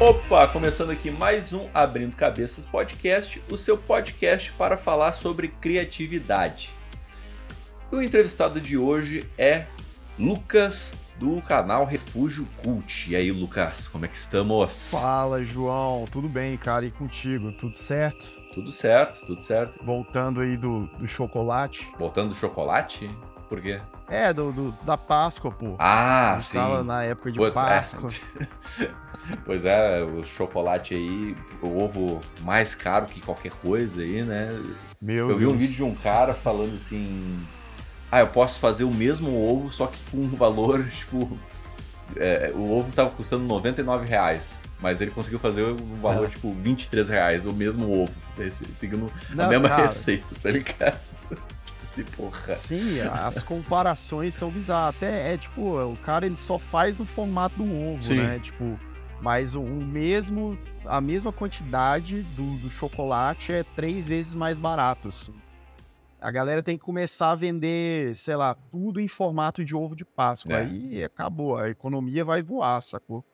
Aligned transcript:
Opa, 0.00 0.46
começando 0.46 0.90
aqui 0.90 1.10
mais 1.10 1.52
um 1.52 1.68
Abrindo 1.74 2.14
Cabeças 2.14 2.64
Podcast, 2.64 3.42
o 3.50 3.56
seu 3.56 3.76
podcast 3.76 4.52
para 4.52 4.78
falar 4.78 5.10
sobre 5.10 5.48
criatividade. 5.48 6.72
O 7.90 8.00
entrevistado 8.00 8.60
de 8.60 8.78
hoje 8.78 9.28
é 9.36 9.66
Lucas 10.16 10.96
do 11.18 11.42
canal 11.42 11.84
Refúgio 11.84 12.46
Cult. 12.62 13.10
E 13.10 13.16
aí, 13.16 13.32
Lucas, 13.32 13.88
como 13.88 14.04
é 14.04 14.08
que 14.08 14.16
estamos? 14.16 14.92
Fala, 14.92 15.42
João. 15.42 16.04
Tudo 16.04 16.28
bem, 16.28 16.56
cara? 16.56 16.86
E 16.86 16.92
contigo? 16.92 17.50
Tudo 17.50 17.76
certo? 17.76 18.30
Tudo 18.54 18.70
certo, 18.70 19.26
tudo 19.26 19.40
certo. 19.40 19.84
Voltando 19.84 20.40
aí 20.40 20.56
do, 20.56 20.86
do 20.96 21.08
chocolate. 21.08 21.90
Voltando 21.98 22.28
do 22.28 22.36
chocolate? 22.36 23.10
Por 23.48 23.60
quê? 23.60 23.80
É, 24.08 24.32
do, 24.32 24.52
do 24.52 24.72
da 24.82 24.96
Páscoa, 24.96 25.50
pô. 25.50 25.76
Ah, 25.78 26.36
sim. 26.40 26.58
Na 26.84 27.04
época 27.04 27.30
de 27.30 27.38
Putz, 27.38 27.54
Páscoa. 27.54 28.08
É. 28.80 28.88
pois 29.44 29.64
é, 29.64 30.02
o 30.02 30.24
chocolate 30.24 30.94
aí, 30.94 31.36
o 31.60 31.78
ovo 31.78 32.20
mais 32.40 32.74
caro 32.74 33.06
que 33.06 33.20
qualquer 33.20 33.52
coisa 33.52 34.00
aí, 34.00 34.22
né? 34.22 34.58
Meu 35.00 35.30
Eu 35.30 35.36
vi 35.36 35.44
Deus. 35.44 35.54
um 35.54 35.56
vídeo 35.56 35.76
de 35.76 35.82
um 35.82 35.94
cara 35.94 36.32
falando 36.32 36.74
assim 36.74 37.44
ah, 38.10 38.20
eu 38.20 38.28
posso 38.28 38.58
fazer 38.58 38.84
o 38.84 38.92
mesmo 38.92 39.30
ovo, 39.36 39.70
só 39.70 39.86
que 39.86 39.98
com 40.10 40.18
um 40.18 40.28
valor, 40.28 40.84
tipo. 40.88 41.38
É, 42.16 42.50
o 42.54 42.72
ovo 42.72 42.90
tava 42.90 43.10
custando 43.10 43.44
99 43.44 44.06
reais, 44.06 44.62
mas 44.80 44.98
ele 44.98 45.10
conseguiu 45.10 45.38
fazer 45.38 45.62
um 45.62 46.00
valor, 46.00 46.24
é. 46.24 46.30
tipo, 46.30 46.54
23 46.54 47.06
reais, 47.10 47.44
o 47.44 47.52
mesmo 47.52 48.02
ovo, 48.02 48.14
seguindo 48.72 49.12
Não, 49.28 49.44
a 49.44 49.48
mesma 49.48 49.68
cara. 49.68 49.82
receita, 49.88 50.34
tá 50.42 50.50
ligado? 50.50 50.98
Esse 51.88 52.04
porra. 52.04 52.54
Sim, 52.54 53.00
as 53.00 53.42
comparações 53.42 54.34
são 54.34 54.50
bizarras. 54.50 54.94
Até 54.96 55.32
é 55.32 55.38
tipo, 55.38 55.80
o 55.80 55.96
cara 55.96 56.26
ele 56.26 56.36
só 56.36 56.58
faz 56.58 56.98
no 56.98 57.06
formato 57.06 57.56
do 57.56 57.64
ovo, 57.64 58.02
Sim. 58.02 58.16
né? 58.16 58.38
Tipo, 58.38 58.78
mas 59.22 59.54
o, 59.54 59.62
o 59.62 59.82
mesmo, 59.82 60.58
a 60.84 61.00
mesma 61.00 61.32
quantidade 61.32 62.22
do, 62.22 62.58
do 62.58 62.68
chocolate 62.68 63.52
é 63.52 63.62
três 63.62 64.06
vezes 64.06 64.34
mais 64.34 64.58
barato. 64.58 65.08
Assim. 65.08 65.34
A 66.20 66.30
galera 66.30 66.62
tem 66.62 66.76
que 66.76 66.84
começar 66.84 67.30
a 67.30 67.34
vender, 67.34 68.14
sei 68.14 68.36
lá, 68.36 68.54
tudo 68.54 69.00
em 69.00 69.08
formato 69.08 69.64
de 69.64 69.74
ovo 69.74 69.96
de 69.96 70.04
Páscoa. 70.04 70.52
É. 70.52 70.60
Aí 70.60 71.04
acabou, 71.04 71.56
a 71.56 71.70
economia 71.70 72.22
vai 72.22 72.42
voar, 72.42 72.82
sacou? 72.82 73.24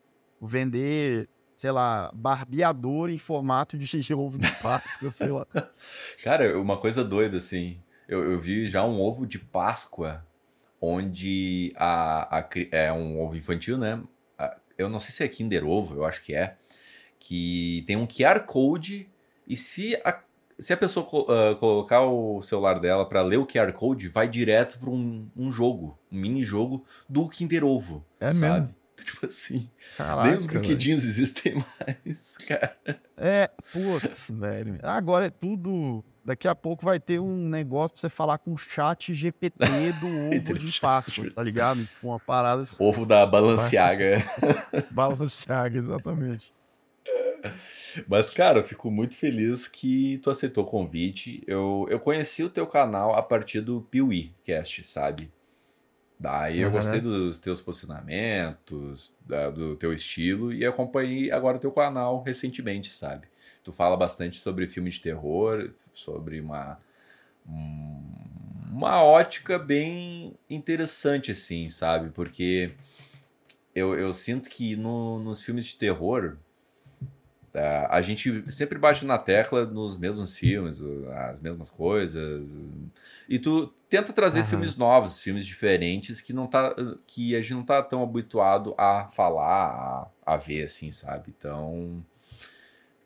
Vender, 0.40 1.28
sei 1.56 1.72
lá, 1.72 2.12
barbeador 2.14 3.10
em 3.10 3.18
formato 3.18 3.76
de 3.76 4.14
ovo 4.14 4.38
de 4.38 4.50
Páscoa, 4.62 5.10
sei 5.10 5.28
lá. 5.28 5.44
Cara, 6.22 6.56
uma 6.60 6.76
coisa 6.76 7.02
doida, 7.02 7.38
assim. 7.38 7.82
Eu, 8.08 8.32
eu, 8.32 8.38
vi 8.38 8.66
já 8.66 8.84
um 8.84 9.00
ovo 9.00 9.26
de 9.26 9.38
Páscoa 9.38 10.24
onde 10.80 11.72
a, 11.76 12.38
a, 12.38 12.48
é 12.70 12.92
um 12.92 13.20
ovo 13.20 13.36
infantil, 13.36 13.78
né? 13.78 14.02
Eu 14.76 14.88
não 14.88 14.98
sei 14.98 15.10
se 15.12 15.22
é 15.22 15.28
Kinder 15.28 15.64
Ovo, 15.64 15.94
eu 15.94 16.04
acho 16.04 16.22
que 16.22 16.34
é. 16.34 16.56
Que 17.18 17.84
tem 17.86 17.96
um 17.96 18.06
QR 18.06 18.40
Code 18.40 19.08
e 19.46 19.56
se 19.56 19.94
a 20.04 20.20
se 20.58 20.72
a 20.72 20.76
pessoa 20.76 21.04
uh, 21.06 21.56
colocar 21.56 22.02
o 22.02 22.42
celular 22.42 22.78
dela 22.78 23.08
para 23.08 23.22
ler 23.22 23.38
o 23.38 23.46
QR 23.46 23.72
Code, 23.72 24.08
vai 24.08 24.28
direto 24.28 24.78
para 24.78 24.90
um, 24.90 25.28
um, 25.36 25.50
jogo, 25.50 25.98
um 26.10 26.18
mini 26.18 26.42
jogo 26.42 26.84
do 27.08 27.28
Kinder 27.28 27.64
Ovo. 27.64 28.04
É 28.20 28.30
sabe? 28.30 28.60
mesmo? 28.60 28.74
Tipo 29.04 29.26
assim. 29.26 29.68
Caraca, 29.96 30.28
nem 30.28 30.38
os 30.38 30.46
brinquedinhos 30.46 31.04
existem 31.04 31.54
mais, 31.80 32.36
cara. 32.38 32.76
É, 33.16 33.50
putz, 33.72 34.30
velho. 34.30 34.78
Agora 34.82 35.26
é 35.26 35.30
tudo. 35.30 36.04
Daqui 36.24 36.48
a 36.48 36.54
pouco 36.54 36.84
vai 36.84 36.98
ter 36.98 37.20
um 37.20 37.48
negócio 37.48 37.90
pra 37.90 38.00
você 38.00 38.08
falar 38.08 38.38
com 38.38 38.54
o 38.54 38.56
chat 38.58 39.12
GPT 39.12 39.58
do 40.00 40.52
ovo 40.52 40.58
de 40.58 40.80
Páscoa, 40.80 41.30
tá 41.30 41.42
ligado? 41.42 41.84
Tipo, 41.84 42.08
uma 42.08 42.20
parada. 42.20 42.62
assim. 42.62 42.76
Ovo 42.78 43.04
da 43.04 43.26
Balenciaga. 43.26 44.24
Balenciaga, 44.90 45.78
exatamente. 45.78 46.52
Mas, 48.08 48.30
cara, 48.30 48.60
eu 48.60 48.64
fico 48.64 48.90
muito 48.90 49.14
feliz 49.14 49.68
que 49.68 50.18
tu 50.18 50.30
aceitou 50.30 50.64
o 50.64 50.66
convite. 50.66 51.42
Eu, 51.46 51.86
eu 51.90 52.00
conheci 52.00 52.42
o 52.42 52.48
teu 52.48 52.66
canal 52.66 53.14
a 53.14 53.22
partir 53.22 53.60
do 53.60 53.82
Piuí 53.82 54.34
Cast, 54.44 54.86
sabe? 54.86 55.30
Daí 56.18 56.60
eu 56.60 56.68
uhum. 56.68 56.74
gostei 56.74 57.00
dos 57.00 57.38
teus 57.38 57.60
posicionamentos, 57.60 59.14
da, 59.20 59.50
do 59.50 59.76
teu 59.76 59.92
estilo 59.92 60.54
e 60.54 60.64
acompanhei 60.64 61.30
agora 61.30 61.58
o 61.58 61.60
teu 61.60 61.70
canal 61.70 62.22
recentemente, 62.22 62.94
sabe? 62.94 63.26
Tu 63.64 63.72
fala 63.72 63.96
bastante 63.96 64.38
sobre 64.38 64.68
filme 64.68 64.90
de 64.90 65.00
terror, 65.00 65.72
sobre 65.92 66.40
uma 66.40 66.78
uma 67.46 69.02
ótica 69.02 69.58
bem 69.58 70.36
interessante, 70.48 71.30
assim, 71.32 71.68
sabe? 71.68 72.10
Porque 72.10 72.72
eu, 73.74 73.98
eu 73.98 74.12
sinto 74.12 74.48
que 74.48 74.76
no, 74.76 75.18
nos 75.18 75.44
filmes 75.44 75.66
de 75.66 75.76
terror 75.76 76.36
Uh, 77.54 77.86
a 77.88 78.02
gente 78.02 78.52
sempre 78.52 78.76
bate 78.80 79.06
na 79.06 79.16
tecla 79.16 79.64
nos 79.64 79.96
mesmos 79.96 80.36
filmes, 80.36 80.82
as 81.30 81.38
mesmas 81.38 81.70
coisas. 81.70 82.60
E 83.28 83.38
tu 83.38 83.68
tenta 83.88 84.12
trazer 84.12 84.40
uhum. 84.40 84.46
filmes 84.46 84.74
novos, 84.74 85.20
filmes 85.22 85.46
diferentes 85.46 86.20
que 86.20 86.32
não 86.32 86.48
tá 86.48 86.74
que 87.06 87.36
a 87.36 87.40
gente 87.40 87.54
não 87.54 87.62
tá 87.62 87.80
tão 87.80 88.02
habituado 88.02 88.74
a 88.76 89.06
falar, 89.06 90.10
a, 90.26 90.34
a 90.34 90.36
ver 90.36 90.64
assim, 90.64 90.90
sabe? 90.90 91.32
Então, 91.38 92.04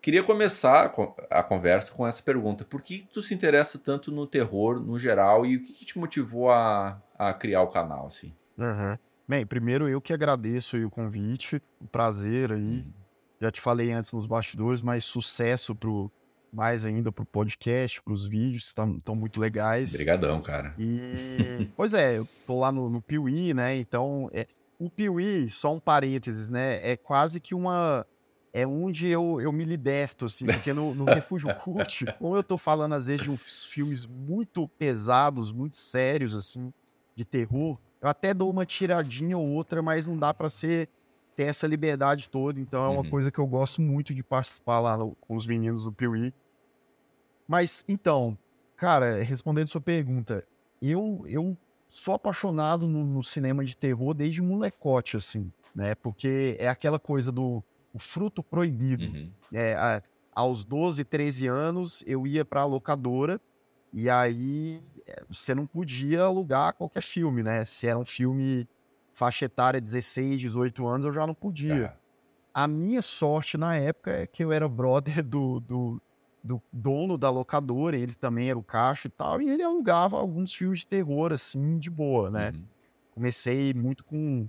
queria 0.00 0.22
começar 0.22 0.92
a 1.30 1.42
conversa 1.42 1.92
com 1.92 2.06
essa 2.06 2.22
pergunta: 2.22 2.64
por 2.64 2.82
que 2.82 3.06
tu 3.12 3.22
se 3.22 3.34
interessa 3.34 3.78
tanto 3.78 4.10
no 4.10 4.26
terror 4.26 4.80
no 4.80 4.98
geral 4.98 5.44
e 5.44 5.56
o 5.56 5.62
que, 5.62 5.72
que 5.72 5.84
te 5.84 5.98
motivou 5.98 6.50
a, 6.50 7.02
a 7.18 7.32
criar 7.32 7.62
o 7.62 7.68
canal 7.68 8.06
assim? 8.06 8.34
Uhum. 8.56 8.96
Bem, 9.26 9.44
primeiro 9.44 9.88
eu 9.88 10.00
que 10.00 10.12
agradeço 10.12 10.76
o 10.78 10.90
convite, 10.90 11.62
o 11.80 11.86
prazer 11.86 12.52
aí. 12.52 12.58
Uhum 12.58 12.98
já 13.40 13.50
te 13.50 13.60
falei 13.60 13.92
antes 13.92 14.12
nos 14.12 14.26
bastidores, 14.26 14.82
mas 14.82 15.04
sucesso 15.04 15.74
pro 15.74 16.10
mais 16.50 16.86
ainda 16.86 17.12
pro 17.12 17.26
podcast, 17.26 18.02
pros 18.02 18.26
vídeos, 18.26 18.64
estão 18.64 19.14
muito 19.14 19.38
legais. 19.38 19.92
Obrigadão, 19.92 20.40
cara. 20.40 20.74
E 20.78 21.68
pois 21.76 21.92
é, 21.92 22.16
eu 22.16 22.26
tô 22.46 22.60
lá 22.60 22.72
no, 22.72 22.88
no 22.88 23.02
Piuí, 23.02 23.52
né? 23.52 23.76
Então, 23.76 24.30
é, 24.32 24.46
o 24.78 24.88
Piuí, 24.88 25.50
só 25.50 25.74
um 25.74 25.78
parênteses, 25.78 26.48
né? 26.48 26.80
É 26.82 26.96
quase 26.96 27.38
que 27.38 27.54
uma 27.54 28.06
é 28.60 28.66
onde 28.66 29.08
eu, 29.08 29.40
eu 29.40 29.52
me 29.52 29.64
liberto, 29.64 30.26
assim, 30.26 30.46
porque 30.46 30.72
no, 30.72 30.94
no 30.94 31.04
Refúgio 31.04 31.54
Cult, 31.62 32.04
como 32.18 32.36
eu 32.36 32.42
tô 32.42 32.58
falando 32.58 32.94
às 32.94 33.06
vezes 33.06 33.22
de 33.22 33.30
uns 33.30 33.66
filmes 33.66 34.04
muito 34.04 34.66
pesados, 34.66 35.52
muito 35.52 35.76
sérios, 35.76 36.34
assim, 36.34 36.72
de 37.14 37.24
terror, 37.24 37.78
eu 38.00 38.08
até 38.08 38.34
dou 38.34 38.50
uma 38.50 38.66
tiradinha 38.66 39.38
ou 39.38 39.46
outra, 39.46 39.80
mas 39.80 40.06
não 40.06 40.18
dá 40.18 40.34
para 40.34 40.50
ser 40.50 40.88
ter 41.36 41.44
essa 41.44 41.68
liberdade 41.68 42.28
toda. 42.28 42.58
Então 42.60 42.84
é 42.84 42.88
uma 42.88 43.02
uhum. 43.02 43.10
coisa 43.10 43.30
que 43.30 43.38
eu 43.38 43.46
gosto 43.46 43.80
muito 43.80 44.12
de 44.12 44.24
participar 44.24 44.80
lá 44.80 44.96
no, 44.96 45.14
com 45.20 45.36
os 45.36 45.46
meninos 45.46 45.84
do 45.84 45.92
Piuí. 45.92 46.34
Mas 47.46 47.84
então, 47.88 48.36
cara, 48.76 49.22
respondendo 49.22 49.68
sua 49.68 49.80
pergunta, 49.80 50.44
eu, 50.82 51.24
eu 51.26 51.56
sou 51.88 52.14
apaixonado 52.14 52.88
no, 52.88 53.04
no, 53.04 53.22
cinema 53.22 53.64
de 53.64 53.76
terror 53.76 54.14
desde 54.14 54.42
molecote, 54.42 55.16
assim, 55.16 55.52
né? 55.72 55.94
Porque 55.94 56.56
é 56.58 56.68
aquela 56.68 56.98
coisa 56.98 57.30
do 57.30 57.62
o 57.98 58.00
fruto 58.00 58.42
proibido. 58.42 59.04
Uhum. 59.04 59.30
É, 59.52 59.74
a, 59.74 60.02
aos 60.32 60.64
12, 60.64 61.04
13 61.04 61.48
anos, 61.48 62.04
eu 62.06 62.26
ia 62.26 62.44
pra 62.44 62.64
locadora 62.64 63.40
e 63.92 64.08
aí 64.08 64.80
é, 65.06 65.24
você 65.28 65.54
não 65.54 65.66
podia 65.66 66.22
alugar 66.22 66.74
qualquer 66.74 67.02
filme, 67.02 67.42
né? 67.42 67.64
Se 67.64 67.86
era 67.86 67.98
um 67.98 68.06
filme 68.06 68.68
faixa 69.12 69.46
etária 69.46 69.80
16, 69.80 70.40
18 70.40 70.86
anos, 70.86 71.06
eu 71.06 71.12
já 71.12 71.26
não 71.26 71.34
podia. 71.34 71.86
É. 71.86 71.96
A 72.54 72.68
minha 72.68 73.02
sorte 73.02 73.56
na 73.56 73.74
época 73.76 74.12
é 74.12 74.26
que 74.26 74.44
eu 74.44 74.52
era 74.52 74.68
brother 74.68 75.24
do, 75.24 75.58
do, 75.60 76.02
do, 76.42 76.62
dono 76.72 77.18
da 77.18 77.30
locadora, 77.30 77.96
ele 77.96 78.14
também 78.14 78.48
era 78.50 78.58
o 78.58 78.62
caixa 78.62 79.08
e 79.08 79.10
tal, 79.10 79.42
e 79.42 79.48
ele 79.48 79.62
alugava 79.62 80.16
alguns 80.16 80.54
filmes 80.54 80.80
de 80.80 80.86
terror, 80.86 81.32
assim, 81.32 81.78
de 81.78 81.90
boa, 81.90 82.30
né? 82.30 82.52
Uhum. 82.54 82.64
Comecei 83.10 83.74
muito 83.74 84.04
com. 84.04 84.48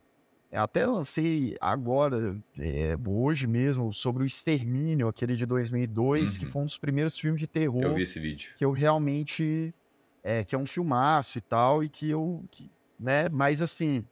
Até 0.51 0.85
lancei 0.85 1.55
agora, 1.61 2.35
é, 2.57 2.97
hoje 3.07 3.45
mesmo, 3.45 3.93
sobre 3.93 4.23
o 4.23 4.25
Extermínio, 4.25 5.07
aquele 5.07 5.35
de 5.35 5.45
2002, 5.45 6.33
uhum. 6.33 6.39
que 6.39 6.45
foi 6.47 6.61
um 6.63 6.65
dos 6.65 6.77
primeiros 6.77 7.17
filmes 7.17 7.39
de 7.39 7.45
terror. 7.45 7.83
Eu 7.83 7.93
vi 7.93 8.01
esse 8.01 8.19
vídeo. 8.19 8.51
Que 8.57 8.65
eu 8.65 8.71
realmente. 8.71 9.73
É, 10.23 10.43
que 10.43 10.53
é 10.53 10.57
um 10.57 10.65
filmaço 10.65 11.37
e 11.37 11.41
tal, 11.41 11.83
e 11.83 11.89
que 11.89 12.09
eu. 12.09 12.43
Que, 12.49 12.69
né? 12.99 13.29
Mas 13.29 13.61
assim, 13.61 14.03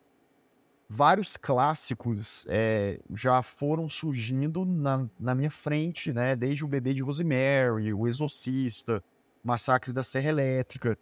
vários 0.87 1.35
clássicos 1.35 2.45
é, 2.49 2.99
já 3.13 3.41
foram 3.41 3.89
surgindo 3.89 4.63
na, 4.63 5.09
na, 5.19 5.35
minha 5.35 5.51
frente, 5.51 6.13
né? 6.13 6.35
Desde 6.35 6.63
o 6.63 6.67
Bebê 6.67 6.93
de 6.93 7.01
Rosemary, 7.01 7.93
O 7.93 8.07
Exorcista, 8.07 9.03
Massacre 9.43 9.91
da 9.91 10.03
Serra 10.03 10.29
Elétrica. 10.29 10.97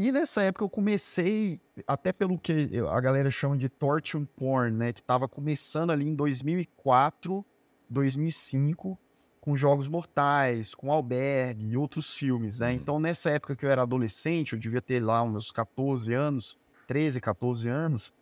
E 0.00 0.12
nessa 0.12 0.42
época 0.42 0.64
eu 0.64 0.68
comecei, 0.70 1.60
até 1.84 2.12
pelo 2.12 2.38
que 2.38 2.70
a 2.88 3.00
galera 3.00 3.32
chama 3.32 3.56
de 3.56 3.68
torture 3.68 4.24
porn, 4.36 4.70
né? 4.70 4.92
Que 4.92 5.02
tava 5.02 5.26
começando 5.26 5.90
ali 5.90 6.06
em 6.06 6.14
2004, 6.14 7.44
2005, 7.90 8.96
com 9.40 9.56
Jogos 9.56 9.88
Mortais, 9.88 10.72
com 10.72 10.92
Albergue 10.92 11.66
e 11.66 11.76
outros 11.76 12.14
filmes, 12.14 12.60
né? 12.60 12.68
Uhum. 12.68 12.74
Então 12.76 13.00
nessa 13.00 13.30
época 13.30 13.56
que 13.56 13.66
eu 13.66 13.70
era 13.70 13.82
adolescente, 13.82 14.52
eu 14.52 14.58
devia 14.60 14.80
ter 14.80 15.02
lá 15.02 15.20
uns 15.24 15.32
meus 15.32 15.50
14 15.50 16.14
anos, 16.14 16.56
13, 16.86 17.20
14 17.20 17.68
anos, 17.68 18.12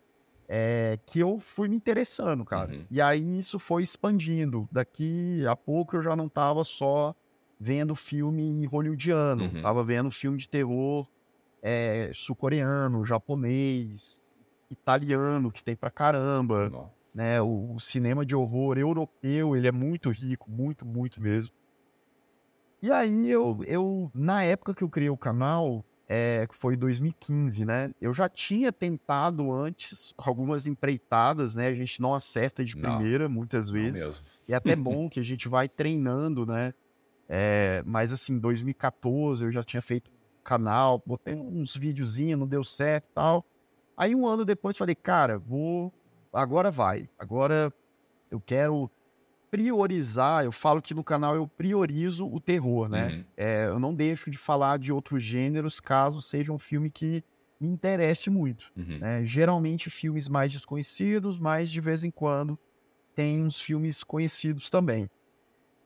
é, 0.48 0.98
que 1.04 1.18
eu 1.18 1.38
fui 1.38 1.68
me 1.68 1.76
interessando, 1.76 2.42
cara. 2.42 2.72
Uhum. 2.72 2.86
E 2.90 3.02
aí 3.02 3.38
isso 3.38 3.58
foi 3.58 3.82
expandindo. 3.82 4.66
Daqui 4.72 5.44
a 5.46 5.54
pouco 5.54 5.94
eu 5.96 6.02
já 6.02 6.16
não 6.16 6.26
tava 6.26 6.64
só 6.64 7.14
vendo 7.60 7.94
filme 7.94 8.64
hollywoodiano, 8.64 9.44
Uhum. 9.44 9.60
tava 9.60 9.84
vendo 9.84 10.10
filme 10.10 10.38
de 10.38 10.48
terror 10.48 11.06
é, 11.68 12.12
sul-coreano, 12.14 13.04
japonês, 13.04 14.22
italiano, 14.70 15.50
que 15.50 15.64
tem 15.64 15.74
pra 15.74 15.90
caramba, 15.90 16.70
né? 17.12 17.42
O, 17.42 17.74
o 17.74 17.80
cinema 17.80 18.24
de 18.24 18.36
horror 18.36 18.78
europeu, 18.78 19.56
ele 19.56 19.66
é 19.66 19.72
muito 19.72 20.10
rico, 20.10 20.48
muito, 20.48 20.86
muito 20.86 21.20
mesmo. 21.20 21.50
E 22.80 22.92
aí 22.92 23.28
eu, 23.28 23.58
eu 23.66 24.08
na 24.14 24.44
época 24.44 24.72
que 24.72 24.84
eu 24.84 24.88
criei 24.88 25.10
o 25.10 25.16
canal, 25.16 25.84
é, 26.08 26.46
que 26.46 26.54
foi 26.54 26.76
2015, 26.76 27.64
né? 27.64 27.90
Eu 28.00 28.12
já 28.12 28.28
tinha 28.28 28.70
tentado 28.70 29.50
antes 29.50 30.14
algumas 30.18 30.68
empreitadas, 30.68 31.56
né? 31.56 31.66
A 31.66 31.74
gente 31.74 32.00
não 32.00 32.14
acerta 32.14 32.64
de 32.64 32.76
Não. 32.76 32.96
primeira 32.96 33.28
muitas 33.28 33.66
Não 33.66 33.74
vezes. 33.74 34.04
mesmo. 34.04 34.24
E 34.46 34.52
é 34.52 34.56
até 34.56 34.76
bom 34.76 35.08
que 35.08 35.18
a 35.18 35.24
gente 35.24 35.48
vai 35.48 35.68
treinando, 35.68 36.46
né? 36.46 36.72
É, 37.28 37.82
mas 37.84 38.12
assim, 38.12 38.38
2014 38.38 39.46
eu 39.46 39.50
já 39.50 39.64
tinha 39.64 39.82
feito 39.82 40.12
canal, 40.46 41.02
botei 41.04 41.34
uns 41.34 41.76
videozinhos, 41.76 42.38
não 42.38 42.46
deu 42.46 42.62
certo 42.62 43.06
e 43.06 43.10
tal. 43.10 43.44
Aí 43.96 44.14
um 44.14 44.26
ano 44.26 44.44
depois 44.44 44.76
falei, 44.76 44.94
cara, 44.94 45.38
vou. 45.38 45.92
Agora 46.32 46.70
vai. 46.70 47.08
Agora 47.18 47.72
eu 48.30 48.40
quero 48.40 48.90
priorizar. 49.50 50.44
Eu 50.44 50.52
falo 50.52 50.80
que 50.80 50.94
no 50.94 51.02
canal 51.02 51.34
eu 51.34 51.48
priorizo 51.48 52.26
o 52.26 52.40
terror, 52.40 52.88
né? 52.88 53.08
Uhum. 53.08 53.24
É, 53.36 53.66
eu 53.66 53.80
não 53.80 53.94
deixo 53.94 54.30
de 54.30 54.38
falar 54.38 54.78
de 54.78 54.92
outros 54.92 55.22
gêneros 55.22 55.80
caso 55.80 56.20
seja 56.20 56.52
um 56.52 56.58
filme 56.58 56.90
que 56.90 57.24
me 57.58 57.68
interesse 57.68 58.28
muito. 58.30 58.70
Uhum. 58.76 58.98
né? 58.98 59.24
Geralmente 59.24 59.90
filmes 59.90 60.28
mais 60.28 60.52
desconhecidos, 60.52 61.38
mas 61.38 61.70
de 61.70 61.80
vez 61.80 62.04
em 62.04 62.10
quando 62.10 62.58
tem 63.14 63.42
uns 63.42 63.58
filmes 63.58 64.04
conhecidos 64.04 64.68
também. 64.68 65.08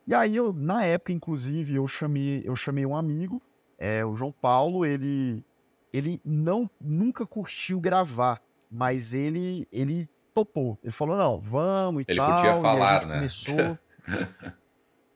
E 0.07 0.12
aí, 0.12 0.35
eu, 0.35 0.53
na 0.53 0.85
época, 0.85 1.12
inclusive, 1.12 1.77
eu 1.77 1.87
chamei, 1.87 2.43
eu 2.45 2.57
chamei 2.57 2.85
um 2.85 2.97
amigo, 2.97 3.41
é, 3.81 4.05
o 4.05 4.15
João 4.15 4.31
Paulo, 4.31 4.85
ele, 4.85 5.43
ele 5.93 6.21
não 6.25 6.71
nunca 6.81 7.27
curtiu 7.27 7.81
gravar, 7.81 8.41
mas 8.71 9.12
ele, 9.15 9.67
ele 9.73 10.06
topou. 10.35 10.79
Ele 10.85 10.93
falou, 10.93 11.17
não, 11.17 11.41
vamos 11.41 12.03
e 12.03 12.12
Ele 12.12 12.19
tal. 12.19 12.31
curtia 12.32 12.50
e 12.50 12.53
a 12.53 12.61
falar, 12.61 13.06
né? 13.06 13.15
Começou. 13.17 13.79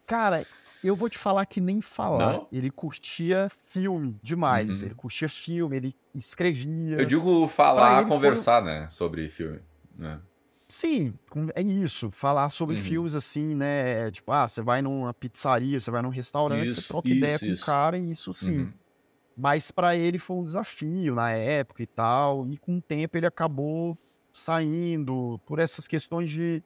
Cara, 0.06 0.44
eu 0.82 0.94
vou 0.94 1.08
te 1.08 1.16
falar 1.16 1.46
que 1.46 1.60
nem 1.60 1.80
falar. 1.80 2.32
Não? 2.34 2.48
Ele 2.52 2.70
curtia 2.70 3.50
filme 3.68 4.18
demais. 4.22 4.80
Uhum. 4.80 4.88
Ele 4.88 4.94
curtia 4.94 5.28
filme, 5.28 5.76
ele 5.76 5.96
escrevia. 6.14 6.98
Eu 6.98 7.06
digo 7.06 7.46
falar, 7.48 7.92
ele 8.00 8.00
foi- 8.02 8.10
conversar, 8.16 8.62
né? 8.62 8.86
Sobre 8.88 9.28
filme. 9.30 9.60
Né? 9.96 10.20
Sim, 10.74 11.14
com- 11.30 11.46
é 11.54 11.62
isso. 11.62 12.10
Falar 12.10 12.50
sobre 12.50 12.74
Uhum. 12.74 12.82
filmes 12.82 13.14
assim, 13.14 13.54
né? 13.54 14.10
Tipo, 14.10 14.32
ah, 14.32 14.48
você 14.48 14.60
vai 14.60 14.82
numa 14.82 15.14
pizzaria, 15.14 15.78
você 15.78 15.88
vai 15.88 16.02
num 16.02 16.08
restaurante, 16.08 16.66
Isso, 16.66 16.82
você 16.82 16.88
troca 16.88 17.06
isso, 17.06 17.16
ideia 17.16 17.38
com 17.38 17.46
isso. 17.46 17.62
o 17.62 17.66
cara, 17.66 17.96
e 17.96 18.10
isso 18.10 18.34
sim. 18.34 18.58
Uhum. 18.58 18.72
Mas 19.36 19.70
pra 19.70 19.94
ele 19.96 20.18
foi 20.18 20.36
um 20.36 20.42
desafio 20.42 21.14
na 21.14 21.30
época 21.30 21.80
e 21.80 21.86
tal. 21.86 22.44
E 22.48 22.56
com 22.58 22.76
o 22.78 22.82
tempo 22.82 23.16
ele 23.16 23.24
acabou 23.26 23.96
saindo 24.32 25.40
por 25.46 25.60
essas 25.60 25.86
questões 25.86 26.28
de. 26.28 26.60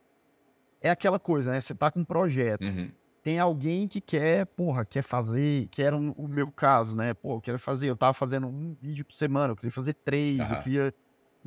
É 0.81 0.89
aquela 0.89 1.19
coisa, 1.19 1.51
né? 1.53 1.61
Você 1.61 1.75
tá 1.75 1.91
com 1.91 2.01
um 2.01 2.05
projeto. 2.05 2.65
Uhum. 2.65 2.91
Tem 3.23 3.39
alguém 3.39 3.87
que 3.87 4.01
quer, 4.01 4.47
porra, 4.47 4.87
quer 4.87 5.03
fazer, 5.03 5.69
que 5.69 5.83
era 5.83 5.95
o 5.95 6.27
meu 6.29 6.51
caso, 6.51 6.97
né? 6.97 7.13
Pô, 7.13 7.35
eu 7.37 7.41
quero 7.43 7.59
fazer, 7.59 7.91
eu 7.91 7.97
tava 7.97 8.15
fazendo 8.15 8.47
um 8.47 8.75
vídeo 8.81 9.05
por 9.05 9.13
semana, 9.13 9.53
eu 9.53 9.57
queria 9.57 9.71
fazer 9.73 9.93
três, 9.93 10.51
eu 10.51 10.63
queria, 10.63 10.95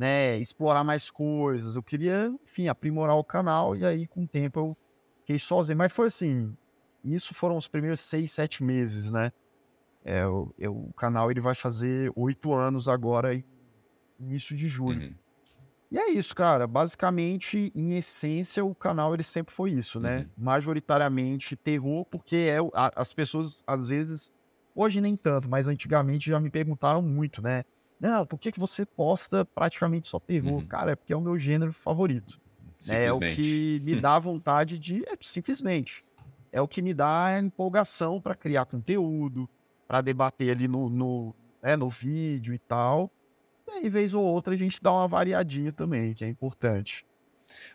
né, 0.02 0.36
explorar 0.40 0.84
mais 0.84 1.12
coisas, 1.12 1.76
eu 1.76 1.84
queria, 1.84 2.34
enfim, 2.44 2.68
aprimorar 2.68 3.16
o 3.16 3.24
canal, 3.24 3.76
e 3.76 3.86
aí 3.86 4.08
com 4.08 4.24
o 4.24 4.28
tempo 4.28 4.60
eu 4.60 4.78
fiquei 5.20 5.38
sozinho. 5.38 5.78
Mas 5.78 5.94
foi 5.94 6.08
assim, 6.08 6.58
isso 7.06 7.36
foram 7.36 7.56
os 7.56 7.68
primeiros 7.68 8.00
seis, 8.00 8.32
sete 8.32 8.64
meses, 8.64 9.12
né? 9.12 9.32
É, 10.04 10.24
eu, 10.24 10.52
eu- 10.58 10.76
o 10.76 10.92
canal 10.94 11.30
ele 11.30 11.40
vai 11.40 11.54
fazer 11.54 12.12
oito 12.16 12.52
anos 12.52 12.88
agora, 12.88 13.40
início 14.20 14.56
de 14.56 14.68
julho. 14.68 15.02
Uhum. 15.10 15.16
E 15.92 16.00
é 16.00 16.10
isso, 16.10 16.34
cara. 16.34 16.66
Basicamente, 16.66 17.72
em 17.76 17.96
essência, 17.96 18.66
o 18.66 18.74
canal 18.74 19.14
ele 19.14 19.24
sempre 19.24 19.54
foi 19.54 19.70
isso, 19.70 20.00
né? 20.00 20.20
Uhum. 20.20 20.26
Majoritariamente 20.36 21.56
terror, 21.56 22.06
porque 22.06 22.38
é 22.38 22.58
as 22.96 23.14
pessoas 23.14 23.64
às 23.68 23.88
vezes, 23.88 24.34
hoje 24.74 25.00
nem 25.00 25.16
tanto, 25.16 25.48
mas 25.48 25.68
antigamente 25.68 26.32
já 26.32 26.40
me 26.40 26.50
perguntaram 26.50 27.04
muito, 27.04 27.40
né? 27.40 27.64
Não, 28.02 28.26
por 28.26 28.40
que, 28.40 28.52
que 28.52 28.60
você 28.60 28.84
posta 28.84 29.46
praticamente 29.46 30.08
só 30.08 30.20
terror? 30.20 30.54
Uhum. 30.54 30.66
Cara, 30.66 30.94
é 30.94 30.96
porque 30.96 31.14
é 31.14 31.16
o 31.16 31.22
meu 31.22 31.38
gênero 31.38 31.72
favorito. 31.72 32.42
É 32.90 33.14
o 33.14 33.20
que 33.20 33.80
me 33.84 34.02
dá 34.02 34.18
vontade 34.18 34.80
de. 34.80 35.04
É, 35.08 35.14
simplesmente. 35.22 36.04
É 36.52 36.60
o 36.60 36.68
que 36.68 36.82
me 36.82 36.96
dá 36.96 37.40
empolgação 37.40 38.20
para 38.20 38.34
criar 38.34 38.66
conteúdo, 38.66 39.48
para 39.88 40.02
debater 40.02 40.50
ali 40.50 40.68
no, 40.68 40.90
no, 40.90 41.36
né, 41.62 41.76
no 41.76 41.90
vídeo 41.90 42.56
e 42.56 42.58
tal. 42.58 43.12
E 43.68 43.72
aí, 43.72 43.90
vez 43.90 44.16
ou 44.16 44.24
outra, 44.24 44.56
a 44.56 44.58
gente 44.58 44.82
dá 44.82 44.92
uma 44.92 45.08
variadinha 45.08 45.72
também, 45.72 46.16
que 46.16 46.26
é 46.26 46.28
importante. 46.28 47.06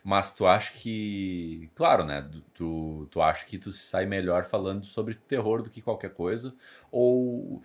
Mas 0.05 0.33
tu 0.33 0.47
acha 0.47 0.73
que. 0.73 1.71
Claro, 1.75 2.05
né? 2.05 2.29
tu- 2.55 3.07
Tu, 3.11 3.21
acha 3.21 3.45
que 3.47 3.59
tu 3.59 3.73
sai 3.73 4.07
melhor 4.07 4.45
falando 4.45 4.85
sobre 4.85 5.15
terror 5.15 5.63
do 5.63 5.71
que 5.71 5.81
qualquer 5.83 6.11
coisa? 6.15 6.55
Ou. 6.91 7.63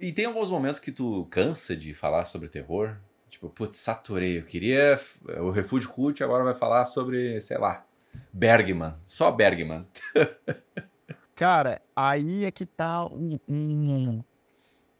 E 0.00 0.12
tem 0.12 0.24
alguns 0.26 0.50
momentos 0.50 0.80
que 0.80 0.90
tu 0.92 1.26
cansa 1.30 1.76
de 1.76 1.94
falar 1.94 2.24
sobre 2.24 2.48
terror? 2.48 2.96
Tipo, 3.28 3.48
putz, 3.50 3.76
saturei. 3.78 4.38
Eu 4.38 4.42
queria. 4.44 4.98
O 5.40 5.50
Refúgio 5.50 5.90
Cult 5.90 6.22
agora 6.24 6.44
vai 6.44 6.54
falar 6.54 6.84
sobre, 6.86 7.40
sei 7.40 7.58
lá, 7.58 7.84
Bergman. 8.32 8.94
Só 9.06 9.30
Bergman. 9.30 9.86
Cara, 11.34 11.82
aí 11.94 12.44
é 12.44 12.50
que 12.50 12.64
tá 12.64 13.04
um- 13.06 13.38
um- 13.48 14.24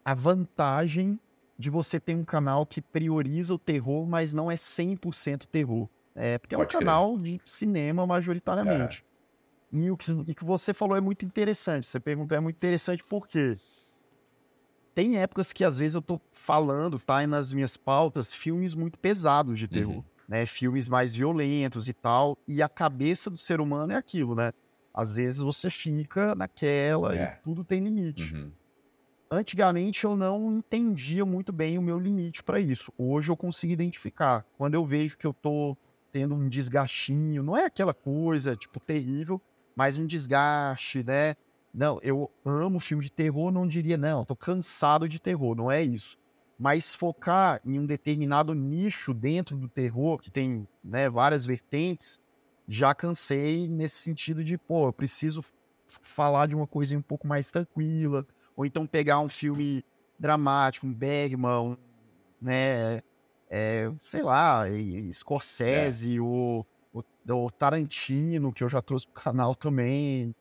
a 0.05 0.13
vantagem 0.13 1.19
de 1.57 1.69
você 1.69 1.99
ter 1.99 2.15
um 2.15 2.23
canal 2.23 2.65
que 2.65 2.79
prioriza 2.81 3.53
o 3.53 3.57
terror, 3.59 4.05
mas 4.07 4.31
não 4.31 4.49
é 4.51 4.55
100% 4.55 5.47
terror. 5.47 5.89
É, 6.19 6.39
porque 6.39 6.55
é 6.55 6.57
um 6.57 6.61
Pode 6.61 6.69
crer. 6.75 6.79
canal 6.79 7.15
de 7.15 7.39
cinema 7.45 8.07
majoritariamente. 8.07 9.05
E 9.71 9.91
o 9.91 9.95
que, 9.97 10.11
e 10.27 10.33
que 10.33 10.43
você 10.43 10.73
falou 10.73 10.97
é 10.97 11.01
muito 11.01 11.23
interessante. 11.23 11.85
Você 11.85 11.99
perguntou 11.99 12.35
é 12.35 12.41
muito 12.41 12.55
interessante 12.55 13.03
porque 13.07 13.55
tem 14.95 15.17
épocas 15.19 15.53
que 15.53 15.63
às 15.63 15.77
vezes 15.77 15.93
eu 15.93 16.01
tô 16.01 16.19
falando, 16.31 16.99
tá 16.99 17.17
aí 17.17 17.27
nas 17.27 17.53
minhas 17.53 17.77
pautas, 17.77 18.33
filmes 18.33 18.73
muito 18.73 18.97
pesados 18.97 19.59
de 19.59 19.67
terror, 19.67 19.97
Uhum. 19.97 20.03
né? 20.27 20.45
Filmes 20.47 20.89
mais 20.89 21.15
violentos 21.15 21.87
e 21.87 21.93
tal. 21.93 22.35
E 22.47 22.63
a 22.63 22.69
cabeça 22.69 23.29
do 23.29 23.37
ser 23.37 23.61
humano 23.61 23.93
é 23.93 23.95
aquilo, 23.95 24.33
né? 24.33 24.51
Às 24.93 25.17
vezes 25.17 25.41
você 25.41 25.69
fica 25.69 26.33
naquela 26.33 27.15
É. 27.15 27.23
e 27.39 27.43
tudo 27.43 27.63
tem 27.63 27.83
limite. 27.83 28.33
Uhum. 28.33 28.51
Antigamente 29.29 30.05
eu 30.05 30.15
não 30.15 30.57
entendia 30.57 31.25
muito 31.25 31.51
bem 31.51 31.77
o 31.77 31.81
meu 31.81 31.99
limite 31.99 32.41
para 32.41 32.59
isso. 32.59 32.91
Hoje 32.97 33.29
eu 33.29 33.37
consigo 33.37 33.73
identificar. 33.73 34.45
Quando 34.57 34.73
eu 34.73 34.85
vejo 34.85 35.17
que 35.17 35.27
eu 35.27 35.33
tô 35.33 35.77
tendo 36.17 36.33
um 36.33 36.49
desgastinho, 36.49 37.43
não 37.43 37.55
é 37.55 37.65
aquela 37.65 37.93
coisa, 37.93 38.55
tipo, 38.55 38.79
terrível, 38.79 39.39
mas 39.75 39.99
um 39.99 40.07
desgaste, 40.07 41.03
né? 41.03 41.35
Não, 41.71 41.99
eu 42.01 42.31
amo 42.43 42.79
filme 42.79 43.03
de 43.03 43.11
terror, 43.11 43.51
não 43.51 43.67
diria, 43.67 43.97
não, 43.97 44.25
tô 44.25 44.35
cansado 44.35 45.07
de 45.07 45.19
terror, 45.19 45.55
não 45.55 45.71
é 45.71 45.83
isso. 45.83 46.17
Mas 46.57 46.95
focar 46.95 47.61
em 47.63 47.77
um 47.77 47.85
determinado 47.85 48.55
nicho 48.55 49.13
dentro 49.13 49.55
do 49.55 49.69
terror, 49.69 50.17
que 50.17 50.31
tem 50.31 50.67
né, 50.83 51.07
várias 51.07 51.45
vertentes, 51.45 52.19
já 52.67 52.95
cansei 52.95 53.67
nesse 53.67 53.97
sentido 53.97 54.43
de, 54.43 54.57
pô, 54.57 54.87
eu 54.87 54.93
preciso 54.93 55.45
falar 56.01 56.47
de 56.47 56.55
uma 56.55 56.65
coisa 56.65 56.97
um 56.97 57.01
pouco 57.03 57.27
mais 57.27 57.51
tranquila, 57.51 58.25
ou 58.55 58.65
então 58.65 58.87
pegar 58.87 59.19
um 59.19 59.29
filme 59.29 59.85
dramático, 60.17 60.87
um 60.87 60.93
Bergman, 60.95 61.77
né, 62.41 63.03
é, 63.49 63.91
sei 63.99 64.21
lá, 64.21 64.69
e 64.69 65.11
Scorsese, 65.13 66.19
o, 66.19 66.65
o, 66.93 67.01
o 67.29 67.51
Tarantino, 67.51 68.51
que 68.51 68.63
eu 68.63 68.69
já 68.69 68.81
trouxe 68.81 69.07
pro 69.07 69.21
canal 69.21 69.55
também, 69.55 70.35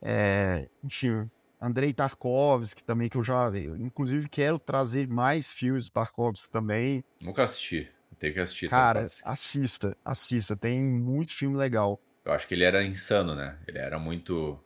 é, 0.00 0.68
enfim, 0.82 1.28
Andrei 1.60 1.92
Tarkovsky 1.92 2.84
também, 2.84 3.08
que 3.08 3.16
eu 3.16 3.24
já, 3.24 3.48
eu, 3.50 3.76
inclusive, 3.76 4.28
quero 4.28 4.58
trazer 4.58 5.08
mais 5.08 5.52
filmes 5.52 5.86
do 5.86 5.90
Tarkovsky 5.90 6.50
também. 6.50 7.04
Nunca 7.22 7.44
assisti. 7.44 7.90
Tenho 8.18 8.34
que 8.34 8.40
assistir. 8.40 8.70
Cara, 8.70 9.00
Tarkovsky. 9.00 9.28
assista, 9.28 9.96
assista, 10.04 10.56
tem 10.56 10.80
muito 10.80 11.32
filme 11.32 11.56
legal. 11.56 12.00
Eu 12.24 12.32
acho 12.32 12.46
que 12.46 12.54
ele 12.54 12.64
era 12.64 12.84
insano, 12.84 13.34
né? 13.34 13.58
Ele 13.66 13.78
era 13.78 13.98
muito 13.98 14.58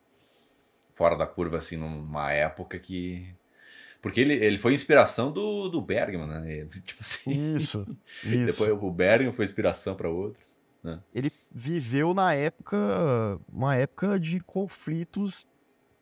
fora 0.91 1.17
da 1.17 1.27
curva, 1.27 1.59
assim, 1.59 1.77
numa 1.77 2.33
época 2.33 2.79
que. 2.79 3.35
Porque 4.03 4.21
ele, 4.21 4.35
ele 4.35 4.57
foi 4.59 4.73
inspiração 4.73 5.31
do, 5.31 5.69
do 5.69 5.81
Bergman, 5.81 6.27
né? 6.27 6.65
Tipo 6.85 7.01
assim. 7.01 7.57
Isso, 7.57 7.87
isso. 8.25 8.47
Depois 8.47 8.71
o 8.71 8.91
Bergman 8.91 9.33
foi 9.33 9.45
inspiração 9.45 9.95
para 9.95 10.09
outros. 10.09 10.57
ele 11.15 11.31
viveu 11.53 12.15
na 12.15 12.33
época, 12.35 12.77
uma 13.53 13.77
época 13.77 14.19
de 14.19 14.41
conflitos 14.41 15.47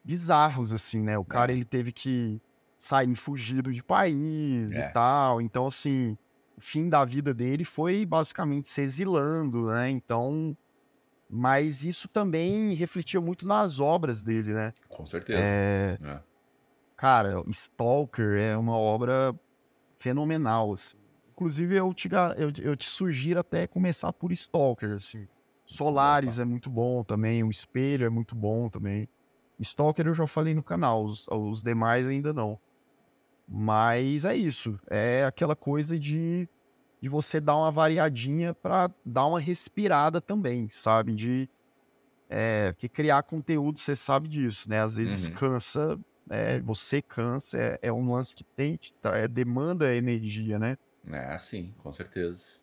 bizarros, 0.04 0.72
assim, 0.72 1.02
né? 1.02 1.18
O 1.18 1.24
cara, 1.24 1.52
É. 1.52 1.54
ele 1.54 1.64
teve 1.64 1.90
que 1.92 2.40
sair 2.78 3.14
fugido 3.16 3.72
de 3.72 3.82
país 3.82 4.70
É. 4.72 4.88
e 4.88 4.92
tal. 4.92 5.40
Então, 5.40 5.66
assim, 5.66 6.16
fim 6.58 6.88
da 6.88 7.04
vida 7.04 7.34
dele 7.34 7.64
foi 7.64 8.06
basicamente 8.06 8.68
se 8.68 8.80
exilando, 8.80 9.66
né? 9.66 9.90
Então, 9.90 10.56
mas 11.28 11.82
isso 11.82 12.08
também 12.08 12.72
refletia 12.74 13.20
muito 13.20 13.46
nas 13.46 13.80
obras 13.80 14.22
dele, 14.22 14.52
né? 14.54 14.72
Com 14.88 15.04
certeza. 15.04 15.40
É... 15.42 15.98
É. 16.02 16.20
Cara, 16.98 17.42
Stalker 17.48 18.38
é 18.38 18.56
uma 18.56 18.76
obra 18.76 19.34
fenomenal. 19.98 20.72
Assim. 20.72 20.98
Inclusive, 21.30 21.76
eu 21.76 21.94
te, 21.94 22.10
eu, 22.36 22.52
eu 22.60 22.76
te 22.76 22.90
sugiro 22.90 23.40
até 23.40 23.66
começar 23.66 24.12
por 24.12 24.32
Stalker, 24.32 24.94
assim. 24.94 25.26
Solaris 25.64 26.34
Opa. 26.34 26.42
é 26.42 26.44
muito 26.44 26.68
bom 26.68 27.04
também, 27.04 27.44
o 27.44 27.50
Espelho 27.50 28.04
é 28.04 28.08
muito 28.08 28.34
bom 28.34 28.68
também. 28.68 29.08
Stalker 29.60 30.06
eu 30.06 30.14
já 30.14 30.26
falei 30.26 30.54
no 30.54 30.62
canal, 30.62 31.04
os, 31.04 31.26
os 31.28 31.62
demais 31.62 32.06
ainda 32.06 32.32
não. 32.32 32.58
Mas 33.46 34.24
é 34.24 34.34
isso, 34.34 34.78
é 34.88 35.24
aquela 35.24 35.54
coisa 35.54 35.98
de 35.98 36.48
de 37.00 37.08
você 37.08 37.40
dar 37.40 37.56
uma 37.56 37.70
variadinha 37.70 38.52
para 38.52 38.90
dar 39.04 39.26
uma 39.26 39.38
respirada 39.38 40.20
também, 40.20 40.68
sabe? 40.68 41.14
De 41.14 41.48
é, 42.28 42.74
que 42.76 42.88
criar 42.88 43.22
conteúdo, 43.22 43.78
você 43.78 43.94
sabe 43.94 44.28
disso, 44.28 44.68
né? 44.68 44.80
Às 44.80 44.96
vezes 44.96 45.28
uhum. 45.28 45.34
cansa, 45.34 45.98
é, 46.30 46.61
você 46.61 47.00
cansa, 47.02 47.58
é, 47.58 47.78
é, 47.82 47.92
um 47.92 48.12
lance 48.12 48.35
que 48.37 48.44
tem, 48.44 48.78
é, 49.04 49.28
demanda 49.28 49.94
energia, 49.94 50.58
né? 50.58 50.76
É, 51.11 51.37
sim, 51.38 51.75
com 51.78 51.92
certeza. 51.92 52.61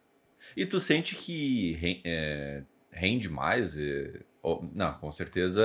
E 0.55 0.65
tu 0.65 0.79
sente 0.79 1.15
que 1.15 2.01
é, 2.05 2.63
rende 2.91 3.29
mais? 3.29 3.77
É, 3.77 4.22
ou, 4.41 4.69
não, 4.74 4.93
com 4.93 5.12
certeza 5.12 5.63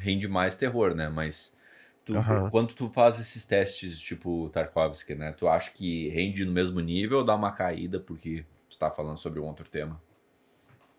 rende 0.00 0.26
mais 0.26 0.56
terror, 0.56 0.94
né? 0.94 1.08
Mas 1.08 1.56
Tu, 2.04 2.14
uhum. 2.14 2.50
Quando 2.50 2.74
tu 2.74 2.88
faz 2.88 3.20
esses 3.20 3.44
testes 3.46 4.00
tipo 4.00 4.48
Tarkovsky, 4.50 5.14
né? 5.14 5.32
Tu 5.32 5.46
acha 5.46 5.70
que 5.70 6.08
rende 6.08 6.44
no 6.44 6.52
mesmo 6.52 6.80
nível 6.80 7.18
ou 7.18 7.24
dá 7.24 7.34
uma 7.34 7.52
caída 7.52 8.00
porque 8.00 8.44
tu 8.68 8.78
tá 8.78 8.90
falando 8.90 9.18
sobre 9.18 9.38
um 9.38 9.44
outro 9.44 9.68
tema? 9.68 10.00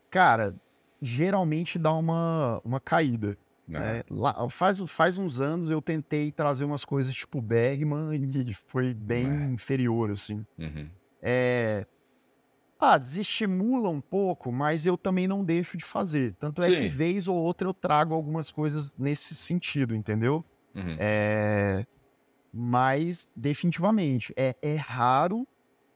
Cara, 0.10 0.56
geralmente 1.02 1.80
dá 1.80 1.94
uma, 1.94 2.62
uma 2.64 2.80
caída. 2.80 3.38
Né? 3.80 4.04
Lá, 4.10 4.50
faz, 4.50 4.80
faz 4.88 5.18
uns 5.18 5.40
anos 5.40 5.70
eu 5.70 5.82
tentei 5.82 6.32
trazer 6.32 6.66
umas 6.66 6.84
coisas 6.84 7.14
tipo 7.14 7.42
Bergman 7.42 8.14
e 8.14 8.54
foi 8.68 8.94
bem 8.94 9.28
uhum. 9.28 9.54
inferior, 9.54 10.12
assim. 10.12 10.46
Uhum. 10.58 10.90
É... 11.22 11.86
Ah, 12.80 12.98
desestimula 12.98 13.90
um 13.90 14.02
pouco, 14.02 14.52
mas 14.52 14.86
eu 14.86 14.98
também 14.98 15.28
não 15.28 15.46
deixo 15.46 15.78
de 15.78 15.86
fazer. 15.86 16.36
Tanto 16.40 16.64
é 16.64 16.70
Sim. 16.70 16.76
que 16.78 16.90
vez 16.90 17.28
ou 17.28 17.36
outra 17.36 17.68
eu 17.68 17.74
trago 17.74 18.14
algumas 18.14 18.52
coisas 18.52 18.96
nesse 18.98 19.36
sentido, 19.36 19.96
entendeu? 19.96 20.44
Uhum. 20.74 20.98
É... 21.00 21.86
Mas, 22.54 23.30
definitivamente, 23.36 24.34
é, 24.36 24.56
é 24.62 24.76
raro 24.76 25.48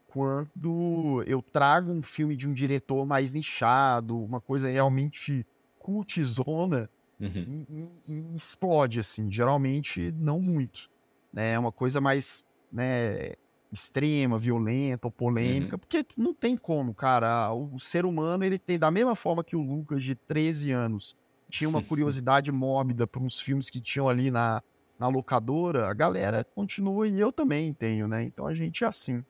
quando 0.08 1.24
eu 1.27 1.41
trago 1.41 1.91
um 1.91 2.01
filme 2.01 2.38
de 2.38 2.48
um 2.48 2.53
diretor 2.53 3.05
mais 3.05 3.34
nichado, 3.34 4.17
uma 4.17 4.39
coisa 4.39 4.70
realmente 4.70 5.46
cultizona, 5.77 6.89
uhum. 7.19 7.65
e, 8.07 8.12
e, 8.12 8.13
e 8.13 8.36
explode, 8.36 9.00
assim. 9.00 9.31
Geralmente, 9.31 10.12
não 10.17 10.39
muito. 10.39 10.89
Né? 11.31 11.53
É 11.53 11.60
uma 11.60 11.72
coisa 11.72 12.00
mais 12.00 12.45
né, 12.72 13.34
extrema, 13.72 14.38
violenta 14.38 15.07
ou 15.07 15.12
polêmica, 15.12 15.75
uhum. 15.75 15.79
porque 15.79 16.05
não 16.17 16.34
tem 16.34 16.55
como, 16.55 16.93
cara. 16.93 17.51
O, 17.53 17.75
o 17.75 17.79
ser 17.79 18.05
humano, 18.05 18.43
ele 18.43 18.57
tem, 18.57 18.79
da 18.79 18.89
mesma 18.89 19.15
forma 19.15 19.43
que 19.43 19.55
o 19.55 19.62
Lucas, 19.62 20.03
de 20.03 20.15
13 20.15 20.72
anos, 20.72 21.15
tinha 21.50 21.69
uma 21.69 21.81
curiosidade 21.84 22.51
mórbida 22.51 23.05
por 23.05 23.22
uns 23.22 23.39
filmes 23.39 23.69
que 23.69 23.79
tinham 23.79 24.10
ali 24.10 24.31
na, 24.31 24.62
na 24.98 25.07
locadora, 25.07 25.88
a 25.88 25.93
galera 25.93 26.43
continua 26.43 27.07
e 27.07 27.19
eu 27.19 27.31
também 27.31 27.74
tenho, 27.74 28.07
né? 28.07 28.24
Então 28.24 28.48
a 28.48 28.53
gente 28.53 28.84
é 28.84 28.88
assim. 28.88 29.24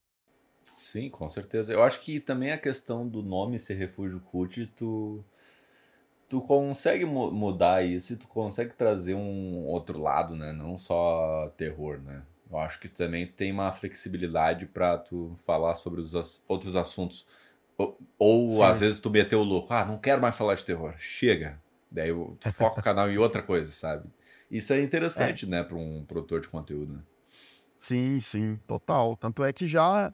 Sim, 0.76 1.10
com 1.10 1.30
certeza. 1.30 1.72
Eu 1.72 1.82
acho 1.82 2.00
que 2.02 2.20
também 2.20 2.52
a 2.52 2.58
questão 2.58 3.08
do 3.08 3.24
nome 3.24 3.58
ser 3.58 3.76
Refúgio 3.76 4.20
Cult, 4.20 4.68
tu, 4.76 5.24
tu 6.36 6.42
consegue 6.42 7.06
mudar 7.06 7.86
isso 7.86 8.12
e 8.12 8.18
tu 8.18 8.28
consegue 8.28 8.74
trazer 8.74 9.14
um 9.14 9.64
outro 9.66 9.98
lado, 9.98 10.36
né? 10.36 10.52
Não 10.52 10.78
só 10.78 11.50
terror, 11.56 11.98
né? 12.02 12.24
Eu 12.52 12.58
acho 12.58 12.78
que 12.78 12.90
também 12.90 13.26
tem 13.26 13.54
uma 13.54 13.72
flexibilidade 13.72 14.66
para 14.66 14.98
tu 14.98 15.34
falar 15.46 15.76
sobre 15.76 16.02
os 16.02 16.14
outros 16.46 16.76
assuntos. 16.76 17.26
Ou, 17.78 17.98
ou 18.20 18.64
às 18.66 18.82
vezes 18.82 19.00
tu 19.00 19.10
meter 19.10 19.38
o 19.38 19.44
louco, 19.44 19.74
ah, 19.74 19.86
não 19.86 19.98
quero 19.98 20.22
mais 20.22 20.36
falar 20.36 20.56
de 20.56 20.66
terror, 20.66 20.94
chega. 20.98 21.58
Daí 21.90 22.10
tu 22.12 22.52
foca 22.52 22.82
o 22.82 22.84
canal 22.84 23.10
em 23.10 23.18
outra 23.18 23.42
coisa, 23.42 23.72
sabe? 23.72 24.10
Isso 24.52 24.74
é 24.74 24.82
interessante, 24.82 25.46
é. 25.46 25.48
né, 25.48 25.64
para 25.64 25.78
um 25.78 26.04
produtor 26.06 26.42
de 26.42 26.50
conteúdo. 26.50 26.96
Né? 26.96 27.00
Sim, 27.78 28.20
sim, 28.20 28.60
total. 28.68 29.16
Tanto 29.16 29.42
é 29.42 29.54
que 29.54 29.70
já 29.70 30.14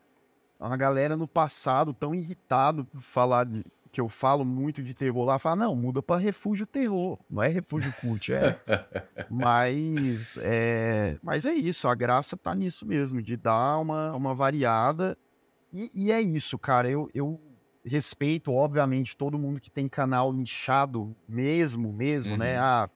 a 0.60 0.78
galera 0.78 1.18
no 1.18 1.28
passado 1.28 1.94
tão 1.94 2.14
irritado 2.14 2.86
por 2.86 3.02
falar 3.02 3.46
de, 3.46 3.66
que 3.92 4.00
eu 4.00 4.08
falo 4.08 4.46
muito 4.46 4.82
de 4.82 4.94
terror 4.94 5.26
lá, 5.26 5.38
fala, 5.38 5.58
não, 5.58 5.76
muda 5.76 6.02
para 6.02 6.20
refúgio 6.20 6.66
terror, 6.66 7.20
não 7.30 7.44
é 7.44 7.50
refúgio 7.50 7.94
cult, 8.00 8.32
é. 8.32 8.58
mas, 9.30 10.38
é. 10.42 11.18
Mas 11.22 11.46
é 11.46 11.54
isso, 11.54 11.88
a 11.88 11.94
graça 11.94 12.38
tá 12.38 12.56
nisso 12.56 12.86
mesmo, 12.86 13.22
de 13.22 13.36
dar 13.36 13.80
uma, 13.80 14.16
uma 14.16 14.34
variada. 14.34 15.18
E, 15.74 15.92
e 15.94 16.12
é 16.12 16.22
isso, 16.22 16.58
cara, 16.58 16.90
eu, 16.90 17.10
eu 17.14 17.40
respeito, 17.84 18.54
obviamente, 18.54 19.16
todo 19.16 19.38
mundo 19.38 19.60
que 19.60 19.70
tem 19.70 19.90
canal 19.90 20.32
nichado 20.32 21.14
mesmo, 21.28 21.92
mesmo, 21.92 22.38
né? 22.38 22.52
uhum. 22.52 22.54
né? 22.54 22.60
Ah, 22.60 22.90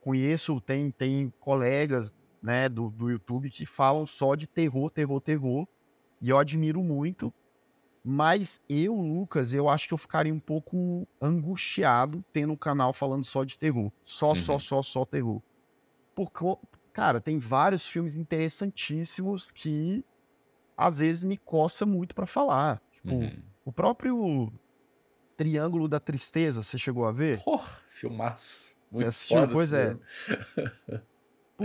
conheço, 0.00 0.60
tem, 0.60 0.90
tem 0.90 1.32
colegas 1.38 2.12
né, 2.42 2.68
do, 2.68 2.90
do 2.90 3.08
YouTube 3.08 3.48
que 3.48 3.64
falam 3.64 4.06
só 4.06 4.34
de 4.34 4.48
terror, 4.48 4.90
terror, 4.90 5.20
terror. 5.20 5.68
E 6.20 6.30
eu 6.30 6.38
admiro 6.38 6.82
muito. 6.82 7.32
Mas 8.04 8.60
eu, 8.68 8.94
Lucas, 8.94 9.54
eu 9.54 9.68
acho 9.68 9.86
que 9.86 9.94
eu 9.94 9.98
ficaria 9.98 10.34
um 10.34 10.40
pouco 10.40 11.06
angustiado 11.20 12.24
tendo 12.32 12.52
um 12.52 12.56
canal 12.56 12.92
falando 12.92 13.24
só 13.24 13.44
de 13.44 13.56
terror. 13.56 13.92
Só, 14.02 14.30
uhum. 14.30 14.36
só, 14.36 14.58
só, 14.58 14.82
só 14.82 15.04
terror. 15.04 15.40
Porque, 16.14 16.44
cara, 16.92 17.20
tem 17.20 17.38
vários 17.38 17.86
filmes 17.86 18.16
interessantíssimos 18.16 19.50
que 19.52 20.04
às 20.76 20.98
vezes 20.98 21.22
me 21.22 21.36
coça 21.36 21.86
muito 21.86 22.14
para 22.14 22.26
falar. 22.26 22.82
Tipo, 22.92 23.14
uhum. 23.14 23.42
o 23.64 23.72
próprio 23.72 24.52
Triângulo 25.36 25.86
da 25.86 26.00
Tristeza, 26.00 26.62
você 26.62 26.76
chegou 26.76 27.06
a 27.06 27.12
ver? 27.12 27.40
Porra, 27.42 27.78
filmaço. 27.88 28.74
Você 28.90 29.04
assistiu? 29.04 29.48
Pois 29.48 29.72
é. 29.72 29.96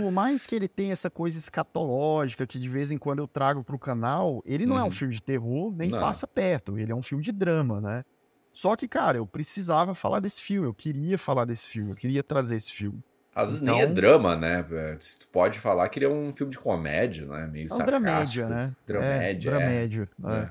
Por 0.02 0.12
mais 0.12 0.46
que 0.46 0.54
ele 0.54 0.68
tenha 0.68 0.92
essa 0.92 1.10
coisa 1.10 1.38
escatológica 1.38 2.46
que 2.46 2.58
de 2.58 2.68
vez 2.68 2.90
em 2.90 2.98
quando 2.98 3.18
eu 3.18 3.28
trago 3.28 3.64
pro 3.64 3.78
canal, 3.78 4.42
ele 4.44 4.66
não 4.66 4.74
uhum. 4.74 4.80
é 4.80 4.82
um 4.82 4.86
uhum. 4.86 4.92
filme 4.92 5.14
de 5.14 5.22
terror, 5.22 5.72
nem 5.74 5.90
não. 5.90 6.00
passa 6.00 6.26
perto. 6.26 6.78
Ele 6.78 6.92
é 6.92 6.94
um 6.94 7.02
filme 7.02 7.22
de 7.22 7.32
drama, 7.32 7.80
né? 7.80 8.04
Só 8.52 8.74
que, 8.74 8.88
cara, 8.88 9.18
eu 9.18 9.26
precisava 9.26 9.94
falar 9.94 10.20
desse 10.20 10.42
filme, 10.42 10.66
eu 10.66 10.74
queria 10.74 11.16
falar 11.16 11.44
desse 11.44 11.68
filme, 11.68 11.90
eu 11.90 11.96
queria 11.96 12.22
trazer 12.22 12.56
esse 12.56 12.72
filme. 12.72 13.02
Às 13.34 13.50
vezes 13.50 13.62
então, 13.62 13.74
nem 13.74 13.82
é 13.82 13.84
então 13.84 13.94
drama, 13.94 14.34
né? 14.34 14.66
É, 14.68 14.94
tu 14.94 15.28
pode 15.28 15.60
falar 15.60 15.88
que 15.88 16.00
ele 16.00 16.06
é 16.06 16.08
um 16.08 16.32
filme 16.32 16.50
de 16.50 16.58
comédia, 16.58 17.24
né? 17.26 17.46
Meio 17.46 17.68
é 17.70 17.74
um 17.74 17.86
dramédia, 17.86 18.48
né? 18.48 18.74
Dramédia. 18.84 19.50
É, 19.50 19.52
dramédia, 19.52 20.10
é. 20.24 20.32
é. 20.32 20.50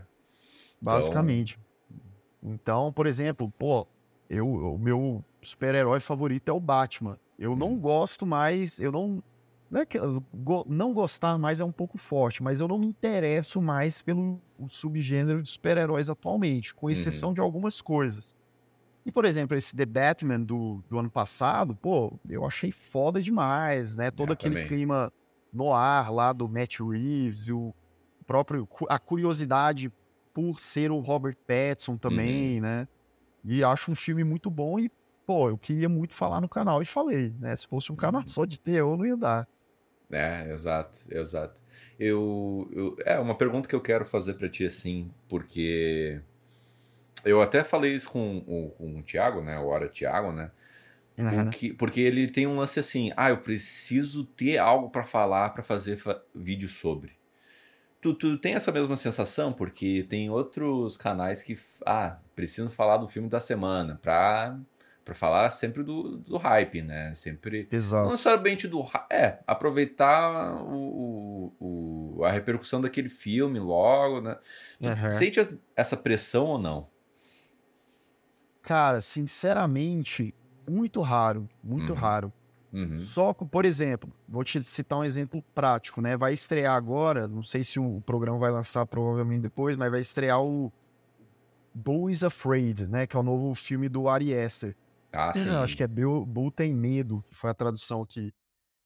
Basicamente. 0.80 1.60
Então... 2.42 2.54
então, 2.54 2.94
por 2.94 3.08
exemplo, 3.08 3.52
pô, 3.58 3.86
eu, 4.30 4.48
o 4.48 4.78
meu 4.78 5.24
super-herói 5.42 6.00
favorito 6.00 6.48
é 6.50 6.54
o 6.54 6.60
Batman. 6.60 7.18
Eu 7.38 7.56
não 7.56 7.74
hum. 7.74 7.80
gosto 7.80 8.26
mais, 8.26 8.80
eu 8.80 8.92
não. 8.92 9.22
Não 9.70 9.82
é 9.82 9.86
que 9.86 10.00
não 10.66 10.94
gostar 10.94 11.38
mais 11.38 11.60
é 11.60 11.66
um 11.66 11.72
pouco 11.72 11.98
forte, 11.98 12.42
mas 12.42 12.60
eu 12.60 12.68
não 12.68 12.78
me 12.78 12.88
interesso 12.88 13.62
mais 13.62 14.02
pelo 14.02 14.42
subgênero 14.68 15.44
de 15.44 15.52
super-heróis 15.52 16.10
atualmente, 16.10 16.74
com 16.74 16.90
exceção 16.90 17.30
uhum. 17.30 17.36
de 17.36 17.42
algumas 17.42 17.82
coisas. 17.82 18.34
E, 19.06 19.12
por 19.12 19.26
exemplo, 19.26 19.58
esse 19.58 19.76
The 19.76 19.86
Batman 19.86 20.42
do, 20.42 20.84
do 20.90 21.00
ano 21.00 21.10
passado, 21.10 21.76
pô, 21.76 22.14
eu 22.30 22.46
achei 22.46 22.72
foda 22.72 23.22
demais, 23.22 23.96
né? 23.96 24.12
Todo 24.12 24.34
aquele 24.34 24.56
também. 24.56 24.68
clima 24.68 25.12
no 25.52 25.74
ar 25.74 26.12
lá 26.12 26.34
do 26.34 26.48
Matt 26.48 26.80
Reeves, 26.80 27.50
o 27.50 27.74
próprio 28.26 28.68
a 28.90 29.00
curiosidade 29.00 29.92
por 30.34 30.60
ser 30.60 30.92
o 30.92 31.00
Robert 31.00 31.38
Pattinson 31.48 31.98
também, 31.98 32.56
uhum. 32.56 32.62
né? 32.62 32.88
E 33.44 33.64
acho 33.64 33.92
um 33.92 33.96
filme 33.96 34.24
muito 34.24 34.50
bom 34.50 34.78
e 34.78 34.92
pô, 35.26 35.50
eu 35.50 35.58
queria 35.58 35.90
muito 35.90 36.14
falar 36.14 36.40
no 36.40 36.48
canal 36.50 36.82
e 36.82 36.86
falei, 36.86 37.34
né? 37.40 37.56
Se 37.56 37.68
fosse 37.68 37.92
um 37.92 37.96
canal 37.96 38.22
uhum. 38.22 38.28
só 38.28 38.46
de 38.46 38.60
terror, 38.60 38.98
não 38.98 39.06
ia 39.06 39.18
dar. 39.18 39.48
É, 40.12 40.52
exato, 40.52 41.00
exato. 41.10 41.62
Eu, 42.00 42.70
eu 42.72 42.98
é 43.06 43.20
uma 43.20 43.36
pergunta 43.36 43.68
que 43.68 43.76
eu 43.76 43.82
quero 43.82 44.06
fazer 44.06 44.36
para 44.36 44.50
ti 44.50 44.66
assim, 44.66 45.12
porque 45.28 46.22
eu 47.26 47.42
até 47.42 47.64
falei 47.64 47.94
isso 47.94 48.10
com, 48.10 48.42
com, 48.42 48.70
com 48.70 49.00
o 49.00 49.04
Thiago, 49.04 49.42
né? 49.42 49.60
O 49.60 49.68
Hora 49.68 49.90
Thiago, 49.90 50.32
né? 50.32 50.52
Uhum. 51.18 51.46
Porque, 51.46 51.74
porque 51.74 52.02
ele 52.02 52.28
tem 52.30 52.46
um 52.46 52.58
lance 52.58 52.80
assim, 52.80 53.12
ah, 53.18 53.30
eu 53.30 53.38
preciso 53.38 54.24
ter 54.24 54.58
algo 54.58 54.90
para 54.90 55.04
falar 55.04 55.50
para 55.50 55.64
fazer 55.64 55.98
fa 55.98 56.22
vídeo 56.34 56.70
sobre. 56.70 57.18
Tu, 58.00 58.14
tu 58.14 58.38
tem 58.38 58.54
essa 58.54 58.72
mesma 58.72 58.96
sensação? 58.96 59.52
Porque 59.52 60.06
tem 60.08 60.30
outros 60.30 60.96
canais 60.96 61.42
que 61.42 61.58
ah, 61.86 62.16
precisam 62.36 62.70
falar 62.70 62.98
do 62.98 63.08
filme 63.08 63.28
da 63.28 63.40
semana 63.40 64.00
pra 64.02 64.58
para 65.08 65.16
falar 65.16 65.50
sempre 65.52 65.84
do, 65.84 66.18
do 66.18 66.36
hype, 66.36 66.82
né? 66.82 67.14
Sempre. 67.14 67.66
Exato. 67.72 68.04
Não 68.04 68.12
necessariamente 68.12 68.68
do. 68.68 68.86
É, 69.10 69.40
aproveitar 69.48 70.54
o, 70.62 71.54
o, 71.62 72.24
a 72.26 72.30
repercussão 72.30 72.82
daquele 72.82 73.08
filme 73.08 73.58
logo, 73.58 74.20
né? 74.20 74.38
Aham. 74.84 75.10
Sente 75.10 75.40
essa 75.78 75.96
pressão 75.96 76.46
ou 76.48 76.58
não? 76.58 76.90
Cara, 78.62 79.00
sinceramente, 79.00 80.36
muito 80.70 81.00
raro, 81.00 81.48
muito 81.64 81.94
Uhum. 81.94 82.00
raro. 82.00 82.34
Uhum. 82.74 83.00
Só 83.00 83.34
que, 83.34 83.46
por 83.46 83.64
exemplo, 83.64 84.12
vou 84.28 84.44
te 84.44 84.62
citar 84.62 85.00
um 85.00 85.06
exemplo 85.06 85.42
prático, 85.56 86.02
né? 86.02 86.18
Vai 86.18 86.34
estrear 86.34 86.76
agora, 86.76 87.30
não 87.30 87.42
sei 87.42 87.64
se 87.64 87.80
o 87.80 88.02
programa 88.02 88.38
vai 88.38 88.52
lançar 88.52 88.86
provavelmente 88.86 89.44
depois, 89.44 89.78
mas 89.78 89.90
vai 89.90 90.02
estrear 90.02 90.44
o 90.44 90.70
Bull 91.74 92.10
is 92.10 92.26
Afraid, 92.26 92.88
né? 92.88 93.08
Que 93.08 93.16
é 93.16 93.20
o 93.22 93.24
novo 93.24 93.56
filme 93.56 93.88
do 93.88 94.10
Ari 94.10 94.38
Aster. 94.38 94.76
Ah, 95.12 95.34
sim. 95.34 95.46
Não, 95.46 95.64
acho 95.64 95.76
que 95.76 95.84
é 95.84 95.88
Bill, 95.88 96.26
Bull 96.26 96.52
Tem 96.52 96.74
Medo, 96.74 97.24
que 97.28 97.36
foi 97.36 97.50
a 97.50 97.54
tradução 97.54 98.02
aqui. 98.02 98.34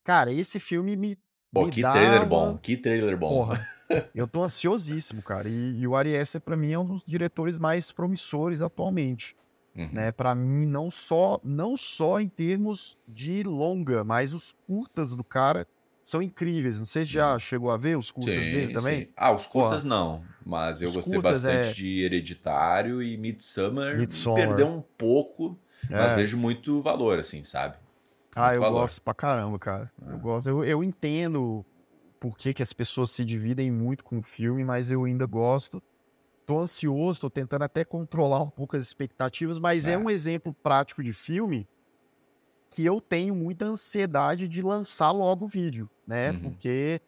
Cara, 0.03 0.31
esse 0.31 0.59
filme 0.59 0.95
me. 0.95 1.17
Pô, 1.53 1.65
me 1.65 1.71
que 1.71 1.81
trailer 1.81 2.19
uma- 2.21 2.25
bom, 2.25 2.57
que 2.57 2.77
trailer 2.77 3.17
bom. 3.17 3.29
Porra, 3.29 3.67
eu 4.15 4.27
tô 4.27 4.41
ansiosíssimo, 4.43 5.21
cara. 5.21 5.49
E, 5.49 5.79
e 5.81 5.87
o 5.87 5.95
Ari 5.95 6.15
Aster, 6.17 6.39
pra 6.39 6.55
mim, 6.55 6.71
é 6.71 6.79
um 6.79 6.85
dos 6.85 7.03
diretores 7.05 7.57
mais 7.57 7.91
promissores 7.91 8.61
atualmente. 8.61 9.35
Uhum. 9.75 9.89
Né? 9.91 10.11
Pra 10.11 10.33
mim, 10.35 10.65
não 10.65 10.89
só, 10.91 11.39
não 11.43 11.75
só 11.77 12.19
em 12.19 12.27
termos 12.29 12.97
de 13.07 13.43
longa, 13.43 14.03
mas 14.03 14.33
os 14.33 14.53
curtas 14.67 15.15
do 15.15 15.23
cara 15.23 15.67
são 16.03 16.21
incríveis. 16.21 16.79
Não 16.79 16.85
sei 16.85 17.05
se 17.05 17.11
já 17.11 17.37
chegou 17.39 17.69
a 17.71 17.77
ver 17.77 17.97
os 17.97 18.11
curtas 18.11 18.33
Uhum. 18.35 18.43
Sim, 18.43 18.51
dele 18.51 18.73
também. 18.73 19.01
sim. 19.01 19.07
Ah, 19.15 19.31
os 19.31 19.45
Pô, 19.45 19.61
curtas 19.61 19.83
não, 19.83 20.23
mas 20.45 20.81
eu 20.81 20.87
os 20.89 20.95
gostei 20.95 21.13
curtas 21.13 21.43
bastante 21.43 21.69
é- 21.69 21.73
de 21.73 22.01
Hereditário 22.03 23.03
e 23.03 23.17
Midsummer. 23.17 23.97
Midsommar. 23.97 24.47
Perdeu 24.47 24.67
um 24.67 24.81
pouco, 24.97 25.57
mas 25.89 26.11
É. 26.13 26.15
vejo 26.15 26.37
muito 26.37 26.81
valor, 26.81 27.19
assim, 27.19 27.43
sabe? 27.43 27.77
Ah, 28.35 28.43
Muito 28.47 28.55
eu 28.55 28.61
valor. 28.61 28.79
gosto 28.81 29.01
pra 29.01 29.13
caramba, 29.13 29.59
cara. 29.59 29.91
Eu 30.07 30.17
gosto. 30.19 30.47
Eu, 30.47 30.63
eu 30.63 30.83
entendo 30.83 31.65
por 32.19 32.37
que, 32.37 32.53
que 32.53 32.63
as 32.63 32.71
pessoas 32.71 33.11
se 33.11 33.25
dividem 33.25 33.69
muito 33.71 34.03
com 34.03 34.19
o 34.19 34.23
filme, 34.23 34.63
mas 34.63 34.89
eu 34.89 35.03
ainda 35.03 35.25
gosto. 35.25 35.81
Tô 36.45 36.59
ansioso, 36.59 37.19
tô 37.21 37.29
tentando 37.29 37.63
até 37.63 37.83
controlar 37.83 38.41
um 38.41 38.49
pouco 38.49 38.75
as 38.77 38.83
expectativas, 38.83 39.59
mas 39.59 39.85
é, 39.87 39.91
É. 39.93 39.97
um 39.97 40.09
exemplo 40.09 40.53
prático 40.63 41.03
de 41.03 41.11
filme 41.13 41.67
que 42.69 42.85
eu 42.85 43.01
tenho 43.01 43.35
muita 43.35 43.65
ansiedade 43.65 44.47
de 44.47 44.61
lançar 44.61 45.11
logo 45.11 45.45
o 45.45 45.47
vídeo, 45.47 45.89
né? 46.07 46.31
Uhum. 46.31 46.39
Porque, 46.39 47.01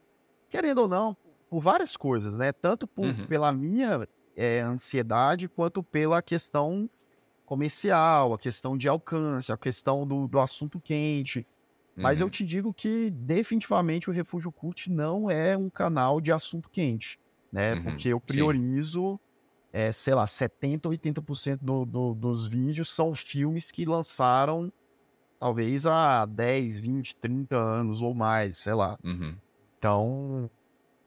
querendo 0.50 0.80
ou 0.80 0.88
não, 0.90 1.16
por 1.50 1.62
várias 1.62 1.96
coisas, 1.96 2.38
né? 2.38 2.52
Tanto 2.52 2.86
por- 2.86 3.06
Uhum. 3.06 3.16
pela 3.30 3.52
minha 3.54 4.06
é, 4.36 4.60
ansiedade, 4.60 5.48
quanto 5.48 5.82
pela 5.84 6.22
questão 6.22 6.90
comercial, 7.46 8.34
a 8.34 8.38
questão 8.38 8.78
de 8.78 8.88
alcance, 8.88 9.52
a 9.52 9.58
questão 9.58 10.08
do, 10.08 10.28
do 10.28 10.40
assunto 10.40 10.80
quente. 10.80 11.46
Mas 11.96 12.20
eu 12.20 12.26
Uhum. 12.28 12.32
te 12.32 12.46
digo 12.46 12.74
que 12.74 13.12
definitivamente 13.12 14.10
o 14.10 14.14
Refúgio 14.14 14.52
Cult 14.52 14.90
não 14.90 15.30
é 15.30 15.56
um 15.58 15.70
canal 15.70 16.20
de 16.20 16.32
assunto 16.32 16.70
quente, 16.70 17.20
né? 17.52 17.76
Uhum, 17.76 17.84
Porque 17.84 18.10
eu 18.10 18.20
priorizo, 18.20 19.20
é, 19.72 19.92
sei 19.92 20.16
lá, 20.16 20.28
70, 20.28 20.90
80% 20.90 21.60
do, 21.62 21.86
do, 21.86 22.16
dos 22.16 22.48
vídeos 22.48 22.94
são 22.94 23.16
filmes 23.16 23.72
que 23.72 23.86
lançaram 23.86 24.72
talvez 25.40 25.86
há 25.86 26.26
10, 26.26 26.80
20, 26.80 27.16
30 27.18 27.58
anos 27.58 28.02
ou 28.02 28.14
mais, 28.16 28.58
sei 28.60 28.74
lá. 28.74 28.98
Uhum. 29.04 29.38
Então, 29.78 30.50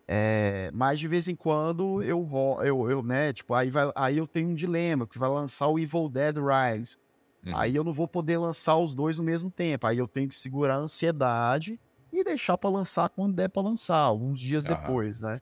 é, 0.08 0.70
mas 0.72 1.00
de 1.00 1.08
vez 1.08 1.28
em 1.28 1.36
quando 1.36 2.02
eu, 2.02 2.28
eu, 2.64 2.90
eu 2.90 3.02
né, 3.02 3.32
tipo, 3.32 3.54
aí, 3.54 3.70
vai, 3.70 3.90
aí 3.96 4.18
eu 4.18 4.26
tenho 4.28 4.48
um 4.50 4.54
dilema, 4.54 5.06
que 5.08 5.18
vai 5.18 5.28
lançar 5.30 5.68
o 5.68 5.78
Evil 5.78 6.08
Dead 6.10 6.36
Rise. 6.38 6.96
Uhum. 7.44 7.56
Aí 7.56 7.76
eu 7.76 7.84
não 7.84 7.92
vou 7.94 8.08
poder 8.08 8.38
lançar 8.38 8.76
os 8.78 8.94
dois 8.94 9.18
no 9.18 9.24
mesmo 9.24 9.50
tempo. 9.52 9.86
Aí 9.86 9.98
eu 9.98 10.08
tenho 10.08 10.28
que 10.28 10.36
segurar 10.36 10.76
a 10.76 10.78
ansiedade 10.78 11.80
e 12.12 12.24
deixar 12.24 12.58
pra 12.58 12.70
lançar 12.70 13.10
quando 13.10 13.34
der 13.36 13.48
pra 13.50 13.62
lançar, 13.62 13.98
alguns 13.98 14.40
dias 14.40 14.66
Aham. 14.66 15.06
depois, 15.06 15.20
né? 15.20 15.40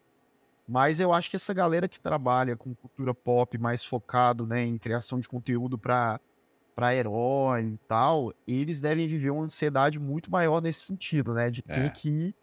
Mas 0.68 1.00
eu 1.00 1.12
acho 1.12 1.30
que 1.30 1.36
essa 1.36 1.54
galera 1.54 1.89
que 1.89 2.00
trabalha 2.00 2.56
com 2.56 2.75
cultura 2.76 3.15
pop 3.15 3.58
mais 3.58 3.84
focado, 3.84 4.47
né, 4.47 4.65
em 4.65 4.78
criação 4.78 5.21
de 5.21 5.28
conteúdo 5.28 5.78
pra 5.78 6.19
para 6.76 6.95
herói 6.95 7.62
e 7.75 7.78
tal, 7.89 8.32
eles 8.47 8.80
devem 8.80 9.08
viver 9.08 9.30
uma 9.30 9.45
ansiedade 9.45 9.99
muito 10.00 10.30
maior 10.30 10.62
nesse 10.62 10.80
sentido, 10.86 11.34
né, 11.34 11.50
de 11.50 11.62
ter 11.62 11.91
É. 11.91 11.93
que 11.93 12.34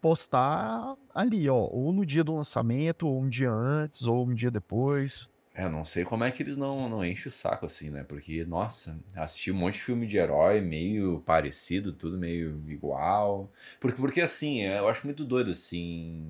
postar 0.00 0.96
ali, 1.14 1.48
ó, 1.48 1.56
ou 1.70 1.92
no 1.92 2.04
dia 2.04 2.24
do 2.24 2.34
lançamento, 2.34 3.06
ou 3.06 3.20
um 3.20 3.28
dia 3.28 3.50
antes, 3.50 4.06
ou 4.06 4.26
um 4.26 4.34
dia 4.34 4.50
depois. 4.50 5.30
É, 5.58 5.64
eu 5.64 5.70
não 5.70 5.84
sei 5.84 6.04
como 6.04 6.22
é 6.22 6.30
que 6.30 6.40
eles 6.40 6.56
não, 6.56 6.88
não 6.88 7.04
enchem 7.04 7.28
o 7.28 7.32
saco 7.32 7.66
assim, 7.66 7.90
né? 7.90 8.04
Porque, 8.04 8.44
nossa, 8.44 8.96
assisti 9.16 9.50
um 9.50 9.56
monte 9.56 9.74
de 9.74 9.82
filme 9.82 10.06
de 10.06 10.16
herói 10.16 10.60
meio 10.60 11.20
parecido, 11.26 11.92
tudo 11.92 12.16
meio 12.16 12.62
igual. 12.68 13.50
Porque, 13.80 14.00
porque 14.00 14.20
assim, 14.20 14.60
eu 14.62 14.88
acho 14.88 15.04
muito 15.04 15.24
doido, 15.24 15.50
assim. 15.50 16.24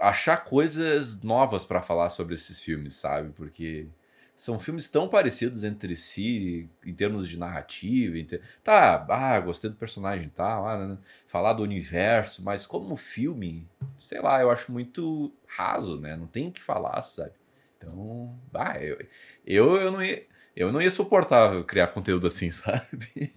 Achar 0.00 0.38
coisas 0.38 1.22
novas 1.22 1.64
pra 1.64 1.80
falar 1.80 2.10
sobre 2.10 2.34
esses 2.34 2.60
filmes, 2.60 2.96
sabe? 2.96 3.30
Porque 3.30 3.86
são 4.36 4.58
filmes 4.58 4.88
tão 4.88 5.08
parecidos 5.08 5.62
entre 5.64 5.96
si, 5.96 6.68
em 6.84 6.92
termos 6.94 7.28
de 7.28 7.38
narrativa. 7.38 8.16
ter- 8.26 8.42
Tá, 8.62 9.06
ah, 9.08 9.40
gostei 9.40 9.70
do 9.70 9.76
personagem 9.76 10.26
e 10.26 10.30
tal, 10.30 10.66
ah, 10.68 10.86
né, 10.88 10.98
falar 11.26 11.52
do 11.52 11.62
universo, 11.62 12.42
mas 12.42 12.66
como 12.66 12.96
filme, 12.96 13.68
sei 13.98 14.20
lá, 14.20 14.40
eu 14.40 14.50
acho 14.50 14.72
muito 14.72 15.32
raso, 15.46 16.00
né? 16.00 16.16
Não 16.16 16.26
tem 16.26 16.48
o 16.48 16.52
que 16.52 16.62
falar, 16.62 17.00
sabe? 17.02 17.32
Então, 17.78 18.36
ah, 18.54 18.78
eu, 18.82 18.98
eu, 19.46 19.76
eu, 19.76 19.92
não 19.92 20.02
ia, 20.02 20.26
eu 20.56 20.72
não 20.72 20.80
ia 20.82 20.90
suportar 20.90 21.62
criar 21.64 21.88
conteúdo 21.88 22.26
assim, 22.26 22.50
sabe? 22.52 23.32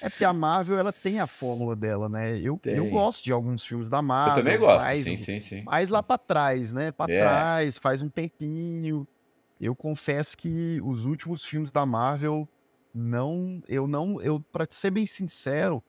É 0.00 0.10
porque 0.10 0.24
a 0.24 0.32
Marvel, 0.32 0.78
ela 0.78 0.92
tem 0.92 1.20
a 1.20 1.26
fórmula 1.26 1.74
dela, 1.74 2.08
né? 2.08 2.38
Eu, 2.38 2.60
eu 2.64 2.86
gosto 2.90 3.24
de 3.24 3.32
alguns 3.32 3.64
filmes 3.64 3.88
da 3.88 3.98
Eu 3.98 4.02
Marvel. 4.02 4.34
também 4.44 4.58
gosto, 4.58 4.84
mas, 4.86 5.00
sim, 5.00 5.16
sim, 5.16 5.40
sim. 5.40 5.62
Mas 5.64 5.88
lá 5.88 6.02
pra 6.02 6.18
trás, 6.18 6.70
né? 6.70 6.92
Pra 6.92 7.08
É. 7.08 7.18
trás, 7.18 7.78
faz 7.78 8.02
um 8.02 8.08
tempinho. 8.08 9.08
Eu 9.60 9.74
confesso 9.74 10.36
que 10.36 10.80
os 10.82 11.04
últimos 11.04 11.44
filmes 11.44 11.70
da 11.70 11.86
Marvel 11.86 12.48
não, 12.92 13.62
eu 13.68 13.86
não, 13.86 14.20
eu 14.20 14.40
para 14.40 14.66
ser 14.70 14.90
bem 14.90 15.06
sincero, 15.06 15.82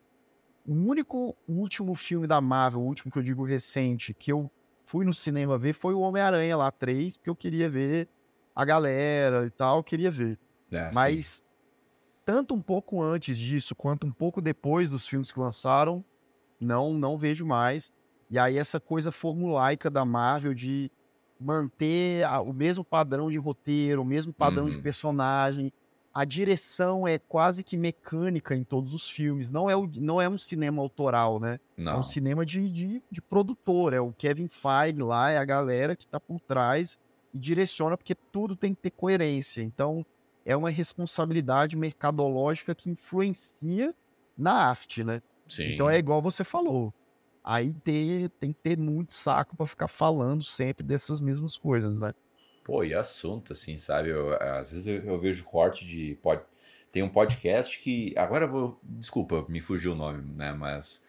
o 0.65 0.73
único 0.73 1.35
último 1.47 1.95
filme 1.95 2.27
da 2.27 2.41
Marvel, 2.41 2.81
o 2.81 2.85
último 2.85 3.11
que 3.11 3.17
eu 3.17 3.23
digo 3.23 3.45
recente, 3.45 4.13
que 4.13 4.31
eu 4.31 4.51
fui 4.85 5.05
no 5.05 5.13
cinema 5.13 5.57
ver 5.57 5.73
foi 5.73 5.93
o 5.93 6.01
Homem-Aranha 6.01 6.57
lá 6.57 6.71
3, 6.71 7.17
porque 7.17 7.29
eu 7.29 7.35
queria 7.35 7.69
ver 7.69 8.09
a 8.55 8.65
galera 8.65 9.45
e 9.45 9.49
tal, 9.49 9.77
eu 9.77 9.83
queria 9.83 10.11
ver. 10.11 10.37
É, 10.71 10.87
sim. 10.87 10.95
Mas 10.95 11.45
tanto 12.25 12.53
um 12.53 12.61
pouco 12.61 13.01
antes 13.01 13.37
disso 13.37 13.73
quanto 13.73 14.05
um 14.05 14.11
pouco 14.11 14.41
depois 14.41 14.89
dos 14.89 15.07
filmes 15.07 15.31
que 15.31 15.39
lançaram, 15.39 16.03
não 16.59 16.93
não 16.93 17.17
vejo 17.17 17.45
mais. 17.45 17.93
E 18.29 18.37
aí 18.37 18.57
essa 18.57 18.79
coisa 18.79 19.11
formulaica 19.11 19.89
da 19.89 20.03
Marvel 20.03 20.53
de 20.53 20.91
manter 21.39 22.23
a- 22.23 22.41
o 22.41 22.53
mesmo 22.53 22.83
padrão 22.83 23.29
de 23.31 23.37
roteiro, 23.37 24.01
o 24.01 24.05
mesmo 24.05 24.33
padrão 24.33 24.69
de 24.69 24.77
Uhum. 24.77 24.81
personagem. 24.83 25.71
A 26.13 26.25
direção 26.25 27.07
é 27.07 27.19
quase 27.19 27.63
que 27.63 27.77
mecânica 27.77 28.55
em 28.55 28.63
todos 28.63 28.93
os 28.93 29.07
filmes. 29.09 29.51
Não 29.51 29.69
é, 29.69 29.75
o- 29.75 29.89
não 29.97 30.19
é 30.19 30.27
um 30.27 30.37
cinema 30.37 30.81
autoral, 30.81 31.39
né? 31.39 31.59
É 31.77 31.81
Não. 31.81 31.99
um 31.99 32.03
cinema 32.03 32.43
de, 32.45 32.67
de, 32.69 33.03
de 33.11 33.21
produtor. 33.21 33.93
É 33.93 33.99
o 33.99 34.11
Kevin 34.11 34.47
Feige 34.49 34.99
lá, 35.03 35.29
é 35.29 35.37
a 35.37 35.45
galera 35.45 35.95
que 35.95 36.07
tá 36.07 36.19
por 36.19 36.39
trás 36.41 36.97
e 37.33 37.37
direciona, 37.37 37.95
porque 37.95 38.15
tudo 38.15 38.55
tem 38.55 38.73
que 38.73 38.81
ter 38.81 38.91
coerência. 38.91 39.61
Então, 39.61 40.03
é 40.43 40.55
uma 40.55 40.71
responsabilidade 40.71 41.75
mercadológica 41.77 42.73
que 42.73 42.89
influencia 42.89 43.93
na 44.35 44.53
arte, 44.53 45.03
né? 45.03 45.21
Sim. 45.47 45.73
Então 45.73 45.87
é 45.89 45.97
igual 45.99 46.21
você 46.21 46.43
falou. 46.43 46.91
Aí 47.49 47.71
ter, 47.71 48.29
tem 48.41 48.51
que 48.51 48.59
ter 48.61 48.77
muito 48.77 49.13
saco 49.13 49.55
pra 49.55 49.65
ficar 49.65 49.87
falando 49.87 50.43
sempre 50.43 50.85
dessas 50.85 51.21
mesmas 51.21 51.55
coisas, 51.55 51.97
né? 51.97 52.13
Pô, 52.61 52.83
e 52.83 52.93
assunto, 52.93 53.53
assim, 53.53 53.77
sabe? 53.77 54.09
Eu, 54.09 54.33
às 54.33 54.71
vezes 54.71 54.85
eu, 54.85 55.01
eu 55.05 55.17
vejo 55.17 55.45
corte 55.45 55.85
de. 55.85 56.15
Pod... 56.21 56.41
Tem 56.91 57.01
um 57.01 57.07
podcast 57.07 57.79
que. 57.79 58.13
Agora 58.17 58.43
eu 58.43 58.51
vou. 58.51 58.79
Desculpa, 58.83 59.45
me 59.47 59.61
fugiu 59.61 59.93
o 59.93 59.95
nome, 59.95 60.35
né? 60.35 60.51
Mas. 60.51 61.01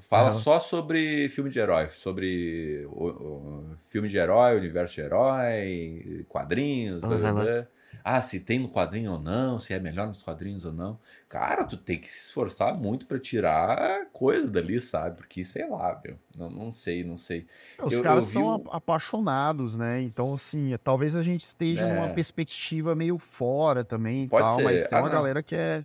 Fala 0.00 0.32
só 0.32 0.58
sobre 0.58 1.28
filme 1.28 1.48
de 1.48 1.60
herói, 1.60 1.88
sobre 1.88 2.84
o, 2.90 3.06
o 3.06 3.76
filme 3.88 4.08
de 4.08 4.16
herói, 4.16 4.56
universo 4.56 4.96
de 4.96 5.02
herói, 5.02 6.26
quadrinhos, 6.28 7.04
blá, 7.04 7.16
blá, 7.16 7.30
Aham. 7.30 7.44
blá. 7.44 7.68
Ah, 8.02 8.20
se 8.20 8.40
tem 8.40 8.58
no 8.58 8.68
quadrinho 8.68 9.12
ou 9.12 9.18
não, 9.20 9.58
se 9.58 9.72
é 9.72 9.78
melhor 9.78 10.06
nos 10.06 10.22
quadrinhos 10.22 10.64
ou 10.64 10.72
não. 10.72 10.98
Cara, 11.28 11.64
tu 11.64 11.76
tem 11.76 11.98
que 12.00 12.10
se 12.10 12.26
esforçar 12.28 12.74
muito 12.76 13.06
pra 13.06 13.18
tirar 13.18 14.06
coisa 14.12 14.50
dali, 14.50 14.80
sabe? 14.80 15.16
Porque, 15.16 15.44
sei 15.44 15.68
lá, 15.68 16.00
meu, 16.04 16.16
não, 16.36 16.50
não 16.50 16.70
sei, 16.70 17.04
não 17.04 17.16
sei. 17.16 17.46
Os 17.82 17.92
Eu- 17.92 18.02
caras 18.02 18.24
eu 18.26 18.32
são 18.32 18.56
o- 18.56 18.70
apaixonados, 18.70 19.74
né? 19.76 20.00
Então, 20.02 20.32
assim, 20.34 20.74
talvez 20.82 21.14
a 21.16 21.22
gente 21.22 21.42
esteja 21.44 21.86
É. 21.86 21.92
numa 21.94 22.08
perspectiva 22.10 22.94
meio 22.94 23.18
fora 23.18 23.84
também 23.84 24.26
Pode 24.28 24.46
tal, 24.46 24.56
ser. 24.56 24.64
mas 24.64 24.86
tem 24.86 24.98
Ah, 24.98 25.02
uma 25.02 25.08
não. 25.08 25.14
galera 25.16 25.42
que 25.42 25.54
é 25.54 25.84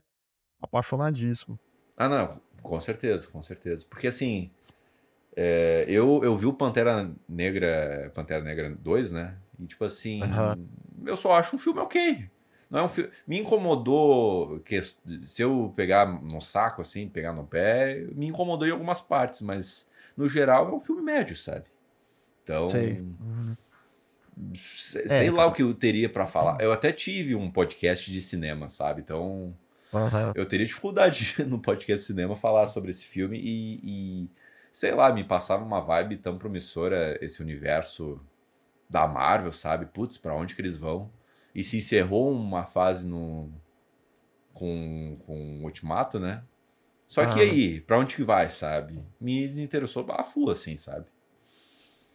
apaixonadíssimo. 0.62 1.60
Ah, 1.98 2.08
não, 2.08 2.40
com 2.62 2.80
certeza, 2.82 3.28
com 3.28 3.42
certeza. 3.42 3.86
Porque 3.90 4.08
assim, 4.08 4.50
é, 5.36 5.86
eu, 5.88 6.22
eu 6.24 6.38
vi 6.38 6.46
o 6.46 6.54
Pantera 6.54 7.10
Negra, 7.28 8.12
Pantera 8.14 8.44
Negra 8.44 8.70
2, 8.80 9.12
né? 9.12 9.36
E 9.60 9.66
tipo 9.66 9.84
assim, 9.84 10.24
Aham. 10.24 10.58
eu 11.06 11.16
só 11.16 11.34
acho 11.34 11.56
um 11.56 11.60
filme 11.60 11.80
ok. 11.80 12.30
Não 12.70 12.80
é 12.80 12.84
um 12.84 12.88
filme. 12.88 13.10
Me 13.28 13.40
incomodou. 13.40 14.60
Que, 14.60 14.80
se 14.82 15.42
eu 15.42 15.74
pegar 15.76 16.06
no 16.06 16.40
saco, 16.40 16.82
assim, 16.82 17.10
pegar 17.10 17.34
no 17.34 17.46
pé, 17.46 18.06
me 18.14 18.28
incomodou 18.28 18.68
em 18.68 18.72
algumas 18.72 19.02
partes, 19.02 19.42
mas 19.42 19.88
no 20.16 20.30
geral 20.30 20.70
é 20.70 20.74
um 20.74 20.80
filme 20.80 21.02
médio, 21.02 21.36
sabe? 21.36 21.66
Então. 22.44 22.70
Sei, 22.70 23.00
uhum. 23.00 23.56
sei 24.54 25.28
é, 25.28 25.32
lá 25.32 25.48
o 25.48 25.52
que 25.52 25.64
eu 25.64 25.74
teria 25.74 26.10
para 26.10 26.28
falar. 26.28 26.62
Eu 26.62 26.72
até 26.72 26.92
tive 26.92 27.36
um 27.36 27.50
podcast 27.50 28.12
de 28.12 28.22
cinema, 28.22 28.70
sabe? 28.70 29.02
Então. 29.02 29.56
Uhum. 29.92 30.34
Eu 30.36 30.46
teria 30.46 30.68
dificuldade 30.68 31.34
no 31.48 31.58
podcast 31.58 32.02
de 32.04 32.08
cinema 32.14 32.36
falar 32.36 32.68
sobre 32.68 32.92
esse 32.92 33.06
filme 33.06 33.40
e, 33.40 33.80
e, 33.84 34.30
sei 34.72 34.94
lá, 34.94 35.12
me 35.12 35.24
passava 35.24 35.66
uma 35.66 35.82
vibe 35.82 36.18
tão 36.18 36.38
promissora 36.38 37.18
esse 37.26 37.42
universo 37.42 38.22
da 38.90 39.08
Marvel, 39.08 39.52
sabe? 39.52 39.86
Putz, 39.86 40.18
pra 40.18 40.34
onde 40.34 40.56
que 40.56 40.62
eles 40.62 40.78
vão? 40.78 41.12
E 41.54 41.64
se 41.64 41.78
encerrou 41.78 42.32
uma 42.32 42.66
fase 42.66 43.08
no 43.08 43.52
com, 44.54 45.18
com 45.26 45.60
o 45.60 45.64
Ultimato, 45.64 46.20
né? 46.20 46.44
Só 47.08 47.26
que 47.26 47.40
aí, 47.40 47.82
pra 47.82 47.98
onde 47.98 48.16
que 48.16 48.24
vai, 48.24 48.50
sabe? 48.50 49.04
Me 49.20 49.48
desinteressou 49.48 50.06
a 50.12 50.24
full, 50.24 50.52
assim, 50.52 50.78
sabe? 50.78 51.08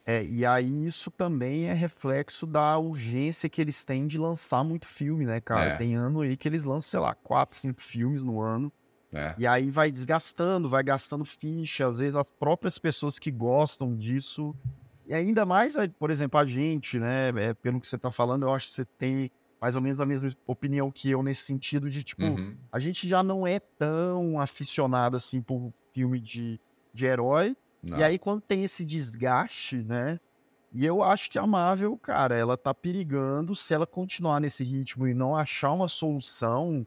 É, 0.06 0.22
e 0.24 0.44
aí 0.44 0.86
isso 0.86 1.10
também 1.10 1.64
é 1.64 1.72
reflexo 1.72 2.46
da 2.46 2.78
urgência 2.78 3.48
que 3.48 3.60
eles 3.60 3.82
têm 3.84 4.06
de 4.06 4.18
lançar 4.18 4.62
muito 4.62 4.86
filme, 4.86 5.24
né, 5.24 5.40
cara? 5.40 5.70
É. 5.70 5.76
Tem 5.76 5.96
ano 5.96 6.20
aí 6.20 6.36
que 6.36 6.46
eles 6.46 6.64
lançam, 6.64 6.82
sei 6.82 7.00
lá, 7.00 7.14
quatro, 7.14 7.56
cinco 7.56 7.82
filmes 7.82 8.22
no 8.22 8.40
ano. 8.40 8.70
É. 9.12 9.34
E 9.38 9.46
aí 9.46 9.70
vai 9.70 9.90
desgastando, 9.90 10.68
vai 10.68 10.82
gastando 10.82 11.24
ficha, 11.24 11.86
às 11.86 11.98
vezes 11.98 12.14
as 12.14 12.30
próprias 12.30 12.78
pessoas 12.78 13.18
que 13.18 13.30
gostam 13.30 13.96
disso. 13.96 14.54
E 15.06 15.14
ainda 15.14 15.44
mais, 15.44 15.74
por 15.98 16.10
exemplo, 16.10 16.38
a 16.38 16.46
gente, 16.46 16.98
né? 16.98 17.28
É, 17.36 17.54
pelo 17.54 17.80
que 17.80 17.86
você 17.86 17.98
tá 17.98 18.10
falando, 18.10 18.44
eu 18.44 18.52
acho 18.52 18.68
que 18.68 18.74
você 18.74 18.84
tem 18.84 19.30
mais 19.60 19.76
ou 19.76 19.82
menos 19.82 20.00
a 20.00 20.06
mesma 20.06 20.30
opinião 20.46 20.90
que 20.90 21.10
eu 21.10 21.22
nesse 21.22 21.42
sentido 21.42 21.88
de, 21.88 22.02
tipo, 22.02 22.22
uhum. 22.22 22.54
a 22.70 22.78
gente 22.78 23.08
já 23.08 23.22
não 23.22 23.46
é 23.46 23.58
tão 23.58 24.38
aficionado 24.38 25.16
assim 25.16 25.40
por 25.40 25.72
filme 25.92 26.20
de, 26.20 26.60
de 26.92 27.06
herói. 27.06 27.56
Não. 27.82 27.98
E 27.98 28.02
aí, 28.02 28.18
quando 28.18 28.40
tem 28.40 28.64
esse 28.64 28.84
desgaste, 28.84 29.76
né? 29.76 30.20
E 30.72 30.84
eu 30.84 31.02
acho 31.02 31.30
que 31.30 31.38
a 31.38 31.46
Marvel, 31.46 31.96
cara, 31.96 32.34
ela 32.34 32.56
tá 32.56 32.74
perigando 32.74 33.54
se 33.54 33.72
ela 33.72 33.86
continuar 33.86 34.40
nesse 34.40 34.64
ritmo 34.64 35.06
e 35.06 35.14
não 35.14 35.36
achar 35.36 35.72
uma 35.72 35.88
solução 35.88 36.84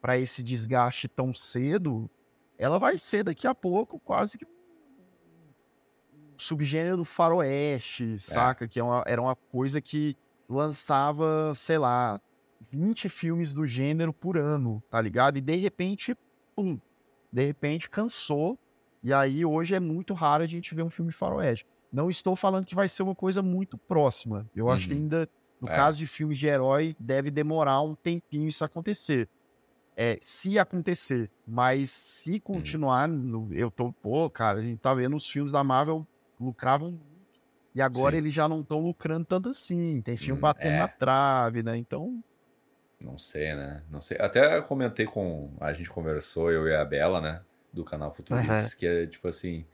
para 0.00 0.18
esse 0.18 0.42
desgaste 0.42 1.06
tão 1.06 1.32
cedo, 1.32 2.10
ela 2.58 2.78
vai 2.78 2.98
ser 2.98 3.22
daqui 3.22 3.46
a 3.46 3.54
pouco 3.54 4.00
quase 4.00 4.36
que 4.36 4.46
subgênero 6.38 6.96
do 6.96 7.04
faroeste, 7.04 8.14
é. 8.14 8.18
saca? 8.18 8.68
Que 8.68 8.80
é 8.80 8.84
uma, 8.84 9.02
era 9.06 9.20
uma 9.20 9.36
coisa 9.36 9.80
que 9.80 10.16
lançava, 10.48 11.52
sei 11.54 11.78
lá, 11.78 12.20
20 12.70 13.08
filmes 13.08 13.52
do 13.52 13.66
gênero 13.66 14.12
por 14.12 14.36
ano, 14.36 14.82
tá 14.90 15.00
ligado? 15.00 15.38
E 15.38 15.40
de 15.40 15.56
repente, 15.56 16.16
pum, 16.56 16.78
de 17.32 17.46
repente 17.46 17.90
cansou 17.90 18.58
e 19.02 19.12
aí 19.12 19.44
hoje 19.44 19.74
é 19.74 19.80
muito 19.80 20.14
raro 20.14 20.42
a 20.42 20.46
gente 20.46 20.74
ver 20.74 20.82
um 20.82 20.90
filme 20.90 21.10
de 21.10 21.16
faroeste. 21.16 21.66
Não 21.92 22.10
estou 22.10 22.36
falando 22.36 22.66
que 22.66 22.74
vai 22.74 22.88
ser 22.88 23.02
uma 23.02 23.14
coisa 23.14 23.42
muito 23.42 23.78
próxima. 23.78 24.48
Eu 24.54 24.66
uhum. 24.66 24.72
acho 24.72 24.88
que 24.88 24.94
uhum. 24.94 25.00
ainda, 25.00 25.28
no 25.60 25.68
é. 25.68 25.74
caso 25.74 25.98
de 25.98 26.06
filmes 26.06 26.38
de 26.38 26.46
herói, 26.46 26.94
deve 26.98 27.30
demorar 27.30 27.80
um 27.82 27.94
tempinho 27.94 28.48
isso 28.48 28.64
acontecer. 28.64 29.28
É, 29.96 30.16
se 30.20 30.58
acontecer, 30.58 31.30
mas 31.46 31.90
se 31.90 32.34
uhum. 32.34 32.40
continuar, 32.40 33.08
uhum. 33.08 33.48
eu 33.52 33.70
tô, 33.70 33.92
pô, 33.92 34.28
cara, 34.30 34.60
a 34.60 34.62
gente 34.62 34.78
tá 34.78 34.94
vendo 34.94 35.16
os 35.16 35.28
filmes 35.28 35.50
da 35.50 35.64
Marvel 35.64 36.06
lucravam 36.40 36.90
muito. 36.90 37.18
E 37.74 37.80
agora 37.80 38.16
Sim. 38.16 38.18
eles 38.22 38.34
já 38.34 38.48
não 38.48 38.60
estão 38.60 38.80
lucrando 38.80 39.24
tanto 39.24 39.48
assim. 39.48 40.00
Tem 40.00 40.16
filme 40.16 40.38
hum, 40.38 40.42
batendo 40.42 40.74
é. 40.74 40.78
na 40.78 40.88
trave, 40.88 41.62
né? 41.62 41.76
Então. 41.76 42.22
Não 43.00 43.16
sei, 43.16 43.54
né? 43.54 43.82
Não 43.90 44.00
sei. 44.00 44.16
Até 44.20 44.60
comentei 44.62 45.06
com. 45.06 45.52
A 45.60 45.72
gente 45.72 45.88
conversou, 45.88 46.50
eu 46.50 46.66
e 46.66 46.74
a 46.74 46.84
Bela, 46.84 47.20
né? 47.20 47.40
do 47.72 47.84
canal 47.84 48.12
Futuristas, 48.12 48.72
uhum. 48.72 48.78
que 48.78 48.86
é 48.86 49.06
tipo 49.06 49.28
assim. 49.28 49.64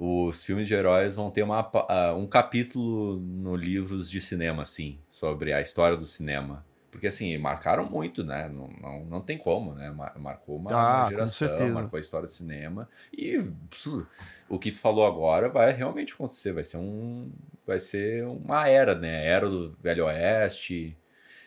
Os 0.00 0.44
filmes 0.44 0.68
de 0.68 0.74
heróis 0.74 1.16
vão 1.16 1.28
ter 1.28 1.42
uma, 1.42 1.60
uh, 1.60 2.16
um 2.16 2.24
capítulo 2.24 3.18
no 3.18 3.56
livros 3.56 4.08
de 4.08 4.20
cinema, 4.20 4.62
assim, 4.62 5.00
sobre 5.08 5.52
a 5.52 5.60
história 5.60 5.96
do 5.96 6.06
cinema. 6.06 6.64
Porque, 6.98 7.06
assim, 7.06 7.38
marcaram 7.38 7.88
muito, 7.88 8.24
né? 8.24 8.48
Não, 8.48 8.68
não, 8.82 9.04
não 9.04 9.20
tem 9.20 9.38
como, 9.38 9.72
né? 9.72 9.88
Marcou 10.16 10.56
uma, 10.56 10.72
ah, 10.72 11.02
uma 11.02 11.10
geração, 11.10 11.68
marcou 11.68 11.96
a 11.96 12.00
história 12.00 12.26
do 12.26 12.30
cinema. 12.30 12.88
E 13.16 13.38
pff, 13.70 14.04
o 14.48 14.58
que 14.58 14.72
tu 14.72 14.80
falou 14.80 15.06
agora 15.06 15.48
vai 15.48 15.72
realmente 15.72 16.12
acontecer. 16.12 16.52
Vai 16.52 16.64
ser 16.64 16.78
um. 16.78 17.30
Vai 17.64 17.78
ser 17.78 18.24
uma 18.24 18.68
era, 18.68 18.96
né? 18.96 19.24
Era 19.28 19.48
do 19.48 19.76
Velho 19.80 20.06
Oeste. 20.06 20.98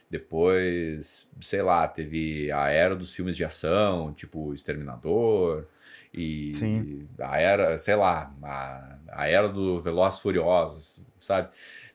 Depois, 0.10 1.30
sei 1.42 1.62
lá, 1.62 1.86
teve 1.86 2.50
a 2.50 2.70
era 2.70 2.96
dos 2.96 3.14
filmes 3.14 3.36
de 3.36 3.44
ação, 3.44 4.14
tipo 4.14 4.54
Exterminador. 4.54 5.68
E 6.14 6.56
Sim. 6.56 7.10
a 7.20 7.42
era, 7.42 7.78
sei 7.78 7.96
lá, 7.96 8.34
a, 8.42 8.98
a 9.10 9.28
era 9.28 9.50
do 9.50 9.82
Velozes 9.82 10.22
Furiosos, 10.22 11.06
sabe? 11.20 11.50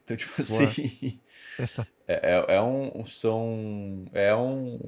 Então, 0.04 0.14
tipo 0.14 0.42
assim. 0.42 1.18
É, 2.08 2.34
é, 2.34 2.54
é, 2.54 2.62
um, 2.62 3.04
são, 3.04 4.04
é 4.12 4.32
um, 4.32 4.78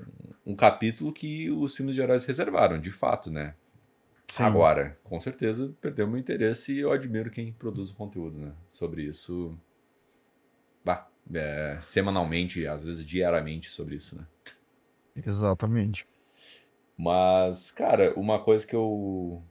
um 0.47 0.55
capítulo 0.55 1.13
que 1.13 1.51
os 1.51 1.75
filmes 1.75 1.97
de 1.97 2.01
heróis 2.01 2.25
reservaram, 2.25 2.79
de 2.79 2.93
fato, 2.93 3.29
né? 3.29 3.57
Sim. 4.29 4.45
Agora, 4.45 4.97
com 5.03 5.19
certeza, 5.19 5.75
perdeu 5.81 6.07
meu 6.07 6.17
interesse 6.17 6.73
e 6.73 6.79
eu 6.79 6.93
admiro 6.93 7.29
quem 7.29 7.53
produz 7.53 7.91
o 7.91 7.97
conteúdo, 7.97 8.39
né? 8.39 8.53
Sobre 8.71 9.03
isso. 9.03 9.59
Bah, 10.85 11.09
é, 11.35 11.77
semanalmente, 11.81 12.65
às 12.69 12.85
vezes 12.85 13.05
diariamente 13.05 13.69
sobre 13.69 13.97
isso, 13.97 14.17
né? 14.17 14.25
Exatamente. 15.17 16.07
Mas, 16.97 17.73
cara, 17.73 18.13
uma 18.17 18.39
coisa 18.39 18.65
que 18.65 18.77
eu 18.77 19.43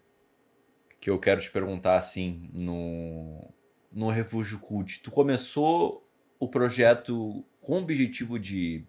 que 0.99 1.09
eu 1.09 1.19
quero 1.19 1.41
te 1.41 1.51
perguntar 1.51 1.97
assim 1.97 2.49
no 2.53 3.53
no 3.91 4.09
Refúgio 4.09 4.59
Cult, 4.59 5.01
tu 5.01 5.11
começou 5.11 6.06
o 6.39 6.47
projeto 6.47 7.43
com 7.61 7.73
o 7.73 7.81
objetivo 7.81 8.39
de 8.39 8.85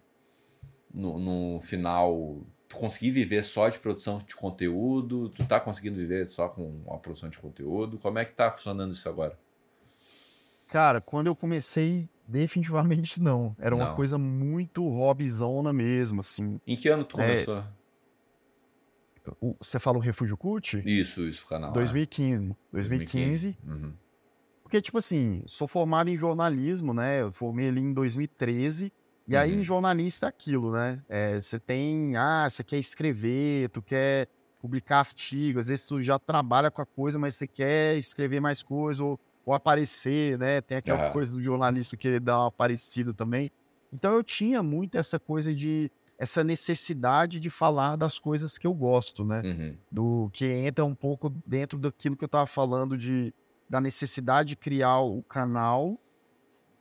no, 0.93 1.19
no 1.19 1.61
final 1.61 2.45
tu 2.67 2.75
conseguir 2.75 3.11
viver 3.11 3.43
só 3.43 3.67
de 3.67 3.79
produção 3.79 4.19
de 4.19 4.35
conteúdo? 4.35 5.29
Tu 5.29 5.43
tá 5.45 5.59
conseguindo 5.59 5.97
viver 5.97 6.25
só 6.27 6.47
com 6.47 6.83
a 6.89 6.97
produção 6.97 7.29
de 7.29 7.39
conteúdo? 7.39 7.97
Como 7.97 8.19
é 8.19 8.25
que 8.25 8.31
tá 8.31 8.51
funcionando 8.51 8.93
isso 8.93 9.09
agora? 9.09 9.37
Cara, 10.69 11.01
quando 11.01 11.27
eu 11.27 11.35
comecei, 11.35 12.07
definitivamente 12.27 13.19
não. 13.19 13.55
Era 13.57 13.75
uma 13.75 13.95
coisa 13.95 14.19
muito 14.19 14.87
hobbyzona 14.87 15.73
mesmo, 15.73 16.19
assim. 16.19 16.61
Em 16.65 16.77
que 16.77 16.87
ano 16.87 17.03
tu 17.03 17.19
é, 17.19 17.23
começou? 17.23 17.63
O, 19.41 19.55
você 19.59 19.79
fala 19.79 19.97
o 19.97 20.01
Refúgio 20.01 20.37
Cult? 20.37 20.81
Isso, 20.85 21.21
isso, 21.21 21.45
o 21.45 21.49
canal. 21.49 21.71
2015. 21.73 22.51
É. 22.51 22.55
2015. 22.71 23.57
2015. 23.57 23.57
Uhum. 23.65 23.93
Porque, 24.69 24.81
tipo 24.83 24.99
assim, 24.99 25.41
sou 25.47 25.67
formado 25.67 26.11
em 26.11 26.17
jornalismo, 26.17 26.93
né? 26.93 27.23
Eu 27.23 27.31
formei 27.31 27.69
ali 27.69 27.81
em 27.81 27.91
2013. 27.91 28.93
E 29.27 29.33
uhum. 29.33 29.41
aí, 29.41 29.55
em 29.55 29.63
jornalista 29.63 30.27
é 30.27 30.29
aquilo, 30.29 30.71
né? 30.71 31.01
É, 31.09 31.39
você 31.39 31.59
tem. 31.59 32.15
Ah, 32.15 32.47
você 32.47 32.63
quer 32.63 32.77
escrever, 32.77 33.69
tu 33.69 33.81
quer 33.81 34.27
publicar 34.61 34.99
artigo, 34.99 35.59
às 35.59 35.69
vezes 35.69 35.87
tu 35.87 36.01
já 36.03 36.19
trabalha 36.19 36.69
com 36.69 36.81
a 36.81 36.85
coisa, 36.85 37.17
mas 37.17 37.35
você 37.35 37.47
quer 37.47 37.97
escrever 37.97 38.39
mais 38.39 38.61
coisa, 38.61 39.03
ou 39.03 39.19
ou 39.49 39.55
aparecer, 39.55 40.37
né? 40.37 40.61
Tem 40.61 40.77
aquela 40.77 41.07
uhum. 41.07 41.13
coisa 41.13 41.33
do 41.33 41.41
jornalista 41.41 41.97
que 41.97 42.19
dá 42.19 42.37
uma 42.37 42.49
aparecida 42.49 43.11
também. 43.11 43.49
Então 43.91 44.13
eu 44.13 44.23
tinha 44.23 44.61
muito 44.61 44.95
essa 44.95 45.19
coisa 45.19 45.55
de 45.55 45.91
essa 46.19 46.43
necessidade 46.43 47.39
de 47.39 47.49
falar 47.49 47.95
das 47.95 48.19
coisas 48.19 48.59
que 48.59 48.67
eu 48.67 48.73
gosto, 48.75 49.25
né? 49.25 49.41
Uhum. 49.43 49.77
Do 49.91 50.29
que 50.31 50.45
entra 50.45 50.85
um 50.85 50.93
pouco 50.93 51.33
dentro 51.47 51.79
daquilo 51.79 52.15
que 52.15 52.23
eu 52.23 52.29
tava 52.29 52.45
falando 52.45 52.95
de 52.95 53.33
da 53.69 53.79
necessidade 53.79 54.49
de 54.49 54.55
criar 54.55 54.99
o 54.99 55.21
canal 55.21 55.99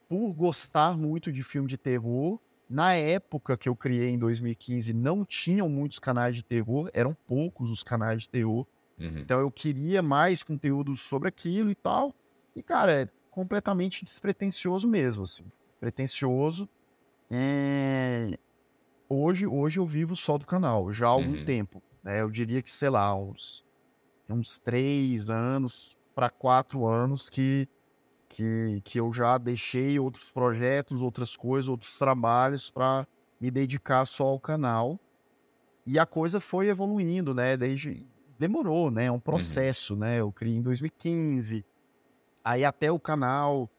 por 0.08 0.32
gostar 0.32 0.96
muito 0.96 1.30
de 1.30 1.42
filme 1.42 1.68
de 1.68 1.76
terror. 1.76 2.40
Na 2.68 2.94
época 2.94 3.56
que 3.56 3.68
eu 3.68 3.76
criei 3.76 4.10
em 4.10 4.18
2015, 4.18 4.92
não 4.92 5.24
tinham 5.24 5.68
muitos 5.68 5.98
canais 5.98 6.36
de 6.36 6.42
terror, 6.42 6.90
eram 6.94 7.14
poucos 7.26 7.70
os 7.70 7.82
canais 7.82 8.22
de 8.22 8.28
terror. 8.30 8.66
Uhum. 8.98 9.18
Então 9.18 9.38
eu 9.38 9.50
queria 9.50 10.02
mais 10.02 10.42
conteúdo 10.42 10.96
sobre 10.96 11.28
aquilo 11.28 11.70
e 11.70 11.74
tal. 11.74 12.14
E, 12.56 12.62
cara, 12.62 13.02
é 13.02 13.08
completamente 13.30 14.04
despretensioso 14.04 14.88
mesmo, 14.88 15.22
assim. 15.22 15.44
Pretencioso. 15.78 16.68
É... 17.30 18.38
Hoje, 19.08 19.46
hoje 19.46 19.78
eu 19.78 19.86
vivo 19.86 20.16
só 20.16 20.36
do 20.36 20.44
canal, 20.44 20.92
já 20.92 21.06
há 21.06 21.10
algum 21.10 21.38
uhum. 21.38 21.44
tempo. 21.44 21.82
Né? 22.02 22.20
Eu 22.20 22.30
diria 22.30 22.60
que, 22.60 22.70
sei 22.70 22.90
lá, 22.90 23.14
uns, 23.14 23.64
uns 24.28 24.58
três 24.58 25.30
anos 25.30 25.97
para 26.18 26.28
quatro 26.28 26.84
anos 26.84 27.28
que, 27.28 27.68
que, 28.28 28.80
que 28.82 28.98
eu 28.98 29.12
já 29.12 29.38
deixei 29.38 30.00
outros 30.00 30.32
projetos, 30.32 31.00
outras 31.00 31.36
coisas, 31.36 31.68
outros 31.68 31.96
trabalhos 31.96 32.72
para 32.72 33.06
me 33.40 33.52
dedicar 33.52 34.04
só 34.04 34.24
ao 34.24 34.40
canal. 34.40 34.98
E 35.86 35.96
a 35.96 36.04
coisa 36.04 36.40
foi 36.40 36.66
evoluindo, 36.66 37.32
né? 37.32 37.56
Desde 37.56 38.04
demorou, 38.36 38.90
né? 38.90 39.04
É 39.04 39.10
um 39.12 39.14
uhum. 39.14 39.20
processo, 39.20 39.94
uhum. 39.94 40.00
né? 40.00 40.18
Eu 40.18 40.32
criei 40.32 40.56
em 40.56 40.62
2015, 40.62 41.64
Aí 42.44 42.64
até 42.64 42.90
o 42.90 42.98
canal 42.98 43.70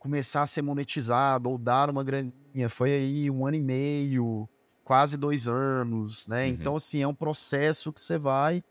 começar 0.00 0.42
a 0.42 0.46
ser 0.48 0.62
monetizado 0.62 1.48
ou 1.48 1.56
dar 1.56 1.88
uma 1.88 2.02
graninha, 2.02 2.68
foi 2.68 2.94
aí 2.94 3.30
um 3.30 3.46
ano 3.46 3.58
e 3.58 3.62
meio. 3.62 4.48
quase 4.82 5.16
dois 5.16 5.46
anos, 5.46 6.26
né? 6.26 6.46
Uhum. 6.46 6.50
Então, 6.50 6.74
assim, 6.74 7.00
é 7.00 7.06
um 7.06 7.14
processo 7.14 7.92
que 7.92 8.00
você 8.00 8.18
vai, 8.18 8.64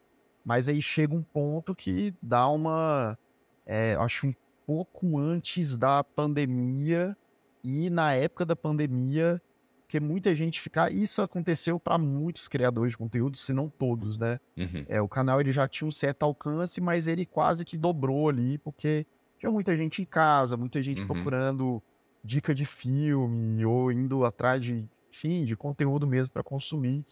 mas 0.46 0.70
aí 0.70 0.82
chega 0.82 1.16
um 1.16 1.24
ponto 1.24 1.74
que 1.74 2.14
dá 2.22 2.48
uma. 2.48 3.18
É, 3.66 3.96
acho 3.96 4.28
um 4.28 4.34
pouco 4.66 5.18
antes 5.18 5.76
da 5.76 6.04
pandemia 6.04 7.18
e 7.64 7.90
na 7.90 8.14
época 8.14 8.46
da 8.46 8.56
pandemia, 8.56 9.42
que 9.88 10.00
muita 10.00 10.36
gente 10.36 10.62
ficar. 10.62 10.92
Isso 10.92 11.22
aconteceu 11.22 11.80
para 11.80 11.98
muitos 11.98 12.48
criadores 12.48 12.92
de 12.92 12.98
conteúdo, 12.98 13.38
se 13.38 13.54
não 13.54 13.68
todos, 13.70 14.18
né? 14.18 14.40
Uhum. 14.56 14.86
É, 14.88 15.02
o 15.02 15.08
canal 15.08 15.42
ele 15.42 15.52
já 15.52 15.68
tinha 15.68 15.88
um 15.88 15.92
certo 15.92 16.24
alcance, 16.24 16.80
mas 16.80 17.08
ele 17.08 17.26
quase 17.26 17.66
que 17.66 17.76
dobrou 17.78 18.30
ali, 18.30 18.60
porque 18.60 19.06
tinha 19.40 19.52
muita 19.52 19.76
gente 19.76 20.02
em 20.02 20.06
casa, 20.06 20.56
muita 20.56 20.82
gente 20.82 21.02
Uhum. 21.02 21.08
procurando 21.08 21.82
dica 22.24 22.54
de 22.54 22.66
filme 22.66 23.66
ou 23.66 23.92
indo 23.92 24.26
atrás 24.26 24.62
de, 24.62 24.88
enfim, 25.12 25.46
de 25.46 25.56
conteúdo 25.56 26.06
mesmo 26.08 26.32
para 26.32 26.44
consumir. 26.44 27.06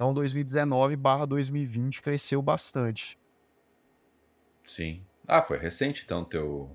Então 0.00 0.14
2019/2020 0.14 2.00
cresceu 2.00 2.40
bastante. 2.40 3.18
Sim. 4.64 5.04
Ah, 5.28 5.42
foi 5.42 5.58
recente 5.58 6.04
então 6.06 6.24
teu. 6.24 6.74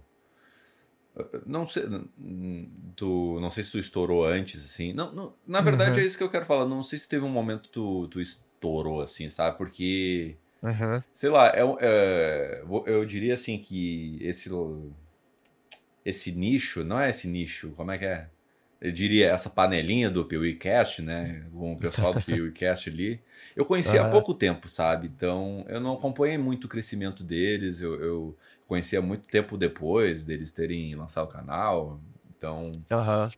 Não 1.44 1.66
sei, 1.66 1.86
tu, 2.96 3.40
não 3.42 3.50
sei 3.50 3.64
se 3.64 3.72
tu 3.72 3.80
estourou 3.80 4.26
antes, 4.28 4.64
assim. 4.64 4.94
Não, 4.94 5.12
não- 5.12 5.34
na 5.48 5.60
verdade 5.62 5.98
Uhum. 5.98 6.04
é 6.04 6.06
isso 6.06 6.16
que 6.20 6.24
eu 6.24 6.30
quero 6.30 6.46
falar. 6.46 6.68
Não 6.68 6.84
sei 6.84 7.00
se 7.00 7.10
teve 7.10 7.26
um 7.26 7.30
momento 7.30 7.68
tu, 7.70 8.08
tu 8.10 8.22
estourou, 8.22 9.02
assim, 9.02 9.28
sabe? 9.28 9.58
Porque, 9.58 10.38
Aham. 10.64 11.04
sei 11.12 11.32
lá, 11.32 11.48
é, 11.48 11.66
um- 11.66 11.78
é, 11.80 12.62
vou- 12.64 12.86
eu 12.86 13.04
diria 13.06 13.34
assim 13.34 13.58
que 13.58 14.20
esse, 14.22 14.52
esse 16.06 16.32
nicho, 16.32 16.84
não 16.84 17.00
é 17.00 17.10
esse 17.10 17.28
nicho, 17.28 17.72
como 17.72 17.92
é 17.92 17.98
que 17.98 18.06
é? 18.06 18.30
Eu 18.82 18.92
diria 18.92 19.32
essa 19.32 19.50
panelinha 19.50 20.10
do 20.10 20.26
PeeWeeCast, 20.26 21.02
né? 21.02 21.46
Com 21.52 21.74
o 21.74 21.80
pessoal 21.80 22.14
do 22.14 22.22
PeeWeeCast 22.22 22.90
ali. 22.92 23.22
Eu 23.56 23.66
conheci 23.66 23.98
há 23.98 24.02
Aham. 24.02 24.12
pouco 24.12 24.34
tempo, 24.34 24.68
sabe? 24.68 25.08
Então, 25.08 25.66
eu 25.68 25.80
não 25.80 25.94
acompanhei 25.94 26.38
muito 26.38 26.66
o 26.66 26.68
crescimento 26.68 27.24
deles. 27.24 27.82
Eu, 27.82 28.02
eu 28.02 28.38
conheci 28.68 28.98
há 28.98 29.02
muito 29.02 29.28
tempo 29.28 29.58
depois 29.58 30.26
deles 30.26 30.52
terem 30.52 30.94
lançado 30.96 31.26
o 31.26 31.32
canal. 31.32 32.00
Então, 32.38 32.72
Aham. 32.92 33.30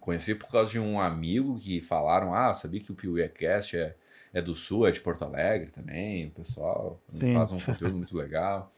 conheci 0.00 0.34
por 0.34 0.48
causa 0.48 0.70
de 0.70 0.78
um 0.78 1.00
amigo 1.00 1.58
que 1.58 1.80
falaram: 1.80 2.32
Ah, 2.32 2.54
sabia 2.54 2.80
que 2.80 2.92
o 2.92 2.94
PeeWeeCast 2.94 3.76
é, 3.76 3.96
é 4.32 4.40
do 4.40 4.54
Sul, 4.54 4.86
é 4.86 4.92
de 4.92 5.00
Porto 5.00 5.24
Alegre 5.24 5.70
também. 5.70 6.28
O 6.28 6.30
pessoal 6.30 7.00
Sim. 7.12 7.34
faz 7.34 7.50
um 7.50 7.58
conteúdo 7.60 7.96
muito 7.96 8.16
legal. 8.16 8.72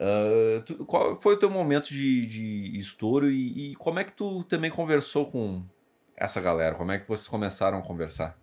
Ah, 0.00 0.62
tu- 0.64 0.84
qual 0.86 1.20
foi 1.20 1.34
o 1.34 1.38
teu 1.38 1.50
momento 1.50 1.88
de, 1.88 2.26
de 2.26 2.76
estouro 2.78 3.30
e, 3.30 3.72
e 3.72 3.76
como 3.76 3.98
é 3.98 4.04
que 4.04 4.12
tu 4.12 4.44
também 4.44 4.70
conversou 4.70 5.26
com 5.26 5.64
essa 6.16 6.40
galera? 6.40 6.74
Como 6.74 6.92
é 6.92 6.98
que 6.98 7.08
vocês 7.08 7.28
começaram 7.28 7.78
a 7.78 7.82
conversar? 7.82 8.38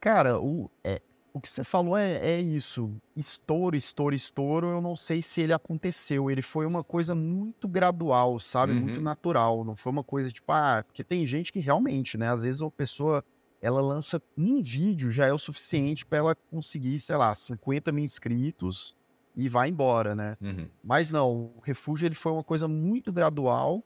Cara, 0.00 0.38
o, 0.40 0.70
é, 0.84 1.00
o 1.32 1.40
que 1.40 1.48
você 1.48 1.64
falou 1.64 1.96
é, 1.96 2.16
é 2.18 2.40
isso. 2.40 2.94
Estouro, 3.16 3.76
estouro, 3.76 4.14
estouro. 4.14 4.68
Eu 4.68 4.80
não 4.80 4.94
sei 4.94 5.20
se 5.22 5.40
ele 5.40 5.52
aconteceu. 5.52 6.30
Ele 6.30 6.42
foi 6.42 6.66
uma 6.66 6.84
coisa 6.84 7.14
muito 7.14 7.66
gradual, 7.66 8.38
sabe? 8.38 8.72
Uhum. 8.74 8.80
Muito 8.80 9.00
natural. 9.00 9.64
Não 9.64 9.74
foi 9.74 9.90
uma 9.90 10.04
coisa 10.04 10.30
tipo, 10.30 10.52
ah, 10.52 10.84
porque 10.86 11.02
tem 11.02 11.26
gente 11.26 11.52
que 11.52 11.58
realmente, 11.60 12.16
né? 12.16 12.28
Às 12.30 12.42
vezes 12.42 12.62
a 12.62 12.70
pessoa 12.70 13.24
ela 13.60 13.80
lança 13.80 14.22
um 14.36 14.62
vídeo 14.62 15.10
já 15.10 15.26
é 15.26 15.32
o 15.32 15.38
suficiente 15.38 16.06
para 16.06 16.18
ela 16.18 16.34
conseguir, 16.48 17.00
sei 17.00 17.16
lá, 17.16 17.34
50 17.34 17.90
mil 17.90 18.04
inscritos 18.04 18.94
e 19.38 19.48
vai 19.48 19.68
embora, 19.68 20.16
né? 20.16 20.36
Uhum. 20.40 20.68
Mas 20.82 21.12
não, 21.12 21.52
o 21.56 21.60
refúgio 21.62 22.06
ele 22.06 22.16
foi 22.16 22.32
uma 22.32 22.42
coisa 22.42 22.66
muito 22.66 23.12
gradual 23.12 23.84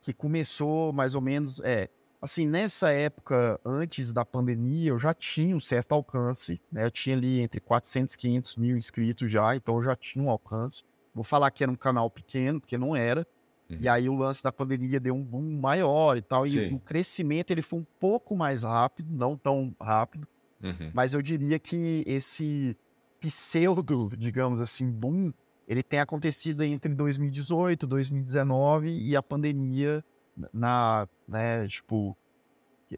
que 0.00 0.12
começou 0.12 0.92
mais 0.92 1.14
ou 1.14 1.20
menos, 1.20 1.60
é, 1.60 1.88
assim, 2.20 2.44
nessa 2.44 2.90
época 2.90 3.60
antes 3.64 4.12
da 4.12 4.24
pandemia, 4.24 4.90
eu 4.90 4.98
já 4.98 5.14
tinha 5.14 5.54
um 5.54 5.60
certo 5.60 5.92
alcance, 5.92 6.60
né? 6.70 6.84
Eu 6.84 6.90
tinha 6.90 7.16
ali 7.16 7.38
entre 7.40 7.60
400 7.60 8.14
e 8.14 8.18
500 8.18 8.56
mil 8.56 8.76
inscritos 8.76 9.30
já, 9.30 9.54
então 9.54 9.76
eu 9.76 9.82
já 9.84 9.94
tinha 9.94 10.24
um 10.24 10.30
alcance. 10.30 10.82
Vou 11.14 11.22
falar 11.22 11.52
que 11.52 11.62
era 11.62 11.70
um 11.70 11.76
canal 11.76 12.10
pequeno, 12.10 12.60
porque 12.60 12.76
não 12.76 12.96
era. 12.96 13.24
Uhum. 13.70 13.76
E 13.80 13.88
aí 13.88 14.08
o 14.08 14.16
lance 14.16 14.42
da 14.42 14.50
pandemia 14.50 14.98
deu 14.98 15.14
um 15.14 15.22
boom 15.22 15.60
maior 15.60 16.16
e 16.16 16.22
tal, 16.22 16.44
e 16.44 16.50
Sim. 16.50 16.74
o 16.74 16.80
crescimento 16.80 17.52
ele 17.52 17.62
foi 17.62 17.78
um 17.78 17.86
pouco 18.00 18.34
mais 18.34 18.64
rápido, 18.64 19.14
não 19.14 19.36
tão 19.36 19.72
rápido, 19.80 20.26
Uhum. 20.60 20.90
mas 20.92 21.14
eu 21.14 21.22
diria 21.22 21.56
que 21.56 22.02
esse 22.04 22.76
pseudo, 23.20 24.10
digamos 24.16 24.60
assim, 24.60 24.90
boom, 24.90 25.32
ele 25.66 25.82
tem 25.82 26.00
acontecido 26.00 26.62
entre 26.62 26.94
2018, 26.94 27.86
2019 27.86 28.88
e 28.88 29.14
a 29.16 29.22
pandemia 29.22 30.04
na, 30.52 31.06
né, 31.26 31.66
tipo, 31.66 32.16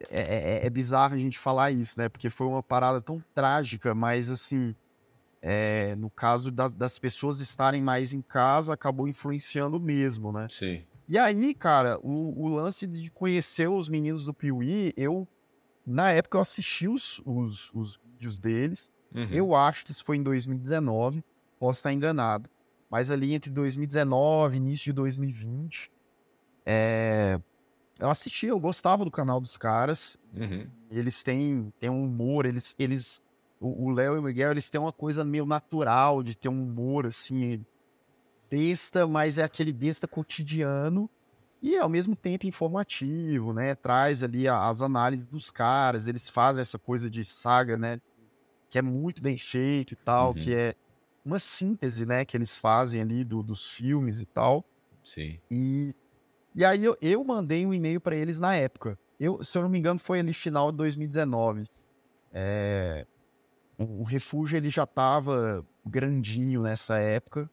é, 0.09 0.59
é- 0.63 0.65
é 0.65 0.69
bizarro 0.69 1.15
a 1.15 1.19
gente 1.19 1.37
falar 1.37 1.71
isso, 1.71 1.99
né, 1.99 2.07
porque 2.07 2.29
foi 2.29 2.47
uma 2.47 2.63
parada 2.63 3.01
tão 3.01 3.21
trágica, 3.33 3.93
mas 3.93 4.29
assim, 4.29 4.75
é, 5.41 5.95
no 5.95 6.09
caso 6.09 6.51
da- 6.51 6.67
das 6.67 6.99
pessoas 6.99 7.39
estarem 7.39 7.81
mais 7.81 8.13
em 8.13 8.21
casa, 8.21 8.73
acabou 8.73 9.07
influenciando 9.07 9.79
mesmo, 9.79 10.31
né. 10.31 10.47
Sim. 10.49 10.83
E 11.09 11.17
aí, 11.17 11.53
cara, 11.53 11.99
o, 12.01 12.43
o 12.45 12.47
lance 12.47 12.87
de 12.87 13.09
conhecer 13.11 13.67
os 13.67 13.89
meninos 13.89 14.23
do 14.25 14.33
Piuí, 14.33 14.93
eu, 14.95 15.27
na 15.85 16.11
época, 16.11 16.37
eu 16.37 16.41
assisti 16.41 16.87
os, 16.87 17.19
os, 17.25 17.69
os 17.73 17.99
vídeos 18.13 18.39
deles. 18.39 18.91
Uhum. 19.13 19.27
Eu 19.29 19.55
acho 19.55 19.85
que 19.85 19.91
isso 19.91 20.03
foi 20.03 20.17
em 20.17 20.23
2019, 20.23 21.23
posso 21.59 21.79
estar 21.79 21.93
enganado. 21.93 22.49
Mas 22.89 23.09
ali 23.09 23.33
entre 23.33 23.49
2019 23.49 24.55
e 24.55 24.57
início 24.57 24.85
de 24.85 24.93
2020, 24.93 25.91
é, 26.65 27.39
eu 27.99 28.09
assisti, 28.09 28.47
eu 28.47 28.59
gostava 28.59 29.05
do 29.05 29.11
canal 29.11 29.39
dos 29.39 29.57
caras. 29.57 30.17
Uhum. 30.35 30.67
Eles 30.89 31.23
têm, 31.23 31.71
têm 31.79 31.89
um 31.89 32.03
humor, 32.03 32.45
eles, 32.45 32.75
eles 32.77 33.21
o 33.59 33.91
Léo 33.91 34.15
e 34.15 34.19
o 34.19 34.23
Miguel, 34.23 34.51
eles 34.51 34.69
têm 34.69 34.81
uma 34.81 34.91
coisa 34.91 35.23
meio 35.23 35.45
natural 35.45 36.23
de 36.23 36.35
ter 36.35 36.49
um 36.49 36.63
humor, 36.63 37.05
assim, 37.05 37.63
besta, 38.49 39.05
mas 39.05 39.37
é 39.37 39.43
aquele 39.43 39.71
besta 39.71 40.07
cotidiano 40.07 41.07
e 41.61 41.77
ao 41.77 41.87
mesmo 41.87 42.15
tempo 42.15 42.47
informativo, 42.47 43.53
né? 43.53 43.75
Traz 43.75 44.23
ali 44.23 44.47
as 44.47 44.81
análises 44.81 45.27
dos 45.27 45.51
caras, 45.51 46.07
eles 46.07 46.27
fazem 46.27 46.61
essa 46.61 46.79
coisa 46.79 47.09
de 47.09 47.23
saga, 47.23 47.77
né? 47.77 48.01
Que 48.71 48.79
é 48.79 48.81
muito 48.81 49.21
bem 49.21 49.37
feito 49.37 49.91
e 49.91 49.95
tal, 49.97 50.29
Uhum. 50.29 50.33
que 50.35 50.51
é 50.55 50.73
uma 51.23 51.37
síntese, 51.37 52.05
né? 52.05 52.25
Que 52.25 52.35
eles 52.35 52.57
fazem 52.57 52.99
ali 53.01 53.23
do- 53.23 53.43
dos 53.43 53.69
filmes 53.71 54.19
e 54.21 54.25
tal. 54.25 54.65
Sim. 55.03 55.37
E, 55.51 55.93
e 56.55 56.65
aí 56.65 56.83
eu, 56.83 56.97
eu 57.01 57.23
mandei 57.23 57.65
um 57.65 57.73
e-mail 57.73 58.01
para 58.01 58.15
eles 58.15 58.39
na 58.39 58.55
época. 58.55 58.97
Eu, 59.19 59.43
se 59.43 59.55
eu 59.57 59.61
não 59.61 59.69
me 59.69 59.77
engano, 59.77 59.99
foi 59.99 60.19
ali 60.19 60.33
final 60.33 60.71
de 60.71 60.77
2019. 60.79 61.67
É, 62.33 63.05
o, 63.77 64.01
o 64.01 64.03
refúgio 64.03 64.57
ele 64.57 64.69
já 64.69 64.85
tava 64.85 65.65
grandinho 65.85 66.61
nessa 66.63 66.97
época. 66.97 67.49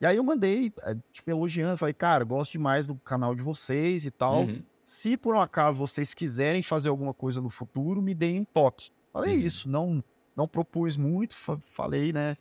E 0.00 0.06
aí 0.06 0.16
eu 0.16 0.24
mandei, 0.24 0.72
eh, 0.82 0.96
tipo, 1.12 1.30
elogiando, 1.30 1.76
falei, 1.76 1.94
cara, 1.94 2.24
gosto 2.24 2.52
demais 2.52 2.86
do 2.86 2.94
canal 2.96 3.34
de 3.34 3.42
vocês 3.42 4.04
e 4.04 4.10
tal. 4.10 4.42
Uhum. 4.44 4.62
Se 4.82 5.16
por 5.16 5.34
um 5.34 5.40
acaso 5.40 5.78
vocês 5.78 6.12
quiserem 6.12 6.62
fazer 6.62 6.88
alguma 6.88 7.14
coisa 7.14 7.40
no 7.40 7.48
futuro, 7.50 8.00
me 8.02 8.14
deem 8.14 8.40
um 8.40 8.44
toque. 8.44 8.90
Falei 9.12 9.36
Uhum. 9.36 9.40
isso, 9.46 9.68
não, 9.68 10.02
não 10.36 10.46
propus 10.48 10.96
muito, 10.96 11.34
fa- 11.36 11.58
falei, 11.66 12.12
né? 12.12 12.36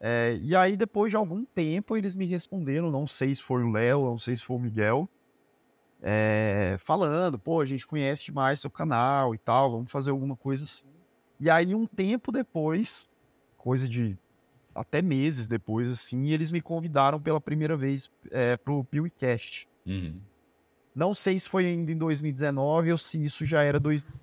É, 0.00 0.38
e 0.42 0.54
aí, 0.54 0.76
depois 0.76 1.10
de 1.10 1.16
algum 1.16 1.44
tempo, 1.44 1.96
eles 1.96 2.14
me 2.14 2.26
responderam, 2.26 2.90
não 2.90 3.06
sei 3.06 3.34
se 3.34 3.42
foi 3.42 3.62
o 3.62 3.70
Léo, 3.70 4.04
não 4.04 4.18
sei 4.18 4.36
se 4.36 4.42
foi 4.42 4.56
o 4.56 4.60
Miguel, 4.60 5.08
é, 6.02 6.76
falando, 6.78 7.38
pô, 7.38 7.60
a 7.60 7.66
gente 7.66 7.86
conhece 7.86 8.24
demais 8.26 8.60
seu 8.60 8.70
canal 8.70 9.34
e 9.34 9.38
tal, 9.38 9.70
vamos 9.70 9.90
fazer 9.90 10.10
alguma 10.10 10.36
coisa 10.36 10.64
assim. 10.64 10.86
E 11.40 11.48
aí, 11.48 11.74
um 11.74 11.86
tempo 11.86 12.30
depois, 12.30 13.08
coisa 13.56 13.88
de 13.88 14.16
até 14.74 15.00
meses 15.00 15.48
depois, 15.48 15.88
assim, 15.90 16.28
eles 16.28 16.50
me 16.52 16.60
convidaram 16.60 17.20
pela 17.20 17.40
primeira 17.40 17.76
vez 17.76 18.10
é, 18.30 18.56
pro 18.56 18.84
PewCast. 18.84 19.66
Uhum. 19.86 20.20
Não 20.94 21.14
sei 21.14 21.38
se 21.38 21.48
foi 21.48 21.66
ainda 21.66 21.90
em 21.90 21.96
2019 21.96 22.92
ou 22.92 22.98
se 22.98 23.24
isso 23.24 23.46
já 23.46 23.62
era 23.62 23.80
2020. 23.80 24.14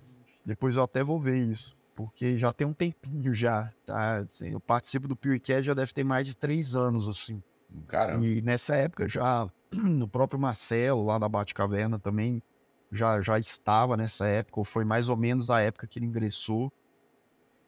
Depois 0.44 0.76
eu 0.76 0.82
até 0.82 1.02
vou 1.02 1.18
ver 1.20 1.38
isso. 1.38 1.76
Porque 1.94 2.38
já 2.38 2.52
tem 2.52 2.66
um 2.66 2.72
tempinho 2.72 3.34
já, 3.34 3.70
tá? 3.84 4.18
Assim, 4.18 4.50
eu 4.52 4.60
participo 4.60 5.06
do 5.06 5.14
PewCast 5.14 5.62
já 5.64 5.74
deve 5.74 5.92
ter 5.92 6.04
mais 6.04 6.26
de 6.26 6.34
três 6.36 6.74
anos, 6.74 7.08
assim. 7.08 7.42
Caramba. 7.86 8.24
E 8.26 8.40
nessa 8.40 8.74
época 8.74 9.08
já, 9.08 9.48
no 9.72 10.08
próprio 10.08 10.40
Marcelo, 10.40 11.04
lá 11.04 11.18
da 11.18 11.28
Bate-Caverna 11.28 11.98
também, 11.98 12.42
já, 12.90 13.20
já 13.22 13.38
estava 13.38 13.96
nessa 13.96 14.26
época, 14.26 14.60
ou 14.60 14.64
foi 14.64 14.84
mais 14.84 15.08
ou 15.08 15.16
menos 15.16 15.50
a 15.50 15.60
época 15.60 15.86
que 15.86 15.98
ele 15.98 16.06
ingressou. 16.06 16.72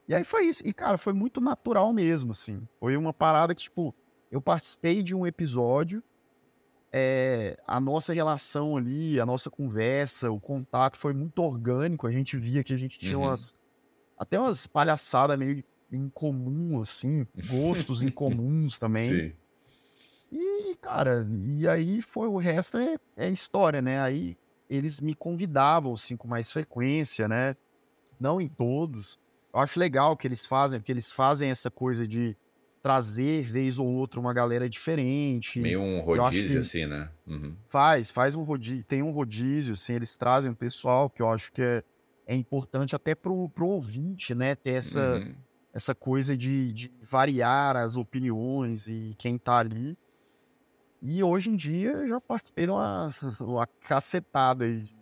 E 0.08 0.14
aí 0.14 0.24
foi 0.24 0.44
isso. 0.46 0.62
E, 0.66 0.72
cara, 0.72 0.98
foi 0.98 1.12
muito 1.12 1.40
natural 1.40 1.92
mesmo, 1.92 2.32
assim. 2.32 2.66
Foi 2.78 2.96
uma 2.96 3.12
parada 3.12 3.54
que, 3.54 3.62
tipo, 3.62 3.94
eu 4.30 4.40
participei 4.40 5.02
de 5.02 5.14
um 5.14 5.26
episódio, 5.26 6.02
é, 6.92 7.58
a 7.66 7.80
nossa 7.80 8.12
relação 8.12 8.76
ali, 8.76 9.18
a 9.18 9.26
nossa 9.26 9.50
conversa, 9.50 10.30
o 10.30 10.38
contato 10.40 10.96
foi 10.96 11.12
muito 11.12 11.42
orgânico. 11.42 12.06
A 12.06 12.10
gente 12.12 12.36
via 12.36 12.62
que 12.62 12.72
a 12.72 12.76
gente 12.76 12.98
tinha 12.98 13.18
Uhum. 13.18 13.24
umas. 13.24 13.54
Até 14.24 14.40
umas 14.40 14.66
palhaçadas 14.66 15.38
meio 15.38 15.62
incomum, 15.92 16.80
assim, 16.80 17.26
gostos 17.46 18.02
incomuns 18.02 18.78
também. 18.78 19.10
Sim. 19.10 19.32
E, 20.32 20.74
cara, 20.76 21.26
e 21.30 21.68
aí 21.68 22.00
foi 22.00 22.26
o 22.26 22.38
resto 22.38 22.78
é, 22.78 22.96
é 23.16 23.28
história, 23.28 23.82
né? 23.82 24.00
Aí 24.00 24.36
eles 24.68 24.98
me 24.98 25.14
convidavam, 25.14 25.92
assim, 25.92 26.16
com 26.16 26.26
mais 26.26 26.50
frequência, 26.50 27.28
né? 27.28 27.54
Não 28.18 28.40
em 28.40 28.48
todos. 28.48 29.18
Eu 29.52 29.60
acho 29.60 29.78
legal 29.78 30.16
que 30.16 30.26
eles 30.26 30.46
fazem, 30.46 30.80
porque 30.80 30.90
eles 30.90 31.12
fazem 31.12 31.50
essa 31.50 31.70
coisa 31.70 32.08
de 32.08 32.34
trazer, 32.82 33.44
vez 33.44 33.78
ou 33.78 33.86
outra, 33.86 34.18
uma 34.18 34.32
galera 34.32 34.68
diferente. 34.68 35.60
Meio 35.60 35.80
um 35.80 36.00
rodízio, 36.00 36.60
assim, 36.60 36.86
né? 36.86 37.10
Uhum. 37.26 37.54
Faz, 37.68 38.10
faz 38.10 38.34
um 38.34 38.42
rodízio. 38.42 38.84
Tem 38.84 39.02
um 39.02 39.10
rodízio, 39.10 39.74
assim, 39.74 39.92
eles 39.92 40.16
trazem 40.16 40.50
o 40.50 40.56
pessoal, 40.56 41.10
que 41.10 41.20
eu 41.20 41.28
acho 41.28 41.52
que 41.52 41.62
é, 41.62 41.84
é 42.26 42.34
importante 42.34 42.94
até 42.94 43.14
pro, 43.14 43.48
pro 43.48 43.66
ouvinte, 43.66 44.34
né? 44.34 44.54
Ter 44.54 44.70
essa, 44.72 45.16
uhum. 45.16 45.34
essa 45.72 45.94
coisa 45.94 46.36
de, 46.36 46.72
de 46.72 46.92
variar 47.02 47.76
as 47.76 47.96
opiniões 47.96 48.88
e 48.88 49.14
quem 49.18 49.38
tá 49.38 49.58
ali. 49.58 49.96
E 51.02 51.22
hoje 51.22 51.50
em 51.50 51.56
dia 51.56 51.90
eu 51.92 52.08
já 52.08 52.20
participei 52.20 52.64
de 52.64 52.70
uma, 52.70 53.12
uma 53.40 53.66
cacetada 53.66 54.66
de 54.74 54.94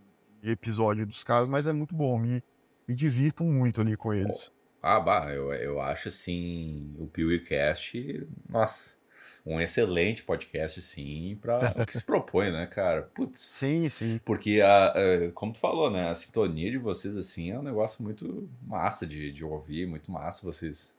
episódio 0.43 1.07
dos 1.07 1.23
caras, 1.23 1.49
mas 1.49 1.67
é 1.67 1.73
muito 1.73 1.95
bom. 1.95 2.19
Me, 2.19 2.43
me 2.89 2.95
divirto 2.95 3.45
muito 3.45 3.81
ali 3.81 3.97
com 3.97 4.13
eles. 4.13 4.51
Ah, 4.83 4.99
bah, 4.99 5.33
eu, 5.33 5.53
eu 5.53 5.81
acho 5.81 6.09
assim, 6.09 6.93
o 6.99 7.07
PeeWeeCast, 7.07 8.27
nossa, 8.49 8.97
um 9.45 9.61
excelente 9.61 10.23
podcast, 10.23 10.81
sim, 10.81 11.37
para 11.41 11.75
o 11.77 11.87
que 11.87 11.97
se 11.97 12.05
propõe, 12.05 12.53
né, 12.53 12.67
cara? 12.67 13.03
Putz. 13.15 13.41
Sim, 13.41 13.89
sim. 13.89 14.21
Porque, 14.25 14.61
a, 14.61 14.87
a, 14.87 15.33
como 15.35 15.53
tu 15.53 15.59
falou, 15.59 15.91
né, 15.91 16.11
a 16.11 16.15
sintonia 16.15 16.71
de 16.71 16.79
vocês, 16.79 17.17
assim, 17.17 17.51
é 17.51 17.59
um 17.59 17.63
negócio 17.63 18.03
muito 18.03 18.49
massa 18.63 19.07
de, 19.07 19.33
de 19.33 19.45
ouvir, 19.45 19.87
muito 19.87 20.13
massa 20.13 20.47
vocês 20.47 20.97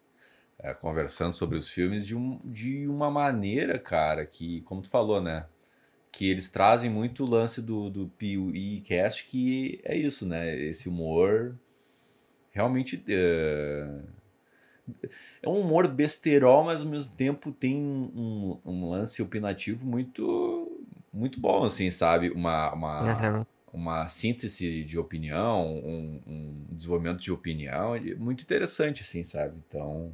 é, 0.59 0.73
conversando 0.73 1.33
sobre 1.33 1.57
os 1.57 1.69
filmes 1.69 2.05
de, 2.05 2.15
um, 2.15 2.39
de 2.43 2.87
uma 2.87 3.09
maneira, 3.09 3.79
cara, 3.79 4.25
que, 4.25 4.61
como 4.61 4.81
tu 4.81 4.89
falou, 4.89 5.21
né, 5.21 5.45
que 6.11 6.29
eles 6.29 6.49
trazem 6.49 6.89
muito 6.89 7.23
o 7.23 7.29
lance 7.29 7.61
do, 7.61 7.89
do 7.89 8.07
PeeWeeCast, 8.17 9.25
que 9.25 9.81
é 9.83 9.97
isso, 9.97 10.25
né, 10.25 10.55
esse 10.55 10.89
humor 10.89 11.57
realmente 12.51 13.03
é, 13.09 13.99
é 15.41 15.49
um 15.49 15.59
humor 15.59 15.87
besterol, 15.87 16.63
mas 16.63 16.81
ao 16.81 16.87
mesmo 16.87 17.13
tempo 17.15 17.51
tem 17.51 17.75
um, 17.75 18.59
um 18.65 18.89
lance 18.89 19.21
opinativo 19.21 19.85
muito 19.85 20.83
muito 21.13 21.39
bom, 21.39 21.63
assim, 21.63 21.91
sabe? 21.91 22.31
Uma, 22.31 22.73
uma, 22.73 23.37
uhum. 23.37 23.45
uma 23.71 24.07
síntese 24.07 24.83
de 24.83 24.97
opinião, 24.97 25.67
um, 25.67 26.21
um, 26.25 26.65
desenvolvimento 26.71 27.19
de 27.21 27.31
opinião 27.31 27.93
muito 28.17 28.41
interessante, 28.41 29.03
assim, 29.03 29.23
sabe? 29.23 29.55
Então, 29.67 30.11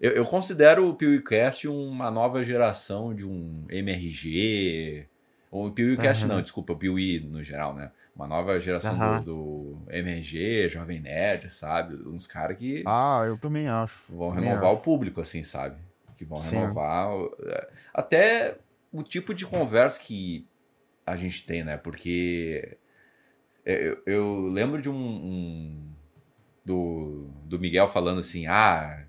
eu, 0.00 0.10
eu 0.10 0.24
considero 0.24 0.88
o 0.88 0.94
PewCast 0.94 1.68
uma 1.68 2.10
nova 2.10 2.42
geração 2.42 3.14
de 3.14 3.24
um 3.24 3.64
MRG, 3.70 5.06
o 5.50 5.70
PewCast 5.70 6.24
uhum. 6.24 6.28
não, 6.28 6.42
desculpa, 6.42 6.72
o 6.72 6.76
Pew 6.76 6.96
no 7.24 7.44
geral, 7.44 7.74
né? 7.74 7.92
Uma 8.14 8.26
nova 8.26 8.58
geração 8.60 8.98
uhum. 8.98 9.22
do, 9.22 9.84
do, 9.84 9.92
MRG, 9.92 10.68
Jovem 10.68 11.00
Nerd, 11.00 11.48
sabe? 11.50 11.94
Uns 12.06 12.26
caras 12.26 12.56
que. 12.56 12.82
Ah, 12.86 13.24
eu 13.26 13.38
também 13.38 13.68
acho. 13.68 14.04
Vão 14.14 14.30
renovar 14.30 14.72
o 14.72 14.78
público, 14.78 15.20
assim, 15.20 15.42
sabe? 15.42 15.76
Que 16.16 16.24
vão 16.24 16.36
Sim. 16.36 16.56
renovar. 16.56 17.08
É, 17.46 17.70
até 17.94 18.58
o 18.92 19.02
tipo 19.02 19.32
de 19.32 19.46
conversa 19.46 19.98
que 20.00 20.46
a 21.06 21.16
gente 21.16 21.46
tem, 21.46 21.64
né? 21.64 21.76
Porque 21.76 22.76
é, 23.64 23.88
eu, 23.88 24.02
eu 24.06 24.46
lembro 24.48 24.80
de 24.82 24.88
um, 24.88 24.94
um, 24.94 25.92
do, 26.64 27.30
do 27.44 27.58
Miguel 27.58 27.88
falando 27.88 28.20
assim: 28.20 28.46
ah, 28.46 29.04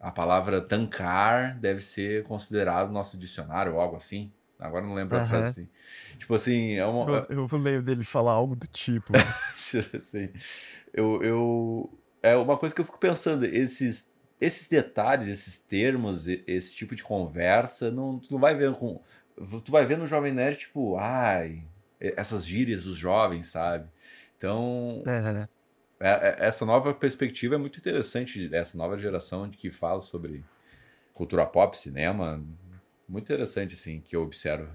a 0.00 0.10
palavra 0.10 0.60
tancar 0.60 1.58
deve 1.58 1.80
ser 1.80 2.24
considerado 2.24 2.88
no 2.88 2.94
nosso 2.94 3.16
dicionário 3.16 3.74
ou 3.74 3.80
algo 3.80 3.96
assim. 3.96 4.32
Agora 4.58 4.84
não 4.84 4.94
lembro 4.94 5.16
uhum. 5.16 5.22
a 5.22 5.26
frase 5.26 5.48
assim. 5.48 5.68
Tipo 6.18 6.34
assim, 6.34 6.74
é 6.74 6.84
uma. 6.84 7.26
Eu, 7.28 7.48
eu 7.50 7.58
lembro 7.58 7.82
dele 7.82 8.02
falar 8.02 8.32
algo 8.32 8.56
do 8.56 8.66
tipo. 8.66 9.12
assim, 9.94 10.30
eu, 10.92 11.22
eu. 11.22 11.98
É 12.20 12.34
uma 12.34 12.56
coisa 12.56 12.74
que 12.74 12.80
eu 12.80 12.84
fico 12.84 12.98
pensando, 12.98 13.44
esses, 13.44 14.12
esses 14.40 14.68
detalhes, 14.68 15.28
esses 15.28 15.58
termos, 15.58 16.26
esse 16.26 16.74
tipo 16.74 16.96
de 16.96 17.04
conversa, 17.04 17.90
não, 17.92 18.18
tu 18.18 18.32
não 18.32 18.40
vai 18.40 18.56
ver 18.56 18.74
com. 18.74 19.00
Tu 19.64 19.70
vai 19.70 19.86
ver 19.86 19.96
no 19.96 20.06
Jovem 20.08 20.32
Nerd, 20.32 20.58
tipo, 20.58 20.96
ai, 20.96 21.62
essas 22.00 22.44
gírias 22.44 22.82
dos 22.82 22.96
jovens, 22.96 23.46
sabe? 23.48 23.88
Então. 24.36 25.04
Uhum. 25.06 25.46
essa 26.00 26.66
nova 26.66 26.92
perspectiva 26.92 27.54
é 27.54 27.58
muito 27.58 27.78
interessante, 27.78 28.52
essa 28.52 28.76
nova 28.76 28.98
geração 28.98 29.48
que 29.48 29.70
fala 29.70 30.00
sobre 30.00 30.44
cultura 31.14 31.46
pop, 31.46 31.76
cinema, 31.78 32.42
muito 33.08 33.24
interessante, 33.24 33.74
assim, 33.74 34.00
que 34.00 34.14
eu 34.14 34.22
observo. 34.22 34.70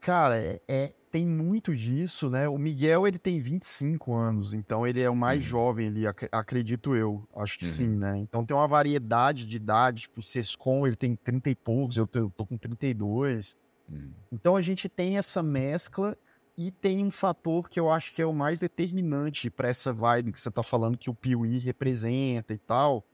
Cara, 0.00 0.36
é, 0.36 0.60
é, 0.68 0.94
tem 1.10 1.26
muito 1.26 1.74
disso, 1.74 2.28
né? 2.28 2.48
O 2.48 2.58
Miguel, 2.58 3.06
ele 3.06 3.18
tem 3.18 3.40
25 3.40 4.14
anos, 4.14 4.52
então 4.52 4.86
ele 4.86 5.00
é 5.00 5.08
o 5.08 5.16
mais 5.16 5.38
uhum. 5.38 5.48
jovem 5.48 5.86
ali, 5.88 6.06
ac 6.06 6.28
acredito 6.30 6.94
eu. 6.94 7.26
Acho 7.34 7.58
que 7.58 7.64
uhum. 7.64 7.70
sim, 7.70 7.88
né? 7.88 8.18
Então 8.18 8.44
tem 8.44 8.56
uma 8.56 8.68
variedade 8.68 9.46
de 9.46 9.56
idade, 9.56 10.02
tipo, 10.02 10.20
o 10.20 10.22
Sescom, 10.22 10.86
ele 10.86 10.96
tem 10.96 11.16
30 11.16 11.50
e 11.50 11.54
poucos, 11.54 11.96
eu 11.96 12.06
tô, 12.06 12.18
eu 12.18 12.30
tô 12.30 12.44
com 12.44 12.58
32. 12.58 13.56
Uhum. 13.88 14.12
Então 14.30 14.56
a 14.56 14.62
gente 14.62 14.88
tem 14.88 15.16
essa 15.16 15.42
mescla 15.42 16.16
e 16.56 16.70
tem 16.70 17.04
um 17.04 17.10
fator 17.10 17.68
que 17.68 17.80
eu 17.80 17.90
acho 17.90 18.12
que 18.12 18.20
é 18.20 18.26
o 18.26 18.32
mais 18.32 18.58
determinante 18.58 19.50
para 19.50 19.68
essa 19.68 19.92
vibe 19.92 20.32
que 20.32 20.40
você 20.40 20.50
tá 20.50 20.62
falando 20.62 20.98
que 20.98 21.10
o 21.10 21.14
Piuí 21.14 21.58
representa 21.58 22.52
e 22.52 22.58
tal, 22.58 23.04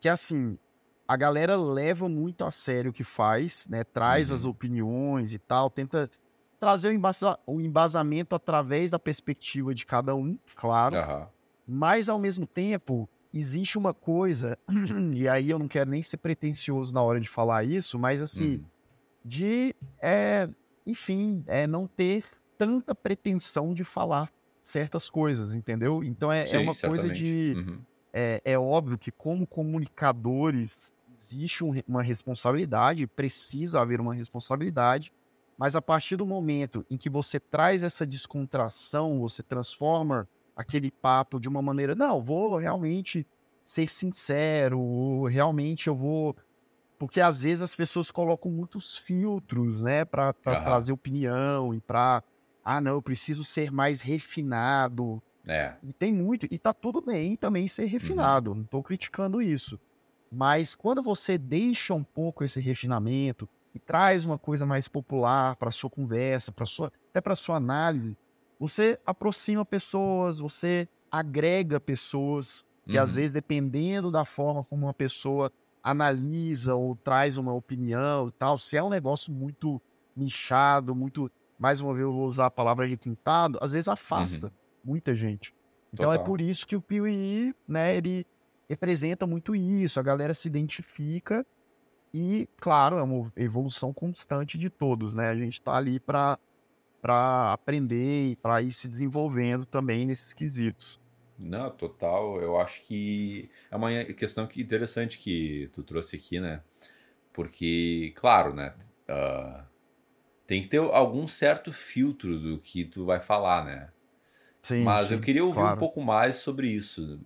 que 0.00 0.08
é 0.08 0.12
assim, 0.12 0.58
a 1.08 1.16
galera 1.16 1.56
leva 1.56 2.06
muito 2.06 2.44
a 2.44 2.50
sério 2.50 2.90
o 2.90 2.94
que 2.94 3.02
faz, 3.02 3.66
né? 3.66 3.82
Traz 3.82 4.28
uhum. 4.28 4.36
as 4.36 4.44
opiniões 4.44 5.32
e 5.32 5.38
tal, 5.38 5.70
tenta 5.70 6.10
trazer 6.60 6.90
o, 6.90 6.92
embasa 6.92 7.38
o, 7.46 7.60
embasamento 7.60 8.34
através 8.34 8.90
da 8.90 8.98
perspectiva 8.98 9.74
de 9.74 9.86
cada 9.86 10.14
um, 10.14 10.38
claro. 10.54 10.96
Uhum. 10.96 11.26
Mas 11.66 12.10
ao 12.10 12.18
mesmo 12.18 12.46
tempo, 12.46 13.08
existe 13.32 13.78
uma 13.78 13.94
coisa, 13.94 14.58
e 15.14 15.26
aí 15.26 15.48
eu 15.48 15.58
não 15.58 15.66
quero 15.66 15.88
nem 15.88 16.02
ser 16.02 16.18
pretencioso 16.18 16.92
na 16.92 17.00
hora 17.00 17.18
de 17.18 17.28
falar 17.28 17.64
isso, 17.64 17.98
mas 17.98 18.20
assim, 18.20 18.56
uhum. 18.56 18.64
de, 19.24 19.74
é, 20.02 20.46
enfim, 20.86 21.42
é 21.46 21.66
não 21.66 21.86
ter 21.86 22.24
tanta 22.58 22.94
pretensão 22.94 23.72
de 23.72 23.84
falar 23.84 24.30
certas 24.60 25.08
coisas, 25.08 25.54
entendeu? 25.54 26.04
Então 26.04 26.30
é, 26.30 26.42
é 26.42 26.46
Sim, 26.46 26.56
é 26.56 26.58
uma 26.58 26.74
certamente. 26.74 27.00
coisa 27.00 27.14
de. 27.14 27.54
Uhum. 27.56 27.78
É, 28.12 28.40
é 28.44 28.58
óbvio 28.58 28.98
que, 28.98 29.12
como 29.12 29.46
comunicadores, 29.46 30.92
existe 31.18 31.64
um, 31.64 31.74
uma 31.86 32.02
responsabilidade, 32.02 33.06
precisa 33.06 33.80
haver 33.80 34.00
uma 34.00 34.14
responsabilidade, 34.14 35.12
mas 35.58 35.74
a 35.74 35.82
partir 35.82 36.16
do 36.16 36.24
momento 36.24 36.86
em 36.88 36.96
que 36.96 37.10
você 37.10 37.40
traz 37.40 37.82
essa 37.82 38.06
descontração, 38.06 39.18
você 39.18 39.42
transforma 39.42 40.28
aquele 40.54 40.90
papo 40.90 41.40
de 41.40 41.48
uma 41.48 41.60
maneira, 41.60 41.94
não, 41.94 42.22
vou 42.22 42.56
realmente 42.56 43.26
ser 43.64 43.88
sincero, 43.88 45.24
realmente 45.24 45.88
eu 45.88 45.96
vou. 45.96 46.36
Porque 46.98 47.20
às 47.20 47.42
vezes 47.42 47.62
as 47.62 47.74
pessoas 47.74 48.10
colocam 48.10 48.50
muitos 48.50 48.98
filtros, 48.98 49.80
né, 49.80 50.04
para 50.04 50.32
trazer 50.32 50.92
opinião 50.92 51.74
e 51.74 51.80
para. 51.80 52.22
Ah, 52.64 52.80
não, 52.80 52.92
eu 52.92 53.02
preciso 53.02 53.44
ser 53.44 53.70
mais 53.70 54.00
refinado. 54.00 55.22
É. 55.46 55.74
E 55.82 55.92
tem 55.92 56.12
muito, 56.12 56.46
e 56.50 56.58
tá 56.58 56.74
tudo 56.74 57.00
bem 57.00 57.34
também 57.34 57.66
ser 57.66 57.82
uhum. 57.82 57.88
refinado, 57.88 58.50
uhum. 58.50 58.58
não 58.58 58.64
tô 58.64 58.82
criticando 58.82 59.40
isso. 59.40 59.80
Mas 60.30 60.74
quando 60.74 61.02
você 61.02 61.38
deixa 61.38 61.94
um 61.94 62.04
pouco 62.04 62.44
esse 62.44 62.60
refinamento 62.60 63.48
e 63.74 63.78
traz 63.78 64.24
uma 64.24 64.38
coisa 64.38 64.66
mais 64.66 64.88
popular 64.88 65.56
para 65.56 65.70
sua 65.70 65.88
conversa, 65.88 66.52
para 66.52 66.66
sua 66.66 66.92
até 67.10 67.20
para 67.20 67.34
sua 67.34 67.56
análise, 67.56 68.16
você 68.58 68.98
aproxima 69.06 69.64
pessoas, 69.64 70.38
você 70.38 70.88
agrega 71.10 71.80
pessoas 71.80 72.64
uhum. 72.86 73.00
às 73.00 73.14
vezes 73.14 73.32
dependendo 73.32 74.10
da 74.10 74.24
forma 74.24 74.64
como 74.64 74.86
uma 74.86 74.94
pessoa 74.94 75.50
analisa 75.82 76.74
ou 76.74 76.96
traz 76.96 77.36
uma 77.36 77.52
opinião 77.52 78.28
e 78.28 78.32
tal, 78.32 78.58
se 78.58 78.76
é 78.76 78.82
um 78.82 78.90
negócio 78.90 79.32
muito 79.32 79.80
nichado, 80.14 80.94
muito 80.94 81.30
mais 81.58 81.80
uma 81.80 81.92
vez 81.92 82.04
eu 82.04 82.12
vou 82.12 82.26
usar 82.26 82.46
a 82.46 82.50
palavra 82.50 82.86
requintado, 82.86 83.58
às 83.60 83.72
vezes 83.72 83.88
afasta 83.88 84.46
uhum. 84.46 84.52
muita 84.84 85.14
gente. 85.14 85.54
Então 85.92 86.12
é 86.12 86.16
Total. 86.16 86.22
é 86.22 86.26
por 86.26 86.40
isso 86.40 86.66
que 86.66 86.76
o 86.76 86.80
Piuí, 86.80 87.54
né, 87.66 87.96
ele 87.96 88.26
representa 88.68 89.26
muito 89.26 89.54
isso, 89.54 89.98
a 89.98 90.02
galera 90.02 90.34
se 90.34 90.48
identifica 90.48 91.46
e, 92.12 92.48
claro, 92.60 92.96
é 92.96 93.02
uma 93.02 93.32
evolução 93.36 93.92
constante 93.92 94.58
de 94.58 94.70
todos, 94.70 95.14
né? 95.14 95.28
A 95.28 95.36
gente 95.36 95.60
tá 95.60 95.76
ali 95.76 96.00
para 96.00 96.38
para 97.00 97.52
aprender 97.52 98.32
e 98.32 98.36
para 98.36 98.60
ir 98.60 98.72
se 98.72 98.88
desenvolvendo 98.88 99.64
também 99.64 100.04
nesses 100.04 100.34
quesitos. 100.34 101.00
Não, 101.38 101.70
total. 101.70 102.40
Eu 102.40 102.60
acho 102.60 102.82
que 102.82 103.50
é 103.70 103.76
uma 103.76 104.04
questão 104.06 104.46
que 104.46 104.60
interessante 104.60 105.18
que 105.18 105.70
tu 105.72 105.82
trouxe 105.84 106.16
aqui, 106.16 106.40
né? 106.40 106.62
Porque, 107.32 108.12
claro, 108.16 108.52
né? 108.54 108.74
Uh, 109.08 109.64
tem 110.46 110.62
que 110.62 110.68
ter 110.68 110.78
algum 110.78 111.26
certo 111.26 111.72
filtro 111.72 112.38
do 112.38 112.58
que 112.58 112.84
tu 112.84 113.04
vai 113.04 113.20
falar, 113.20 113.64
né? 113.64 113.92
Sim, 114.62 114.84
Mas 114.84 115.08
sim, 115.08 115.14
eu 115.14 115.20
queria 115.20 115.44
ouvir 115.44 115.60
claro. 115.60 115.76
um 115.76 115.78
pouco 115.78 116.00
mais 116.00 116.36
sobre 116.36 116.68
isso 116.68 117.20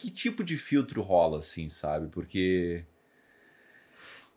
que 0.00 0.10
tipo 0.10 0.42
de 0.42 0.56
filtro 0.56 1.02
rola, 1.02 1.38
assim, 1.40 1.68
sabe? 1.68 2.08
Porque 2.08 2.84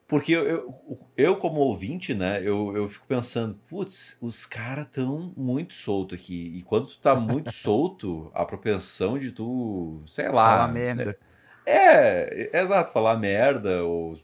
Porque 0.08 0.34
eu, 0.34 0.44
eu, 0.46 0.82
eu, 1.16 1.38
como 1.38 1.62
ouvinte, 1.62 2.14
né, 2.14 2.42
eu, 2.42 2.76
eu 2.76 2.88
fico 2.90 3.08
pensando, 3.08 3.58
putz, 3.68 4.18
os 4.22 4.46
caras 4.46 4.88
tão 4.92 5.34
muito 5.38 5.74
solto 5.74 6.14
aqui. 6.14 6.54
E 6.58 6.62
quando 6.62 6.88
tu 6.88 7.00
tá 7.00 7.16
muito 7.16 7.52
solto, 7.54 8.30
a 8.34 8.46
propensão 8.46 9.18
de 9.18 9.32
tu, 9.32 10.04
sei 10.06 10.30
lá. 10.30 10.58
Falar 10.58 10.74
merda. 10.74 11.06
Né? 11.06 11.16
É, 11.66 12.60
exato, 12.60 12.92
falar 12.92 13.18
merda, 13.18 13.84
ou. 13.84 14.18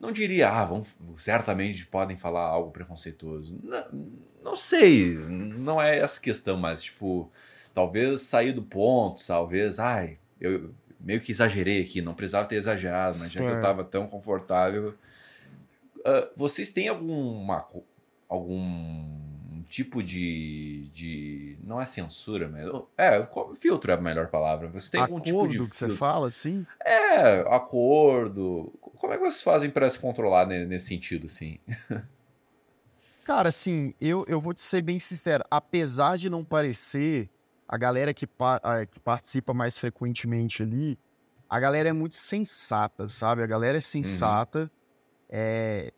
Não 0.00 0.10
diria, 0.12 0.50
ah, 0.50 0.64
vão, 0.64 0.82
certamente 1.16 1.86
podem 1.86 2.16
falar 2.16 2.42
algo 2.42 2.70
preconceituoso. 2.70 3.58
Não, 3.62 3.84
não 4.42 4.56
sei, 4.56 5.14
não 5.14 5.80
é 5.80 5.98
essa 5.98 6.20
questão, 6.20 6.56
mas, 6.56 6.82
tipo, 6.82 7.30
talvez 7.74 8.22
sair 8.22 8.52
do 8.52 8.62
ponto, 8.62 9.26
talvez, 9.26 9.78
ai, 9.78 10.18
eu 10.40 10.72
meio 11.00 11.20
que 11.20 11.32
exagerei 11.32 11.82
aqui, 11.82 12.00
não 12.00 12.14
precisava 12.14 12.46
ter 12.46 12.56
exagerado, 12.56 13.16
mas 13.18 13.30
já 13.30 13.40
que 13.40 13.46
eu 13.46 13.60
tava 13.60 13.84
tão 13.84 14.06
confortável. 14.06 14.94
Uh, 15.98 16.28
vocês 16.36 16.70
têm 16.70 16.88
alguma, 16.88 17.66
algum 18.28 19.62
tipo 19.68 20.02
de, 20.02 20.88
de. 20.92 21.58
Não 21.62 21.80
é 21.80 21.84
censura, 21.84 22.48
mas. 22.48 22.66
É, 22.96 23.26
filtro 23.56 23.90
é 23.90 23.94
a 23.94 24.00
melhor 24.00 24.28
palavra. 24.28 24.68
Você 24.68 24.92
tem 24.92 25.00
acordo 25.00 25.30
algum 25.30 25.48
tipo 25.48 25.64
de. 25.64 25.70
que 25.70 25.76
você 25.76 25.88
fala, 25.90 26.28
assim? 26.28 26.66
É, 26.84 27.40
acordo. 27.54 28.72
Como 28.80 29.12
é 29.12 29.16
que 29.16 29.22
vocês 29.22 29.42
fazem 29.42 29.70
para 29.70 29.88
se 29.90 29.98
controlar 29.98 30.46
nesse 30.46 30.86
sentido, 30.86 31.26
assim? 31.26 31.58
Cara, 33.24 33.48
assim, 33.48 33.94
eu, 33.98 34.24
eu 34.28 34.38
vou 34.38 34.52
te 34.52 34.60
ser 34.60 34.82
bem 34.82 35.00
sincero. 35.00 35.42
Apesar 35.50 36.18
de 36.18 36.28
não 36.28 36.44
parecer, 36.44 37.30
a 37.68 37.76
galera 37.76 38.12
que, 38.12 38.26
que 38.90 39.00
participa 39.00 39.54
mais 39.54 39.78
frequentemente 39.78 40.62
ali, 40.62 40.98
a 41.48 41.60
galera 41.60 41.88
é 41.88 41.92
muito 41.92 42.16
sensata, 42.16 43.06
sabe? 43.08 43.42
A 43.42 43.46
galera 43.46 43.76
é 43.76 43.78
uhum. 43.78 43.82
sensata. 43.82 44.60
Uhum. 44.62 44.70
É, 45.30 45.92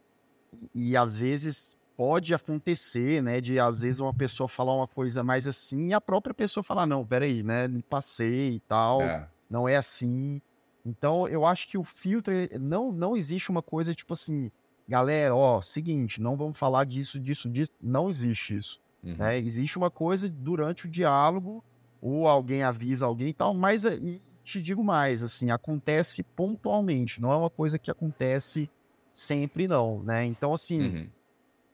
e 0.74 0.96
às 0.96 1.18
vezes 1.18 1.76
pode 1.96 2.34
acontecer, 2.34 3.22
né, 3.22 3.40
de 3.40 3.58
às 3.58 3.80
vezes 3.80 4.00
uma 4.00 4.12
pessoa 4.12 4.46
falar 4.46 4.74
uma 4.74 4.86
coisa 4.86 5.24
mais 5.24 5.46
assim 5.46 5.88
e 5.88 5.94
a 5.94 6.00
própria 6.00 6.34
pessoa 6.34 6.62
falar, 6.62 6.86
não, 6.86 7.06
peraí, 7.06 7.42
né, 7.42 7.66
me 7.66 7.82
passei 7.82 8.56
e 8.56 8.60
tal, 8.60 9.00
é. 9.00 9.28
não 9.48 9.68
é 9.68 9.76
assim. 9.76 10.42
Então, 10.84 11.26
eu 11.26 11.44
acho 11.44 11.66
que 11.66 11.78
o 11.78 11.82
filtro, 11.82 12.32
não, 12.60 12.92
não 12.92 13.16
existe 13.16 13.50
uma 13.50 13.62
coisa 13.62 13.94
tipo 13.94 14.12
assim, 14.12 14.50
galera, 14.86 15.34
ó, 15.34 15.62
seguinte, 15.62 16.20
não 16.20 16.36
vamos 16.36 16.58
falar 16.58 16.84
disso, 16.84 17.18
disso, 17.18 17.48
disso, 17.48 17.72
não 17.80 18.10
existe 18.10 18.54
isso. 18.54 18.80
Uhum. 19.07 19.16
Né? 19.16 19.38
Existe 19.38 19.78
uma 19.78 19.90
coisa 19.90 20.28
durante 20.28 20.86
o 20.86 20.90
diálogo, 20.90 21.64
ou 22.00 22.28
alguém 22.28 22.62
avisa 22.62 23.07
alguém 23.07 23.28
e 23.28 23.32
tal, 23.32 23.54
mas 23.54 23.84
e 23.84 24.20
te 24.44 24.61
digo 24.62 24.84
mais, 24.84 25.22
assim, 25.22 25.50
acontece 25.50 26.22
pontualmente, 26.22 27.20
não 27.20 27.32
é 27.32 27.36
uma 27.36 27.50
coisa 27.50 27.78
que 27.78 27.90
acontece 27.90 28.70
sempre 29.12 29.66
não, 29.66 30.02
né? 30.02 30.24
Então, 30.24 30.52
assim, 30.52 30.82
uhum 30.82 31.09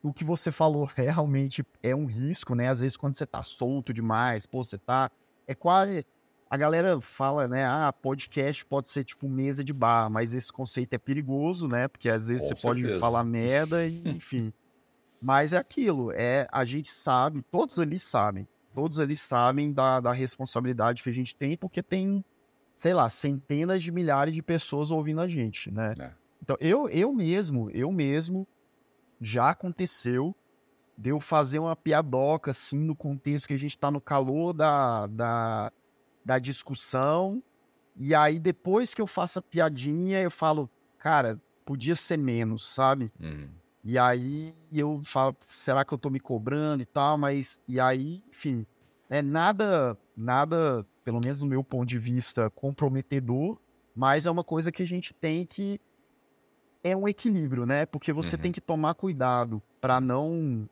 o 0.03 0.13
que 0.13 0.25
você 0.25 0.51
falou 0.51 0.83
realmente 0.93 1.65
é 1.81 1.95
um 1.95 2.05
risco, 2.05 2.53
né? 2.53 2.69
Às 2.69 2.81
vezes 2.81 2.97
quando 2.97 3.15
você 3.15 3.25
tá 3.25 3.41
solto 3.41 3.93
demais, 3.93 4.45
pô, 4.45 4.63
você 4.63 4.77
tá. 4.77 5.09
É 5.47 5.55
quase. 5.55 6.05
A 6.49 6.57
galera 6.57 7.01
fala, 7.01 7.47
né? 7.47 7.65
Ah, 7.65 7.91
podcast 7.91 8.63
pode 8.65 8.87
ser 8.87 9.03
tipo 9.03 9.27
mesa 9.27 9.63
de 9.63 9.73
bar, 9.73 10.07
mas 10.11 10.35
esse 10.35 10.51
conceito 10.51 10.93
é 10.93 10.99
perigoso, 10.99 11.67
né? 11.67 11.87
Porque 11.87 12.07
às 12.07 12.27
vezes 12.27 12.43
Com 12.43 12.55
você 12.55 12.61
certeza. 12.61 12.87
pode 12.89 12.99
falar 12.99 13.23
merda 13.23 13.87
e, 13.87 14.03
enfim. 14.05 14.53
Mas 15.23 15.53
é 15.53 15.57
aquilo, 15.57 16.11
é 16.11 16.45
a 16.51 16.65
gente 16.65 16.89
sabe, 16.89 17.41
todos 17.43 17.79
ali 17.79 17.97
sabem, 17.97 18.45
todos 18.75 18.99
ali 18.99 19.15
sabem 19.15 19.71
da, 19.71 20.01
da 20.01 20.11
responsabilidade 20.11 21.01
que 21.01 21.09
a 21.09 21.13
gente 21.13 21.33
tem, 21.33 21.55
porque 21.55 21.81
tem, 21.81 22.25
sei 22.75 22.93
lá, 22.93 23.09
centenas 23.09 23.81
de 23.81 23.89
milhares 23.89 24.33
de 24.33 24.43
pessoas 24.43 24.91
ouvindo 24.91 25.21
a 25.21 25.27
gente, 25.29 25.71
né? 25.71 25.95
É. 25.97 26.11
Então, 26.41 26.57
eu, 26.59 26.89
eu 26.89 27.13
mesmo, 27.13 27.69
eu 27.71 27.89
mesmo, 27.89 28.45
já 29.21 29.51
aconteceu 29.51 30.35
de 30.97 31.11
eu 31.11 31.21
fazer 31.21 31.59
uma 31.59 31.73
piadoca, 31.75 32.51
assim, 32.51 32.79
no 32.79 32.93
contexto 32.93 33.47
que 33.47 33.53
a 33.53 33.57
gente 33.57 33.77
tá 33.77 33.89
no 33.89 34.01
calor 34.01 34.51
da, 34.51 35.07
da, 35.07 35.71
da 36.25 36.37
discussão. 36.37 37.41
E 37.95 38.13
aí, 38.13 38.37
depois 38.37 38.93
que 38.93 39.01
eu 39.01 39.07
faço 39.07 39.39
a 39.39 39.41
piadinha, 39.41 40.21
eu 40.21 40.29
falo, 40.29 40.69
cara, 40.99 41.41
podia 41.63 41.95
ser 41.95 42.17
menos, 42.17 42.67
sabe? 42.67 43.09
Uhum. 43.17 43.62
E 43.83 43.97
aí 43.97 44.55
eu 44.71 45.01
falo, 45.03 45.35
será 45.47 45.83
que 45.83 45.93
eu 45.93 45.97
tô 45.97 46.09
me 46.09 46.19
cobrando 46.19 46.81
e 46.81 46.85
tal? 46.85 47.17
Mas, 47.17 47.61
e 47.67 47.79
aí, 47.79 48.23
enfim, 48.29 48.65
é 49.09 49.21
nada, 49.21 49.97
nada, 50.15 50.85
pelo 51.03 51.19
menos 51.19 51.39
no 51.39 51.45
meu 51.45 51.63
ponto 51.63 51.85
de 51.85 51.99
vista, 51.99 52.49
comprometedor, 52.51 53.59
mas 53.93 54.25
é 54.25 54.31
uma 54.31 54.43
coisa 54.43 54.71
que 54.71 54.81
a 54.81 54.87
gente 54.87 55.13
tem 55.13 55.45
que 55.45 55.79
é 56.83 56.95
um 56.95 57.07
equilíbrio, 57.07 57.65
né? 57.65 57.85
Porque 57.85 58.11
você 58.11 58.35
uhum. 58.35 58.41
tem 58.41 58.51
que 58.51 58.59
tomar 58.61 58.93
cuidado 58.93 59.61
para 59.79 60.01
não 60.01 60.67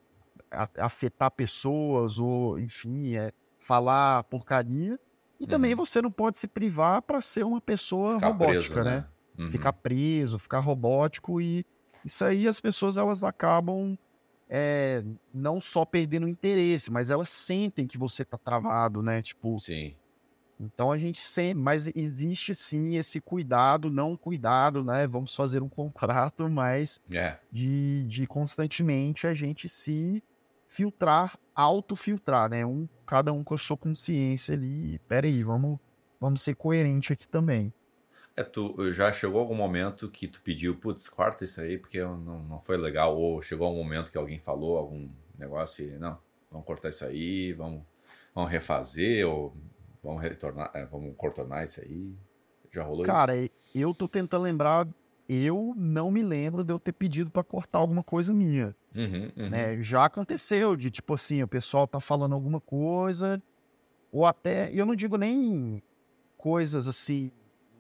afetar 0.78 1.32
pessoas 1.32 2.20
ou, 2.20 2.59
enfim, 2.59 3.16
é, 3.16 3.32
falar 3.59 4.24
porcaria. 4.26 4.99
E 5.39 5.43
uhum. 5.43 5.49
também 5.49 5.74
você 5.74 6.01
não 6.01 6.12
pode 6.12 6.38
se 6.38 6.47
privar 6.47 7.01
para 7.01 7.22
ser 7.22 7.43
uma 7.43 7.62
pessoa 7.62 8.16
ficar 8.16 8.28
robótica, 8.28 8.74
preso, 8.74 8.84
né? 8.84 8.84
né? 8.84 9.05
Uhum. 9.39 9.51
Ficar 9.51 9.74
preso, 9.74 10.38
ficar 10.38 10.59
robótico 10.59 11.39
e 11.39 11.66
isso 12.06 12.24
aí 12.24 12.47
as 12.47 12.60
pessoas 12.60 12.97
elas 12.97 13.24
acabam 13.24 13.97
é, 14.49 15.04
não 15.34 15.62
só 15.62 15.86
perdendo 15.86 16.28
interesse, 16.28 16.91
mas 16.91 17.10
elas 17.10 17.30
sentem 17.30 17.88
que 17.88 17.97
você 17.97 18.26
tá 18.26 18.38
travado, 18.38 19.02
né? 19.02 19.22
Tipo, 19.22 19.60
Sim. 19.60 19.95
Então 20.62 20.91
a 20.91 20.97
gente 20.97 21.20
sempre, 21.20 21.64
mas 21.64 21.88
existe 21.95 22.54
sim 22.54 22.95
esse 22.95 23.20
cuidado, 23.20 23.89
não 23.89 24.16
cuidado, 24.16 24.84
né? 24.84 25.08
Vamos 25.08 25.34
fazer 25.34 25.64
um 25.64 25.70
contrato, 25.70 26.47
mas 26.47 27.02
é. 27.12 27.38
de, 27.52 28.06
de 28.08 28.28
constantemente 28.28 29.26
a 29.26 29.34
gente 29.34 29.68
se 29.68 30.24
filtrar, 30.68 31.36
autofiltrar, 31.56 32.49
né? 32.49 32.64
Um, 32.64 32.88
cada 33.08 33.34
um 33.34 33.43
com 33.43 33.56
a 33.56 33.58
sua 33.58 33.76
consciência 33.76 34.54
ali. 34.54 34.99
Peraí, 35.08 35.43
vamos, 35.43 35.80
vamos 36.20 36.41
ser 36.41 36.56
coerente 36.56 37.12
aqui 37.12 37.28
também. 37.28 37.74
É, 38.36 38.44
tu 38.44 38.92
já 38.92 39.12
chegou 39.12 39.40
algum 39.40 39.56
momento 39.56 40.10
que 40.10 40.28
tu 40.28 40.42
pediu, 40.42 40.76
putz, 40.76 41.10
corta 41.10 41.44
isso 41.44 41.60
aí 41.60 41.78
porque 41.78 42.02
não, 42.02 42.44
não 42.44 42.60
foi 42.60 42.78
legal, 42.78 43.18
ou 43.18 43.42
chegou 43.42 43.68
algum 43.68 43.84
momento 43.84 44.12
que 44.12 44.18
alguém 44.18 44.40
falou 44.40 44.78
algum 44.78 45.10
negócio 45.38 45.86
e, 45.86 45.98
não, 45.98 46.18
vamos 46.50 46.66
cortar 46.66 46.90
isso 46.90 47.04
aí, 47.04 47.52
vamos, 47.54 47.84
vamos 48.34 48.50
refazer, 48.50 49.28
ou 49.28 49.56
Vamos 50.04 50.22
retornar, 50.22 50.72
é, 50.74 50.86
vamos 50.86 51.14
contornar 51.16 51.64
isso 51.64 51.80
aí? 51.80 52.16
Já 52.72 52.84
rolou 52.84 53.06
Cara, 53.06 53.36
isso? 53.36 53.52
eu 53.76 53.94
tô 53.94 54.08
tentando 54.08 54.44
lembrar. 54.44 54.88
Eu 55.30 55.74
não 55.78 56.12
me 56.12 56.22
lembro 56.22 56.64
de 56.64 56.74
eu 56.74 56.80
ter 56.80 56.92
pedido 56.92 57.30
para 57.30 57.44
cortar 57.44 57.80
alguma 57.80 58.04
coisa 58.04 58.34
minha. 58.34 58.76
Uhum, 58.94 59.32
uhum. 59.38 59.50
Né? 59.50 59.82
Já 59.82 60.06
aconteceu 60.06 60.76
de 60.76 60.90
tipo 60.92 61.14
assim, 61.14 61.42
o 61.42 61.48
pessoal 61.48 61.88
tá 61.88 62.02
falando 62.02 62.34
alguma 62.34 62.60
coisa, 62.60 63.42
ou 64.12 64.26
até, 64.26 64.70
eu 64.74 64.86
não 64.86 64.96
digo 64.96 65.18
nem 65.18 65.82
coisas 66.36 66.88
assim, 66.88 67.32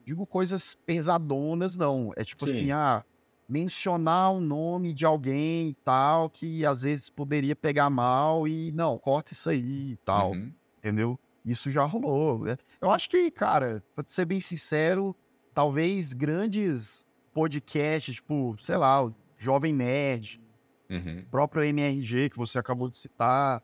digo 0.05 0.25
coisas 0.25 0.75
pesadonas, 0.85 1.75
não. 1.75 2.11
É 2.15 2.23
tipo 2.23 2.45
assim, 2.45 2.53
Sim. 2.53 2.59
assim, 2.63 2.71
ah, 2.71 3.03
mencionar 3.47 4.31
o 4.31 4.39
nome 4.39 4.93
de 4.93 5.05
alguém 5.05 5.69
e 5.69 5.73
tal, 5.83 6.29
que 6.29 6.65
às 6.65 6.83
vezes 6.83 7.09
poderia 7.09 7.55
pegar 7.55 7.89
mal 7.89 8.47
e 8.47 8.71
não, 8.71 8.97
corta 8.97 9.33
isso 9.33 9.49
aí 9.49 9.91
e 9.91 9.97
tal. 10.05 10.31
Uhum. 10.31 10.51
Entendeu? 10.77 11.19
Isso 11.45 11.69
já 11.69 11.83
rolou. 11.83 12.39
Né? 12.39 12.57
Eu 12.79 12.89
acho 12.89 13.09
que, 13.09 13.29
cara, 13.29 13.83
pra 13.93 14.03
ser 14.07 14.25
bem 14.25 14.39
sincero, 14.39 15.15
talvez 15.53 16.13
grandes 16.13 17.05
podcasts, 17.33 18.15
tipo, 18.15 18.55
sei 18.59 18.77
lá, 18.77 19.05
o 19.05 19.13
Jovem 19.35 19.73
Nerd, 19.73 20.41
uhum. 20.89 21.25
próprio 21.29 21.63
MRG 21.63 22.29
que 22.29 22.37
você 22.37 22.57
acabou 22.57 22.87
de 22.87 22.95
citar, 22.95 23.61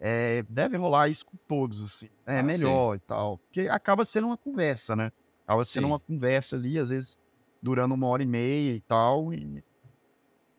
é, 0.00 0.44
deve 0.48 0.76
rolar 0.76 1.08
isso 1.08 1.26
com 1.26 1.36
todos, 1.46 1.82
assim. 1.82 2.08
É 2.26 2.38
ah, 2.38 2.42
melhor 2.42 2.92
sim. 2.92 2.96
e 2.96 3.06
tal. 3.06 3.38
Porque 3.38 3.60
acaba 3.68 4.04
sendo 4.04 4.28
uma 4.28 4.36
conversa, 4.36 4.94
né? 4.94 5.12
Acaba 5.48 5.64
sendo 5.64 5.86
sim. 5.86 5.92
uma 5.92 5.98
conversa 5.98 6.56
ali, 6.56 6.78
às 6.78 6.90
vezes 6.90 7.18
durando 7.62 7.94
uma 7.94 8.06
hora 8.06 8.22
e 8.22 8.26
meia 8.26 8.74
e 8.74 8.80
tal. 8.80 9.32
E... 9.32 9.64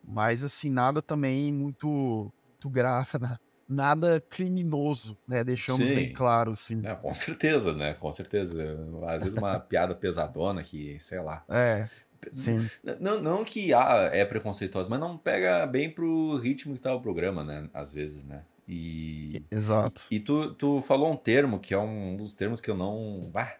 Mas, 0.04 0.44
assim, 0.44 0.72
nada 0.72 1.00
também 1.00 1.54
muito, 1.54 2.34
muito 2.48 2.70
grave, 2.72 3.12
nada 3.70 4.20
criminoso, 4.20 5.16
né? 5.28 5.44
Deixamos 5.44 5.88
Sim. 5.88 5.94
bem 5.94 6.12
claro, 6.12 6.50
assim. 6.50 6.82
É, 6.84 6.96
com 6.96 7.14
certeza, 7.14 7.72
né? 7.72 7.94
Com 7.94 8.12
certeza. 8.12 8.58
Às 9.06 9.24
vezes 9.26 9.38
uma 9.38 9.60
piada 9.60 9.94
pesadona 9.94 10.64
que, 10.64 10.98
sei 11.00 11.20
lá. 11.20 11.44
É. 11.48 11.88
Sim. 12.34 12.68
Não, 13.00 13.22
não 13.22 13.46
que 13.46 13.72
ah, 13.72 14.10
é 14.12 14.26
preconceituosa, 14.26 14.90
mas 14.90 15.00
não 15.00 15.20
pega 15.20 15.68
bem 15.68 15.88
pro 15.88 16.36
ritmo 16.38 16.74
que 16.74 16.82
tá 16.82 16.96
o 16.96 17.00
programa, 17.00 17.44
né? 17.44 17.70
Às 17.72 17.94
vezes, 17.94 18.24
né? 18.24 18.44
E. 18.68 19.46
Exato. 19.52 20.02
E, 20.10 20.16
e 20.16 20.20
tu, 20.20 20.52
tu 20.56 20.82
falou 20.82 21.12
um 21.12 21.16
termo 21.16 21.60
que 21.60 21.76
é 21.76 21.78
um 21.78 22.18
dos 22.18 22.34
termos 22.34 22.60
que 22.60 22.72
eu 22.72 22.76
não. 22.76 23.30
Ah, 23.36 23.56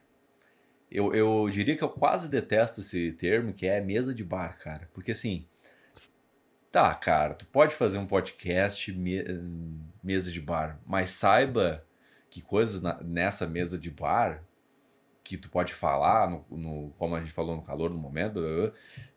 eu, 0.92 1.14
eu 1.14 1.50
diria 1.50 1.76
que 1.76 1.84
eu 1.84 1.90
quase 1.90 2.28
detesto 2.28 2.82
esse 2.82 3.12
termo, 3.14 3.54
que 3.54 3.68
é 3.68 3.80
mesa 3.82 4.14
de 4.14 4.24
bar, 4.24 4.58
cara. 4.58 4.90
Porque 4.94 5.12
assim. 5.12 5.46
Tá, 6.72 6.94
cara, 6.94 7.34
tu 7.34 7.48
pode 7.48 7.74
fazer 7.74 7.98
um 7.98 8.06
podcast 8.06 8.92
me 8.94 9.24
mesa 10.04 10.32
de 10.32 10.40
bar, 10.40 10.80
mas 10.86 11.10
saiba 11.10 11.84
que 12.30 12.44
coisas 12.44 12.80
na, 12.80 13.02
nessa 13.02 13.48
mesa 13.48 13.76
de 13.76 13.90
bar 13.90 14.44
que 15.24 15.38
tu 15.38 15.50
pode 15.50 15.74
falar, 15.74 16.30
no, 16.30 16.46
no, 16.50 16.90
como 16.98 17.16
a 17.16 17.20
gente 17.20 17.32
falou 17.32 17.56
no 17.56 17.62
calor 17.62 17.90
do 17.90 17.98
momento, 17.98 18.42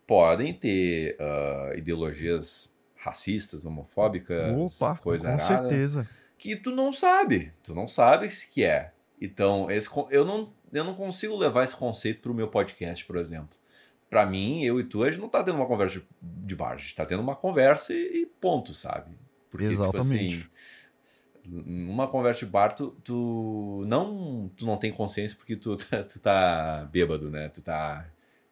podem 0.05 0.53
ter 0.53 1.17
uh, 1.19 1.77
ideologias 1.77 2.71
racistas, 2.95 3.65
homofóbicas, 3.65 4.55
Opa, 4.55 4.95
coisa 4.97 5.27
com 5.27 5.33
arada, 5.33 5.69
certeza. 5.69 6.09
que 6.37 6.55
tu 6.55 6.71
não 6.71 6.93
sabe, 6.93 7.51
tu 7.63 7.73
não 7.73 7.87
sabe 7.87 8.29
se 8.29 8.47
que 8.47 8.63
é. 8.63 8.91
Então, 9.19 9.71
esse, 9.71 9.89
eu, 10.11 10.23
não, 10.23 10.53
eu 10.73 10.83
não 10.83 10.95
consigo 10.95 11.37
levar 11.37 11.63
esse 11.63 11.75
conceito 11.75 12.21
para 12.21 12.31
o 12.31 12.35
meu 12.35 12.47
podcast, 12.47 13.05
por 13.05 13.17
exemplo. 13.17 13.57
Para 14.09 14.25
mim, 14.25 14.63
eu 14.63 14.79
e 14.79 14.83
tu, 14.83 15.03
a 15.03 15.09
gente 15.09 15.21
não 15.21 15.29
tá 15.29 15.43
tendo 15.43 15.55
uma 15.55 15.65
conversa 15.65 16.01
de 16.21 16.55
bar, 16.55 16.73
a 16.73 16.77
gente 16.77 16.95
tá 16.95 17.05
tendo 17.05 17.21
uma 17.21 17.35
conversa 17.35 17.93
e, 17.93 18.25
ponto, 18.39 18.73
sabe? 18.73 19.17
Porque, 19.49 19.65
Exatamente. 19.65 20.37
tipo 20.37 20.47
assim, 20.47 20.49
numa 21.45 22.07
conversa 22.07 22.45
de 22.45 22.51
bar, 22.51 22.73
tu, 22.73 22.95
tu, 23.03 23.83
não, 23.87 24.51
tu 24.55 24.65
não 24.65 24.77
tem 24.77 24.91
consciência 24.91 25.37
porque 25.37 25.55
tu, 25.55 25.75
tu 25.77 26.19
tá 26.19 26.87
bêbado, 26.91 27.29
né? 27.29 27.49
Tu 27.49 27.61
tá 27.61 28.07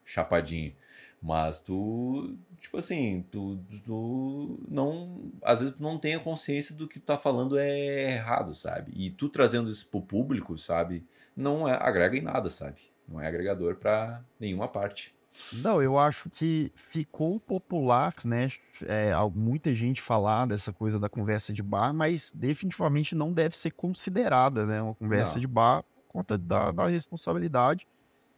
chapadinho. 0.05 0.73
Mas 1.21 1.59
tu, 1.59 2.35
tipo 2.59 2.77
assim, 2.77 3.23
tu, 3.31 3.63
tu 3.85 4.59
não. 4.67 5.31
Às 5.43 5.59
vezes 5.59 5.75
tu 5.75 5.83
não 5.83 5.99
tem 5.99 6.15
a 6.15 6.19
consciência 6.19 6.73
do 6.73 6.87
que 6.87 6.99
tu 6.99 7.05
tá 7.05 7.17
falando 7.17 7.59
é 7.59 8.15
errado, 8.15 8.55
sabe? 8.55 8.91
E 8.95 9.11
tu 9.11 9.29
trazendo 9.29 9.69
isso 9.69 9.85
pro 9.87 10.01
público, 10.01 10.57
sabe? 10.57 11.05
Não 11.35 11.67
é, 11.67 11.73
agrega 11.73 12.17
em 12.17 12.21
nada, 12.21 12.49
sabe? 12.49 12.81
Não 13.07 13.21
é 13.21 13.27
agregador 13.27 13.75
para 13.75 14.23
nenhuma 14.39 14.67
parte. 14.67 15.13
Não, 15.53 15.81
eu 15.81 15.97
acho 15.97 16.29
que 16.29 16.71
ficou 16.75 17.39
popular, 17.39 18.13
né? 18.25 18.49
É, 18.85 19.11
muita 19.33 19.73
gente 19.75 20.01
falar 20.01 20.47
dessa 20.47 20.73
coisa 20.73 20.99
da 20.99 21.07
conversa 21.07 21.53
de 21.53 21.61
bar, 21.61 21.93
mas 21.93 22.33
definitivamente 22.35 23.15
não 23.15 23.31
deve 23.31 23.55
ser 23.55 23.71
considerada, 23.71 24.65
né? 24.65 24.81
Uma 24.81 24.95
conversa 24.95 25.35
não. 25.35 25.41
de 25.41 25.47
bar 25.47 25.83
por 25.83 26.03
conta 26.07 26.37
da, 26.37 26.71
da 26.71 26.87
responsabilidade. 26.87 27.87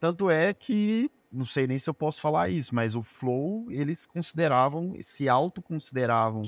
Tanto 0.03 0.29
é 0.29 0.53
que 0.53 1.09
não 1.31 1.45
sei 1.45 1.65
nem 1.65 1.79
se 1.79 1.89
eu 1.89 1.93
posso 1.93 2.19
falar 2.19 2.49
isso, 2.49 2.75
mas 2.75 2.93
o 2.93 3.01
Flow, 3.01 3.71
eles 3.71 4.05
consideravam, 4.05 4.97
se 4.99 5.29
autoconsideravam 5.29 6.43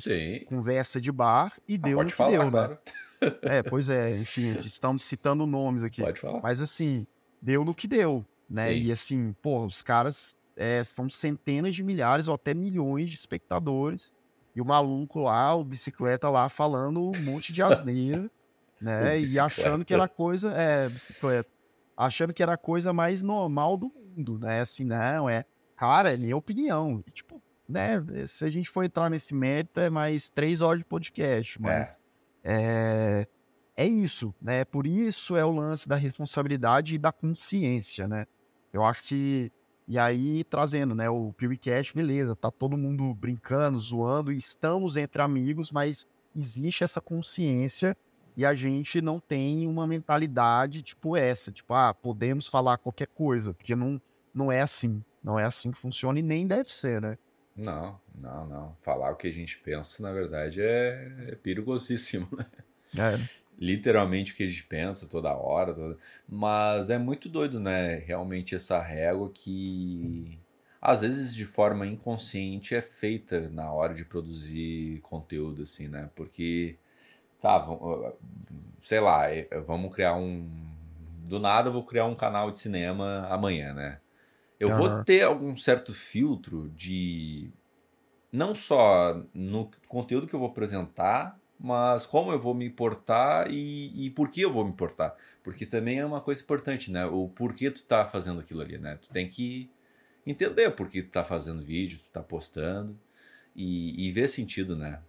conversa 0.46 1.00
de 1.00 1.10
bar 1.10 1.58
e 1.66 1.76
ah, 1.76 1.78
deu 1.78 2.04
no 2.04 2.10
que 2.10 2.14
falar, 2.14 2.32
deu, 2.32 2.44
né? 2.44 2.50
claro. 2.52 2.72
né? 2.72 2.78
É, 3.44 3.64
pois 3.64 3.88
é, 3.88 4.18
enfim, 4.18 4.58
estamos 4.60 5.04
citando 5.04 5.48
nomes 5.48 5.84
aqui. 5.84 6.02
Pode 6.02 6.20
falar. 6.20 6.42
Mas 6.42 6.62
assim, 6.62 7.08
deu 7.42 7.64
no 7.64 7.74
que 7.74 7.88
deu, 7.88 8.26
né? 8.50 8.74
Sim. 8.74 8.80
E 8.82 8.92
assim, 8.92 9.36
pô, 9.42 9.66
os 9.66 9.82
caras 9.82 10.38
é, 10.58 10.84
são 10.84 11.10
centenas 11.10 11.74
de 11.74 11.82
milhares 11.82 12.28
ou 12.28 12.36
até 12.36 12.54
milhões 12.54 13.10
de 13.10 13.16
espectadores. 13.16 14.14
E 14.54 14.60
o 14.60 14.66
maluco 14.66 15.22
lá, 15.22 15.56
o 15.56 15.64
bicicleta 15.64 16.30
lá, 16.30 16.50
falando 16.50 17.10
um 17.10 17.22
monte 17.22 17.54
de 17.54 17.64
asneira, 17.64 18.30
né? 18.82 19.18
e 19.18 19.40
achando 19.40 19.86
que 19.86 19.94
era 19.94 20.10
coisa. 20.10 20.52
É, 20.52 20.90
bicicleta. 20.90 21.55
Achando 21.98 22.34
que 22.34 22.44
era 22.44 22.54
a 22.54 22.58
coisa 22.58 22.92
mais 22.92 23.22
normal 23.22 23.78
do 23.78 23.90
mundo, 23.90 24.38
né? 24.40 24.62
Assim, 24.62 24.84
não, 24.84 25.30
é. 25.30 25.46
Cara, 25.76 26.14
é 26.14 26.18
minha 26.18 26.36
opinião. 26.36 27.04
E, 27.06 27.12
tipo, 27.12 27.42
né? 27.68 28.04
Se 28.28 28.46
a 28.46 28.50
gente 28.50 28.70
for 28.70 28.84
entrar 28.84 29.10
nesse 29.10 29.34
mérito, 29.34 29.80
é 29.80 29.90
mais 29.90 30.30
três 30.30 30.62
horas 30.62 30.80
de 30.80 30.86
podcast, 30.86 31.62
mas. 31.62 32.00
É. 32.44 33.28
é, 33.78 33.86
é 33.86 33.88
isso, 33.88 34.34
né? 34.42 34.64
Por 34.64 34.86
isso 34.88 35.36
é 35.36 35.44
o 35.44 35.52
lance 35.52 35.88
da 35.88 35.96
responsabilidade 35.96 36.96
e 36.96 36.98
da 36.98 37.12
consciência, 37.12 38.08
né? 38.08 38.26
Eu 38.72 38.84
acho 38.84 39.04
que. 39.04 39.52
E 39.88 40.00
aí, 40.00 40.44
trazendo, 40.44 40.96
né? 40.96 41.10
O 41.10 41.32
PewCast, 41.34 41.94
beleza, 41.94 42.36
tá 42.36 42.50
todo 42.50 42.76
mundo 42.76 43.14
brincando, 43.14 43.80
zoando, 43.80 44.32
estamos 44.32 44.98
entre 44.98 45.22
amigos, 45.22 45.72
mas 45.72 46.08
existe 46.36 46.84
essa 46.84 47.00
consciência 47.00 47.96
e 48.36 48.46
a 48.46 48.54
gente 48.54 49.02
não 49.02 49.20
tem 49.20 49.68
uma 49.68 49.88
mentalidade 49.88 50.82
tipo 50.82 51.16
essa, 51.16 51.52
tipo, 51.52 51.74
ah, 51.74 51.94
podemos 51.94 52.48
falar 52.48 52.78
qualquer 52.78 53.08
coisa, 53.08 53.54
porque 53.54 53.76
não, 53.76 54.02
não 54.34 54.52
é 54.52 54.62
assim, 54.62 55.04
não 55.24 55.40
é 55.40 55.46
assim 55.46 55.72
que 55.72 55.78
funciona 55.78 56.20
e 56.20 56.24
nem 56.24 56.48
deve 56.48 56.72
ser, 56.72 57.02
né? 57.02 57.18
Não, 57.56 58.00
não, 58.14 58.46
não. 58.46 58.76
Falar 58.80 59.12
o 59.12 59.16
que 59.16 59.28
a 59.28 59.34
gente 59.34 59.58
pensa, 59.60 60.04
na 60.04 60.12
verdade, 60.12 60.62
é, 60.62 61.30
é 61.30 61.36
perigosíssimo, 61.36 62.28
né? 62.36 62.46
É. 62.98 63.46
Literalmente 63.58 64.34
o 64.34 64.36
que 64.36 64.44
a 64.44 64.48
gente 64.48 64.66
pensa 64.66 65.08
toda 65.08 65.34
hora, 65.34 65.74
toda... 65.74 65.98
mas 66.28 66.90
é 66.90 66.98
muito 66.98 67.30
doido, 67.30 67.60
né? 67.60 67.96
Realmente 68.00 68.54
essa 68.54 68.82
régua 68.82 69.32
que 69.34 70.38
às 70.82 71.02
vezes 71.02 71.34
de 71.34 71.46
forma 71.46 71.88
inconsciente 71.88 72.76
é 72.76 72.82
feita 72.82 73.50
na 73.50 73.72
hora 73.72 73.96
de 73.96 74.04
produzir 74.04 75.00
conteúdo, 75.02 75.64
assim, 75.64 75.88
né? 75.88 76.10
Porque 76.14 76.78
tá, 77.46 78.14
sei 78.82 79.00
lá, 79.00 79.26
vamos 79.68 79.94
criar 79.94 80.16
um. 80.16 80.50
Do 81.28 81.40
nada 81.40 81.70
eu 81.70 81.74
vou 81.74 81.86
criar 81.86 82.06
um 82.06 82.16
canal 82.16 82.50
de 82.50 82.58
cinema 82.58 83.28
amanhã, 83.30 83.74
né? 83.74 84.00
Eu 84.60 84.70
uhum. 84.70 84.78
vou 84.78 85.04
ter 85.04 85.22
algum 85.22 85.56
certo 85.56 85.94
filtro 85.94 86.70
de. 86.70 87.52
Não 88.32 88.56
só 88.56 89.22
no 89.34 89.70
conteúdo 89.88 90.28
que 90.28 90.34
eu 90.34 90.40
vou 90.40 90.50
apresentar, 90.50 91.40
mas 91.60 92.06
como 92.06 92.32
eu 92.32 92.40
vou 92.40 92.54
me 92.54 92.66
importar 92.66 93.50
e, 93.50 94.06
e 94.06 94.10
por 94.10 94.30
que 94.30 94.42
eu 94.42 94.52
vou 94.52 94.66
me 94.66 94.72
importar. 94.72 95.16
Porque 95.44 95.66
também 95.66 96.00
é 96.00 96.06
uma 96.06 96.22
coisa 96.22 96.42
importante, 96.42 96.92
né? 96.92 97.06
O 97.06 97.30
porquê 97.30 97.70
tu 97.70 97.84
tá 97.84 98.08
fazendo 98.08 98.40
aquilo 98.40 98.62
ali, 98.62 98.78
né? 98.78 98.98
Tu 99.02 99.10
tem 99.10 99.30
que 99.30 99.70
entender 100.26 100.72
por 100.72 100.90
que 100.90 101.04
tu 101.04 101.12
tá 101.12 101.24
fazendo 101.24 101.64
vídeo, 101.64 102.00
tu 102.00 102.10
tá 102.12 102.24
postando 102.24 102.98
e, 103.56 104.08
e 104.08 104.12
ver 104.12 104.28
sentido, 104.28 104.76
né? 104.76 105.00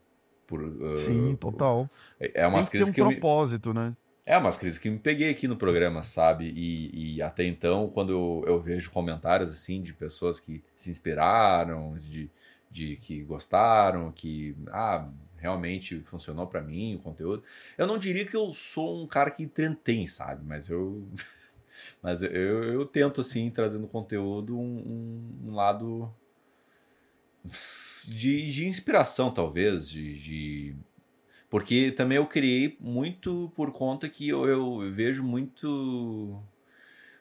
Por, 0.47 0.62
uh, 0.62 0.97
Sim, 0.97 1.36
total. 1.36 1.90
É, 2.20 2.47
umas 2.47 2.68
crises 2.68 2.90
que, 2.90 3.03
um 3.03 3.09
que 3.09 3.14
propósito, 3.14 3.70
me... 3.70 3.80
né? 3.80 3.97
É 4.24 4.36
umas 4.36 4.57
crises 4.57 4.78
que 4.78 4.90
me 4.90 4.99
peguei 4.99 5.30
aqui 5.30 5.47
no 5.47 5.57
programa, 5.57 6.03
sabe? 6.03 6.53
E, 6.57 7.14
e 7.16 7.22
até 7.22 7.44
então, 7.44 7.88
quando 7.88 8.11
eu, 8.12 8.44
eu, 8.47 8.61
vejo 8.61 8.90
comentários 8.90 9.51
assim 9.53 9.80
de 9.80 9.94
pessoas 9.94 10.40
que 10.40 10.64
se 10.74 10.90
inspiraram, 10.90 11.94
de, 11.97 12.28
de 12.68 12.97
que 12.97 13.22
gostaram, 13.22 14.11
que 14.11 14.57
ah, 14.72 15.09
realmente 15.36 16.01
funcionou 16.01 16.47
para 16.49 16.61
mim 16.61 16.97
o 16.97 16.99
conteúdo. 16.99 17.44
Eu 17.78 17.86
não 17.86 17.99
diria 17.99 18.26
que 18.26 18.36
eu 18.36 18.53
sou 18.53 19.01
um 19.01 19.07
cara 19.07 19.30
que 19.30 19.44
entretém, 19.44 20.09
sabe? 20.09 20.44
Mas 20.44 20.68
eu 20.68 21.07
mas 22.03 22.22
eu, 22.22 22.30
eu, 22.30 22.84
tento 22.84 23.20
assim 23.20 23.49
trazendo 23.49 23.86
conteúdo 23.86 24.59
um, 24.59 25.38
um 25.47 25.55
lado 25.55 26.12
de, 28.07 28.51
de 28.51 28.67
inspiração, 28.67 29.31
talvez, 29.31 29.89
de, 29.89 30.15
de, 30.15 30.77
Porque 31.51 31.91
também 31.91 32.17
eu 32.17 32.27
criei 32.27 32.77
muito 32.81 33.53
por 33.55 33.73
conta 33.73 34.09
que 34.09 34.29
eu, 34.29 34.47
eu 34.47 34.93
vejo 34.93 35.25
muito 35.25 36.41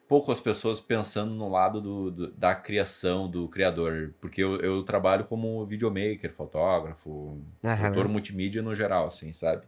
pouco 0.07 0.31
as 0.31 0.39
pessoas 0.39 0.79
pensando 0.79 1.33
no 1.33 1.49
lado 1.49 1.81
do, 1.81 2.11
do, 2.11 2.31
da 2.31 2.53
criação 2.53 3.29
do 3.29 3.47
criador, 3.47 4.13
porque 4.21 4.43
eu, 4.43 4.59
eu 4.61 4.83
trabalho 4.83 5.25
como 5.25 5.65
videomaker, 5.65 6.31
fotógrafo, 6.31 7.09
uhum. 7.09 7.43
produtor 7.61 8.07
multimídia 8.07 8.61
no 8.61 8.75
geral, 8.75 9.07
assim, 9.07 9.33
sabe? 9.33 9.65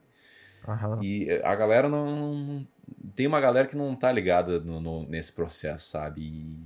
Uhum. 0.67 1.03
E 1.03 1.31
a 1.43 1.55
galera 1.55 1.87
não, 1.89 2.67
Tem 3.15 3.25
uma 3.25 3.39
galera 3.39 3.67
que 3.67 3.75
não 3.75 3.95
tá 3.95 4.11
ligada 4.11 4.59
no, 4.59 4.79
no, 4.79 5.07
nesse 5.07 5.31
processo, 5.31 5.89
sabe? 5.89 6.21
E, 6.21 6.57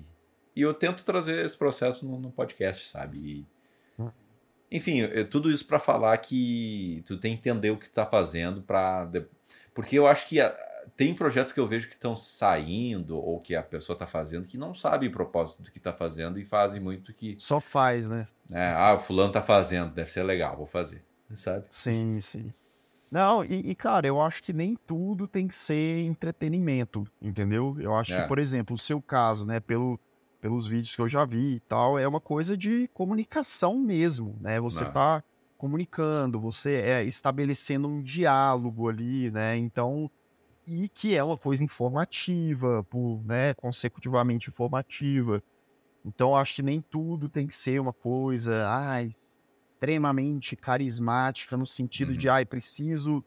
e, 0.55 0.61
eu 0.61 0.73
tento 0.73 1.05
trazer 1.05 1.45
esse 1.45 1.57
processo 1.57 2.05
no, 2.05 2.19
no 2.19 2.31
podcast, 2.31 2.87
sabe? 2.87 3.17
E, 3.17 3.45
enfim, 4.71 5.01
tudo 5.29 5.51
isso 5.51 5.65
para 5.65 5.79
falar 5.79 6.17
que 6.17 7.03
tu 7.05 7.17
tem 7.17 7.33
que 7.33 7.39
entender 7.49 7.71
o 7.71 7.77
que 7.77 7.89
tu 7.89 7.93
tá 7.93 8.05
fazendo 8.05 8.61
para 8.61 9.09
porque 9.73 9.99
eu 9.99 10.07
acho 10.07 10.27
que 10.27 10.39
tem 10.95 11.13
projetos 11.13 11.53
que 11.53 11.59
eu 11.59 11.67
vejo 11.67 11.87
que 11.87 11.95
estão 11.95 12.15
saindo 12.15 13.17
ou 13.17 13.39
que 13.39 13.55
a 13.55 13.63
pessoa 13.63 13.97
tá 13.97 14.07
fazendo 14.07 14.47
que 14.47 14.57
não 14.57 14.73
sabe 14.73 15.07
o 15.07 15.11
propósito 15.11 15.63
do 15.63 15.71
que 15.71 15.79
tá 15.79 15.93
fazendo 15.93 16.39
e 16.39 16.45
fazem 16.45 16.81
muito 16.81 17.13
que 17.13 17.35
só 17.37 17.59
faz, 17.59 18.07
né? 18.07 18.27
É, 18.51 18.73
ah, 18.73 18.95
o 18.95 18.99
fulano 18.99 19.31
tá 19.31 19.41
fazendo, 19.41 19.93
deve 19.93 20.11
ser 20.11 20.23
legal, 20.23 20.57
vou 20.57 20.65
fazer, 20.65 21.03
sabe? 21.33 21.65
Sim, 21.69 22.19
sim. 22.21 22.53
Não, 23.11 23.43
e, 23.43 23.71
e, 23.71 23.75
cara, 23.75 24.07
eu 24.07 24.21
acho 24.21 24.41
que 24.41 24.53
nem 24.53 24.77
tudo 24.87 25.27
tem 25.27 25.45
que 25.45 25.55
ser 25.55 26.01
entretenimento, 26.05 27.05
entendeu? 27.21 27.75
Eu 27.79 27.93
acho 27.93 28.13
é. 28.13 28.21
que, 28.21 28.27
por 28.27 28.39
exemplo, 28.39 28.75
o 28.75 28.79
seu 28.79 29.01
caso, 29.01 29.45
né, 29.45 29.59
pelo 29.59 29.99
pelos 30.41 30.65
vídeos 30.65 30.95
que 30.95 31.01
eu 31.01 31.07
já 31.07 31.23
vi 31.23 31.55
e 31.55 31.59
tal, 31.61 31.99
é 31.99 32.07
uma 32.07 32.19
coisa 32.19 32.57
de 32.57 32.89
comunicação 32.93 33.77
mesmo, 33.77 34.35
né? 34.41 34.59
Você 34.59 34.83
Não. 34.83 34.91
tá 34.91 35.23
comunicando, 35.55 36.41
você 36.41 36.81
é 36.81 37.03
estabelecendo 37.03 37.87
um 37.87 38.01
diálogo 38.01 38.89
ali, 38.89 39.29
né? 39.29 39.55
Então, 39.55 40.09
e 40.65 40.89
que 40.89 41.15
é 41.15 41.23
uma 41.23 41.37
coisa 41.37 41.63
informativa, 41.63 42.83
por, 42.89 43.23
né, 43.23 43.53
consecutivamente 43.53 44.49
informativa. 44.49 45.43
Então, 46.03 46.35
acho 46.35 46.55
que 46.55 46.63
nem 46.63 46.81
tudo 46.81 47.29
tem 47.29 47.45
que 47.45 47.53
ser 47.53 47.79
uma 47.79 47.93
coisa, 47.93 48.67
ai, 48.67 49.15
extremamente 49.63 50.55
carismática 50.55 51.55
no 51.55 51.67
sentido 51.67 52.09
uhum. 52.09 52.17
de, 52.17 52.27
ai, 52.27 52.43
preciso 52.43 53.23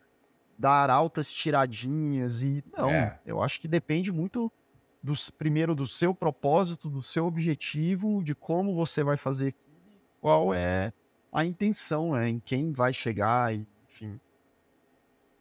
dar 0.58 0.90
altas 0.90 1.30
tiradinhas 1.30 2.42
e 2.42 2.64
não, 2.76 2.90
é. 2.90 3.20
eu 3.24 3.42
acho 3.42 3.60
que 3.60 3.68
depende 3.68 4.12
muito 4.12 4.50
do, 5.04 5.12
primeiro 5.36 5.74
do 5.74 5.86
seu 5.86 6.14
propósito, 6.14 6.88
do 6.88 7.02
seu 7.02 7.26
objetivo, 7.26 8.24
de 8.24 8.34
como 8.34 8.74
você 8.74 9.04
vai 9.04 9.18
fazer, 9.18 9.54
qual 10.18 10.54
é 10.54 10.94
a 11.30 11.44
intenção, 11.44 12.12
né, 12.12 12.30
em 12.30 12.40
quem 12.40 12.72
vai 12.72 12.94
chegar, 12.94 13.54
enfim. 13.54 14.18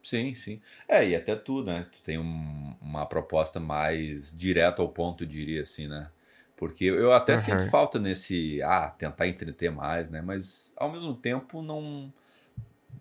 Sim, 0.03 0.33
sim. 0.33 0.61
É, 0.85 1.07
e 1.07 1.15
até 1.15 1.33
tu, 1.33 1.63
né? 1.63 1.87
Tu 1.93 2.03
tem 2.03 2.17
um, 2.17 2.75
uma 2.81 3.05
proposta 3.05 3.57
mais 3.57 4.37
direta 4.37 4.81
ao 4.81 4.89
ponto, 4.89 5.25
diria 5.25 5.61
assim, 5.61 5.87
né? 5.87 6.09
Porque 6.57 6.83
eu 6.83 7.13
até 7.13 7.33
uhum. 7.33 7.39
sinto 7.39 7.69
falta 7.69 7.97
nesse, 7.97 8.61
ah, 8.63 8.89
tentar 8.89 9.27
entreter 9.27 9.71
mais, 9.71 10.09
né? 10.09 10.21
Mas 10.21 10.73
ao 10.75 10.91
mesmo 10.91 11.15
tempo 11.15 11.61
não 11.61 12.11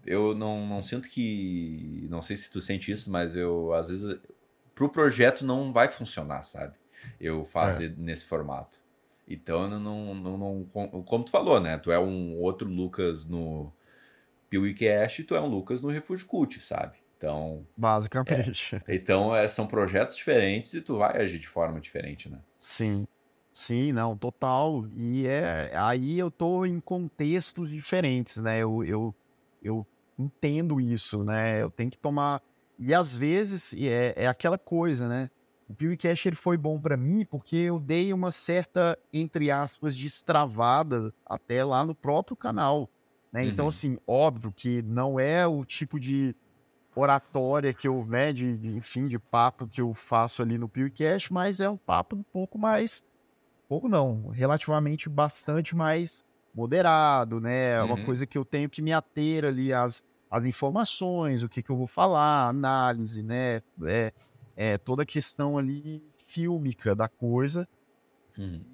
eu 0.06 0.34
não, 0.34 0.66
não 0.66 0.82
sinto 0.82 1.08
que. 1.08 2.06
Não 2.10 2.22
sei 2.22 2.36
se 2.36 2.50
tu 2.50 2.60
sente 2.60 2.90
isso, 2.90 3.10
mas 3.10 3.36
eu, 3.36 3.72
às 3.72 3.88
vezes, 3.88 4.18
pro 4.74 4.88
projeto 4.88 5.44
não 5.44 5.72
vai 5.72 5.88
funcionar, 5.88 6.42
sabe? 6.42 6.74
Eu 7.20 7.44
fazer 7.44 7.86
é. 7.86 7.94
nesse 7.96 8.24
formato. 8.24 8.78
Então, 9.26 9.68
não, 9.68 10.14
não, 10.14 10.38
não, 10.38 10.64
Como 11.04 11.24
tu 11.24 11.30
falou, 11.30 11.60
né? 11.60 11.78
Tu 11.78 11.90
é 11.92 11.98
um 11.98 12.38
outro 12.40 12.68
Lucas 12.68 13.26
no 13.26 13.72
PeeWeeCast 14.50 15.22
e 15.22 15.24
tu 15.24 15.34
é 15.34 15.40
um 15.40 15.46
Lucas 15.46 15.80
no 15.82 15.90
Refúgio 15.90 16.26
Cult, 16.26 16.60
sabe? 16.60 16.98
Então. 17.16 17.66
Basicamente. 17.76 18.76
É, 18.86 18.94
então, 18.94 19.34
é, 19.34 19.46
são 19.46 19.66
projetos 19.66 20.16
diferentes 20.16 20.74
e 20.74 20.80
tu 20.80 20.98
vai 20.98 21.22
agir 21.22 21.38
de 21.38 21.48
forma 21.48 21.80
diferente, 21.80 22.28
né? 22.28 22.40
Sim. 22.58 23.06
Sim, 23.52 23.92
não, 23.92 24.16
total. 24.16 24.86
E 24.96 25.26
é 25.26 25.70
aí 25.74 26.18
eu 26.18 26.30
tô 26.30 26.64
em 26.64 26.80
contextos 26.80 27.70
diferentes, 27.70 28.38
né? 28.38 28.58
Eu, 28.58 28.82
eu, 28.82 29.14
eu 29.62 29.86
entendo 30.18 30.80
isso, 30.80 31.22
né? 31.22 31.62
Eu 31.62 31.70
tenho 31.70 31.90
que 31.90 31.98
tomar. 31.98 32.42
E 32.78 32.92
às 32.94 33.16
vezes 33.16 33.74
é, 33.74 34.14
é 34.16 34.26
aquela 34.26 34.58
coisa, 34.58 35.08
né? 35.08 35.30
O 35.68 35.74
PewCash 35.74 36.26
ele 36.26 36.36
foi 36.36 36.56
bom 36.56 36.78
para 36.78 36.96
mim 36.96 37.24
porque 37.24 37.56
eu 37.56 37.80
dei 37.80 38.12
uma 38.12 38.30
certa, 38.30 38.98
entre 39.12 39.50
aspas, 39.50 39.96
destravada 39.96 41.14
até 41.24 41.64
lá 41.64 41.84
no 41.84 41.94
próprio 41.94 42.36
canal. 42.36 42.90
Né? 43.32 43.44
Então, 43.44 43.46
uhum. 43.46 43.52
Então, 43.52 43.68
assim, 43.68 43.98
óbvio 44.06 44.52
que 44.52 44.82
não 44.82 45.18
é 45.18 45.46
o 45.46 45.64
tipo 45.64 45.98
de 45.98 46.36
oratória 46.94 47.72
que 47.72 47.88
eu, 47.88 48.04
né, 48.04 48.32
de, 48.32 48.44
enfim, 48.76 49.08
de 49.08 49.18
papo 49.18 49.66
que 49.66 49.80
eu 49.80 49.94
faço 49.94 50.42
ali 50.42 50.58
no 50.58 50.68
PewCash, 50.68 51.30
mas 51.30 51.60
é 51.60 51.68
um 51.68 51.76
papo 51.76 52.16
um 52.16 52.22
pouco 52.22 52.58
mais, 52.58 53.02
pouco 53.66 53.88
não, 53.88 54.28
relativamente 54.28 55.08
bastante 55.08 55.74
mais 55.74 56.22
moderado, 56.54 57.40
né? 57.40 57.76
É 57.76 57.82
uma 57.82 57.96
uhum. 57.96 58.04
coisa 58.04 58.26
que 58.26 58.36
eu 58.36 58.44
tenho 58.44 58.68
que 58.68 58.82
me 58.82 58.92
ater 58.92 59.46
ali 59.46 59.72
às, 59.72 60.04
às 60.32 60.46
informações, 60.46 61.42
o 61.42 61.48
que, 61.48 61.62
que 61.62 61.68
eu 61.68 61.76
vou 61.76 61.86
falar, 61.86 62.48
análise, 62.48 63.22
né? 63.22 63.60
É, 63.84 64.12
é 64.56 64.78
toda 64.78 65.02
a 65.02 65.06
questão 65.06 65.58
ali 65.58 66.02
fílmica 66.24 66.94
da 66.96 67.06
coisa. 67.06 67.68
Uhum. 68.38 68.64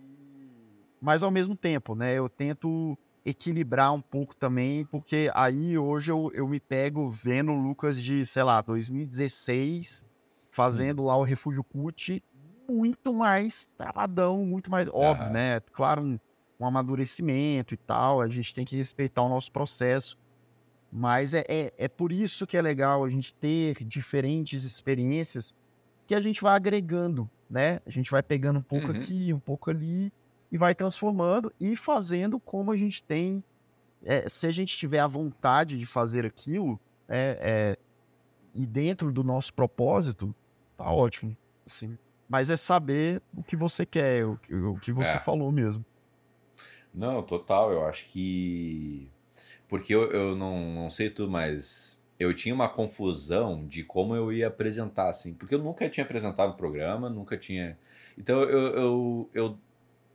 Mas 1.01 1.25
ao 1.25 1.33
mesmo 1.33 1.57
tempo, 1.57 1.97
né? 1.97 2.15
Eu 2.15 2.29
tento 2.29 2.97
equilibrar 3.25 3.93
um 3.93 4.01
pouco 4.01 4.37
também, 4.37 4.85
porque 4.87 5.33
aí 5.35 5.77
hoje 5.77 6.13
eu, 6.13 6.31
eu 6.33 6.47
me 6.47 6.61
pego 6.61 7.09
vendo 7.09 7.51
o 7.51 7.61
Lucas 7.61 8.01
de, 8.01 8.25
sei 8.25 8.45
lá, 8.45 8.61
2016, 8.63 10.07
fazendo 10.53 11.01
uhum. 11.01 11.07
lá 11.07 11.17
o 11.17 11.25
Refúgio 11.25 11.65
Cut, 11.65 12.23
muito 12.71 13.13
mais 13.13 13.69
travadão, 13.77 14.47
muito 14.47 14.71
mais 14.71 14.87
óbvio, 14.93 15.29
né? 15.31 15.59
Claro, 15.73 16.03
um, 16.03 16.21
um 16.61 16.67
amadurecimento 16.67 17.75
e 17.75 17.77
tal, 17.77 18.21
a 18.21 18.29
gente 18.29 18.55
tem 18.55 18.65
que 18.65 18.77
respeitar 18.77 19.23
o 19.23 19.29
nosso 19.29 19.51
processo. 19.51 20.17
Mas 20.91 21.35
é, 21.35 21.45
é, 21.49 21.73
é 21.77 21.89
por 21.89 22.13
isso 22.13 22.47
que 22.47 22.57
é 22.57 22.63
legal 22.63 23.05
a 23.05 23.11
gente 23.11 23.35
ter 23.35 23.85
diferentes 23.85 24.65
experiências 24.65 25.55
que 26.07 26.15
a 26.15 26.21
gente 26.21 26.41
vai 26.41 26.57
agregando, 26.57 27.29
né? 27.49 27.81
A 27.87 27.91
gente 27.91 28.11
vai 28.11 28.23
pegando 28.23 28.59
um 28.59 28.63
pouco 28.63 28.91
uhum. 28.91 28.99
aqui, 28.99 29.33
um 29.33 29.39
pouco 29.39 29.71
ali 29.71 30.11
e 30.51 30.57
vai 30.57 30.75
transformando 30.75 31.53
e 31.61 31.77
fazendo 31.77 32.41
como 32.41 32.73
a 32.73 32.77
gente 32.77 33.03
tem. 33.03 33.45
É, 34.03 34.29
se 34.29 34.47
a 34.47 34.51
gente 34.51 34.77
tiver 34.77 35.01
a 35.01 35.07
vontade 35.07 35.79
de 35.79 35.85
fazer 35.85 36.25
aquilo, 36.25 36.81
é, 37.09 37.39
é, 37.41 37.77
e 38.55 38.65
dentro 38.67 39.13
do 39.13 39.23
nosso 39.23 39.53
propósito, 39.53 40.35
tá 40.77 40.91
ótimo. 40.91 41.37
Assim. 41.67 41.99
Mas 42.29 42.49
é 42.49 42.57
saber 42.57 43.21
o 43.37 43.43
que 43.43 43.57
você 43.57 43.85
quer, 43.85 44.25
o, 44.25 44.39
o 44.73 44.79
que 44.79 44.93
você 44.93 45.17
é. 45.17 45.21
falou 45.21 45.51
mesmo. 45.53 45.85
Não, 46.93 47.23
total. 47.23 47.73
Eu 47.73 47.85
acho 47.85 48.07
que. 48.07 49.11
Porque 49.69 49.95
eu, 49.95 50.11
eu 50.11 50.35
não, 50.35 50.73
não 50.73 50.91
sei 50.91 51.11
tu, 51.11 51.29
mas 51.29 52.03
eu 52.19 52.35
tinha 52.35 52.55
uma 52.55 52.69
confusão 52.69 53.67
de 53.67 53.85
como 53.85 54.17
eu 54.17 54.33
ia 54.33 54.49
apresentar, 54.49 55.09
assim. 55.09 55.35
Porque 55.35 55.55
eu 55.55 55.59
nunca 55.59 55.89
tinha 55.89 56.05
apresentado 56.05 56.51
o 56.51 56.57
programa, 56.57 57.09
nunca 57.11 57.37
tinha. 57.37 57.79
Então 58.17 58.41
eu, 58.43 58.75
eu, 58.75 59.31
eu. 59.35 59.59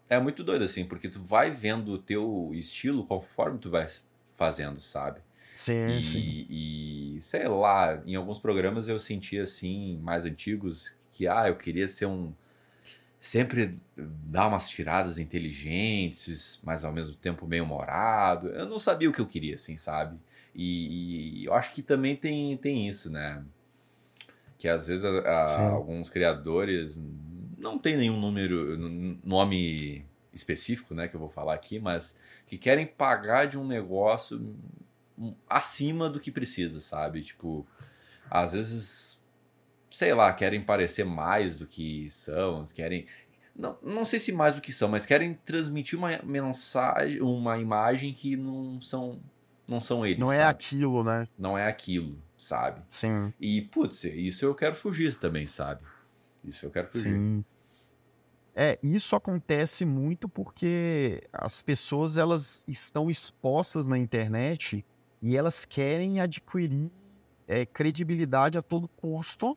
É 0.09 0.19
muito 0.19 0.43
doido, 0.43 0.65
assim, 0.65 0.85
porque 0.85 1.07
tu 1.07 1.21
vai 1.21 1.49
vendo 1.51 1.93
o 1.93 1.97
teu 1.97 2.51
estilo 2.53 3.05
conforme 3.05 3.57
tu 3.57 3.69
vai 3.69 3.87
fazendo, 4.27 4.81
sabe? 4.81 5.21
Sim, 5.53 5.99
e, 5.99 6.03
sim. 6.03 6.47
E 6.49 7.17
sei 7.21 7.47
lá, 7.47 8.01
em 8.05 8.15
alguns 8.15 8.39
programas 8.39 8.87
eu 8.87 8.99
sentia 8.99 9.43
assim, 9.43 9.97
mais 10.01 10.25
antigos, 10.25 10.95
que 11.11 11.27
ah, 11.27 11.47
eu 11.47 11.55
queria 11.55 11.87
ser 11.87 12.07
um 12.07 12.33
sempre 13.23 13.79
dá 13.95 14.45
umas 14.45 14.67
tiradas 14.67 15.17
inteligentes, 15.17 16.59
mas 16.61 16.83
ao 16.83 16.91
mesmo 16.91 17.15
tempo 17.15 17.47
meio 17.47 17.63
humorado. 17.63 18.49
Eu 18.49 18.65
não 18.65 18.77
sabia 18.77 19.09
o 19.09 19.13
que 19.13 19.21
eu 19.21 19.25
queria, 19.25 19.55
assim, 19.55 19.77
sabe? 19.77 20.19
E, 20.53 21.39
e 21.39 21.45
eu 21.45 21.53
acho 21.53 21.71
que 21.71 21.81
também 21.81 22.17
tem, 22.17 22.57
tem 22.57 22.85
isso, 22.85 23.09
né? 23.09 23.41
Que 24.57 24.67
às 24.67 24.87
vezes 24.87 25.05
a, 25.05 25.09
a, 25.09 25.69
alguns 25.69 26.09
criadores 26.09 26.99
não 27.57 27.79
tem 27.79 27.95
nenhum 27.95 28.19
número, 28.19 28.77
nome 29.23 30.05
específico, 30.33 30.93
né, 30.93 31.07
que 31.07 31.15
eu 31.15 31.19
vou 31.19 31.29
falar 31.29 31.53
aqui, 31.53 31.79
mas 31.79 32.17
que 32.45 32.57
querem 32.57 32.85
pagar 32.85 33.45
de 33.45 33.57
um 33.57 33.65
negócio 33.65 34.53
acima 35.47 36.09
do 36.09 36.19
que 36.19 36.29
precisa, 36.29 36.81
sabe? 36.81 37.21
Tipo, 37.21 37.65
às 38.29 38.51
vezes 38.51 39.22
sei 39.93 40.11
lá, 40.11 40.33
querem 40.33 40.59
parecer 40.59 41.05
mais 41.05 41.59
do 41.59 41.67
que 41.67 42.09
são, 42.09 42.65
querem. 42.73 43.05
Não, 43.55 43.77
não 43.83 44.03
sei 44.03 44.17
se 44.17 44.31
mais 44.31 44.55
do 44.55 44.61
que 44.61 44.73
são, 44.73 44.89
mas 44.89 45.05
querem 45.05 45.35
transmitir 45.45 45.97
uma 45.97 46.19
mensagem, 46.23 47.21
uma 47.21 47.59
imagem 47.59 48.11
que 48.11 48.35
não 48.35 48.81
são 48.81 49.21
não 49.67 49.79
são 49.79 50.03
eles. 50.03 50.17
Não 50.17 50.31
é 50.31 50.37
sabe? 50.37 50.49
aquilo, 50.49 51.03
né? 51.03 51.27
Não 51.37 51.55
é 51.55 51.67
aquilo, 51.67 52.17
sabe? 52.35 52.81
Sim. 52.89 53.31
E, 53.39 53.61
putz, 53.61 54.03
isso 54.03 54.43
eu 54.43 54.55
quero 54.55 54.75
fugir 54.75 55.15
também, 55.15 55.45
sabe? 55.47 55.81
Isso 56.43 56.65
eu 56.65 56.71
quero 56.71 56.87
fugir. 56.87 57.13
Sim. 57.13 57.45
É, 58.55 58.77
isso 58.83 59.15
acontece 59.15 59.85
muito 59.85 60.27
porque 60.27 61.21
as 61.31 61.61
pessoas 61.61 62.17
elas 62.17 62.63
estão 62.67 63.09
expostas 63.09 63.85
na 63.85 63.97
internet 63.97 64.83
e 65.21 65.37
elas 65.37 65.65
querem 65.65 66.19
adquirir 66.19 66.91
é, 67.47 67.65
credibilidade 67.65 68.57
a 68.57 68.61
todo 68.61 68.87
custo 68.87 69.55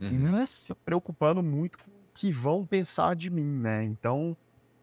Uhum. 0.00 0.08
E 0.08 0.18
não 0.18 0.38
é 0.38 0.46
se 0.46 0.74
preocupando 0.84 1.42
muito 1.42 1.78
com 1.78 1.90
o 1.90 1.94
que 2.14 2.32
vão 2.32 2.66
pensar 2.66 3.14
de 3.14 3.30
mim, 3.30 3.60
né? 3.60 3.84
Então, 3.84 4.36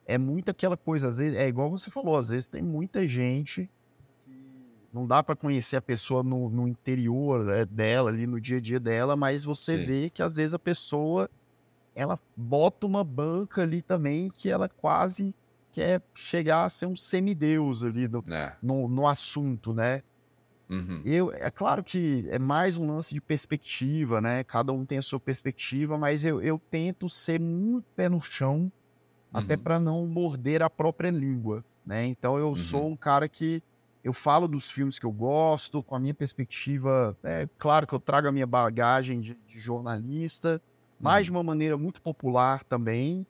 é 0.05 0.17
muito 0.17 0.49
aquela 0.49 0.77
coisa, 0.77 1.07
às 1.07 1.17
vezes, 1.17 1.37
é 1.37 1.47
igual 1.47 1.69
você 1.69 1.89
falou, 1.91 2.17
às 2.17 2.29
vezes 2.29 2.47
tem 2.47 2.61
muita 2.61 3.07
gente 3.07 3.69
não 4.93 5.07
dá 5.07 5.23
para 5.23 5.35
conhecer 5.35 5.77
a 5.77 5.81
pessoa 5.81 6.21
no, 6.21 6.49
no 6.49 6.67
interior 6.67 7.45
né, 7.45 7.65
dela, 7.65 8.09
ali 8.09 8.27
no 8.27 8.41
dia 8.41 8.57
a 8.57 8.61
dia 8.61 8.79
dela, 8.79 9.15
mas 9.15 9.43
você 9.43 9.77
Sim. 9.77 9.85
vê 9.85 10.09
que 10.09 10.21
às 10.21 10.35
vezes 10.35 10.53
a 10.53 10.59
pessoa 10.59 11.29
ela 11.95 12.19
bota 12.35 12.85
uma 12.85 13.03
banca 13.03 13.61
ali 13.61 13.81
também 13.81 14.29
que 14.29 14.49
ela 14.49 14.67
quase 14.67 15.33
quer 15.71 16.01
chegar 16.13 16.65
a 16.65 16.69
ser 16.69 16.85
um 16.85 16.95
semideus 16.95 17.83
ali 17.83 18.07
no, 18.07 18.23
é. 18.29 18.55
no, 18.61 18.87
no 18.87 19.07
assunto, 19.07 19.73
né? 19.73 20.03
Uhum. 20.71 21.01
Eu, 21.03 21.33
é 21.33 21.51
claro 21.51 21.83
que 21.83 22.25
é 22.29 22.39
mais 22.39 22.77
um 22.77 22.87
lance 22.87 23.13
de 23.13 23.19
perspectiva, 23.19 24.21
né? 24.21 24.41
Cada 24.41 24.71
um 24.71 24.85
tem 24.85 24.97
a 24.97 25.01
sua 25.01 25.19
perspectiva, 25.19 25.97
mas 25.97 26.23
eu, 26.23 26.41
eu 26.41 26.57
tento 26.57 27.09
ser 27.09 27.41
muito 27.41 27.85
pé 27.93 28.07
no 28.07 28.21
chão, 28.21 28.59
uhum. 28.59 28.71
até 29.33 29.57
para 29.57 29.81
não 29.81 30.07
morder 30.07 30.63
a 30.63 30.69
própria 30.69 31.09
língua, 31.11 31.61
né? 31.85 32.05
Então 32.05 32.37
eu 32.37 32.47
uhum. 32.47 32.55
sou 32.55 32.87
um 32.87 32.95
cara 32.95 33.27
que 33.27 33.61
eu 34.01 34.13
falo 34.13 34.47
dos 34.47 34.71
filmes 34.71 34.97
que 34.97 35.05
eu 35.05 35.11
gosto, 35.11 35.83
com 35.83 35.93
a 35.93 35.99
minha 35.99 36.13
perspectiva. 36.13 37.17
É 37.21 37.49
claro 37.57 37.85
que 37.85 37.93
eu 37.93 37.99
trago 37.99 38.29
a 38.29 38.31
minha 38.31 38.47
bagagem 38.47 39.19
de, 39.19 39.37
de 39.45 39.59
jornalista, 39.59 40.61
mas 40.97 41.25
de 41.25 41.31
uhum. 41.31 41.37
uma 41.37 41.43
maneira 41.43 41.77
muito 41.77 42.01
popular 42.01 42.63
também. 42.63 43.27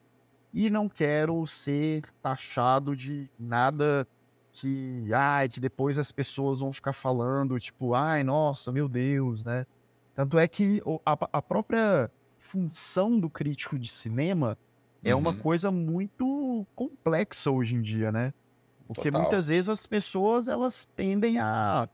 E 0.54 0.70
não 0.70 0.88
quero 0.88 1.48
ser 1.48 2.04
taxado 2.22 2.96
de 2.96 3.32
nada 3.40 4.08
que, 4.52 5.14
ai, 5.14 5.48
que 5.48 5.60
depois 5.60 5.98
as 5.98 6.12
pessoas 6.12 6.60
vão 6.60 6.74
ficar 6.74 6.94
falando, 6.94 7.60
tipo, 7.60 7.94
ai, 7.94 8.24
nossa, 8.24 8.72
meu 8.72 8.90
Deus, 8.90 9.44
né? 9.44 9.66
Tanto 10.14 10.38
é 10.38 10.48
que 10.48 10.82
a, 11.06 11.18
a 11.34 11.42
própria 11.42 12.12
função 12.38 13.20
do 13.20 13.30
crítico 13.30 13.80
de 13.80 13.88
cinema 13.88 14.58
é 15.04 15.16
uma 15.16 15.32
uhum. 15.32 15.40
coisa 15.40 15.72
muito 15.72 16.66
complexa 16.76 17.50
hoje 17.50 17.76
em 17.76 17.82
dia, 17.82 18.12
né? 18.12 18.34
Porque 18.88 19.10
Total. 19.10 19.22
muitas 19.22 19.48
vezes 19.48 19.70
as 19.70 19.88
pessoas 19.88 20.50
elas 20.50 20.86
tendem 20.86 21.40
a, 21.40 21.88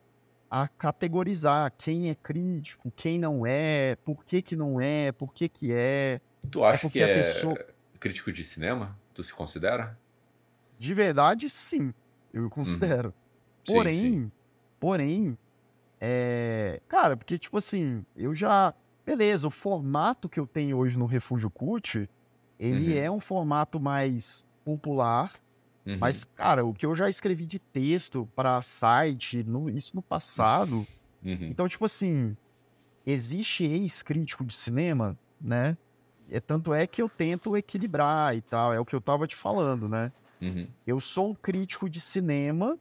a 0.49 0.67
categorizar 0.67 1.71
quem 1.77 2.09
é 2.09 2.15
crítico, 2.15 2.91
quem 2.95 3.19
não 3.19 3.45
é, 3.45 3.95
por 3.97 4.25
que 4.25 4.41
que 4.41 4.55
não 4.55 4.81
é, 4.81 5.11
por 5.11 5.31
que 5.31 5.47
que 5.47 5.71
é. 5.71 6.19
Tu 6.49 6.63
acha 6.65 6.87
é 6.87 6.89
que 6.89 6.99
é 7.01 7.13
pessoa... 7.17 7.55
crítico 7.99 8.31
de 8.31 8.43
cinema? 8.43 8.97
Tu 9.13 9.23
se 9.23 9.33
considera? 9.33 9.97
De 10.79 10.93
verdade, 10.93 11.49
sim 11.49 11.93
eu 12.33 12.49
considero. 12.49 13.09
Uhum. 13.09 13.13
Porém, 13.75 13.93
sim, 13.93 14.11
sim. 14.23 14.31
porém, 14.79 15.37
É, 15.99 16.79
cara, 16.87 17.17
porque, 17.17 17.39
tipo 17.39 17.57
assim, 17.57 18.05
eu 18.15 18.35
já. 18.35 18.73
Beleza, 19.05 19.47
o 19.47 19.49
formato 19.49 20.29
que 20.29 20.39
eu 20.39 20.45
tenho 20.45 20.77
hoje 20.77 20.97
no 20.97 21.05
Refúgio 21.07 21.49
Cult, 21.49 22.07
ele 22.59 22.93
Uhum. 22.93 22.99
é 22.99 23.09
um 23.09 23.19
formato 23.19 23.79
mais 23.79 24.45
popular, 24.63 25.31
Uhum. 25.85 25.97
mas, 25.99 26.23
cara, 26.23 26.63
o 26.65 26.73
que 26.73 26.85
eu 26.85 26.93
já 26.95 27.09
escrevi 27.09 27.47
de 27.47 27.57
texto 27.57 28.29
para 28.35 28.61
site, 28.61 29.43
no- 29.43 29.69
isso 29.69 29.95
no 29.95 30.01
passado. 30.03 30.85
Uhum. 31.23 31.47
Então, 31.49 31.67
tipo 31.67 31.85
assim, 31.85 32.35
existe 33.05 33.63
ex-crítico 33.63 34.45
de 34.45 34.53
cinema, 34.53 35.17
né? 35.41 35.75
É, 36.29 36.39
tanto 36.41 36.73
é 36.73 36.85
que 36.85 37.01
eu 37.01 37.07
tento 37.09 37.55
equilibrar 37.57 38.35
e 38.35 38.41
tal, 38.41 38.73
é 38.73 38.79
o 38.79 38.85
que 38.85 38.93
eu 38.95 39.01
tava 39.01 39.25
te 39.25 39.35
falando, 39.35 39.87
né? 39.89 40.11
Uhum. 40.41 40.67
Eu 40.85 40.99
sou 40.99 41.29
um 41.29 41.33
crítico 41.33 41.89
de 41.89 41.99
cinema 41.99 42.77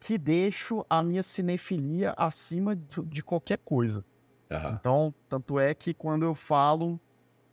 que 0.00 0.18
deixo 0.18 0.84
a 0.88 1.02
minha 1.02 1.22
cinefilia 1.22 2.12
acima 2.16 2.76
de, 2.76 3.22
qualquer 3.22 3.58
coisa. 3.58 4.04
Aham. 4.50 4.76
Então, 4.78 5.14
tanto 5.28 5.58
é 5.58 5.74
que 5.74 5.94
quando 5.94 6.24
eu 6.24 6.34
falo 6.34 7.00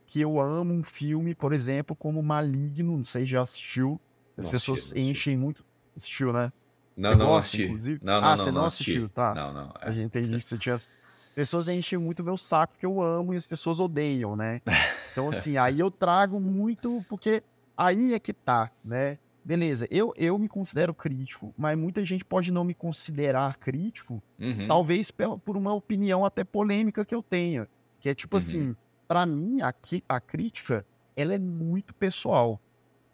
que 0.06 0.20
eu 0.20 0.40
amo 0.42 0.74
um 0.74 0.84
filme, 0.84 1.34
por 1.34 1.54
exemplo, 1.54 1.96
como 1.96 2.22
Maligno, 2.22 2.98
não 2.98 3.04
sei 3.06 3.22
se 3.22 3.30
já 3.32 3.42
assistiu, 3.42 4.00
as 4.38 4.46
Não 4.46 4.52
pessoas 4.52 4.80
assisti, 4.80 5.00
enchem 5.00 5.38
muito. 5.38 5.64
Assistiu, 5.96 6.34
né? 6.34 6.52
Não, 6.98 7.12
não 7.12 7.28
gosta, 7.28 7.40
assisti. 7.40 7.64
inclusive? 7.64 8.00
Não, 8.04 8.22
não, 8.22 8.28
Ah, 8.28 8.36
não, 8.36 8.44
você 8.44 8.52
não 8.52 8.66
assisti. 8.66 8.92
assistiu, 8.92 9.10
tá. 9.10 9.34
Não, 9.34 9.54
não. 9.54 9.74
é. 9.82 9.88
A 9.88 9.92
gente 9.92 10.06
entendi 10.08 10.38
que 10.38 10.44
você 10.44 10.58
tinha. 10.58 10.76
As 10.76 10.90
pessoas 11.34 11.70
enchem 11.70 11.98
muito 11.98 12.24
meu 12.24 12.36
saco 12.36 12.74
porque 12.74 12.86
eu 12.86 13.02
amo 13.02 13.34
e 13.34 13.38
as 13.38 13.48
pessoas 13.48 13.80
odeiam, 13.80 14.36
né? 14.36 14.62
Então, 15.12 15.28
assim, 15.28 15.58
aí 15.58 15.78
eu 15.78 15.92
trago 15.92 16.40
muito, 16.40 17.06
porque 17.10 17.44
aí 17.86 18.14
é 18.14 18.20
que 18.20 18.34
tá, 18.34 18.72
né? 18.84 19.18
Beleza, 19.44 19.88
eu, 19.90 20.14
eu 20.18 20.38
me 20.38 20.48
considero 20.48 20.94
crítico, 20.94 21.52
mas 21.58 21.78
muita 21.78 22.06
gente 22.06 22.24
pode 22.24 22.52
não 22.52 22.64
me 22.64 22.76
considerar 22.76 23.58
crítico, 23.58 24.22
Uhum. 24.40 24.68
talvez 24.68 25.10
por 25.10 25.58
uma 25.58 25.74
opinião 25.74 26.24
até 26.24 26.44
polêmica 26.44 27.04
que 27.04 27.16
eu 27.16 27.24
tenha. 27.24 27.68
Que 28.00 28.10
é 28.10 28.14
tipo 28.16 28.36
Uhum. 28.36 28.38
assim, 28.38 28.76
pra 29.08 29.26
mim, 29.26 29.62
aqui, 29.62 30.04
a 30.08 30.20
crítica, 30.20 30.86
ela 31.16 31.34
é 31.34 31.40
muito 31.40 31.94
pessoal. 31.96 32.60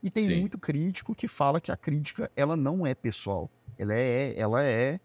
E 0.04 0.12
tem 0.12 0.26
Sim. 0.26 0.40
muito 0.42 0.58
crítico 0.58 1.16
que 1.16 1.28
fala 1.30 1.62
que 1.62 1.72
a 1.72 1.78
crítica, 1.78 2.30
ela 2.36 2.56
não 2.58 2.86
é 2.86 2.94
pessoal. 2.94 3.50
Ela 3.80 3.94
é, 3.94 4.38
ela 4.38 4.62
é, 4.64 5.00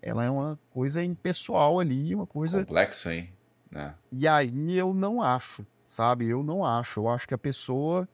ela 0.00 0.24
é 0.24 0.30
uma 0.30 0.58
coisa 0.70 1.02
impessoal 1.02 1.80
ali, 1.80 2.14
uma 2.14 2.26
coisa 2.26 2.64
Complexo, 2.64 3.10
hein? 3.10 3.32
Né? 3.70 3.94
e 4.10 4.26
aí 4.26 4.76
eu 4.76 4.94
não 4.94 5.20
acho, 5.22 5.66
sabe? 5.84 6.28
Eu 6.28 6.42
não 6.42 6.64
acho. 6.64 7.00
Eu 7.00 7.08
acho 7.08 7.26
que 7.28 7.34
a 7.34 7.38
pessoa, 7.38 8.08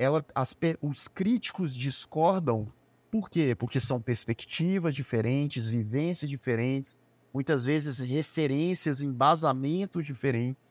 ela, 0.00 0.24
as 0.34 0.56
os 0.80 1.06
críticos 1.06 1.74
discordam. 1.74 2.72
Por 3.10 3.28
quê? 3.28 3.54
Porque 3.54 3.78
são 3.78 4.00
perspectivas 4.00 4.94
diferentes, 4.94 5.68
vivências 5.68 6.30
diferentes, 6.30 6.96
muitas 7.34 7.66
vezes 7.66 7.98
referências, 7.98 9.02
embasamentos 9.02 10.06
diferentes, 10.06 10.62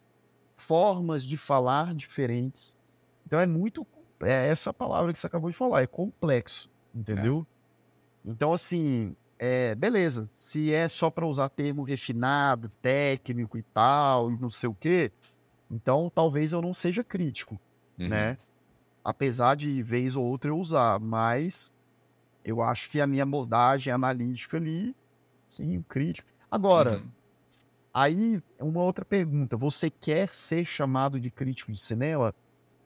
formas 0.56 1.24
de 1.24 1.38
falar 1.38 1.94
diferentes. 1.94 2.76
Então 3.28 3.40
é 3.40 3.46
muito, 3.46 3.86
é 4.22 4.48
essa 4.48 4.74
palavra 4.74 5.14
que 5.14 5.20
você 5.20 5.28
acabou 5.28 5.52
de 5.52 5.56
falar, 5.56 5.84
é 5.84 5.88
complexo, 5.88 6.68
entendeu? 6.96 7.46
Então 8.26 8.52
assim, 8.52 9.16
é, 9.38 9.76
beleza. 9.76 10.28
Se 10.34 10.74
é 10.74 10.90
só 10.90 11.12
para 11.12 11.28
usar 11.28 11.50
termo 11.50 11.84
refinado, 11.84 12.70
técnico 12.82 13.60
e 13.60 13.62
tal, 13.62 14.32
e 14.32 14.40
não 14.40 14.50
sei 14.50 14.70
o 14.70 14.74
quê, 14.74 15.12
então 15.70 16.12
talvez 16.14 16.52
eu 16.52 16.64
não 16.64 16.74
seja 16.74 17.04
crítico, 17.04 17.60
Uhum. 18.00 18.08
né? 18.08 18.38
Apesar 19.04 19.56
de 19.56 19.82
vez 19.84 20.16
ou 20.16 20.26
outra 20.26 20.52
eu 20.52 20.58
usar, 20.60 21.00
mas 21.00 21.74
eu 22.44 22.62
acho 22.62 22.90
que 22.90 23.02
a 23.02 23.08
minha 23.08 23.24
abordagem 23.24 23.94
analítica 23.94 24.58
ali, 24.58 24.96
sim, 25.48 25.84
crítico. 25.84 26.30
Agora, 26.52 27.02
Uhum. 27.02 27.12
aí 27.94 28.42
uma 28.60 28.84
outra 28.84 29.06
pergunta: 29.06 29.58
você 29.58 29.90
quer 29.90 30.30
ser 30.36 30.66
chamado 30.66 31.20
de 31.20 31.32
crítico 31.32 31.72
de 31.72 31.80
cinema? 31.80 32.34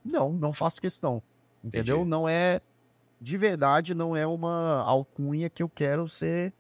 Não, 0.04 0.34
não 0.34 0.54
faço 0.54 0.82
questão. 0.82 1.24
Entendeu? 1.64 2.06
Entendi. 2.06 2.06
Não 2.06 2.28
é. 2.30 2.62
De 3.22 3.38
verdade, 3.38 3.96
não 3.96 4.16
é 4.16 4.28
uma 4.28 4.82
alcunha 4.84 5.50
que 5.50 5.64
eu 5.64 5.70
quero 5.70 6.10
ser 6.10 6.54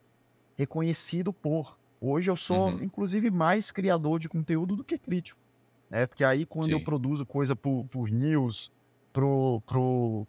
reconhecido 0.56 1.34
por. 1.34 1.78
Hoje 2.02 2.30
eu 2.32 2.38
sou, 2.38 2.70
Uhum. 2.70 2.84
inclusive, 2.84 3.32
mais 3.32 3.72
criador 3.72 4.20
de 4.20 4.30
conteúdo 4.30 4.76
do 4.76 4.84
que 4.84 4.98
crítico. 4.98 5.40
Né? 5.90 6.08
Porque 6.08 6.24
aí, 6.24 6.46
quando 6.46 6.74
eu 6.74 6.80
Sim. 6.80 6.84
produzo 6.84 7.26
coisa 7.26 7.56
por, 7.56 7.86
por 7.88 8.10
news, 8.10 8.72
pro. 9.14 9.62
pro 9.66 10.28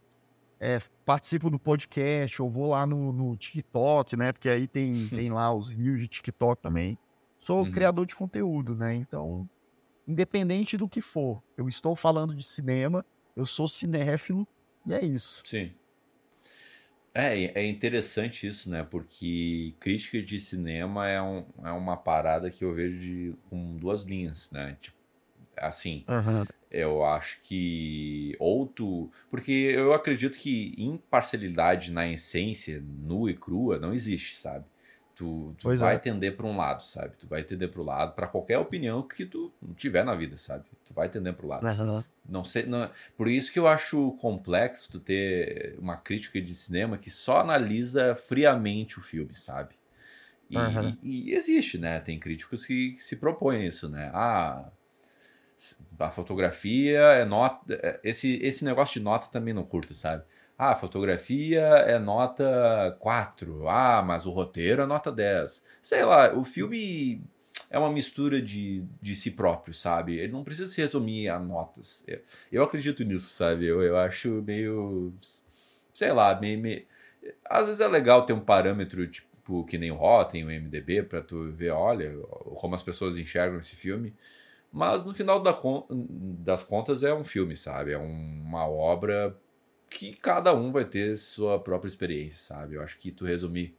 é, 0.60 0.78
participo 1.04 1.50
do 1.50 1.58
podcast, 1.58 2.40
ou 2.40 2.48
vou 2.48 2.70
lá 2.70 2.86
no, 2.86 3.12
no 3.12 3.36
TikTok, 3.36 4.16
né? 4.16 4.32
Porque 4.32 4.48
aí 4.48 4.66
tem, 4.68 5.08
tem 5.08 5.30
lá 5.30 5.52
os 5.52 5.68
rios 5.70 5.98
de 6.00 6.06
TikTok 6.08 6.62
também. 6.62 6.96
Sou 7.38 7.64
Uhum. 7.64 7.70
criador 7.72 8.06
de 8.06 8.14
conteúdo, 8.14 8.74
né? 8.74 8.94
Então, 8.94 9.48
independente 10.08 10.76
do 10.78 10.88
que 10.88 11.02
for, 11.02 11.42
eu 11.56 11.68
estou 11.68 11.94
falando 11.96 12.34
de 12.34 12.42
cinema, 12.42 13.04
eu 13.36 13.44
sou 13.44 13.68
cinéfilo, 13.68 14.46
e 14.86 14.94
é 14.94 15.04
isso. 15.04 15.42
Sim. 15.44 15.72
É, 17.12 17.60
é 17.60 17.66
interessante 17.66 18.46
isso, 18.46 18.70
né? 18.70 18.82
Porque 18.82 19.74
crítica 19.78 20.20
de 20.22 20.40
cinema 20.40 21.06
é, 21.08 21.20
um, 21.22 21.44
é 21.62 21.70
uma 21.70 21.96
parada 21.96 22.50
que 22.50 22.64
eu 22.64 22.74
vejo 22.74 22.98
de, 22.98 23.34
com 23.48 23.76
duas 23.76 24.02
linhas, 24.02 24.50
né? 24.50 24.76
Tipo, 24.80 24.96
assim, 25.56 26.04
eu 26.70 27.04
acho 27.04 27.40
que 27.42 28.36
ou 28.38 28.66
tu. 28.66 29.10
Porque 29.30 29.52
eu 29.52 29.92
acredito 29.92 30.36
que 30.38 30.74
imparcialidade 30.78 31.92
na 31.92 32.06
essência, 32.08 32.82
nua 32.86 33.30
e 33.30 33.34
crua, 33.34 33.78
não 33.78 33.92
existe, 33.94 34.36
sabe? 34.36 34.66
Tu, 35.14 35.54
tu 35.58 35.70
vai 35.78 35.94
é. 35.94 35.98
tender 35.98 36.36
para 36.36 36.46
um 36.46 36.56
lado, 36.56 36.82
sabe? 36.82 37.16
Tu 37.16 37.28
vai 37.28 37.44
tender 37.44 37.70
para 37.70 37.80
o 37.80 37.84
lado 37.84 38.14
para 38.14 38.26
qualquer 38.26 38.58
opinião 38.58 39.02
que 39.06 39.24
tu 39.24 39.52
tiver 39.76 40.04
na 40.04 40.14
vida, 40.14 40.36
sabe? 40.36 40.64
Tu 40.84 40.92
vai 40.92 41.08
tender 41.08 41.34
para 41.34 41.46
o 41.46 41.48
lado. 41.48 41.64
Aham. 41.66 42.04
Não 42.28 42.42
sei, 42.42 42.64
não, 42.66 42.90
por 43.16 43.28
isso 43.28 43.52
que 43.52 43.58
eu 43.58 43.68
acho 43.68 44.12
complexo 44.12 44.90
tu 44.90 44.98
ter 44.98 45.76
uma 45.78 45.96
crítica 45.98 46.40
de 46.40 46.54
cinema 46.54 46.96
que 46.98 47.10
só 47.10 47.40
analisa 47.40 48.14
friamente 48.16 48.98
o 48.98 49.02
filme, 49.02 49.36
sabe? 49.36 49.74
E, 50.50 50.56
Aham. 50.58 50.96
e- 51.02 51.30
e 51.30 51.34
existe, 51.34 51.78
né? 51.78 52.00
Tem 52.00 52.18
críticos 52.18 52.64
que, 52.66 52.92
que 52.92 53.02
se 53.02 53.16
propõem 53.16 53.66
isso, 53.66 53.88
né? 53.88 54.10
Ah, 54.14 54.70
a 55.98 56.10
fotografia 56.10 56.98
é 57.00 57.24
nota. 57.24 57.74
é- 57.82 58.00
Esse, 58.04 58.36
esse 58.42 58.64
negócio 58.64 58.94
de 59.00 59.04
nota 59.04 59.28
também 59.30 59.54
não 59.54 59.64
curto, 59.64 59.94
sabe? 59.94 60.24
Ah, 60.58 60.70
a 60.72 60.76
fotografia 60.76 61.60
é 61.62 61.98
nota 61.98 62.96
4. 63.00 63.68
Ah, 63.68 64.02
mas 64.02 64.24
o 64.26 64.30
roteiro 64.30 64.82
é 64.82 64.86
nota 64.86 65.10
10. 65.10 65.64
Sei 65.82 66.04
lá, 66.04 66.32
o 66.34 66.44
filme 66.44 67.20
é 67.70 67.78
uma 67.78 67.90
mistura 67.90 68.40
de, 68.40 68.84
de 69.02 69.16
si 69.16 69.30
próprio, 69.32 69.74
sabe? 69.74 70.16
Ele 70.18 70.32
não 70.32 70.44
precisa 70.44 70.70
se 70.70 70.80
resumir 70.80 71.28
a 71.28 71.38
notas. 71.40 72.04
Eu, 72.06 72.20
eu 72.52 72.62
acredito 72.62 73.02
nisso, 73.04 73.30
sabe? 73.30 73.66
Eu, 73.66 73.82
eu 73.82 73.96
acho 73.98 74.42
meio. 74.46 75.12
Sei 75.92 76.12
lá, 76.12 76.38
meio, 76.40 76.58
meio. 76.60 76.84
Às 77.44 77.66
vezes 77.66 77.80
é 77.80 77.88
legal 77.88 78.24
ter 78.24 78.32
um 78.32 78.40
parâmetro, 78.40 79.06
tipo, 79.08 79.64
que 79.64 79.78
nem 79.78 79.90
o 79.90 79.96
Rotten, 79.96 80.44
o 80.44 80.50
MDB, 80.50 81.02
pra 81.04 81.22
tu 81.22 81.50
ver, 81.52 81.70
olha, 81.70 82.12
como 82.56 82.74
as 82.74 82.82
pessoas 82.82 83.16
enxergam 83.18 83.58
esse 83.58 83.76
filme. 83.76 84.14
Mas 84.74 85.04
no 85.04 85.14
final 85.14 85.40
da 85.40 85.56
das 86.40 86.62
contas 86.64 87.02
é 87.04 87.14
um 87.14 87.22
filme, 87.24 87.56
sabe? 87.56 87.92
É 87.92 87.98
um- 87.98 88.42
uma 88.42 88.66
obra 88.68 89.38
que 89.90 90.14
cada 90.14 90.52
um 90.54 90.72
vai 90.72 90.84
ter 90.84 91.16
sua 91.16 91.60
própria 91.62 91.88
experiência, 91.88 92.38
sabe? 92.54 92.74
Eu 92.74 92.82
acho 92.82 92.98
que 92.98 93.12
tu 93.12 93.24
resumir 93.24 93.76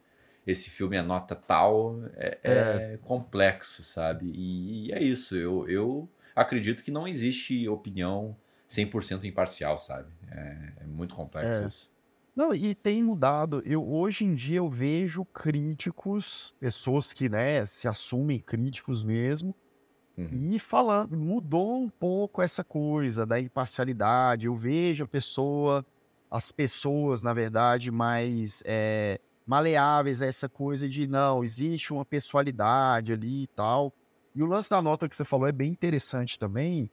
esse 0.48 0.70
filme 0.70 0.96
é 0.96 1.02
nota 1.02 1.36
tal 1.36 2.00
é, 2.16 2.40
é 2.44 2.98
complexo, 3.04 3.84
sabe? 3.84 4.28
E, 4.34 4.88
e 4.88 4.92
é 4.94 5.04
isso. 5.04 5.36
Eu, 5.36 5.68
eu 5.68 6.10
acredito 6.36 6.84
que 6.84 6.92
não 6.92 7.08
existe 7.08 7.68
opinião 7.68 8.38
100% 8.68 9.28
imparcial, 9.28 9.78
sabe? 9.78 10.14
É, 10.32 10.84
é 10.84 10.88
muito 10.88 11.14
complexo 11.16 11.66
É. 11.66 11.68
isso. 11.68 11.92
Não, 12.36 12.54
e 12.54 12.76
tem 12.76 13.02
mudado. 13.02 13.62
Eu, 13.66 13.88
hoje 13.88 14.26
em 14.26 14.36
dia 14.36 14.58
eu 14.58 14.70
vejo 14.70 15.24
críticos, 15.26 16.54
pessoas 16.60 17.14
que 17.14 17.30
né, 17.30 17.66
se 17.66 17.88
assumem 17.88 18.40
críticos 18.40 19.04
mesmo, 19.04 19.56
Uhum. 20.18 20.30
e 20.32 20.60
falando, 20.60 21.18
mudou 21.18 21.78
um 21.78 21.90
pouco 21.90 22.42
essa 22.42 22.64
coisa 22.64 23.26
da 23.26 23.40
imparcialidade. 23.40 24.46
Eu 24.46 24.56
vejo 24.56 25.04
a 25.04 25.08
pessoa, 25.08 25.86
as 26.32 26.52
pessoas, 26.52 27.22
na 27.22 27.34
verdade, 27.34 27.92
mais 27.92 28.64
é, 28.66 29.20
maleáveis 29.46 30.22
a 30.22 30.26
essa 30.26 30.48
coisa 30.48 30.88
de 30.88 31.06
não, 31.08 31.44
existe 31.44 31.92
uma 31.94 32.06
pessoalidade 32.06 33.12
ali 33.14 33.44
e 33.44 33.48
tal. 33.48 33.94
E 34.34 34.42
o 34.42 34.46
lance 34.46 34.70
da 34.70 34.82
nota 34.82 35.08
que 35.10 35.16
você 35.16 35.26
falou 35.26 35.48
é 35.48 35.52
bem 35.52 35.72
interessante 35.72 36.40
também. 36.40 36.90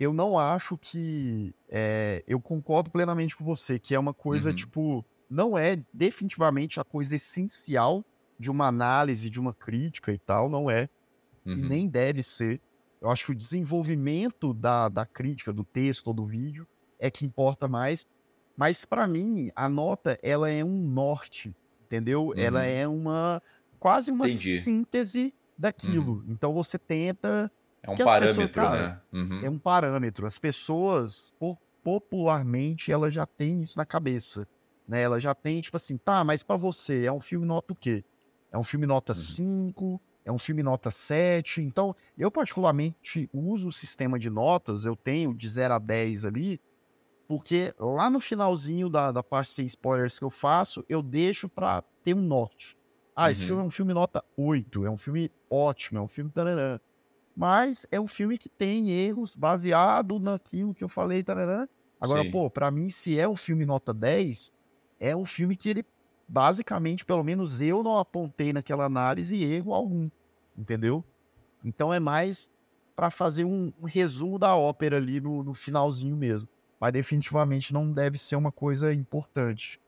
Eu 0.00 0.12
não 0.12 0.38
acho 0.38 0.76
que. 0.78 1.54
é, 1.68 2.24
eu 2.26 2.40
concordo 2.40 2.90
plenamente 2.90 3.36
com 3.36 3.44
você, 3.44 3.78
que 3.78 3.94
é 3.94 3.98
uma 3.98 4.12
coisa, 4.14 4.48
Uhum. 4.50 4.54
tipo, 4.56 5.04
não 5.30 5.56
é 5.56 5.78
definitivamente 5.92 6.80
a 6.80 6.84
coisa 6.84 7.16
essencial 7.16 8.04
de 8.38 8.50
uma 8.50 8.66
análise, 8.66 9.30
de 9.30 9.38
uma 9.38 9.54
crítica 9.54 10.10
e 10.12 10.18
tal, 10.18 10.48
não 10.48 10.68
é 10.70 10.88
e 11.44 11.50
Uhum. 11.52 11.56
nem 11.68 11.88
deve 11.88 12.22
ser. 12.22 12.60
Eu 13.00 13.10
acho 13.10 13.26
que 13.26 13.32
o 13.32 13.34
desenvolvimento 13.34 14.54
da, 14.54 14.88
da 14.88 15.04
crítica, 15.04 15.52
do 15.52 15.64
texto 15.64 16.06
ou 16.08 16.14
do 16.14 16.24
vídeo 16.26 16.66
é 16.98 17.10
que 17.10 17.24
importa 17.26 17.66
mais. 17.66 18.06
Mas 18.56 18.84
para 18.84 19.06
mim, 19.06 19.50
a 19.56 19.68
nota 19.68 20.18
ela 20.22 20.48
é 20.50 20.62
um 20.64 20.78
norte, 20.88 21.54
entendeu? 21.84 22.32
Ela 22.36 22.60
Uhum. 22.60 22.66
é 22.66 22.88
uma 22.88 23.42
quase 23.80 24.12
uma 24.12 24.26
Entendi. 24.26 24.60
síntese 24.60 25.34
daquilo. 25.58 26.18
Uhum. 26.18 26.24
Então 26.28 26.52
você 26.52 26.78
tenta. 26.78 27.50
É 27.82 27.90
um 27.90 27.96
parâmetro, 27.96 28.36
pessoas, 28.46 28.50
cara, 28.54 29.02
né? 29.12 29.20
Uhum. 29.20 29.40
É 29.44 29.50
um 29.50 29.58
parâmetro. 29.58 30.24
As 30.24 30.38
pessoas, 30.38 31.32
popularmente, 31.82 32.92
elas 32.92 33.12
já 33.12 33.26
têm 33.26 33.62
isso 33.62 33.76
na 33.78 33.84
cabeça. 33.84 34.46
Né? 34.86 35.02
Ela 35.02 35.18
já 35.20 35.34
tem, 35.34 35.60
tipo 35.60 35.76
assim, 35.76 35.96
tá, 35.96 36.22
mas 36.24 36.42
para 36.42 36.56
você 36.56 37.04
é 37.06 37.12
um 37.12 37.20
filme 37.20 37.46
nota 37.46 37.72
o 37.72 37.76
quê? 37.76 38.04
É 38.52 38.58
um 38.58 38.62
filme 38.64 38.86
nota 38.86 39.12
5, 39.14 39.84
uhum. 39.84 40.00
É 40.24 40.32
um 40.32 40.38
filme 40.38 40.62
nota 40.62 40.90
7. 40.90 41.60
Então, 41.60 41.94
eu 42.16 42.30
particularmente 42.30 43.28
uso 43.32 43.68
o 43.68 43.72
sistema 43.72 44.18
de 44.18 44.30
notas, 44.30 44.84
eu 44.84 44.96
tenho 44.96 45.34
de 45.34 45.48
0 45.48 45.74
a 45.74 45.78
10 45.78 46.24
ali, 46.24 46.60
porque 47.28 47.74
lá 47.78 48.10
no 48.10 48.20
finalzinho 48.20 48.88
da, 48.88 49.10
da 49.10 49.22
parte 49.22 49.50
sem 49.50 49.66
spoilers 49.66 50.18
que 50.18 50.24
eu 50.24 50.30
faço, 50.30 50.84
eu 50.88 51.02
deixo 51.02 51.48
pra 51.48 51.82
ter 52.04 52.14
um 52.14 52.22
note. 52.22 52.76
Ah, 53.14 53.30
esse 53.30 53.42
uhum. 53.42 53.48
filme 53.48 53.62
é 53.62 53.66
um 53.66 53.70
filme 53.70 53.94
nota 53.94 54.24
8, 54.36 54.86
é 54.86 54.90
um 54.90 54.98
filme 54.98 55.30
ótimo, 55.50 55.98
é 55.98 56.02
um 56.02 56.08
filme 56.08 56.30
tararã. 56.30 56.78
Mas 57.36 57.86
é 57.90 58.00
um 58.00 58.06
filme 58.06 58.36
que 58.36 58.48
tem 58.48 58.90
erros 58.90 59.34
baseado 59.34 60.18
naquilo 60.18 60.74
que 60.74 60.84
eu 60.84 60.88
falei, 60.88 61.22
tararã. 61.22 61.66
Agora, 62.00 62.22
Sim. 62.22 62.30
pô, 62.30 62.50
pra 62.50 62.70
mim, 62.70 62.90
se 62.90 63.18
é 63.18 63.28
um 63.28 63.36
filme 63.36 63.64
nota 63.64 63.94
10, 63.94 64.52
é 64.98 65.16
um 65.16 65.24
filme 65.24 65.56
que 65.56 65.68
ele, 65.68 65.84
basicamente, 66.32 67.04
pelo 67.04 67.22
menos 67.22 67.60
eu 67.60 67.82
não 67.82 67.98
apontei 67.98 68.54
naquela 68.54 68.86
análise 68.86 69.44
erro 69.44 69.74
algum, 69.74 70.10
entendeu? 70.56 71.04
Então 71.62 71.92
é 71.92 72.00
mais 72.00 72.50
para 72.96 73.10
fazer 73.10 73.44
um, 73.44 73.70
um, 73.78 73.84
resumo 73.84 74.38
da 74.38 74.56
ópera 74.56 74.96
ali 74.96 75.20
no, 75.20 75.44
no 75.44 75.52
finalzinho 75.52 76.16
mesmo. 76.16 76.48
Mas 76.80 76.92
definitivamente 76.94 77.72
não 77.72 77.92
deve 77.92 78.16
ser 78.16 78.36
uma 78.36 78.50
coisa 78.50 78.94
importante. 78.94 79.78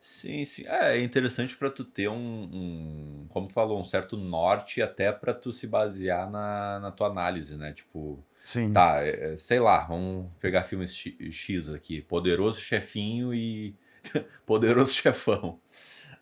Sim, 0.00 0.46
sim. 0.46 0.64
É, 0.66 0.96
é 0.96 1.02
interessante 1.02 1.54
para 1.54 1.70
tu 1.70 1.84
ter 1.84 2.08
um, 2.08 2.14
um, 2.16 3.26
como 3.28 3.46
tu 3.46 3.52
falou, 3.52 3.78
um 3.78 3.84
certo 3.84 4.16
norte 4.16 4.80
até 4.80 5.12
para 5.12 5.34
tu 5.34 5.52
se 5.52 5.66
basear 5.66 6.30
na, 6.30 6.80
na 6.80 6.90
tua 6.90 7.08
análise, 7.08 7.54
né? 7.54 7.74
Tipo, 7.74 8.24
sim. 8.42 8.72
tá, 8.72 9.04
é, 9.04 9.36
sei 9.36 9.60
lá, 9.60 9.84
vamos 9.84 10.32
pegar 10.40 10.64
filmes 10.64 10.94
X 10.94 11.68
aqui, 11.68 12.00
Poderoso 12.00 12.60
Chefinho 12.60 13.34
e 13.34 13.76
Poderoso 14.46 14.92
Chefão. 14.92 15.60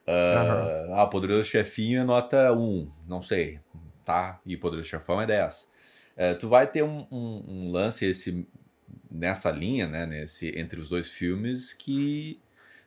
Uh, 0.06 0.90
uhum. 0.90 0.94
Ah, 0.98 1.06
Poderoso 1.06 1.44
Chefinho 1.44 2.00
é 2.00 2.04
nota 2.04 2.52
1, 2.52 2.90
não 3.06 3.22
sei, 3.22 3.60
tá? 4.04 4.40
E 4.44 4.56
Poderoso 4.56 4.88
Chefão 4.88 5.20
é 5.20 5.26
10. 5.26 5.62
Uh, 5.62 5.68
é, 6.16 6.34
tu 6.34 6.48
vai 6.48 6.66
ter 6.66 6.82
um, 6.82 7.06
um, 7.10 7.44
um, 7.48 7.72
lance 7.72 8.04
esse, 8.04 8.46
nessa 9.10 9.50
linha, 9.50 9.86
né? 9.86 10.06
Nesse, 10.06 10.56
entre 10.58 10.78
os 10.78 10.88
dois 10.88 11.08
filmes 11.08 11.72
que 11.72 12.40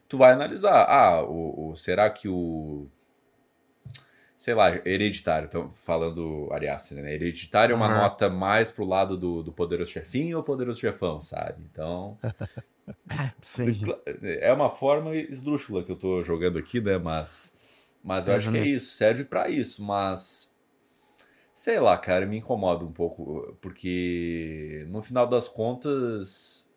tu 0.07 0.17
vai 0.17 0.31
analisar. 0.31 0.85
Ah, 0.87 1.23
o, 1.23 1.71
o 1.71 1.75
será 1.75 2.09
que 2.09 2.27
o 2.27 2.87
sei 4.37 4.53
lá, 4.53 4.69
hereditário, 4.85 5.47
então 5.47 5.71
falando 5.71 6.47
Ariaster, 6.51 7.01
né? 7.01 7.11
Hereditário 7.11 7.75
uhum. 7.75 7.83
é 7.83 7.85
uma 7.87 7.95
nota 7.95 8.29
mais 8.29 8.69
pro 8.69 8.85
lado 8.85 9.17
do, 9.17 9.41
do 9.41 9.51
poderoso 9.51 9.91
chefinho 9.91 10.37
ou 10.37 10.43
poderoso 10.43 10.79
chefão, 10.79 11.19
sabe? 11.19 11.63
Então. 11.69 12.17
Sim. 13.41 13.81
É 14.23 14.51
uma 14.51 14.69
forma 14.69 15.15
esdrúxula 15.15 15.83
que 15.83 15.91
eu 15.91 15.95
tô 15.95 16.23
jogando 16.23 16.57
aqui, 16.57 16.79
né? 16.79 16.97
Mas. 16.97 17.55
Mas 18.03 18.27
eu 18.27 18.33
uhum. 18.33 18.37
acho 18.37 18.51
que 18.51 18.57
é 18.57 18.65
isso, 18.65 18.95
serve 18.95 19.25
para 19.25 19.49
isso, 19.49 19.83
mas. 19.83 20.55
Sei 21.53 21.79
lá, 21.79 21.97
cara, 21.97 22.25
me 22.25 22.37
incomoda 22.37 22.85
um 22.85 22.91
pouco, 22.91 23.57
porque 23.61 24.85
no 24.89 25.01
final 25.01 25.27
das 25.27 25.47
contas. 25.47 26.67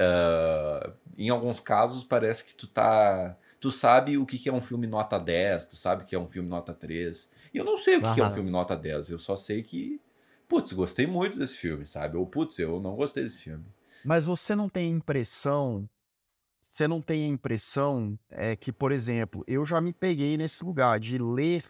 Uh, 0.00 0.92
em 1.16 1.28
alguns 1.28 1.58
casos 1.58 2.04
parece 2.04 2.44
que 2.44 2.54
tu 2.54 2.68
tá 2.68 3.36
tu 3.60 3.72
sabe 3.72 4.16
o 4.16 4.24
que 4.24 4.48
é 4.48 4.52
um 4.52 4.60
filme 4.60 4.86
nota 4.86 5.18
10, 5.18 5.66
tu 5.66 5.76
sabe 5.76 6.04
o 6.04 6.06
que 6.06 6.14
é 6.14 6.18
um 6.18 6.28
filme 6.28 6.48
nota 6.48 6.72
3. 6.72 7.28
E 7.52 7.58
eu 7.58 7.64
não 7.64 7.76
sei 7.76 7.96
o 7.96 8.14
que 8.14 8.20
é 8.20 8.24
um 8.24 8.32
filme 8.32 8.50
nota 8.50 8.76
10, 8.76 9.10
eu 9.10 9.18
só 9.18 9.36
sei 9.36 9.62
que, 9.62 10.00
putz, 10.48 10.72
gostei 10.72 11.06
muito 11.06 11.38
desse 11.38 11.56
filme, 11.56 11.86
sabe? 11.86 12.16
Ou, 12.16 12.26
putz, 12.26 12.58
eu 12.58 12.80
não 12.80 12.94
gostei 12.94 13.24
desse 13.24 13.42
filme. 13.42 13.64
Mas 14.08 14.24
você 14.24 14.54
não 14.54 14.70
tem 14.70 14.90
impressão, 14.90 15.86
você 16.58 16.88
não 16.88 16.98
tem 16.98 17.26
a 17.26 17.28
impressão 17.28 18.18
é, 18.30 18.56
que, 18.56 18.72
por 18.72 18.90
exemplo, 18.90 19.44
eu 19.46 19.66
já 19.66 19.82
me 19.82 19.92
peguei 19.92 20.34
nesse 20.38 20.64
lugar 20.64 20.98
de 20.98 21.18
ler 21.18 21.62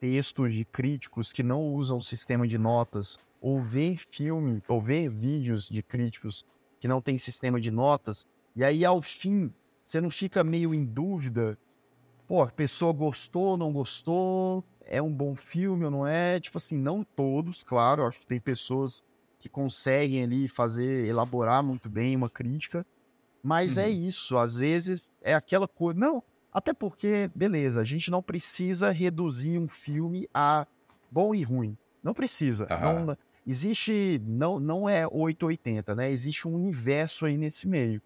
textos 0.00 0.54
de 0.54 0.64
críticos 0.64 1.34
que 1.34 1.42
não 1.42 1.60
usam 1.74 2.00
sistema 2.00 2.48
de 2.48 2.56
notas, 2.56 3.18
ou 3.42 3.60
ver 3.60 3.98
filme, 4.10 4.62
ou 4.66 4.80
ver 4.80 5.10
vídeos 5.10 5.68
de 5.68 5.82
críticos 5.82 6.46
que 6.80 6.88
não 6.88 7.02
tem 7.02 7.18
sistema 7.18 7.60
de 7.60 7.70
notas, 7.70 8.26
e 8.56 8.64
aí 8.64 8.86
ao 8.86 9.02
fim 9.02 9.52
você 9.82 10.00
não 10.00 10.10
fica 10.10 10.42
meio 10.42 10.72
em 10.72 10.86
dúvida. 10.86 11.58
Pô, 12.26 12.40
a 12.40 12.50
pessoa 12.50 12.94
gostou, 12.94 13.48
ou 13.48 13.56
não 13.58 13.70
gostou, 13.70 14.64
é 14.80 15.02
um 15.02 15.12
bom 15.12 15.36
filme 15.36 15.84
ou 15.84 15.90
não 15.90 16.06
é? 16.06 16.40
Tipo 16.40 16.56
assim, 16.56 16.78
não 16.78 17.04
todos, 17.04 17.62
claro, 17.62 18.06
acho 18.06 18.20
que 18.20 18.26
tem 18.26 18.40
pessoas 18.40 19.04
que 19.42 19.48
conseguem 19.48 20.22
ali 20.22 20.46
fazer, 20.46 21.04
elaborar 21.04 21.64
muito 21.64 21.90
bem 21.90 22.14
uma 22.14 22.30
crítica, 22.30 22.86
mas 23.42 23.76
é 23.76 23.82
uhum. 23.82 23.88
é 23.88 23.90
isso, 23.90 24.38
às 24.38 24.54
vezes 24.54 25.18
é 25.20 25.34
aquela 25.34 25.66
coisa. 25.66 25.98
Não, 25.98 26.22
até 26.52 26.72
porque, 26.72 27.28
beleza, 27.34 27.80
a 27.80 27.84
gente 27.84 28.08
não 28.08 28.22
precisa 28.22 28.92
reduzir 28.92 29.58
um 29.58 29.66
filme 29.66 30.28
a 30.32 30.64
bom 31.10 31.34
e 31.34 31.42
ruim. 31.42 31.76
Não 32.04 32.14
precisa. 32.14 32.68
Uhum. 32.70 33.06
Não, 33.06 33.18
existe, 33.44 34.22
não, 34.24 34.60
não 34.60 34.88
é 34.88 35.08
880, 35.08 35.92
né? 35.96 36.08
Existe 36.12 36.46
um 36.46 36.54
universo 36.54 37.26
aí 37.26 37.36
nesse 37.36 37.66
meio. 37.66 38.00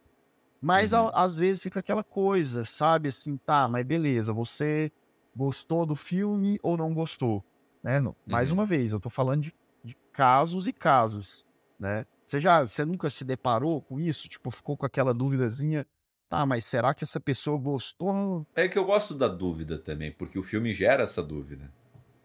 Mas 0.58 0.94
uhum. 0.94 1.10
às 1.12 1.36
vezes 1.36 1.62
fica 1.62 1.80
aquela 1.80 2.02
coisa, 2.02 2.64
sabe? 2.64 3.10
Assim, 3.10 3.36
tá, 3.36 3.68
mas 3.68 3.84
beleza, 3.84 4.32
você 4.32 4.90
gostou 5.36 5.84
do 5.84 5.94
filme 5.94 6.58
ou 6.62 6.78
não 6.78 6.94
gostou? 6.94 7.44
Né? 7.82 8.00
Não, 8.00 8.16
mais 8.26 8.50
uhum. 8.50 8.56
uma 8.56 8.66
vez, 8.66 8.92
eu 8.92 8.98
tô 8.98 9.10
falando 9.10 9.42
de, 9.42 9.54
de, 9.86 9.96
casos 10.12 10.66
e 10.66 10.72
casos, 10.72 11.44
né? 11.78 12.04
Você 12.24 12.40
já, 12.40 12.66
você 12.66 12.84
nunca 12.84 13.08
se 13.08 13.24
deparou 13.24 13.80
com 13.80 14.00
isso? 14.00 14.28
Tipo, 14.28 14.50
ficou 14.50 14.76
com 14.76 14.84
aquela 14.84 15.14
dúvidazinha, 15.14 15.86
tá, 16.28 16.44
mas 16.44 16.64
será 16.64 16.92
que 16.92 17.04
essa 17.04 17.20
pessoa 17.20 17.56
gostou? 17.56 18.44
É 18.54 18.66
que 18.66 18.78
eu 18.78 18.84
gosto 18.84 19.14
da 19.14 19.28
dúvida 19.28 19.78
também, 19.78 20.10
porque 20.10 20.38
o 20.38 20.42
filme 20.42 20.72
gera 20.72 21.04
essa 21.04 21.22
dúvida 21.22 21.70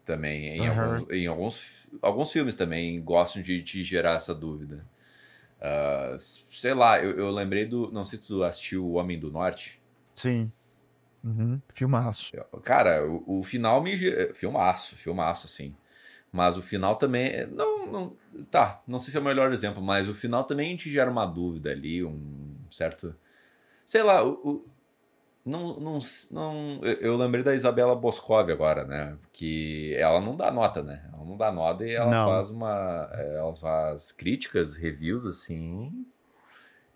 também. 0.04 0.48
Em, 0.48 0.68
uhum. 0.68 0.80
alguns, 0.80 1.10
em 1.10 1.26
alguns, 1.26 1.88
alguns 2.00 2.32
filmes 2.32 2.54
também 2.56 3.00
gostam 3.02 3.42
de, 3.42 3.62
de 3.62 3.84
gerar 3.84 4.14
essa 4.14 4.34
dúvida. 4.34 4.84
Uh, 5.58 6.18
sei 6.18 6.74
lá, 6.74 7.00
eu, 7.00 7.16
eu, 7.16 7.30
lembrei 7.30 7.64
do. 7.64 7.90
Não 7.92 8.04
sei 8.04 8.20
se 8.20 8.26
tu 8.26 8.42
assistiu 8.42 8.84
O 8.84 8.94
Homem 8.94 9.18
do 9.18 9.30
Norte. 9.30 9.80
Sim. 10.14 10.52
Uhum. 11.22 11.62
Filmaço. 11.72 12.32
Cara, 12.64 13.06
o, 13.06 13.38
o, 13.38 13.44
final 13.44 13.80
me. 13.80 13.96
Filmaço, 14.34 14.96
filmaço, 14.96 15.46
assim. 15.46 15.76
Mas 16.32 16.56
o 16.56 16.62
final 16.62 16.96
também. 16.96 17.46
Não, 17.48 17.86
não. 17.86 18.16
Tá, 18.50 18.82
não 18.88 18.98
sei 18.98 19.10
se 19.10 19.18
é 19.18 19.20
o 19.20 19.24
melhor 19.24 19.52
exemplo, 19.52 19.82
mas 19.82 20.08
o 20.08 20.14
final 20.14 20.44
também 20.44 20.74
te 20.74 20.90
gera 20.90 21.10
uma 21.10 21.26
dúvida 21.26 21.70
ali, 21.70 22.02
um 22.02 22.56
certo. 22.70 23.14
Sei 23.84 24.02
lá, 24.02 24.24
o, 24.24 24.64
não, 25.44 25.78
não, 25.78 25.98
não, 26.30 26.80
eu 27.00 27.16
lembrei 27.16 27.42
da 27.42 27.54
Isabela 27.54 27.96
Boscov 27.96 28.48
agora, 28.50 28.84
né? 28.84 29.16
Que 29.32 29.94
ela 29.96 30.20
não 30.20 30.36
dá 30.36 30.52
nota, 30.52 30.82
né? 30.82 31.04
Ela 31.12 31.24
não 31.24 31.36
dá 31.36 31.50
nota 31.50 31.84
e 31.84 31.92
ela 31.92 32.10
não. 32.10 32.28
faz 32.28 32.50
uma. 32.50 33.10
É, 33.12 33.36
ela 33.36 33.52
faz 33.54 34.12
críticas, 34.12 34.76
reviews, 34.76 35.26
assim. 35.26 36.06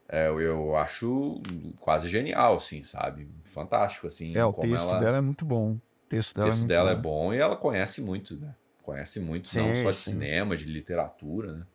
É, 0.09 0.29
eu 0.29 0.77
acho 0.77 1.43
quase 1.81 2.09
genial, 2.09 2.55
assim, 2.55 2.85
sabe? 2.85 3.29
Fantástico, 3.43 4.07
assim. 4.07 4.37
É, 4.37 4.45
o 4.45 4.53
texto 4.53 4.91
ela... 4.91 5.01
dela 5.01 5.17
é 5.19 5.21
muito 5.21 5.45
bom. 5.45 5.73
O 5.73 6.09
texto 6.09 6.37
dela, 6.37 6.47
o 6.47 6.51
texto 6.53 6.65
é, 6.65 6.69
dela 6.69 6.91
é 6.93 6.95
bom. 6.95 7.01
é 7.01 7.03
bom 7.03 7.35
e 7.35 7.39
ela 7.39 7.57
conhece 7.57 8.01
muito, 8.01 8.37
né? 8.37 8.55
Conhece 8.87 9.19
muito, 9.19 9.49
sim, 9.49 9.59
não 9.59 9.75
só 9.83 9.91
de 9.91 9.97
sim. 9.97 10.11
cinema, 10.13 10.57
de 10.57 10.65
literatura, 10.65 11.53
né? 11.55 11.67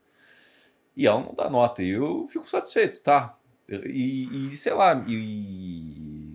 E 0.96 1.06
ela 1.06 1.20
não 1.20 1.34
dá 1.34 1.50
nota. 1.50 1.84
E 1.84 1.90
eu 1.90 2.26
fico 2.26 2.50
satisfeito, 2.50 3.02
tá? 3.02 3.38
E, 3.68 4.54
e 4.54 4.56
sei 4.56 4.74
lá, 4.74 5.04
e 5.06 6.34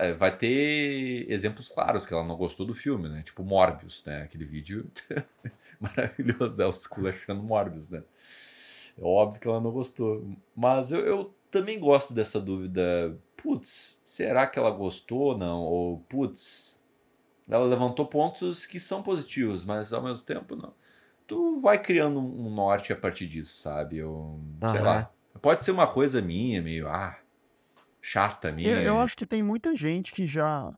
é, 0.00 0.12
vai 0.12 0.36
ter 0.36 1.30
exemplos 1.30 1.68
claros 1.68 2.06
que 2.06 2.12
ela 2.12 2.24
não 2.24 2.36
gostou 2.36 2.66
do 2.66 2.74
filme, 2.74 3.08
né? 3.08 3.22
Tipo 3.22 3.44
Morbius, 3.44 4.04
né? 4.04 4.22
Aquele 4.22 4.44
vídeo 4.44 4.90
maravilhoso 5.78 6.56
dela 6.56 6.74
esculachando 6.74 7.40
Morbius, 7.44 7.88
né? 7.88 8.02
É 8.98 9.04
óbvio 9.04 9.40
que 9.40 9.46
ela 9.46 9.60
não 9.60 9.70
gostou. 9.70 10.26
Mas 10.56 10.90
eu, 10.90 11.06
eu 11.06 11.32
também 11.52 11.78
gosto 11.78 12.12
dessa 12.12 12.40
dúvida. 12.40 13.16
Putz, 13.36 14.02
será 14.04 14.44
que 14.48 14.58
ela 14.58 14.72
gostou 14.72 15.20
ou 15.20 15.38
não? 15.38 15.60
Ou, 15.60 16.00
putz, 16.08 16.79
ela 17.50 17.66
levantou 17.66 18.06
pontos 18.06 18.64
que 18.64 18.78
são 18.78 19.02
positivos, 19.02 19.64
mas 19.64 19.92
ao 19.92 20.02
mesmo 20.02 20.24
tempo 20.24 20.54
não. 20.54 20.72
Tu 21.26 21.60
vai 21.60 21.78
criando 21.78 22.20
um 22.20 22.52
norte 22.52 22.92
a 22.92 22.96
partir 22.96 23.26
disso, 23.26 23.56
sabe? 23.56 23.98
Eu, 23.98 24.10
uhum. 24.10 24.70
sei 24.70 24.80
lá. 24.80 25.10
Pode 25.42 25.64
ser 25.64 25.70
uma 25.70 25.86
coisa 25.86 26.22
minha, 26.22 26.62
meio, 26.62 26.88
ah, 26.88 27.18
chata 28.00 28.52
minha. 28.52 28.70
Eu, 28.70 28.82
eu 28.82 28.98
acho 28.98 29.16
que 29.16 29.26
tem 29.26 29.42
muita 29.42 29.76
gente 29.76 30.12
que 30.12 30.26
já. 30.26 30.72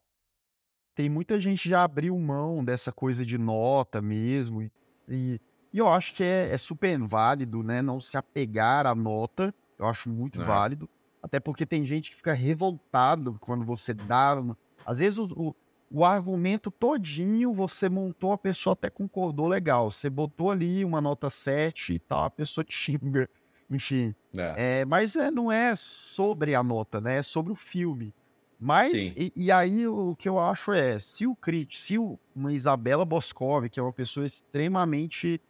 Tem 0.95 1.09
muita 1.09 1.41
gente 1.41 1.69
já 1.69 1.85
abriu 1.85 2.19
mão 2.19 2.65
dessa 2.65 2.93
coisa 2.93 3.25
de 3.25 3.39
nota 3.39 4.01
mesmo. 4.03 4.63
E, 4.63 4.73
e, 5.09 5.41
e 5.73 5.79
eu 5.79 5.89
acho 5.89 6.15
que 6.15 6.23
é, 6.23 6.51
é, 6.53 6.59
super 6.59 6.99
válido, 6.99 7.63
né? 7.63 7.81
Não 7.81 8.01
se 8.01 8.17
apegar 8.17 8.87
à 8.87 8.95
nota. 8.95 9.55
Eu 9.79 9.87
acho 9.87 10.09
muito 10.11 10.41
é. 10.41 10.45
válido. 10.45 10.89
Até 11.23 11.41
porque 11.41 11.65
tem 11.65 11.85
gente 11.85 12.11
que 12.11 12.17
fica 12.17 12.35
revoltado 12.35 13.39
quando 13.41 13.65
você 13.65 13.95
dá. 13.95 14.35
Uma... 14.39 14.57
Às 14.85 14.99
vezes 14.99 15.19
o, 15.19 15.25
o, 15.35 15.55
o 15.93 16.05
argumento 16.05 16.71
todinho, 16.71 17.53
você 17.53 17.89
montou, 17.89 18.33
a 18.33 18.39
pessoa 18.39 18.73
até 18.73 18.89
concordou 18.89 19.47
legal. 19.47 19.91
Você 19.91 20.09
botou 20.09 20.51
ali 20.51 20.85
uma 20.85 21.01
nota 21.01 21.29
7 21.29 21.93
e 21.95 21.99
tal, 21.99 22.25
a 22.25 22.31
pessoa 22.31 22.65
te 22.65 22.75
xinga. 22.75 23.29
Enfim. 23.71 24.15
É. 24.37 24.81
É, 24.81 24.85
mas 24.85 25.17
é, 25.17 25.31
não 25.31 25.53
é 25.53 25.77
sobre 25.77 26.55
a 26.55 26.63
nota, 26.63 27.01
né? 27.01 27.19
É 27.19 27.23
sobre 27.23 27.53
o 27.53 27.57
filme. 27.57 28.15
Mas, 28.59 29.13
e, 29.17 29.33
e, 29.35 29.51
aí 29.51 29.89
o 29.89 30.15
que 30.15 30.29
eu 30.29 30.39
acho 30.39 30.73
é, 30.73 30.97
se 30.99 31.27
o 31.27 31.35
crítico, 31.35 31.83
se 31.83 31.99
o, 31.99 32.17
uma 32.35 32.53
Isabela 32.53 33.05
Boscov, 33.05 33.69
que 33.69 33.81
é 33.81 33.83
uma 33.83 33.93
pessoa 33.93 34.25
extremamente. 34.25 35.41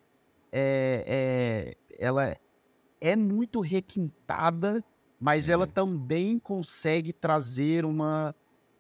É, 0.50 1.76
é, 1.88 1.96
ela 1.98 2.34
é 3.00 3.16
muito 3.16 3.60
requintada, 3.60 4.82
mas 5.20 5.48
uhum. 5.48 5.54
ela 5.54 5.66
também 5.66 6.38
consegue 6.38 7.12
trazer 7.12 7.84
uma. 7.84 8.34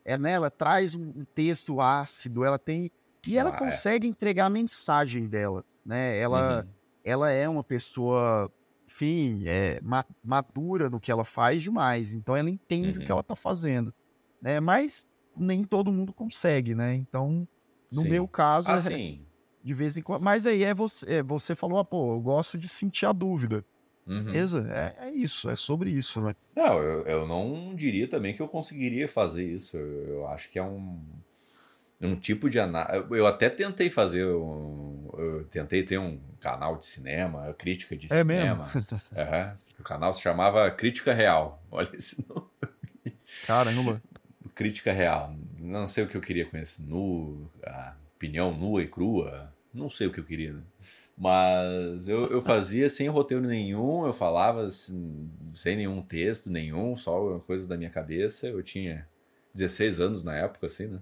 É, 0.04 0.18
né, 0.18 0.32
ela 0.32 0.50
traz 0.50 0.94
um 0.94 1.24
texto 1.34 1.80
ácido, 1.80 2.44
ela 2.44 2.58
tem. 2.58 2.90
E 3.26 3.38
ela 3.38 3.50
ah, 3.50 3.54
é. 3.54 3.58
consegue 3.58 4.06
entregar 4.06 4.46
a 4.46 4.50
mensagem 4.50 5.28
dela. 5.28 5.64
Né? 5.84 6.18
Ela, 6.18 6.62
uhum. 6.62 6.68
ela 7.04 7.30
é 7.30 7.48
uma 7.48 7.62
pessoa 7.62 8.50
enfim, 8.92 9.44
é, 9.46 9.80
madura 10.22 10.90
no 10.90 11.00
que 11.00 11.10
ela 11.10 11.24
faz 11.24 11.62
demais. 11.62 12.12
Então 12.12 12.36
ela 12.36 12.50
entende 12.50 12.98
uhum. 12.98 13.02
o 13.02 13.06
que 13.06 13.10
ela 13.10 13.22
está 13.22 13.34
fazendo. 13.34 13.92
Né? 14.40 14.60
Mas 14.60 15.08
nem 15.36 15.64
todo 15.64 15.90
mundo 15.90 16.12
consegue, 16.12 16.74
né? 16.74 16.94
Então, 16.94 17.48
no 17.90 18.02
sim. 18.02 18.10
meu 18.10 18.28
caso, 18.28 18.70
ah, 18.70 18.76
é, 18.92 19.18
de 19.62 19.74
vez 19.74 19.96
em 19.96 20.02
quando. 20.02 20.22
Mas 20.22 20.46
aí 20.46 20.62
é 20.62 20.74
você, 20.74 21.06
é, 21.06 21.22
você 21.22 21.54
falou, 21.54 21.78
ah, 21.78 21.84
pô, 21.84 22.14
eu 22.14 22.20
gosto 22.20 22.58
de 22.58 22.68
sentir 22.68 23.06
a 23.06 23.12
dúvida. 23.12 23.64
Uhum. 24.12 24.68
É, 24.70 24.94
é, 24.98 25.10
isso, 25.10 25.48
é 25.48 25.56
sobre 25.56 25.90
isso, 25.90 26.20
né? 26.20 26.34
Não, 26.54 26.78
eu, 26.78 27.06
eu 27.06 27.26
não 27.26 27.74
diria 27.74 28.06
também 28.06 28.34
que 28.34 28.42
eu 28.42 28.48
conseguiria 28.48 29.08
fazer 29.08 29.44
isso. 29.44 29.76
Eu, 29.76 30.08
eu 30.08 30.28
acho 30.28 30.50
que 30.50 30.58
é 30.58 30.62
um 30.62 31.00
um 32.06 32.16
tipo 32.16 32.50
de 32.50 32.58
análise. 32.58 33.06
Eu 33.10 33.26
até 33.26 33.48
tentei 33.48 33.90
fazer 33.90 34.26
um. 34.26 35.08
Eu 35.16 35.44
tentei 35.44 35.82
ter 35.82 35.98
um 35.98 36.18
canal 36.40 36.76
de 36.76 36.84
cinema, 36.84 37.54
crítica 37.54 37.96
de 37.96 38.06
é 38.12 38.18
cinema. 38.18 38.68
Mesmo? 38.74 39.00
Uhum. 39.12 39.54
O 39.78 39.82
canal 39.82 40.12
se 40.12 40.20
chamava 40.20 40.70
Crítica 40.70 41.12
Real. 41.12 41.62
Olha 41.70 41.90
esse 41.94 42.24
nome. 42.28 42.48
Caramba. 43.46 44.02
Crítica 44.54 44.92
Real. 44.92 45.34
Não 45.58 45.86
sei 45.86 46.04
o 46.04 46.08
que 46.08 46.16
eu 46.16 46.20
queria 46.20 46.44
com 46.44 46.56
esse 46.56 46.82
nu, 46.82 47.48
opinião 48.16 48.52
nua 48.52 48.82
e 48.82 48.88
crua. 48.88 49.52
Não 49.72 49.88
sei 49.88 50.06
o 50.06 50.12
que 50.12 50.20
eu 50.20 50.24
queria. 50.24 50.52
Né? 50.52 50.62
Mas 51.22 52.08
eu, 52.08 52.26
eu 52.26 52.42
fazia 52.42 52.88
sem 52.88 53.06
roteiro 53.06 53.46
nenhum, 53.46 54.04
eu 54.04 54.12
falava 54.12 54.64
assim, 54.64 55.30
sem 55.54 55.76
nenhum 55.76 56.02
texto 56.02 56.50
nenhum, 56.50 56.96
só 56.96 57.38
coisas 57.46 57.68
da 57.68 57.76
minha 57.76 57.90
cabeça. 57.90 58.48
Eu 58.48 58.60
tinha 58.60 59.06
16 59.54 60.00
anos 60.00 60.24
na 60.24 60.34
época, 60.34 60.66
assim, 60.66 60.88
né? 60.88 60.98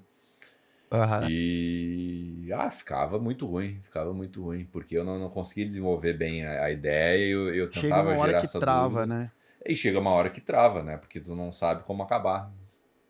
Uhum. 0.92 1.26
E 1.26 2.50
ah, 2.52 2.70
ficava 2.70 3.18
muito 3.18 3.46
ruim, 3.46 3.80
ficava 3.82 4.12
muito 4.12 4.42
ruim, 4.42 4.68
porque 4.70 4.94
eu 4.94 5.04
não, 5.04 5.18
não 5.18 5.30
conseguia 5.30 5.64
desenvolver 5.64 6.12
bem 6.12 6.44
a, 6.44 6.64
a 6.64 6.70
ideia 6.70 7.16
e 7.16 7.30
eu, 7.30 7.54
eu 7.54 7.70
tentava 7.70 8.02
chega 8.10 8.14
uma 8.14 8.22
hora 8.22 8.40
que 8.42 8.60
trava, 8.60 8.88
dúvida. 8.88 9.06
né? 9.06 9.32
E 9.64 9.74
chega 9.74 9.98
uma 9.98 10.10
hora 10.10 10.28
que 10.28 10.42
trava, 10.42 10.82
né? 10.82 10.98
Porque 10.98 11.18
tu 11.18 11.34
não 11.34 11.50
sabe 11.50 11.82
como 11.84 12.02
acabar. 12.02 12.52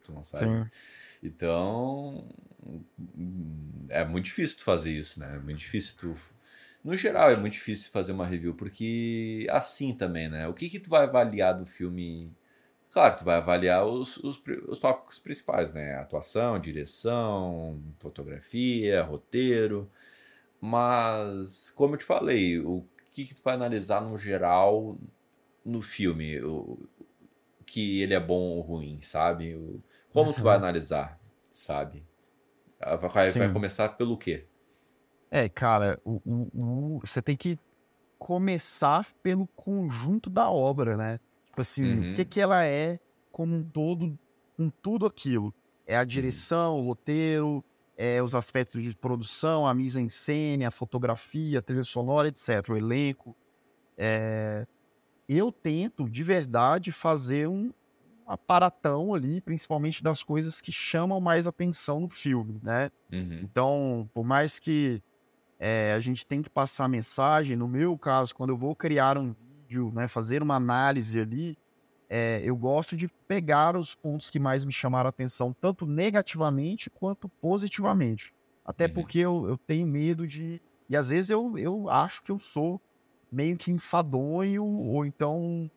Tu 0.05 0.13
não 0.13 0.23
sabe. 0.23 0.45
Sim. 0.45 0.71
Então, 1.21 2.25
é 3.89 4.05
muito 4.05 4.27
difícil 4.27 4.59
tu 4.59 4.63
fazer 4.63 4.93
isso, 4.93 5.19
né? 5.19 5.35
É 5.35 5.39
muito 5.41 5.59
difícil 5.59 5.97
tu 5.99 6.15
no 6.85 6.97
geral 6.97 7.31
é 7.31 7.37
muito 7.37 7.55
difícil 7.55 7.91
fazer 7.91 8.13
uma 8.13 8.27
review 8.27 8.55
porque 8.55 9.47
assim 9.51 9.95
também, 9.95 10.29
né? 10.29 10.49
O 10.49 10.55
que 10.55 10.69
que 10.69 10.81
tu 10.81 10.91
vai 10.91 11.05
avaliar 11.05 11.59
do 11.59 11.67
filme 11.67 12.33
Claro, 12.91 13.17
tu 13.17 13.25
vai 13.25 13.37
avaliar 13.37 13.87
os, 13.87 14.17
os, 14.17 14.43
os 14.67 14.81
tópicos 14.81 15.19
principais, 15.19 15.73
né? 15.73 15.95
Atuação, 15.95 16.59
direção, 16.59 17.81
fotografia, 18.01 19.03
roteiro. 19.03 19.89
Mas, 20.61 21.71
como 21.71 21.95
eu 21.95 21.99
te 21.99 22.05
falei, 22.05 22.59
o 22.59 22.85
que, 23.13 23.25
que 23.25 23.35
tu 23.35 23.43
vai 23.43 23.55
analisar 23.55 24.01
no 24.01 24.17
geral 24.17 24.99
no 25.65 25.81
filme? 25.81 26.41
O, 26.43 26.79
que 27.65 28.03
ele 28.03 28.15
é 28.15 28.19
bom 28.19 28.57
ou 28.57 28.61
ruim, 28.61 29.01
sabe? 29.01 29.55
O, 29.55 29.81
como 30.13 30.33
tu 30.33 30.43
vai 30.43 30.57
analisar, 30.57 31.21
sabe? 31.53 32.05
Ah, 32.81 32.97
vai, 32.97 33.31
vai, 33.31 33.53
começar 33.53 33.91
pelo 33.91 34.19
quê? 34.19 34.47
É, 35.31 35.49
cara, 35.49 36.01
o, 36.05 36.21
o, 36.25 36.97
o, 36.97 37.01
você 37.01 37.23
tem 37.23 37.37
que 37.37 37.59
começar 38.19 39.07
pelo 39.23 39.47
conjunto 39.47 40.29
da 40.29 40.51
obra, 40.51 40.97
né? 40.97 41.21
Tipo 41.47 41.61
assim, 41.61 41.85
uhum. 41.85 42.13
o 42.13 42.15
que, 42.15 42.25
que 42.25 42.41
ela 42.41 42.65
é 42.65 42.99
como 43.31 43.57
um 43.57 43.63
todo, 43.63 44.19
com 44.57 44.69
tudo 44.69 45.07
aquilo. 45.07 45.55
É 45.87 45.97
a 45.97 46.01
uhum. 46.01 46.07
direção, 46.07 46.77
o 46.77 46.83
roteiro, 46.83 47.65
é 47.97 48.23
os 48.23 48.35
aspectos 48.35 48.83
de 48.83 48.97
produção, 48.97 49.67
a 49.67 49.75
mise 49.75 50.01
en 50.01 50.09
scène, 50.09 50.65
a 50.65 50.71
fotografia, 50.71 51.59
a 51.59 51.63
trilha 51.63 51.85
sonora, 51.85 52.29
etc. 52.29 52.69
O 52.71 52.77
elenco. 52.77 53.37
É... 53.97 54.67
Eu 55.29 55.53
tento, 55.53 56.09
de 56.09 56.25
verdade, 56.25 56.91
fazer 56.91 57.47
um 57.47 57.73
aparatão 58.27 59.15
ali, 59.15 59.41
principalmente 59.41 60.03
das 60.03 60.23
coisas 60.23 60.61
que 60.61 60.73
chamam 60.73 61.21
mais 61.21 61.47
atenção 61.47 62.01
no 62.01 62.09
filme, 62.09 62.61
né? 62.63 62.91
Uhum. 63.13 63.41
Então, 63.43 64.11
por 64.15 64.25
mais 64.25 64.59
que 64.59 65.03
é, 65.63 65.93
a 65.93 66.01
gente 66.01 66.27
tem 66.27 66.41
que 66.41 66.49
passar 66.49 66.89
mensagem, 66.89 67.55
no 67.55 67.69
meu 67.69 67.97
caso, 67.99 68.35
quando 68.35 68.49
eu 68.49 68.57
vou 68.57 68.75
criar 68.75 69.19
um 69.19 69.35
vídeo, 69.35 69.93
né, 69.95 70.09
fazer 70.09 70.43
uma 70.43 70.55
análise 70.55 71.21
ali, 71.21 71.59
é, 72.09 72.41
eu 72.43 72.57
gosto 72.57 72.97
de 72.97 73.09
pegar 73.29 73.77
os 73.77 73.95
pontos 73.95 74.31
que 74.31 74.39
mais 74.39 74.65
me 74.65 74.73
chamaram 74.73 75.07
a 75.07 75.11
atenção, 75.11 75.53
tanto 75.53 75.85
negativamente 75.85 76.89
quanto 76.89 77.29
positivamente. 77.29 78.35
Até 78.65 78.87
uhum. 78.87 78.95
porque 78.95 79.19
eu, 79.19 79.47
eu 79.47 79.59
tenho 79.59 79.87
medo 79.87 80.27
de. 80.27 80.63
E 80.89 80.97
às 80.97 81.11
vezes 81.11 81.31
eu, 81.31 81.57
eu 81.59 81.91
acho 81.91 82.23
que 82.23 82.33
eu 82.33 82.39
sou 82.39 82.81
meio 83.31 83.57
que 83.57 83.71
enfadonho, 83.71 84.65
ou 84.65 85.05
então 85.05 85.71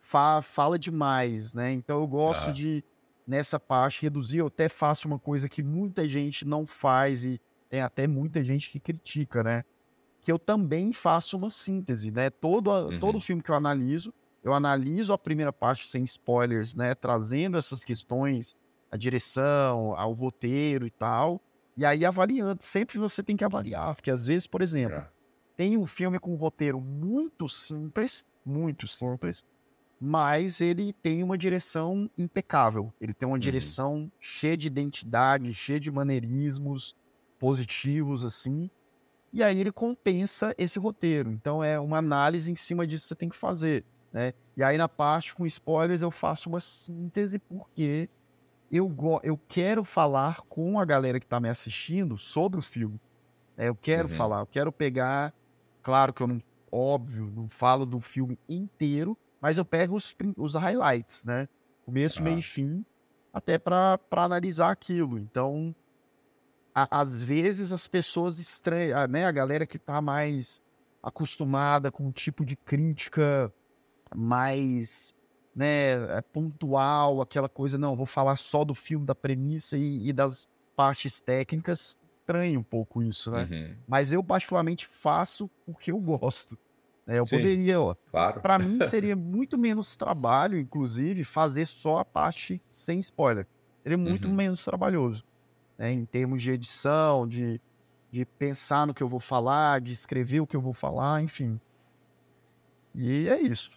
fa, 0.00 0.42
fala 0.42 0.78
demais, 0.78 1.54
né? 1.54 1.72
Então 1.72 2.00
eu 2.00 2.06
gosto 2.06 2.52
de, 2.52 2.84
nessa 3.26 3.58
parte, 3.60 4.02
reduzir. 4.02 4.38
Eu 4.38 4.48
até 4.48 4.68
faço 4.68 5.06
uma 5.06 5.18
coisa 5.18 5.48
que 5.48 5.62
muita 5.62 6.08
gente 6.08 6.44
não 6.44 6.66
faz 6.66 7.24
e 7.24 7.40
tem 7.68 7.80
até 7.80 8.06
muita 8.06 8.44
gente 8.44 8.70
que 8.70 8.80
critica, 8.80 9.42
né? 9.42 9.64
que 10.20 10.32
eu 10.32 10.38
também 10.38 10.92
faço 10.92 11.36
uma 11.36 11.50
síntese, 11.50 12.10
né? 12.10 12.30
Todo, 12.30 12.70
uhum. 12.70 13.00
todo 13.00 13.20
filme 13.20 13.42
que 13.42 13.50
eu 13.50 13.54
analiso, 13.54 14.12
eu 14.42 14.52
analiso 14.52 15.12
a 15.12 15.18
primeira 15.18 15.52
parte 15.52 15.88
sem 15.88 16.04
spoilers, 16.04 16.74
né? 16.74 16.94
Trazendo 16.94 17.56
essas 17.56 17.84
questões, 17.84 18.54
a 18.90 18.96
direção, 18.96 19.94
ao 19.94 20.12
roteiro 20.12 20.86
e 20.86 20.90
tal. 20.90 21.40
E 21.76 21.84
aí 21.84 22.04
avaliando. 22.04 22.62
Sempre 22.62 22.98
você 22.98 23.22
tem 23.22 23.36
que 23.36 23.44
avaliar, 23.44 23.94
porque 23.94 24.10
às 24.10 24.26
vezes, 24.26 24.46
por 24.46 24.60
exemplo, 24.60 24.98
é. 24.98 25.08
tem 25.56 25.78
um 25.78 25.86
filme 25.86 26.18
com 26.18 26.34
um 26.34 26.36
roteiro 26.36 26.80
muito 26.80 27.48
simples, 27.48 28.30
muito 28.44 28.86
simples, 28.86 29.44
mas 30.00 30.60
ele 30.60 30.92
tem 30.92 31.22
uma 31.22 31.38
direção 31.38 32.10
impecável. 32.18 32.92
Ele 33.00 33.14
tem 33.14 33.26
uma 33.26 33.34
uhum. 33.34 33.40
direção 33.40 34.12
cheia 34.20 34.56
de 34.56 34.66
identidade, 34.66 35.54
cheia 35.54 35.80
de 35.80 35.90
maneirismos 35.90 36.94
positivos, 37.38 38.24
assim 38.24 38.70
e 39.32 39.42
aí 39.42 39.58
ele 39.60 39.72
compensa 39.72 40.54
esse 40.56 40.78
roteiro. 40.78 41.30
Então 41.30 41.62
é 41.62 41.78
uma 41.78 41.98
análise 41.98 42.50
em 42.50 42.56
cima 42.56 42.86
disso 42.86 43.04
que 43.04 43.08
você 43.08 43.14
tem 43.14 43.28
que 43.28 43.36
fazer. 43.36 43.84
Né? 44.12 44.32
E 44.56 44.62
aí 44.62 44.78
na 44.78 44.88
parte 44.88 45.34
com 45.34 45.46
spoilers 45.46 46.02
eu 46.02 46.10
faço 46.10 46.48
uma 46.48 46.60
síntese 46.60 47.38
porque 47.38 48.08
eu, 48.70 48.94
eu 49.22 49.38
quero 49.48 49.84
falar 49.84 50.42
com 50.48 50.78
a 50.78 50.84
galera 50.84 51.20
que 51.20 51.26
está 51.26 51.38
me 51.40 51.48
assistindo 51.48 52.16
sobre 52.16 52.58
o 52.58 52.62
filme. 52.62 53.00
É, 53.56 53.68
eu 53.68 53.74
quero 53.74 54.08
uhum. 54.08 54.14
falar, 54.14 54.40
eu 54.40 54.46
quero 54.46 54.72
pegar. 54.72 55.34
Claro 55.82 56.12
que 56.12 56.22
eu 56.22 56.26
não, 56.26 56.42
óbvio, 56.70 57.32
não 57.34 57.48
falo 57.48 57.84
do 57.84 58.00
filme 58.00 58.38
inteiro, 58.48 59.16
mas 59.40 59.58
eu 59.58 59.64
pego 59.64 59.96
os, 59.96 60.14
os 60.36 60.54
highlights, 60.54 61.24
né? 61.24 61.48
Começo, 61.84 62.20
ah. 62.20 62.22
meio 62.22 62.38
e 62.38 62.42
fim, 62.42 62.84
até 63.32 63.58
para 63.58 63.98
analisar 64.12 64.70
aquilo. 64.70 65.18
Então, 65.18 65.74
às 66.90 67.22
vezes 67.22 67.72
as 67.72 67.88
pessoas 67.88 68.38
estranham, 68.38 69.06
né? 69.08 69.24
A 69.24 69.32
galera 69.32 69.66
que 69.66 69.78
tá 69.78 70.00
mais 70.00 70.62
acostumada 71.02 71.90
com 71.90 72.04
um 72.04 72.12
tipo 72.12 72.44
de 72.44 72.56
crítica 72.56 73.52
mais 74.14 75.14
né, 75.54 76.16
é 76.16 76.20
pontual, 76.20 77.20
aquela 77.20 77.48
coisa, 77.48 77.76
não, 77.76 77.96
vou 77.96 78.06
falar 78.06 78.36
só 78.36 78.64
do 78.64 78.74
filme, 78.74 79.04
da 79.04 79.14
premissa 79.14 79.76
e, 79.76 80.08
e 80.08 80.12
das 80.12 80.48
partes 80.76 81.20
técnicas, 81.20 81.98
estranha 82.06 82.58
um 82.58 82.62
pouco 82.62 83.02
isso, 83.02 83.30
né? 83.32 83.48
Uhum. 83.50 83.76
Mas 83.86 84.12
eu 84.12 84.22
particularmente 84.22 84.86
faço 84.86 85.50
porque 85.66 85.90
eu 85.90 85.98
gosto. 85.98 86.56
Né? 87.04 87.18
Eu 87.18 87.26
Sim, 87.26 87.38
poderia, 87.38 87.80
ó. 87.80 87.96
Claro. 88.10 88.40
Para 88.40 88.58
mim 88.58 88.78
seria 88.86 89.16
muito 89.16 89.58
menos 89.58 89.96
trabalho, 89.96 90.58
inclusive, 90.58 91.24
fazer 91.24 91.66
só 91.66 91.98
a 91.98 92.04
parte 92.04 92.62
sem 92.70 93.00
spoiler. 93.00 93.46
Seria 93.82 93.98
muito 93.98 94.28
uhum. 94.28 94.34
menos 94.34 94.64
trabalhoso 94.64 95.24
né, 95.78 95.92
em 95.92 96.04
termos 96.06 96.42
de 96.42 96.50
edição, 96.52 97.26
de, 97.26 97.60
de 98.10 98.24
pensar 98.26 98.86
no 98.86 98.94
que 98.94 99.02
eu 99.02 99.08
vou 99.08 99.20
falar, 99.20 99.80
de 99.80 99.92
escrever 99.92 100.40
o 100.40 100.46
que 100.46 100.56
eu 100.56 100.60
vou 100.60 100.74
falar, 100.74 101.22
enfim. 101.22 101.60
E 102.94 103.28
é 103.28 103.40
isso. 103.40 103.70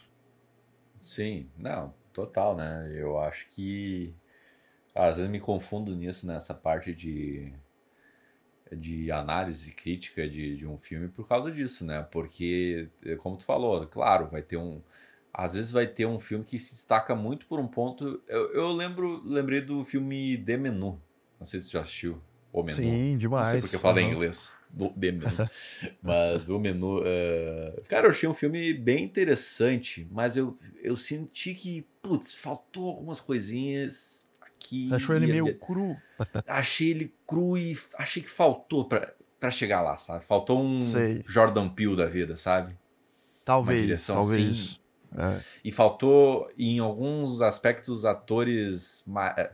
Sim, 0.95 1.49
não, 1.58 1.93
total, 2.14 2.56
né? 2.56 2.89
Eu 2.95 3.20
acho 3.20 3.47
que 3.49 4.16
Às 4.95 5.18
vezes 5.18 5.32
me 5.32 5.39
confundo 5.39 5.95
nisso, 5.95 6.28
nessa 6.28 6.54
parte 6.54 6.93
de, 6.95 7.54
de 8.72 9.12
análise 9.12 9.72
crítica 9.74 10.28
de, 10.30 10.56
de 10.56 10.66
um 10.68 10.78
filme 10.78 11.10
por 11.10 11.28
causa 11.28 11.52
disso, 11.52 11.86
né? 11.86 12.02
Porque, 12.12 12.89
como 13.20 13.38
tu 13.38 13.45
falou, 13.45 13.86
claro, 13.88 14.28
vai 14.30 14.41
ter 14.41 14.58
um. 14.58 14.82
Às 15.34 15.54
vezes 15.54 15.72
vai 15.72 15.88
ter 15.88 16.06
um 16.06 16.20
filme 16.20 16.43
que 16.45 16.60
se 16.60 16.74
destaca 16.76 17.16
muito 17.16 17.45
por 17.47 17.60
um 17.60 17.68
ponto. 17.68 18.22
Eu, 18.28 18.54
eu 18.54 18.72
lembro, 18.74 19.22
lembrei 19.26 19.62
do 19.62 19.84
filme 19.86 20.38
The 20.38 20.58
Menu. 20.58 21.02
Não 21.42 21.46
sei 21.46 21.60
se 21.60 21.70
tu 21.70 21.72
já 21.72 21.82
assistiu. 21.82 22.22
O 22.54 22.62
menu. 22.62 22.78
Sim, 22.78 23.18
demais. 23.18 23.46
Não 23.46 23.52
sei 23.54 23.62
porque 23.62 23.76
eu 23.78 23.80
falo 23.80 23.98
uhum. 23.98 24.04
em 24.04 24.12
inglês. 24.12 24.56
Do, 24.70 24.89
The 24.89 25.12
Menu. 25.12 25.50
mas 26.04 26.50
o 26.50 26.60
menu. 26.60 27.00
Uh... 27.00 27.82
Cara, 27.89 28.06
eu 28.06 28.12
achei 28.12 28.30
um 28.30 28.34
filme 28.34 28.74
bem 28.76 29.04
interessante, 29.04 30.08
mas 30.12 30.38
eu, 30.38 30.56
eu 30.84 30.96
senti 30.96 31.56
que, 31.56 31.88
putz, 32.00 32.36
faltou 32.36 32.89
algumas 32.89 33.20
coisinhas 33.20 34.30
aqui. 34.39 34.94
Achou 34.94 35.16
ele 35.16 35.28
meio 35.28 35.58
cru? 35.58 35.98
Achei 36.48 36.92
ele 36.92 37.14
cru 37.26 37.58
e 37.58 37.76
achei 37.98 38.22
que 38.22 38.30
faltou 38.30 38.86
pra, 38.86 39.12
pra 39.39 39.50
chegar 39.50 39.82
lá, 39.82 39.98
sabe? 39.98 40.24
Faltou 40.24 40.64
um 40.64 40.80
Sei. 40.80 41.24
Jordan 41.28 41.68
Peele 41.68 41.96
da 41.96 42.06
vida, 42.06 42.36
sabe? 42.36 42.78
Talvez. 43.44 43.80
Uma 43.80 43.86
direção 43.88 44.20
talvez. 44.20 44.60
assim 44.60 44.82
é. 45.18 45.42
E 45.64 45.72
faltou, 45.72 46.50
em 46.58 46.80
alguns 46.80 47.42
aspectos, 47.42 48.06
atores. 48.06 49.04
É, 49.38 49.52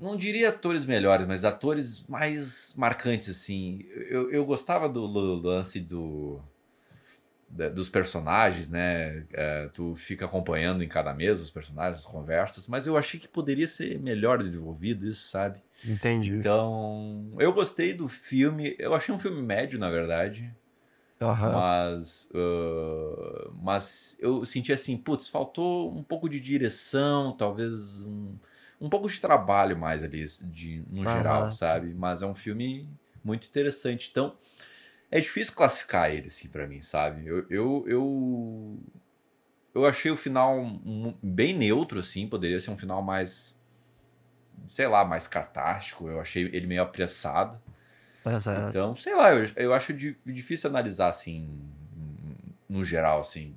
não 0.00 0.16
diria 0.16 0.48
atores 0.48 0.84
melhores, 0.84 1.26
mas 1.26 1.44
atores 1.44 2.04
mais 2.08 2.74
marcantes, 2.76 3.28
assim. 3.28 3.84
Eu, 4.08 4.30
eu 4.30 4.44
gostava 4.44 4.88
do, 4.88 5.06
do 5.06 5.34
lance 5.34 5.80
do, 5.80 6.40
dos 7.48 7.88
personagens, 7.88 8.68
né? 8.68 9.24
É, 9.32 9.68
tu 9.74 9.94
fica 9.94 10.24
acompanhando 10.24 10.82
em 10.82 10.88
cada 10.88 11.12
mesa 11.12 11.42
os 11.42 11.50
personagens, 11.50 12.00
as 12.00 12.06
conversas, 12.06 12.66
mas 12.66 12.86
eu 12.86 12.96
achei 12.96 13.20
que 13.20 13.28
poderia 13.28 13.68
ser 13.68 14.00
melhor 14.00 14.38
desenvolvido 14.38 15.06
isso, 15.06 15.28
sabe? 15.28 15.62
Entendi. 15.84 16.34
Então, 16.34 17.30
eu 17.38 17.52
gostei 17.52 17.92
do 17.92 18.08
filme. 18.08 18.74
Eu 18.78 18.94
achei 18.94 19.14
um 19.14 19.18
filme 19.18 19.42
médio, 19.42 19.78
na 19.78 19.90
verdade. 19.90 20.52
Uhum. 21.20 21.52
Mas, 21.52 22.28
uh, 22.34 23.52
mas 23.62 24.16
eu 24.20 24.44
senti 24.44 24.72
assim, 24.72 24.96
putz, 24.96 25.28
faltou 25.28 25.94
um 25.94 26.02
pouco 26.02 26.28
de 26.28 26.40
direção, 26.40 27.36
talvez 27.36 28.02
um, 28.02 28.34
um 28.82 28.90
pouco 28.90 29.08
de 29.08 29.20
trabalho 29.20 29.78
mais 29.78 30.02
ali, 30.02 30.24
de, 30.50 30.82
no 30.90 31.06
geral, 31.06 31.52
sabe? 31.52 31.94
Mas 31.94 32.20
é 32.20 32.26
um 32.26 32.34
filme 32.34 32.88
muito 33.22 33.46
interessante. 33.46 34.08
Então, 34.10 34.36
é 35.08 35.20
difícil 35.20 35.54
classificar 35.54 36.10
ele, 36.10 36.26
assim, 36.26 36.48
pra 36.48 36.66
mim, 36.66 36.82
sabe? 36.82 37.24
Eu, 37.24 37.46
eu, 37.48 37.84
eu, 37.86 38.78
eu 39.72 39.86
achei 39.86 40.10
o 40.10 40.16
final 40.16 40.80
bem 41.22 41.56
neutro, 41.56 42.00
assim, 42.00 42.26
poderia 42.26 42.58
ser 42.58 42.72
um 42.72 42.76
final 42.76 43.00
mais, 43.00 43.56
sei 44.66 44.88
lá, 44.88 45.04
mais 45.04 45.28
cartástico. 45.28 46.08
Eu 46.08 46.20
achei 46.20 46.50
ele 46.52 46.66
meio 46.66 46.82
apressado. 46.82 47.62
Exato. 48.26 48.68
Então, 48.68 48.96
sei 48.96 49.14
lá, 49.14 49.32
eu, 49.32 49.48
eu 49.54 49.72
acho 49.72 49.92
difícil 49.92 50.68
analisar 50.68 51.08
assim, 51.08 51.48
no 52.68 52.82
geral, 52.82 53.20
assim, 53.20 53.54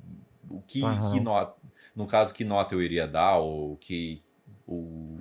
o 0.47 0.61
que, 0.61 0.81
que 0.81 1.19
nota, 1.19 1.59
no 1.95 2.05
caso, 2.05 2.31
que 2.31 2.43
nota 2.43 2.75
eu 2.75 2.81
iria 2.81 3.07
dar, 3.07 3.37
ou 3.37 3.75
que. 3.77 4.21
O, 4.67 5.19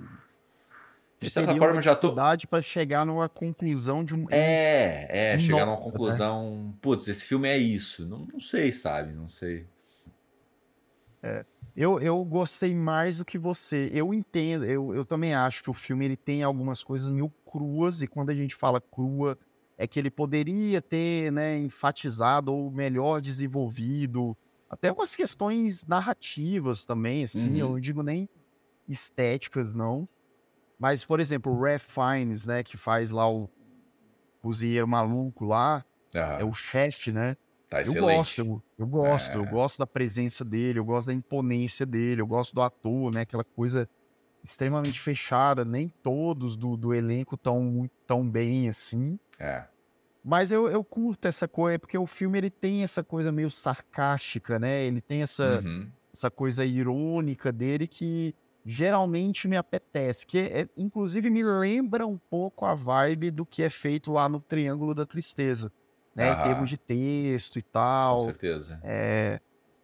de 1.19 1.29
certa 1.29 1.55
forma, 1.55 1.81
já 1.81 1.95
tô. 1.95 2.13
para 2.13 2.61
chegar 2.61 3.05
numa 3.05 3.29
conclusão 3.29 4.03
de 4.03 4.13
um. 4.13 4.27
É, 4.29 5.33
é, 5.33 5.39
chegar 5.39 5.65
numa 5.65 5.77
né? 5.77 5.83
conclusão. 5.83 6.67
Né? 6.67 6.73
Putz, 6.81 7.07
esse 7.07 7.25
filme 7.25 7.47
é 7.47 7.57
isso. 7.57 8.07
Não, 8.07 8.27
não 8.31 8.39
sei, 8.39 8.71
sabe? 8.71 9.13
Não 9.13 9.27
sei. 9.27 9.65
É. 11.23 11.45
Eu, 11.75 11.99
eu 11.99 12.23
gostei 12.23 12.73
mais 12.73 13.17
do 13.17 13.25
que 13.25 13.37
você. 13.37 13.89
Eu 13.93 14.13
entendo, 14.13 14.63
eu, 14.65 14.93
eu 14.93 15.03
também 15.03 15.33
acho 15.33 15.61
que 15.61 15.69
o 15.69 15.73
filme 15.73 16.05
ele 16.05 16.15
tem 16.15 16.41
algumas 16.41 16.81
coisas 16.83 17.09
meio 17.09 17.29
cruas, 17.45 18.01
e 18.01 18.07
quando 18.07 18.29
a 18.29 18.35
gente 18.35 18.55
fala 18.55 18.79
crua, 18.79 19.37
é 19.77 19.85
que 19.85 19.99
ele 19.99 20.09
poderia 20.09 20.81
ter 20.81 21.31
né, 21.31 21.57
enfatizado 21.57 22.53
ou 22.53 22.71
melhor 22.71 23.19
desenvolvido 23.19 24.37
até 24.69 24.91
umas 24.91 25.15
questões 25.15 25.85
narrativas 25.85 26.85
também, 26.85 27.23
assim, 27.23 27.49
uhum. 27.49 27.57
eu 27.57 27.69
não 27.69 27.79
digo 27.79 28.01
nem 28.01 28.29
estéticas, 28.87 29.75
não. 29.75 30.07
Mas, 30.77 31.05
por 31.05 31.19
exemplo, 31.19 31.51
o 31.51 31.61
Ralph 31.61 31.85
Fiennes, 31.85 32.45
né, 32.45 32.63
que 32.63 32.77
faz 32.77 33.11
lá 33.11 33.29
o 33.29 33.49
cozinheiro 34.41 34.87
maluco 34.87 35.45
lá, 35.45 35.83
é 36.13 36.43
o 36.43 36.53
chefe, 36.53 37.11
né? 37.11 37.35
Tá 37.67 37.81
eu 37.81 37.93
gosto, 37.95 38.39
eu, 38.41 38.63
eu 38.77 38.87
gosto, 38.87 39.31
é. 39.31 39.35
eu 39.37 39.45
gosto 39.45 39.79
da 39.79 39.87
presença 39.87 40.45
dele, 40.45 40.79
eu 40.79 40.85
gosto 40.85 41.07
da 41.07 41.13
imponência 41.13 41.85
dele, 41.85 42.21
eu 42.21 42.27
gosto 42.27 42.53
do 42.53 42.61
ator, 42.61 43.11
né? 43.11 43.21
Aquela 43.21 43.43
coisa 43.43 43.89
extremamente 44.43 44.99
fechada, 44.99 45.65
nem 45.65 45.89
todos 46.03 46.55
do, 46.55 46.77
do 46.77 46.93
elenco 46.93 47.35
tão 47.35 47.89
tão 48.05 48.29
bem 48.29 48.69
assim. 48.69 49.19
É. 49.39 49.65
Mas 50.23 50.51
eu, 50.51 50.67
eu 50.67 50.83
curto 50.83 51.27
essa 51.27 51.47
coisa, 51.47 51.79
porque 51.79 51.97
o 51.97 52.05
filme 52.05 52.37
ele 52.37 52.49
tem 52.49 52.83
essa 52.83 53.03
coisa 53.03 53.31
meio 53.31 53.49
sarcástica, 53.49 54.59
né? 54.59 54.83
Ele 54.83 55.01
tem 55.01 55.21
essa, 55.21 55.61
uhum. 55.63 55.89
essa 56.13 56.31
coisa 56.31 56.65
irônica 56.65 57.51
dele 57.51 57.87
que 57.87 58.33
geralmente 58.65 59.47
me 59.47 59.55
apetece, 59.55 60.25
que 60.25 60.39
é, 60.39 60.67
inclusive 60.75 61.29
me 61.29 61.43
lembra 61.43 62.07
um 62.07 62.17
pouco 62.17 62.65
a 62.65 62.73
vibe 62.73 63.31
do 63.31 63.45
que 63.45 63.61
é 63.61 63.69
feito 63.69 64.11
lá 64.11 64.27
no 64.27 64.39
Triângulo 64.39 64.95
da 64.95 65.05
Tristeza 65.05 65.71
né? 66.15 66.31
Em 66.31 66.43
termos 66.43 66.69
de 66.69 66.77
texto 66.77 67.59
e 67.59 67.61
tal. 67.61 68.19
Com 68.19 68.25
certeza. 68.25 68.79
É, 68.81 69.41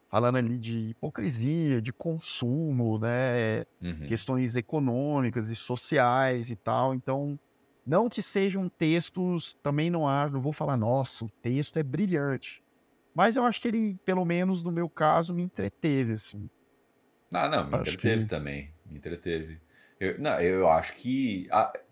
falando 0.09 0.37
ali 0.37 0.57
de 0.57 0.79
hipocrisia, 0.89 1.81
de 1.81 1.91
consumo, 1.91 2.97
né? 2.97 3.65
Uhum. 3.81 4.07
Questões 4.07 4.55
econômicas 4.55 5.49
e 5.49 5.55
sociais 5.55 6.49
e 6.49 6.55
tal. 6.55 6.95
Então, 6.95 7.37
não 7.85 8.07
que 8.07 8.21
sejam 8.21 8.69
textos, 8.69 9.53
também 9.61 9.89
não 9.89 10.07
há, 10.07 10.29
não 10.29 10.39
vou 10.39 10.53
falar, 10.53 10.77
nossa, 10.77 11.25
o 11.25 11.29
texto 11.41 11.77
é 11.77 11.83
brilhante. 11.83 12.63
Mas 13.13 13.35
eu 13.35 13.43
acho 13.43 13.59
que 13.59 13.67
ele, 13.67 13.99
pelo 14.05 14.23
menos 14.23 14.63
no 14.63 14.71
meu 14.71 14.87
caso, 14.87 15.33
me 15.33 15.43
entreteve, 15.43 16.13
assim. 16.13 16.49
Ah, 17.33 17.47
não, 17.47 17.67
me 17.67 17.75
acho 17.75 17.91
entreteve 17.91 18.23
que... 18.23 18.29
também. 18.29 18.69
Me 18.85 18.97
entreteve. 18.97 19.59
Eu, 19.99 20.19
não, 20.19 20.39
eu 20.39 20.69
acho 20.69 20.93
que. 20.95 21.47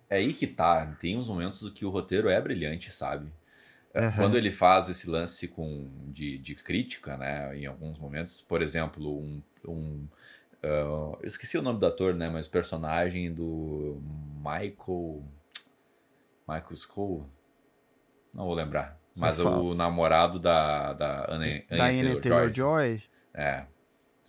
É 0.10 0.18
aí 0.18 0.34
que 0.34 0.48
tá. 0.48 0.86
Tem 1.00 1.18
uns 1.18 1.28
momentos 1.28 1.62
do 1.62 1.72
que 1.72 1.86
o 1.86 1.90
roteiro 1.90 2.30
é 2.30 2.42
brilhante, 2.42 2.92
sabe? 2.92 3.32
Uhum. 3.94 4.12
Quando 4.16 4.38
ele 4.38 4.52
faz 4.52 4.88
esse 4.88 5.10
lance 5.10 5.48
com, 5.48 5.90
de, 6.08 6.38
de 6.38 6.56
crítica, 6.56 7.18
né, 7.18 7.58
em 7.58 7.66
alguns 7.66 7.98
momentos, 7.98 8.40
por 8.42 8.62
exemplo, 8.62 9.20
um, 9.20 9.42
um 9.68 10.08
uh, 10.64 11.18
eu 11.22 11.28
esqueci 11.28 11.58
o 11.58 11.62
nome 11.62 11.80
do 11.80 11.88
ator, 11.88 12.14
né, 12.14 12.30
mas 12.30 12.46
o 12.46 12.52
personagem 12.52 13.34
do 13.34 14.00
Michael 14.38 15.24
Michael 16.48 16.76
School, 16.76 17.28
não 18.36 18.46
vou 18.46 18.54
lembrar, 18.54 19.00
mas 19.18 19.40
o 19.40 19.74
namorado 19.74 20.40
da 20.40 20.94
da 20.94 21.34
Anne, 21.34 21.66
Anne 21.70 22.22
Taylor-Joy. 22.22 23.02
é, 23.34 23.66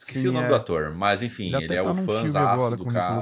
esqueci 0.00 0.20
Sim, 0.20 0.28
o 0.28 0.32
nome 0.32 0.46
é. 0.46 0.48
do 0.48 0.54
ator, 0.54 0.94
mas 0.94 1.22
enfim, 1.22 1.54
ele, 1.54 1.64
ele 1.64 1.74
é 1.74 1.82
tá 1.82 1.90
o 1.90 1.94
fãzaço 1.94 2.76
do 2.76 2.86
cara 2.86 3.20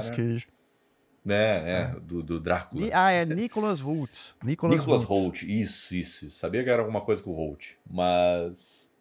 né? 1.23 1.35
É, 1.35 1.81
é. 1.81 1.99
Do, 2.01 2.23
do 2.23 2.39
Drácula. 2.39 2.89
Ah, 2.93 3.11
é 3.11 3.25
Nicholas 3.25 3.79
Holt. 3.79 4.33
Nicholas, 4.43 4.75
Nicholas 4.75 5.03
Holt. 5.03 5.41
Holt. 5.41 5.43
Isso, 5.43 5.93
isso. 5.95 6.29
Sabia 6.31 6.63
que 6.63 6.69
era 6.69 6.81
alguma 6.81 7.01
coisa 7.01 7.21
com 7.21 7.31
o 7.31 7.35
Holt. 7.35 7.73
Mas. 7.89 8.93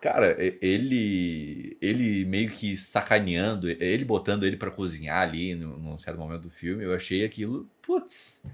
Cara, 0.00 0.36
ele. 0.60 1.76
Ele 1.80 2.24
meio 2.24 2.50
que 2.50 2.76
sacaneando, 2.76 3.68
ele 3.68 4.04
botando 4.04 4.44
ele 4.44 4.56
para 4.56 4.70
cozinhar 4.70 5.22
ali 5.22 5.54
num, 5.54 5.78
num 5.78 5.98
certo 5.98 6.18
momento 6.18 6.42
do 6.42 6.50
filme, 6.50 6.84
eu 6.84 6.94
achei 6.94 7.24
aquilo. 7.24 7.68
Putz. 7.80 8.44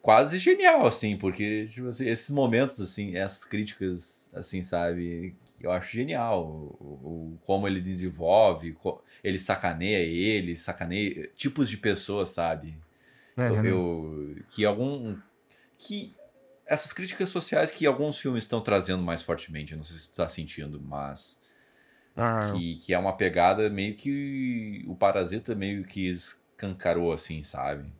Quase 0.00 0.38
genial, 0.38 0.86
assim, 0.86 1.16
porque, 1.16 1.66
tipo 1.66 1.88
assim, 1.88 2.06
esses 2.06 2.30
momentos, 2.30 2.80
assim, 2.80 3.16
essas 3.16 3.44
críticas, 3.44 4.30
assim, 4.32 4.62
sabe, 4.62 5.36
eu 5.60 5.70
acho 5.70 5.94
genial 5.94 6.44
o, 6.44 6.84
o, 6.84 7.38
como 7.44 7.66
ele 7.66 7.80
desenvolve, 7.80 8.76
ele 9.22 9.38
sacaneia 9.38 9.98
ele, 9.98 10.56
sacaneia 10.56 11.28
tipos 11.36 11.68
de 11.68 11.76
pessoas, 11.76 12.30
sabe? 12.30 12.76
É, 13.36 13.48
eu, 13.48 13.64
eu, 13.64 14.36
que 14.50 14.64
algum 14.64 15.16
que 15.78 16.14
essas 16.66 16.92
críticas 16.92 17.28
sociais 17.28 17.70
que 17.70 17.86
alguns 17.86 18.18
filmes 18.18 18.44
estão 18.44 18.60
trazendo 18.60 19.02
mais 19.02 19.22
fortemente, 19.22 19.72
eu 19.72 19.78
não 19.78 19.84
sei 19.84 19.96
se 19.98 20.10
tu 20.10 20.16
tá 20.16 20.28
sentindo, 20.28 20.80
mas 20.80 21.38
ah, 22.16 22.52
que, 22.52 22.76
que 22.76 22.94
é 22.94 22.98
uma 22.98 23.16
pegada 23.16 23.68
meio 23.68 23.94
que 23.96 24.84
o 24.86 24.94
Parasita 24.94 25.54
meio 25.54 25.84
que 25.84 26.08
escancarou 26.08 27.12
assim, 27.12 27.42
sabe? 27.42 27.92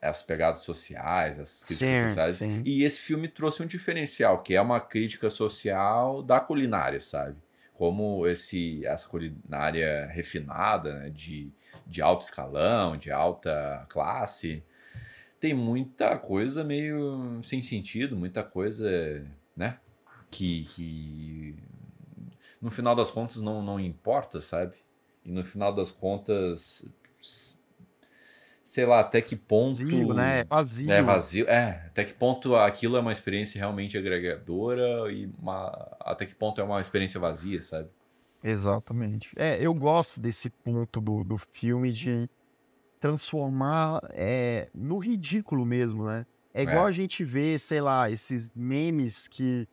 As 0.00 0.22
pegadas 0.22 0.60
sociais, 0.60 1.38
as 1.38 1.64
críticas 1.64 1.98
sim, 1.98 2.08
sociais. 2.08 2.36
Sim. 2.36 2.62
E 2.64 2.84
esse 2.84 3.00
filme 3.00 3.28
trouxe 3.28 3.62
um 3.62 3.66
diferencial, 3.66 4.42
que 4.42 4.54
é 4.54 4.60
uma 4.60 4.80
crítica 4.80 5.28
social 5.28 6.22
da 6.22 6.40
culinária, 6.40 7.00
sabe? 7.00 7.36
Como 7.74 8.26
esse, 8.26 8.84
essa 8.86 9.08
culinária 9.08 10.06
refinada, 10.06 10.94
né? 10.94 11.10
de, 11.10 11.52
de 11.86 12.02
alto 12.02 12.24
escalão, 12.24 12.96
de 12.96 13.10
alta 13.10 13.86
classe, 13.88 14.62
tem 15.38 15.54
muita 15.54 16.18
coisa 16.18 16.64
meio 16.64 17.40
sem 17.42 17.60
sentido, 17.60 18.16
muita 18.16 18.42
coisa, 18.42 19.24
né? 19.56 19.78
Que, 20.30 20.64
que 20.64 21.56
no 22.60 22.70
final 22.70 22.94
das 22.94 23.10
contas 23.10 23.40
não, 23.40 23.62
não 23.62 23.78
importa, 23.78 24.42
sabe? 24.42 24.76
E 25.24 25.30
no 25.30 25.44
final 25.44 25.74
das 25.74 25.90
contas 25.90 26.84
sei 28.68 28.84
lá, 28.84 29.00
até 29.00 29.22
que 29.22 29.34
ponto. 29.34 29.78
Vazio, 29.78 30.12
né? 30.12 30.44
Vazio. 30.44 30.92
É 30.92 31.00
vazio. 31.00 31.48
É, 31.48 31.84
até 31.86 32.04
que 32.04 32.12
ponto 32.12 32.54
aquilo 32.54 32.98
é 32.98 33.00
uma 33.00 33.10
experiência 33.10 33.58
realmente 33.58 33.96
agregadora 33.96 35.10
e 35.10 35.32
uma... 35.38 35.96
até 35.98 36.26
que 36.26 36.34
ponto 36.34 36.60
é 36.60 36.64
uma 36.64 36.78
experiência 36.78 37.18
vazia, 37.18 37.62
sabe? 37.62 37.88
Exatamente. 38.44 39.30
É, 39.36 39.56
eu 39.58 39.72
gosto 39.72 40.20
desse 40.20 40.50
ponto 40.50 41.00
do, 41.00 41.24
do 41.24 41.38
filme 41.38 41.90
de 41.90 42.28
transformar 43.00 44.02
é, 44.10 44.68
no 44.74 44.98
ridículo 44.98 45.64
mesmo, 45.64 46.04
né? 46.04 46.26
É 46.52 46.62
igual 46.62 46.86
é. 46.86 46.90
a 46.90 46.92
gente 46.92 47.24
vê, 47.24 47.58
sei 47.58 47.80
lá, 47.80 48.10
esses 48.10 48.54
memes 48.54 49.26
que 49.26 49.66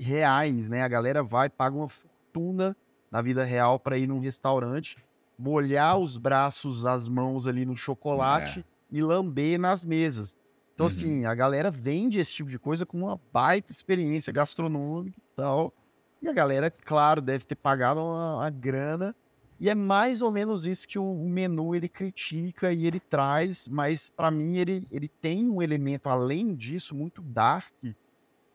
reais, 0.00 0.70
né? 0.70 0.80
A 0.82 0.88
galera 0.88 1.22
vai, 1.22 1.50
paga 1.50 1.76
uma 1.76 1.88
fortuna 1.88 2.74
na 3.10 3.20
vida 3.20 3.44
real 3.44 3.78
para 3.78 3.98
ir 3.98 4.06
num 4.06 4.20
restaurante 4.20 5.05
molhar 5.38 5.98
os 5.98 6.16
braços, 6.16 6.86
as 6.86 7.08
mãos 7.08 7.46
ali 7.46 7.64
no 7.64 7.76
chocolate 7.76 8.60
é. 8.60 8.64
e 8.90 9.02
lamber 9.02 9.58
nas 9.58 9.84
mesas. 9.84 10.38
Então, 10.74 10.84
uhum. 10.84 10.92
assim, 10.92 11.24
a 11.24 11.34
galera 11.34 11.70
vende 11.70 12.20
esse 12.20 12.34
tipo 12.34 12.50
de 12.50 12.58
coisa 12.58 12.84
com 12.84 12.98
uma 12.98 13.20
baita 13.32 13.72
experiência 13.72 14.32
gastronômica 14.32 15.18
e 15.18 15.36
tal. 15.36 15.72
E 16.20 16.28
a 16.28 16.32
galera, 16.32 16.70
claro, 16.70 17.20
deve 17.20 17.44
ter 17.44 17.54
pagado 17.54 18.00
uma, 18.00 18.36
uma 18.36 18.50
grana. 18.50 19.14
E 19.58 19.70
é 19.70 19.74
mais 19.74 20.20
ou 20.20 20.30
menos 20.30 20.66
isso 20.66 20.86
que 20.86 20.98
o, 20.98 21.04
o 21.04 21.28
menu 21.28 21.74
ele 21.74 21.88
critica 21.88 22.72
e 22.72 22.86
ele 22.86 23.00
traz, 23.00 23.66
mas 23.68 24.10
para 24.10 24.30
mim 24.30 24.56
ele, 24.56 24.86
ele 24.90 25.08
tem 25.08 25.48
um 25.48 25.62
elemento 25.62 26.08
além 26.10 26.54
disso 26.54 26.94
muito 26.94 27.22
dark, 27.22 27.72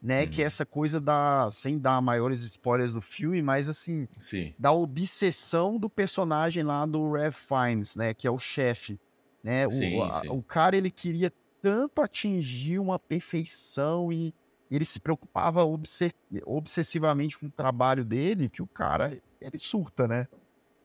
né? 0.02 0.23
Hum. 0.23 0.28
Que 0.28 0.41
é 0.41 0.45
essa 0.45 0.65
coisa 0.65 0.99
da. 0.99 1.49
Sem 1.52 1.78
dar 1.78 2.02
maiores 2.02 2.41
spoilers 2.44 2.94
do 2.94 3.02
filme, 3.02 3.41
mas 3.41 3.69
assim. 3.69 4.07
Sim. 4.18 4.53
Da 4.57 4.72
obsessão 4.72 5.78
do 5.78 5.90
personagem 5.90 6.64
lá 6.64 6.86
do 6.86 7.11
Rev 7.11 7.34
Fiennes, 7.34 7.95
né? 7.95 8.14
Que 8.14 8.28
é 8.28 8.32
o 8.32 8.40
chefe. 8.40 8.99
Né? 9.44 9.69
Sim, 9.69 9.99
o, 9.99 10.14
sim. 10.14 10.30
o 10.30 10.41
cara 10.41 10.76
ele 10.78 10.91
queria 10.91 11.32
tanto 11.61 12.02
atingir 12.02 12.80
uma 12.80 12.98
perfeição 12.98 14.11
e 14.11 14.34
ele 14.69 14.86
se 14.86 14.99
preocupava 14.99 15.64
obsessivamente 16.45 17.38
com 17.38 17.48
o 17.48 17.52
trabalho 17.52 18.06
dele 18.06 18.49
que 18.49 18.61
o 18.61 18.68
cara 18.68 19.22
ele 19.40 19.57
surta, 19.57 20.07
né? 20.07 20.28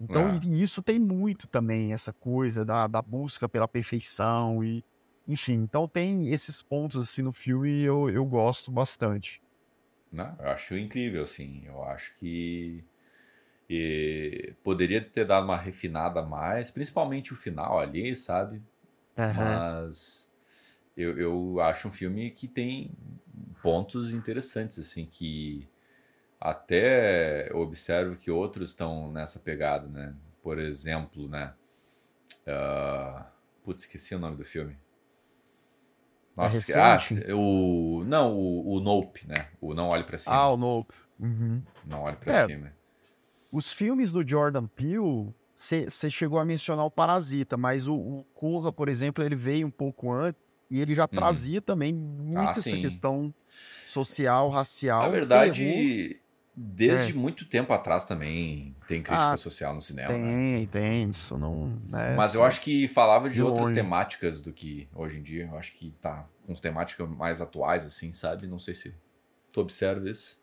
Então, 0.01 0.29
é. 0.29 0.47
isso 0.47 0.83
tem 0.83 0.99
muito 0.99 1.47
também, 1.47 1.93
essa 1.93 2.13
coisa 2.13 2.65
da, 2.65 2.87
da 2.87 3.01
busca 3.01 3.49
pela 3.49 3.69
perfeição 3.69 4.63
e 4.63 4.85
enfim, 5.27 5.55
então 5.55 5.89
tem 5.89 6.29
esses 6.29 6.63
pontos 6.63 7.09
assim 7.09 7.23
no 7.23 7.33
filme 7.33 7.71
e 7.71 7.83
eu, 7.83 8.09
eu 8.09 8.25
gosto 8.25 8.71
bastante. 8.71 9.43
Não, 10.11 10.37
eu 10.39 10.49
acho 10.49 10.77
incrível, 10.77 11.23
assim. 11.23 11.65
Eu 11.67 11.83
acho 11.83 12.15
que 12.15 12.85
e 13.69 14.55
poderia 14.63 15.03
ter 15.03 15.25
dado 15.25 15.45
uma 15.45 15.57
refinada 15.57 16.23
mais, 16.23 16.71
principalmente 16.71 17.33
o 17.33 17.37
final 17.37 17.81
ali, 17.81 18.15
sabe? 18.15 18.63
Uhum. 19.17 19.35
Mas 19.35 20.33
eu, 20.97 21.19
eu 21.19 21.61
acho 21.61 21.89
um 21.89 21.93
filme 21.93 22.31
que 22.31 22.47
tem 22.47 22.93
pontos 23.61 24.15
interessantes, 24.15 24.79
assim, 24.79 25.05
que 25.05 25.69
até 26.41 27.51
observo 27.53 28.15
que 28.15 28.31
outros 28.31 28.71
estão 28.71 29.11
nessa 29.11 29.41
pegada, 29.41 29.89
né? 29.89 30.15
Por 30.43 30.59
exemplo, 30.59 31.29
né? 31.29 31.53
Uh... 32.47 33.37
Putz, 33.65 33.83
esqueci 33.83 34.15
o 34.15 34.19
nome 34.21 34.37
do 34.37 34.45
filme. 34.45 34.79
É 36.39 36.43
Nossa, 36.43 36.73
é 37.19 37.31
ah, 37.31 37.35
o 37.35 38.05
não, 38.05 38.35
o, 38.35 38.75
o 38.75 38.81
Nope, 38.81 39.27
né? 39.27 39.47
O 39.61 39.73
Não 39.73 39.89
Olhe 39.89 40.05
para 40.05 40.19
Cima. 40.19 40.37
Ah, 40.37 40.51
o 40.51 40.57
Nope. 40.57 40.95
Uhum. 41.19 41.63
Não 41.87 42.03
Olhe 42.03 42.17
para 42.17 42.37
é, 42.37 42.47
Cima. 42.47 42.73
Os 43.51 43.73
filmes 43.73 44.13
do 44.13 44.27
Jordan 44.27 44.67
Peele, 44.67 45.33
você 45.55 46.11
chegou 46.11 46.39
a 46.39 46.45
mencionar 46.45 46.85
o 46.85 46.91
Parasita, 46.91 47.57
mas 47.57 47.87
o, 47.87 47.95
o 47.95 48.25
Corra, 48.35 48.71
por 48.71 48.89
exemplo, 48.89 49.25
ele 49.25 49.35
veio 49.35 49.67
um 49.67 49.71
pouco 49.71 50.13
antes 50.13 50.43
e 50.71 50.79
ele 50.81 50.95
já 50.95 51.05
uhum. 51.05 51.09
trazia 51.09 51.63
também 51.63 51.95
muito 51.95 52.39
ah, 52.39 52.53
essa 52.55 52.77
questão 52.77 53.33
social, 53.87 54.51
racial. 54.51 55.03
Na 55.03 55.09
verdade, 55.09 56.21
Desde 56.59 57.13
é. 57.13 57.15
muito 57.15 57.45
tempo 57.45 57.71
atrás 57.75 58.07
também 58.07 58.75
tem 58.89 59.03
crítica 59.03 59.33
ah, 59.33 59.37
social 59.37 59.75
no 59.75 59.83
cinema. 59.83 60.09
Tem, 60.09 60.23
né? 60.23 60.67
tem, 60.73 61.11
isso 61.11 61.37
não. 61.37 61.79
É 61.93 62.17
Mas 62.17 62.35
eu 62.35 62.43
acho 62.43 62.63
que 62.63 62.89
falava 62.89 63.29
de, 63.29 63.35
de 63.35 63.43
outras 63.43 63.69
longe. 63.69 63.75
temáticas 63.75 64.41
do 64.41 64.51
que 64.55 64.89
hoje 64.95 65.19
em 65.19 65.23
dia. 65.23 65.47
Eu 65.53 65.59
acho 65.59 65.75
que 65.75 65.91
tá 66.01 66.27
com 66.47 66.55
temáticas 66.55 67.07
mais 67.11 67.43
atuais, 67.43 67.85
assim, 67.85 68.11
sabe? 68.15 68.47
Não 68.47 68.59
sei 68.59 68.75
se 68.75 68.95
tu 69.53 69.61
observa 69.61 70.09
isso. 70.09 70.41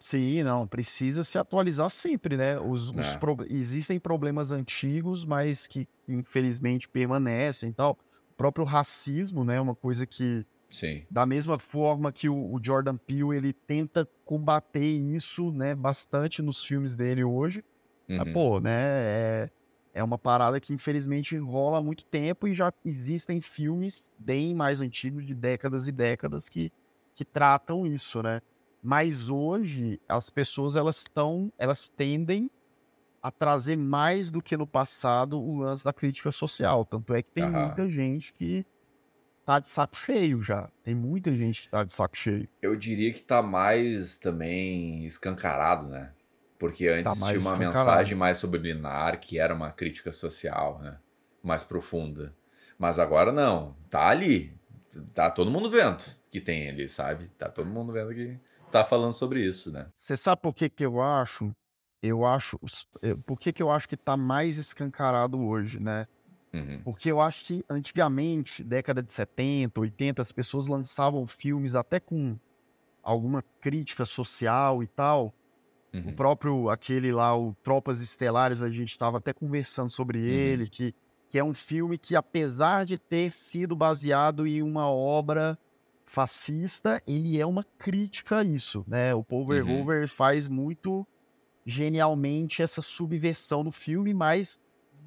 Sim, 0.00 0.42
não, 0.42 0.66
precisa 0.66 1.22
se 1.22 1.38
atualizar 1.38 1.88
sempre, 1.88 2.36
né? 2.36 2.58
Os, 2.58 2.92
é. 2.96 2.98
os 2.98 3.14
pro... 3.14 3.36
Existem 3.48 4.00
problemas 4.00 4.50
antigos, 4.50 5.24
mas 5.24 5.68
que 5.68 5.88
infelizmente 6.08 6.88
permanecem 6.88 7.70
e 7.70 7.72
tal. 7.72 7.96
O 8.32 8.34
próprio 8.34 8.64
racismo, 8.64 9.44
né? 9.44 9.60
Uma 9.60 9.76
coisa 9.76 10.04
que 10.04 10.44
Sim. 10.72 11.04
Da 11.10 11.26
mesma 11.26 11.58
forma 11.58 12.10
que 12.10 12.30
o, 12.30 12.58
Jordan 12.60 12.96
Peele 12.96 13.36
ele 13.36 13.52
tenta 13.52 14.08
combater 14.24 14.82
isso, 14.82 15.52
né, 15.52 15.74
bastante 15.74 16.40
nos 16.40 16.64
filmes 16.64 16.96
dele 16.96 17.22
hoje. 17.22 17.62
Uhum. 18.08 18.16
Mas, 18.16 18.32
pô, 18.32 18.58
né, 18.58 18.80
é, 18.80 19.50
é 19.92 20.02
uma 20.02 20.16
parada 20.16 20.58
que 20.58 20.72
infelizmente 20.72 21.36
rola 21.36 21.78
há 21.78 21.82
muito 21.82 22.06
tempo 22.06 22.48
e 22.48 22.54
já 22.54 22.72
existem 22.84 23.40
filmes 23.42 24.10
bem 24.18 24.54
mais 24.54 24.80
antigos, 24.80 25.26
de 25.26 25.34
décadas 25.34 25.86
e 25.86 25.92
décadas, 25.92 26.48
que, 26.48 26.72
que 27.12 27.24
tratam 27.24 27.86
isso, 27.86 28.22
né? 28.22 28.40
Mas 28.82 29.28
hoje 29.28 30.00
as 30.08 30.30
pessoas 30.30 30.74
elas 30.74 31.00
estão, 31.00 31.52
elas 31.58 31.90
tendem 31.90 32.50
a 33.22 33.30
trazer 33.30 33.76
mais 33.76 34.30
do 34.30 34.42
que 34.42 34.56
no 34.56 34.66
passado 34.66 35.40
o 35.40 35.58
lance 35.58 35.84
da 35.84 35.92
crítica 35.92 36.32
social. 36.32 36.84
Tanto 36.84 37.14
é 37.14 37.22
que 37.22 37.30
tem 37.30 37.44
uhum. 37.44 37.66
muita 37.66 37.88
gente 37.88 38.32
que 38.32 38.66
tá 39.44 39.58
de 39.58 39.68
saco 39.68 39.96
cheio 39.96 40.42
já. 40.42 40.70
Tem 40.82 40.94
muita 40.94 41.34
gente 41.34 41.62
que 41.62 41.68
tá 41.68 41.84
de 41.84 41.92
saco 41.92 42.16
cheio. 42.16 42.48
Eu 42.60 42.76
diria 42.76 43.12
que 43.12 43.22
tá 43.22 43.42
mais 43.42 44.16
também 44.16 45.04
escancarado, 45.04 45.86
né? 45.86 46.12
Porque 46.58 46.86
tá 46.86 46.94
antes 46.94 47.20
tá 47.20 47.28
tinha 47.28 47.40
uma 47.40 47.56
mensagem 47.56 48.16
mais 48.16 48.38
subliminar, 48.38 49.20
que 49.20 49.38
era 49.38 49.54
uma 49.54 49.70
crítica 49.70 50.12
social, 50.12 50.78
né? 50.80 50.96
Mais 51.42 51.64
profunda. 51.64 52.34
Mas 52.78 52.98
agora 52.98 53.32
não. 53.32 53.76
Tá 53.90 54.08
ali. 54.08 54.56
Tá 55.12 55.30
todo 55.30 55.50
mundo 55.50 55.70
vendo 55.70 56.04
que 56.30 56.40
tem 56.40 56.68
ali, 56.68 56.88
sabe? 56.88 57.28
Tá 57.36 57.48
todo 57.48 57.68
mundo 57.68 57.92
vendo 57.92 58.14
que 58.14 58.38
tá 58.70 58.84
falando 58.84 59.12
sobre 59.12 59.44
isso, 59.44 59.70
né? 59.72 59.86
Você 59.92 60.16
sabe 60.16 60.40
por 60.40 60.54
que 60.54 60.68
que 60.68 60.84
eu 60.84 61.02
acho? 61.02 61.50
Eu 62.02 62.24
acho... 62.24 62.58
Por 63.26 63.38
que 63.38 63.52
que 63.52 63.62
eu 63.62 63.70
acho 63.70 63.88
que 63.88 63.96
tá 63.96 64.16
mais 64.16 64.56
escancarado 64.56 65.40
hoje, 65.40 65.80
né? 65.80 66.06
Uhum. 66.52 66.82
Porque 66.84 67.10
eu 67.10 67.20
acho 67.20 67.44
que 67.46 67.64
antigamente, 67.68 68.62
década 68.62 69.02
de 69.02 69.12
70, 69.12 69.80
80, 69.80 70.20
as 70.20 70.32
pessoas 70.32 70.66
lançavam 70.66 71.26
filmes 71.26 71.74
até 71.74 71.98
com 71.98 72.36
alguma 73.02 73.42
crítica 73.60 74.04
social 74.04 74.82
e 74.82 74.86
tal. 74.86 75.34
Uhum. 75.92 76.10
O 76.10 76.12
próprio, 76.14 76.70
aquele 76.70 77.12
lá, 77.12 77.36
o 77.36 77.54
Tropas 77.62 78.00
Estelares, 78.00 78.62
a 78.62 78.70
gente 78.70 78.90
estava 78.90 79.18
até 79.18 79.32
conversando 79.32 79.90
sobre 79.90 80.18
uhum. 80.18 80.24
ele, 80.24 80.68
que, 80.68 80.94
que 81.28 81.38
é 81.38 81.44
um 81.44 81.54
filme 81.54 81.98
que, 81.98 82.14
apesar 82.14 82.84
de 82.84 82.98
ter 82.98 83.32
sido 83.32 83.74
baseado 83.74 84.46
em 84.46 84.62
uma 84.62 84.90
obra 84.90 85.58
fascista, 86.04 87.02
ele 87.06 87.40
é 87.40 87.46
uma 87.46 87.64
crítica 87.78 88.38
a 88.38 88.44
isso, 88.44 88.84
né? 88.86 89.14
O 89.14 89.24
Paul 89.24 89.46
Verhoeven 89.46 90.02
uhum. 90.02 90.08
faz 90.08 90.48
muito 90.48 91.06
genialmente 91.64 92.60
essa 92.60 92.82
subversão 92.82 93.62
no 93.62 93.72
filme, 93.72 94.12
mas 94.12 94.60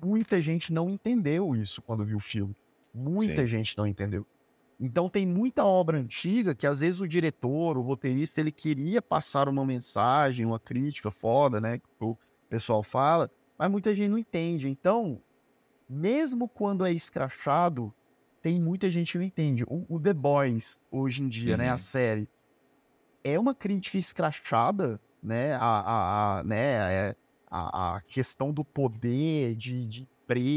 muita 0.03 0.41
gente 0.41 0.71
não 0.73 0.89
entendeu 0.89 1.55
isso 1.55 1.81
quando 1.81 2.05
viu 2.05 2.17
o 2.17 2.21
filme. 2.21 2.55
Muita 2.93 3.41
Sim. 3.41 3.47
gente 3.47 3.77
não 3.77 3.85
entendeu. 3.85 4.25
Então 4.79 5.09
tem 5.09 5.25
muita 5.25 5.63
obra 5.63 5.97
antiga 5.97 6.53
que 6.53 6.67
às 6.67 6.81
vezes 6.81 6.99
o 6.99 7.07
diretor, 7.07 7.77
o 7.77 7.81
roteirista, 7.81 8.41
ele 8.41 8.51
queria 8.51 9.01
passar 9.01 9.47
uma 9.47 9.65
mensagem, 9.65 10.45
uma 10.45 10.59
crítica 10.59 11.09
foda, 11.09 11.61
né? 11.61 11.79
Que 11.79 11.85
o 11.99 12.17
pessoal 12.49 12.83
fala, 12.83 13.31
mas 13.57 13.71
muita 13.71 13.95
gente 13.95 14.09
não 14.09 14.17
entende. 14.17 14.67
Então, 14.67 15.21
mesmo 15.89 16.47
quando 16.47 16.85
é 16.85 16.91
escrachado, 16.91 17.93
tem 18.41 18.59
muita 18.59 18.89
gente 18.89 19.13
que 19.13 19.17
não 19.17 19.25
entende. 19.25 19.63
O, 19.63 19.85
o 19.87 19.99
The 19.99 20.13
Boys, 20.13 20.77
hoje 20.91 21.23
em 21.23 21.27
dia, 21.27 21.53
uhum. 21.53 21.59
né? 21.59 21.69
A 21.69 21.77
série, 21.77 22.29
é 23.23 23.39
uma 23.39 23.55
crítica 23.55 23.97
escrachada, 23.97 24.99
né? 25.23 25.53
A, 25.53 25.59
a, 25.59 26.39
a 26.39 26.43
né? 26.43 26.63
É, 26.93 27.15
a, 27.55 27.95
a 27.95 28.01
questão 28.01 28.51
do 28.51 28.65
poder 28.65 29.55
de, 29.55 29.87
de 29.87 30.07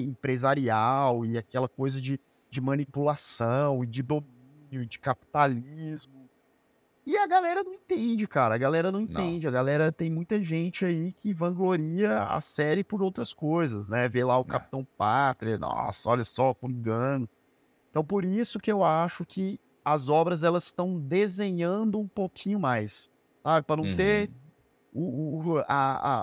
empresarial 0.09 1.25
e 1.25 1.39
aquela 1.39 1.69
coisa 1.69 2.01
de, 2.01 2.19
de 2.51 2.61
manipulação 2.61 3.85
e 3.85 3.87
de 3.87 4.03
domínio, 4.03 4.85
de 4.87 4.99
capitalismo. 4.99 6.29
E 7.07 7.17
a 7.17 7.27
galera 7.27 7.63
não 7.63 7.73
entende, 7.73 8.27
cara. 8.27 8.55
A 8.55 8.59
galera 8.59 8.91
não 8.91 9.01
entende. 9.01 9.47
Não. 9.47 9.49
A 9.51 9.53
galera 9.53 9.93
tem 9.93 10.11
muita 10.11 10.41
gente 10.43 10.85
aí 10.85 11.13
que 11.13 11.33
vangloria 11.33 12.25
a 12.25 12.41
série 12.41 12.85
por 12.85 13.01
outras 13.01 13.33
coisas, 13.33 13.89
né? 13.89 14.09
Vê 14.09 14.25
lá 14.25 14.37
o 14.37 14.43
é. 14.43 14.45
Capitão 14.45 14.87
Pátria, 14.97 15.57
nossa, 15.57 16.11
olha 16.11 16.25
só, 16.25 16.55
engano. 16.65 17.29
Então, 17.91 18.05
por 18.05 18.25
isso 18.25 18.59
que 18.59 18.71
eu 18.71 18.85
acho 18.85 19.25
que 19.25 19.59
as 19.85 20.09
obras 20.09 20.43
elas 20.43 20.65
estão 20.65 20.99
desenhando 20.99 21.99
um 21.99 22.07
pouquinho 22.07 22.61
mais, 22.61 23.09
sabe? 23.43 23.67
Para 23.67 23.81
não 23.81 23.89
uhum. 23.89 23.97
ter 23.97 24.31
o, 24.93 25.53
o, 25.53 25.59
a, 25.61 25.65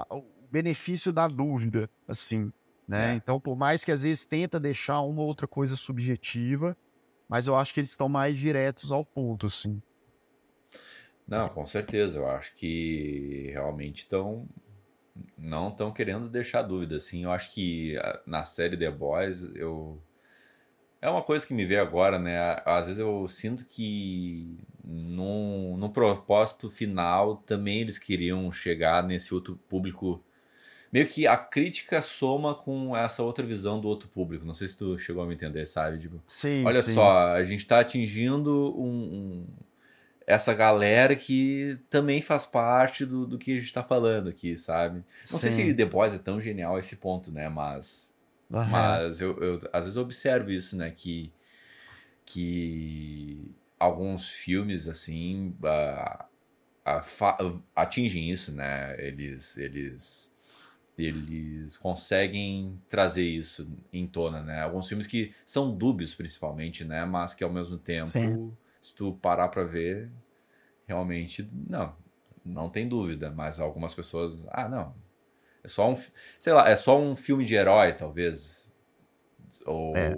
a, 0.01 0.07
benefício 0.55 1.11
da 1.11 1.27
dúvida, 1.27 1.89
assim. 2.07 2.49
né? 2.87 3.11
É. 3.11 3.15
Então, 3.15 3.41
por 3.41 3.57
mais 3.57 3.83
que 3.83 3.91
às 3.91 4.03
vezes 4.03 4.25
tenta 4.25 4.57
deixar 4.57 5.01
uma 5.01 5.21
ou 5.21 5.27
outra 5.27 5.45
coisa 5.45 5.75
subjetiva, 5.75 6.77
mas 7.27 7.47
eu 7.47 7.55
acho 7.57 7.73
que 7.73 7.81
eles 7.81 7.89
estão 7.89 8.07
mais 8.07 8.37
diretos 8.37 8.89
ao 8.89 9.03
ponto, 9.03 9.47
assim. 9.47 9.81
Não, 11.27 11.49
com 11.49 11.65
certeza. 11.65 12.19
Eu 12.19 12.29
acho 12.29 12.53
que 12.53 13.49
realmente 13.51 13.99
estão 14.03 14.47
não 15.37 15.69
estão 15.69 15.91
querendo 15.91 16.29
deixar 16.29 16.61
dúvida, 16.61 16.95
assim. 16.95 17.23
Eu 17.23 17.31
acho 17.31 17.53
que 17.53 17.97
ah, 17.97 18.21
na 18.25 18.45
série 18.45 18.77
The 18.77 18.91
Boys, 18.91 19.43
eu 19.55 20.01
é 21.01 21.09
uma 21.09 21.21
coisa 21.21 21.45
que 21.45 21.53
me 21.53 21.65
vê 21.65 21.77
agora, 21.77 22.17
né? 22.17 22.61
Às 22.65 22.87
vezes 22.87 22.99
eu 22.99 23.27
sinto 23.27 23.65
que 23.65 24.57
no, 24.83 25.77
no 25.77 25.91
propósito 25.91 26.69
final 26.69 27.37
também 27.37 27.81
eles 27.81 27.99
queriam 27.99 28.51
chegar 28.51 29.03
nesse 29.03 29.33
outro 29.33 29.55
público. 29.69 30.23
Meio 30.95 31.07
que 31.07 31.27
a 31.27 31.35
crítica 31.35 32.01
soma 32.01 32.55
com 32.55 32.95
essa 32.95 33.21
outra 33.21 33.45
visão 33.45 33.81
do 33.81 33.87
outro 33.89 34.07
público. 34.07 34.45
Não 34.45 34.53
sei 34.53 34.65
se 34.65 34.77
tu 34.77 34.97
chegou 34.97 35.21
a 35.21 35.27
me 35.27 35.33
entender, 35.33 35.65
sabe? 35.65 35.99
Tipo, 35.99 36.23
sim, 36.25 36.63
olha 36.63 36.81
sim. 36.81 36.93
só, 36.93 37.33
a 37.33 37.43
gente 37.43 37.59
está 37.59 37.81
atingindo 37.81 38.73
um, 38.79 38.87
um, 38.87 39.47
essa 40.25 40.53
galera 40.53 41.13
que 41.13 41.77
também 41.89 42.21
faz 42.21 42.45
parte 42.45 43.05
do, 43.05 43.27
do 43.27 43.37
que 43.37 43.51
a 43.51 43.55
gente 43.55 43.65
está 43.65 43.83
falando 43.83 44.29
aqui, 44.29 44.57
sabe? 44.57 45.03
Não 45.29 45.37
sim. 45.37 45.49
sei 45.49 45.51
se 45.51 45.73
The 45.73 45.83
Boys 45.83 46.13
é 46.13 46.17
tão 46.17 46.39
genial 46.39 46.77
a 46.77 46.79
esse 46.79 46.95
ponto, 46.95 47.29
né? 47.29 47.49
Mas. 47.49 48.15
Mas 48.49 49.19
eu, 49.19 49.37
eu, 49.43 49.59
às 49.73 49.83
vezes 49.83 49.97
eu 49.97 50.01
observo 50.01 50.49
isso, 50.49 50.77
né? 50.77 50.89
Que, 50.91 51.29
que 52.25 53.53
alguns 53.77 54.29
filmes, 54.29 54.87
assim, 54.87 55.57
uh, 55.61 56.25
atingem 57.75 58.31
isso, 58.31 58.53
né? 58.53 58.95
Eles, 58.97 59.57
eles, 59.57 60.33
eles 60.97 61.77
conseguem 61.77 62.81
trazer 62.87 63.23
isso 63.23 63.69
em 63.91 64.07
tona, 64.07 64.41
né? 64.41 64.61
Alguns 64.61 64.87
filmes 64.87 65.07
que 65.07 65.33
são 65.45 65.75
dúbios, 65.75 66.15
principalmente, 66.15 66.83
né? 66.83 67.03
Mas 67.05 67.33
que 67.33 67.43
ao 67.43 67.51
mesmo 67.51 67.77
tempo, 67.77 68.09
Sim. 68.09 68.55
se 68.79 68.95
tu 68.95 69.13
parar 69.13 69.49
pra 69.49 69.63
ver, 69.63 70.11
realmente, 70.87 71.47
não, 71.67 71.95
não 72.43 72.69
tem 72.69 72.87
dúvida. 72.87 73.31
Mas 73.31 73.59
algumas 73.59 73.93
pessoas, 73.93 74.45
ah, 74.49 74.69
não, 74.69 74.95
é 75.63 75.67
só 75.67 75.91
um, 75.91 75.97
sei 76.39 76.53
lá, 76.53 76.69
é 76.69 76.75
só 76.75 76.99
um 76.99 77.15
filme 77.15 77.43
de 77.43 77.55
herói, 77.55 77.93
talvez. 77.93 78.69
Ou, 79.65 79.95
é. 79.97 80.13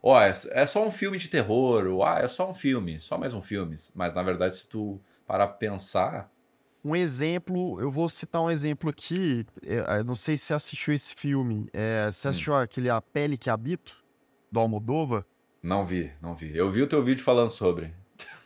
ou 0.00 0.20
é, 0.20 0.30
é 0.30 0.66
só 0.66 0.86
um 0.86 0.90
filme 0.90 1.18
de 1.18 1.28
terror, 1.28 1.86
ou 1.86 2.02
ah, 2.02 2.20
é 2.20 2.26
só 2.26 2.48
um 2.48 2.54
filme, 2.54 2.98
só 2.98 3.18
mais 3.18 3.34
um 3.34 3.42
filme. 3.42 3.76
Mas 3.94 4.14
na 4.14 4.22
verdade, 4.22 4.56
se 4.56 4.66
tu 4.66 5.00
parar 5.26 5.46
pra 5.46 5.56
pensar. 5.56 6.32
Um 6.84 6.96
exemplo, 6.96 7.80
eu 7.80 7.90
vou 7.90 8.08
citar 8.08 8.42
um 8.42 8.50
exemplo 8.50 8.88
aqui. 8.88 9.46
É, 9.62 9.98
eu 9.98 10.04
não 10.04 10.16
sei 10.16 10.38
se 10.38 10.46
você 10.46 10.54
assistiu 10.54 10.94
esse 10.94 11.14
filme. 11.14 11.68
É, 11.72 12.10
você 12.10 12.26
hum. 12.26 12.30
assistiu 12.30 12.52
hum. 12.54 12.56
aquele 12.56 12.88
A 12.88 13.00
Pele 13.00 13.36
que 13.36 13.50
Habito, 13.50 13.96
do 14.50 14.60
Almodova? 14.60 15.26
Não 15.62 15.84
vi, 15.84 16.10
não 16.20 16.34
vi. 16.34 16.56
Eu 16.56 16.70
vi 16.70 16.82
o 16.82 16.86
teu 16.86 17.02
vídeo 17.02 17.22
falando 17.22 17.50
sobre. 17.50 17.92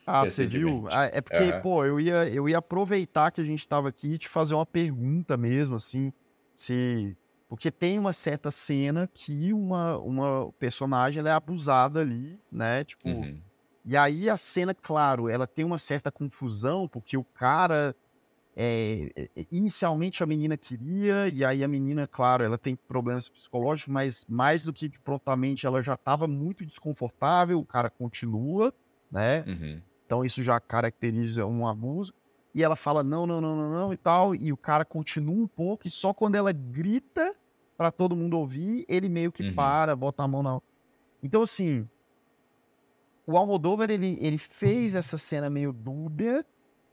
Ah, 0.06 0.24
você 0.26 0.46
viu? 0.46 0.86
Ah, 0.90 1.04
é 1.04 1.20
porque, 1.20 1.44
uhum. 1.44 1.60
pô, 1.60 1.84
eu 1.84 2.00
ia, 2.00 2.28
eu 2.28 2.48
ia 2.48 2.58
aproveitar 2.58 3.30
que 3.30 3.40
a 3.40 3.44
gente 3.44 3.66
tava 3.66 3.88
aqui 3.88 4.14
e 4.14 4.18
te 4.18 4.28
fazer 4.28 4.54
uma 4.54 4.66
pergunta 4.66 5.36
mesmo, 5.36 5.76
assim. 5.76 6.12
Se, 6.54 7.16
porque 7.48 7.70
tem 7.70 7.98
uma 7.98 8.12
certa 8.12 8.50
cena 8.50 9.08
que 9.12 9.52
uma, 9.52 9.96
uma 9.98 10.52
personagem 10.58 11.22
é 11.24 11.30
abusada 11.30 12.00
ali, 12.00 12.38
né? 12.50 12.84
Tipo, 12.84 13.08
uhum. 13.08 13.40
e 13.84 13.96
aí 13.96 14.28
a 14.28 14.36
cena, 14.36 14.74
claro, 14.74 15.28
ela 15.28 15.46
tem 15.46 15.64
uma 15.64 15.78
certa 15.78 16.10
confusão, 16.10 16.88
porque 16.88 17.16
o 17.16 17.24
cara. 17.24 17.94
É, 18.56 19.28
inicialmente 19.50 20.22
a 20.22 20.26
menina 20.26 20.56
queria, 20.56 21.28
e 21.28 21.44
aí 21.44 21.64
a 21.64 21.68
menina, 21.68 22.06
claro, 22.06 22.44
ela 22.44 22.56
tem 22.56 22.76
problemas 22.76 23.28
psicológicos, 23.28 23.92
mas 23.92 24.24
mais 24.28 24.64
do 24.64 24.72
que 24.72 24.88
prontamente 25.00 25.66
ela 25.66 25.82
já 25.82 25.94
estava 25.94 26.28
muito 26.28 26.64
desconfortável, 26.64 27.58
o 27.58 27.64
cara 27.64 27.90
continua, 27.90 28.72
né? 29.10 29.44
Uhum. 29.46 29.82
Então 30.06 30.24
isso 30.24 30.42
já 30.42 30.60
caracteriza 30.60 31.44
um 31.46 31.66
abuso. 31.66 32.12
E 32.54 32.62
ela 32.62 32.76
fala 32.76 33.02
não, 33.02 33.26
não, 33.26 33.40
não, 33.40 33.56
não, 33.56 33.70
não 33.70 33.92
e 33.92 33.96
tal. 33.96 34.34
E 34.34 34.52
o 34.52 34.56
cara 34.56 34.84
continua 34.84 35.34
um 35.34 35.48
pouco. 35.48 35.88
E 35.88 35.90
só 35.90 36.14
quando 36.14 36.36
ela 36.36 36.52
grita 36.52 37.34
para 37.76 37.90
todo 37.90 38.14
mundo 38.14 38.38
ouvir, 38.38 38.84
ele 38.88 39.08
meio 39.08 39.32
que 39.32 39.42
uhum. 39.42 39.54
para, 39.54 39.96
bota 39.96 40.22
a 40.22 40.28
mão 40.28 40.42
na. 40.42 40.60
Então, 41.22 41.42
assim. 41.42 41.88
O 43.26 43.38
Almodóvar, 43.38 43.90
ele, 43.90 44.18
ele 44.20 44.36
fez 44.36 44.94
essa 44.94 45.16
cena 45.16 45.48
meio 45.48 45.72
dúbia, 45.72 46.44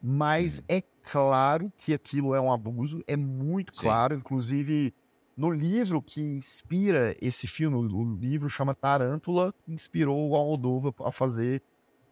mas 0.01 0.59
uhum. 0.59 0.65
é 0.69 0.81
claro 1.03 1.71
que 1.77 1.93
aquilo 1.93 2.33
é 2.35 2.41
um 2.41 2.51
abuso. 2.51 3.03
É 3.07 3.15
muito 3.15 3.73
claro. 3.73 4.15
Sim. 4.15 4.19
Inclusive, 4.19 4.93
no 5.35 5.49
livro 5.49 6.01
que 6.01 6.21
inspira 6.21 7.15
esse 7.21 7.47
filme, 7.47 7.75
o 7.75 8.15
livro 8.15 8.49
chama 8.49 8.75
Tarântula, 8.75 9.53
inspirou 9.67 10.29
o 10.29 10.35
Almodóvar 10.35 10.93
a 11.03 11.11
fazer 11.11 11.61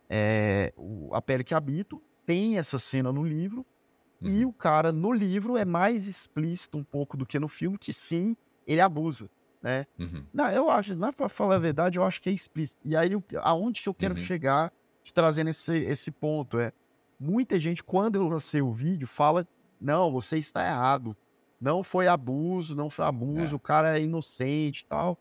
é, 0.10 0.74
A 1.12 1.22
Pele 1.22 1.44
que 1.44 1.54
Habito 1.54 2.02
tem 2.26 2.58
essa 2.58 2.80
cena 2.80 3.12
no 3.12 3.24
livro, 3.24 3.66
uhum. 4.22 4.30
e 4.30 4.46
o 4.46 4.54
cara 4.54 4.92
no 4.92 5.12
livro 5.12 5.58
é 5.58 5.66
mais 5.66 6.08
explícito 6.08 6.78
um 6.78 6.84
pouco 6.84 7.18
do 7.18 7.26
que 7.26 7.40
no 7.40 7.48
filme, 7.48 7.78
que 7.78 7.92
sim, 7.92 8.36
ele 8.68 8.82
abusa, 8.82 9.30
né? 9.62 9.86
Uhum. 9.98 10.24
Não, 10.34 10.50
eu 10.52 10.70
acho, 10.70 10.96
não 10.96 11.08
é 11.08 11.12
pra 11.12 11.28
falar 11.28 11.56
a 11.56 11.60
verdade, 11.60 11.98
eu 11.98 12.04
acho 12.04 12.22
que 12.22 12.30
é 12.30 12.32
explícito. 12.32 12.80
E 12.86 12.96
aí, 12.96 13.12
aonde 13.42 13.82
que 13.82 13.90
eu 13.90 13.94
quero 13.94 14.16
uhum. 14.16 14.22
chegar 14.22 14.72
te 15.04 15.14
trazendo 15.14 15.50
esse, 15.50 15.76
esse 15.78 16.12
ponto 16.12 16.60
é, 16.60 16.72
muita 17.20 17.60
gente, 17.60 17.84
quando 17.84 18.16
eu 18.16 18.28
lancei 18.28 18.62
o 18.62 18.72
vídeo, 18.72 19.08
fala, 19.08 19.48
não, 19.80 20.12
você 20.12 20.38
está 20.38 20.66
errado, 20.66 21.16
não 21.60 21.84
foi 21.84 22.08
abuso, 22.08 22.76
não 22.76 22.90
foi 22.90 23.06
abuso, 23.06 23.54
é. 23.54 23.56
o 23.56 23.60
cara 23.60 24.00
é 24.00 24.02
inocente 24.02 24.82
e 24.82 24.86
tal. 24.86 25.18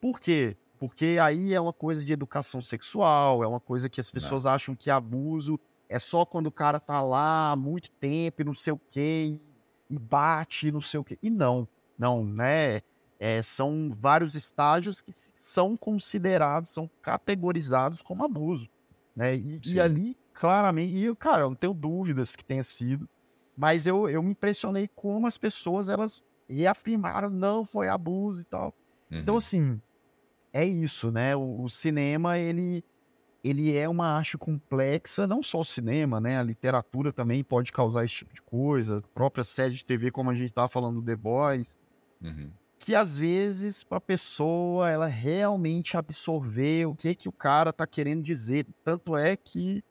Por 0.00 0.18
quê? 0.18 0.56
Porque 0.78 1.18
aí 1.20 1.54
é 1.54 1.60
uma 1.60 1.72
coisa 1.72 2.04
de 2.04 2.12
educação 2.12 2.60
sexual, 2.60 3.42
é 3.42 3.46
uma 3.46 3.60
coisa 3.60 3.88
que 3.88 4.00
as 4.00 4.10
pessoas 4.10 4.44
não. 4.44 4.52
acham 4.52 4.74
que 4.74 4.90
abuso 4.90 5.58
é 5.88 5.98
só 5.98 6.24
quando 6.24 6.46
o 6.46 6.52
cara 6.52 6.80
tá 6.80 7.00
lá 7.02 7.52
há 7.52 7.56
muito 7.56 7.90
tempo 7.92 8.42
e 8.42 8.44
não 8.44 8.54
sei 8.54 8.72
o 8.72 8.80
quê, 8.90 9.38
e 9.88 9.98
bate 9.98 10.68
e 10.68 10.72
não 10.72 10.80
sei 10.80 10.98
o 10.98 11.04
quê. 11.04 11.18
E 11.22 11.30
não, 11.30 11.68
não, 11.98 12.24
né? 12.24 12.80
É, 13.18 13.40
são 13.42 13.94
vários 13.96 14.34
estágios 14.34 15.00
que 15.00 15.12
são 15.36 15.76
considerados, 15.76 16.70
são 16.70 16.90
categorizados 17.00 18.02
como 18.02 18.24
abuso. 18.24 18.68
Né? 19.14 19.36
E, 19.36 19.60
e, 19.64 19.80
ali, 19.80 20.16
claramente, 20.34 20.94
e 20.94 21.14
cara, 21.16 21.42
eu 21.42 21.50
não 21.50 21.56
tenho 21.56 21.72
dúvidas 21.72 22.36
que 22.36 22.44
tenha 22.44 22.62
sido, 22.62 23.08
mas 23.56 23.86
eu, 23.86 24.08
eu 24.08 24.22
me 24.22 24.32
impressionei 24.32 24.88
como 24.94 25.26
as 25.26 25.38
pessoas 25.38 25.88
elas 25.88 26.22
reafirmaram, 26.48 27.30
não, 27.30 27.64
foi 27.64 27.88
abuso 27.88 28.42
e 28.42 28.44
tal. 28.44 28.74
Então, 29.06 29.16
uhum. 29.16 29.22
Então, 29.22 29.36
assim, 29.36 29.80
é 30.52 30.64
isso, 30.64 31.10
né? 31.10 31.34
O, 31.34 31.62
o 31.62 31.68
cinema, 31.68 32.38
ele 32.38 32.84
ele 33.42 33.76
é 33.76 33.86
uma 33.86 34.06
arte 34.06 34.38
complexa, 34.38 35.26
não 35.26 35.42
só 35.42 35.60
o 35.60 35.64
cinema, 35.64 36.18
né? 36.18 36.38
A 36.38 36.42
literatura 36.42 37.12
também 37.12 37.44
pode 37.44 37.70
causar 37.72 38.02
esse 38.02 38.14
tipo 38.14 38.32
de 38.32 38.40
coisa, 38.40 38.98
a 38.98 39.02
própria 39.14 39.44
série 39.44 39.74
de 39.74 39.84
TV, 39.84 40.10
como 40.10 40.30
a 40.30 40.34
gente 40.34 40.46
estava 40.46 40.66
falando 40.66 41.02
do 41.02 41.04
The 41.04 41.14
Boys, 41.14 41.76
uhum. 42.22 42.50
que 42.78 42.94
às 42.94 43.18
vezes 43.18 43.84
para 43.84 43.98
a 43.98 44.00
pessoa 44.00 44.88
ela 44.88 45.06
realmente 45.06 45.94
absorver 45.94 46.86
o 46.86 46.94
que 46.94 47.14
que 47.14 47.28
o 47.28 47.32
cara 47.32 47.70
tá 47.70 47.86
querendo 47.86 48.22
dizer. 48.22 48.66
Tanto 48.82 49.14
é 49.14 49.36
que 49.36 49.84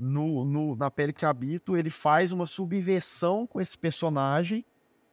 no, 0.00 0.44
no 0.46 0.74
na 0.74 0.90
pele 0.90 1.12
que 1.12 1.26
habito 1.26 1.76
ele 1.76 1.90
faz 1.90 2.32
uma 2.32 2.46
subversão 2.46 3.46
com 3.46 3.60
esse 3.60 3.76
personagem 3.76 4.64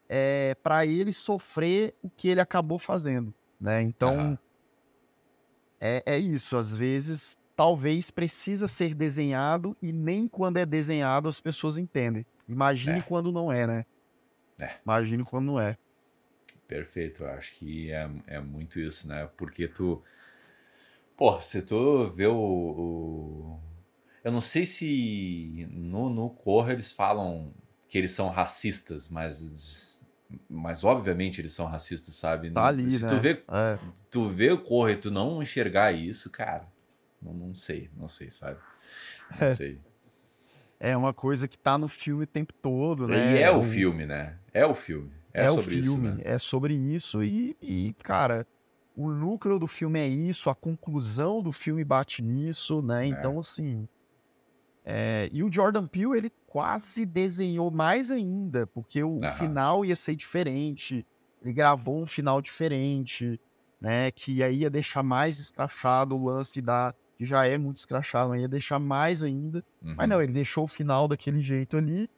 é, 0.08 0.56
para 0.64 0.86
ele 0.86 1.12
sofrer 1.12 1.94
o 2.02 2.10
que 2.10 2.30
ele 2.30 2.40
acabou 2.40 2.80
fazendo, 2.80 3.34
né? 3.60 3.82
Então 3.82 4.18
uhum. 4.18 4.38
é, 5.82 6.02
é 6.06 6.18
isso. 6.18 6.56
Às 6.56 6.74
vezes 6.74 7.38
talvez 7.54 8.10
precisa 8.10 8.68
ser 8.68 8.94
desenhado 8.96 9.76
e 9.82 9.92
nem 9.92 10.28
quando 10.28 10.58
é 10.58 10.66
desenhado 10.66 11.28
as 11.28 11.42
pessoas 11.42 11.78
entendem. 11.78 12.26
Imagine 12.48 13.00
é. 13.00 13.02
quando 13.02 13.30
não 13.30 13.52
é, 13.52 13.68
né? 13.68 13.86
É. 14.62 14.76
Imagine 14.86 15.24
quando 15.26 15.48
não 15.48 15.60
é. 15.60 15.78
Perfeito, 16.66 17.24
eu 17.24 17.30
acho 17.30 17.54
que 17.56 17.92
é, 17.92 18.10
é 18.28 18.40
muito 18.40 18.80
isso, 18.80 19.08
né? 19.08 19.30
Porque 19.36 19.68
tu. 19.68 20.02
Pô, 21.16 21.40
se 21.42 21.62
tu 21.62 22.10
vê 22.12 22.28
o, 22.28 22.36
o. 22.38 23.60
Eu 24.28 24.32
não 24.32 24.42
sei 24.42 24.66
se 24.66 25.68
no, 25.72 26.10
no 26.10 26.30
Corra 26.30 26.74
eles 26.74 26.92
falam 26.92 27.54
que 27.88 27.98
eles 27.98 28.12
são 28.12 28.30
racistas, 28.30 29.10
mas. 29.10 30.04
Mas 30.50 30.84
obviamente 30.84 31.40
eles 31.40 31.54
são 31.54 31.66
racistas, 31.66 32.16
sabe? 32.16 32.52
Tá 32.52 32.66
ali, 32.66 32.92
se 32.92 33.02
né? 33.02 33.10
Tu 33.10 33.22
vê, 33.22 33.44
é. 33.48 33.80
tu 34.12 34.28
vê 34.28 34.52
o 34.52 34.62
Corra 34.62 34.92
e 34.92 34.98
tu 34.98 35.10
não 35.10 35.42
enxergar 35.42 35.94
isso, 35.94 36.30
cara 36.30 36.68
não, 37.22 37.34
não 37.34 37.56
sei, 37.56 37.90
não 37.96 38.08
sei, 38.08 38.30
sabe? 38.30 38.60
Não 39.40 39.48
é. 39.48 39.54
sei. 39.54 39.80
É 40.80 40.96
uma 40.96 41.14
coisa 41.14 41.48
que 41.48 41.58
tá 41.58 41.78
no 41.78 41.88
filme 41.88 42.24
o 42.24 42.28
tempo 42.28 42.54
todo, 42.54 43.08
né? 43.08 43.36
E 43.36 43.42
é 43.42 43.52
o 43.52 43.64
filme, 43.64 44.06
né? 44.06 44.38
É 44.54 44.66
o 44.66 44.76
filme. 44.76 45.12
É, 45.34 45.46
é 45.46 45.50
sobre 45.50 45.62
o 45.62 45.84
filme, 45.84 46.08
isso, 46.08 46.18
né? 46.18 46.22
é 46.24 46.38
sobre 46.38 46.74
isso. 46.76 47.24
E, 47.24 47.58
e, 47.62 47.96
cara, 48.04 48.46
o 48.96 49.10
núcleo 49.10 49.58
do 49.58 49.68
filme 49.68 50.00
é 50.00 50.08
isso, 50.08 50.50
a 50.50 50.56
conclusão 50.56 51.42
do 51.42 51.52
filme 51.52 51.84
bate 51.84 52.22
nisso, 52.22 52.82
né? 52.82 53.06
É. 53.06 53.08
Então, 53.08 53.40
assim. 53.40 53.88
É... 54.90 55.30
E 55.34 55.44
o 55.44 55.52
Jordan 55.52 55.86
Peele, 55.86 56.18
ele 56.18 56.32
quase 56.46 57.06
desenhou 57.06 57.70
mais 57.70 58.10
ainda, 58.10 58.66
porque 58.68 59.04
o, 59.04 59.20
final 59.38 59.84
ia 59.84 59.98
ser 59.98 60.16
diferente. 60.16 61.06
ele 61.42 61.54
gravou 61.54 62.02
um 62.02 62.08
final 62.08 62.42
diferente, 62.42 63.38
né? 63.82 64.10
Que 64.12 64.42
aí 64.42 64.60
ia 64.60 64.70
deixar 64.70 65.04
mais 65.04 65.40
escrachado 65.40 66.16
o 66.16 66.24
lance 66.24 66.62
da. 66.62 66.96
Que 67.18 67.26
já 67.26 67.46
é 67.46 67.58
muito 67.58 67.78
escrachado, 67.78 68.34
ia 68.36 68.48
deixar 68.48 68.80
mais 68.80 69.22
ainda. 69.22 69.62
Uhum. 69.82 69.96
Mas 69.98 70.08
não, 70.08 70.22
ele 70.22 70.32
deixou 70.32 70.64
o 70.64 70.68
final 70.68 71.06
daquele 71.06 71.42
jeito 71.42 71.76
ali. 71.76 72.10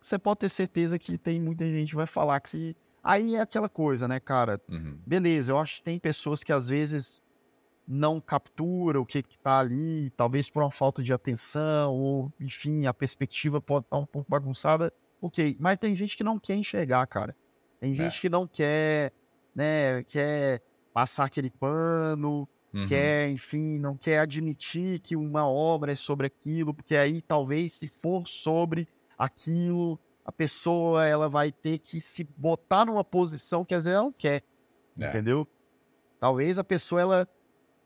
Você 0.00 0.18
pode 0.18 0.38
ter 0.38 0.48
certeza 0.48 0.98
que 0.98 1.18
tem 1.18 1.40
muita 1.40 1.66
gente 1.66 1.90
que 1.90 1.96
vai 1.96 2.06
falar 2.06 2.40
que. 2.40 2.50
Se... 2.50 2.76
Aí 3.02 3.34
é 3.34 3.40
aquela 3.40 3.68
coisa, 3.68 4.08
né, 4.08 4.18
cara? 4.18 4.60
Uhum. 4.68 4.98
Beleza, 5.06 5.52
eu 5.52 5.58
acho 5.58 5.76
que 5.76 5.82
tem 5.82 5.98
pessoas 5.98 6.42
que 6.42 6.52
às 6.52 6.68
vezes 6.68 7.20
não 7.90 8.20
captura 8.20 9.00
o 9.00 9.06
que, 9.06 9.22
que 9.22 9.38
tá 9.38 9.58
ali, 9.60 10.10
talvez 10.10 10.50
por 10.50 10.62
uma 10.62 10.70
falta 10.70 11.02
de 11.02 11.10
atenção, 11.12 11.94
ou 11.94 12.30
enfim, 12.38 12.84
a 12.84 12.92
perspectiva 12.92 13.60
pode 13.62 13.86
estar 13.86 13.96
um 13.96 14.04
pouco 14.04 14.30
bagunçada. 14.30 14.92
Ok, 15.22 15.56
mas 15.58 15.78
tem 15.78 15.96
gente 15.96 16.14
que 16.16 16.22
não 16.22 16.38
quer 16.38 16.54
enxergar, 16.56 17.06
cara. 17.06 17.34
Tem 17.80 17.94
gente 17.94 18.20
que 18.20 18.28
não 18.28 18.46
quer, 18.46 19.12
né, 19.54 20.02
quer 20.04 20.60
passar 20.92 21.24
aquele 21.24 21.50
pano, 21.50 22.46
Uhum. 22.74 22.86
quer, 22.86 23.30
enfim, 23.30 23.78
não 23.78 23.96
quer 23.96 24.18
admitir 24.18 24.98
que 25.00 25.16
uma 25.16 25.48
obra 25.48 25.92
é 25.92 25.96
sobre 25.96 26.26
aquilo, 26.26 26.74
porque 26.74 26.94
aí 26.94 27.22
talvez 27.22 27.72
se 27.72 27.88
for 27.88 28.28
sobre 28.28 28.86
aquilo, 29.16 29.98
a 30.22 30.30
pessoa 30.30 31.06
ela 31.06 31.30
vai 31.30 31.50
ter 31.50 31.78
que 31.78 31.98
se 31.98 32.22
botar 32.36 32.84
numa 32.84 33.02
posição 33.02 33.64
que 33.64 33.74
às 33.74 33.84
vezes 33.86 33.96
ela 33.96 34.04
não 34.04 34.12
quer, 34.12 34.42
É. 35.00 35.08
entendeu? 35.08 35.48
Talvez 36.20 36.58
a 36.58 36.64
pessoa 36.64 37.00
ela, 37.00 37.28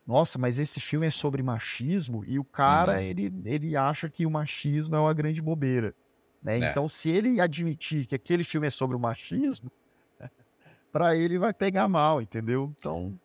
nossa, 0.06 0.38
mas 0.38 0.58
esse 0.58 0.80
filme 0.80 1.06
é 1.06 1.10
sobre 1.10 1.42
machismo 1.42 2.24
e 2.26 2.38
o 2.38 2.44
cara 2.44 2.94
Uhum. 2.94 2.98
ele, 3.00 3.32
ele 3.44 3.76
acha 3.76 4.08
que 4.08 4.26
o 4.26 4.30
machismo 4.30 4.96
é 4.96 5.00
uma 5.00 5.14
grande 5.14 5.40
bobeira, 5.40 5.94
né? 6.42 6.58
É. 6.58 6.70
Então 6.70 6.88
se 6.88 7.08
ele 7.10 7.40
admitir 7.40 8.06
que 8.06 8.14
aquele 8.14 8.42
filme 8.44 8.66
é 8.66 8.70
sobre 8.70 8.96
o 8.96 9.00
machismo, 9.00 9.70
pra 10.92 11.14
ele 11.16 11.38
vai 11.38 11.52
pegar 11.54 11.88
mal, 11.88 12.20
entendeu? 12.20 12.72
Então, 12.78 13.18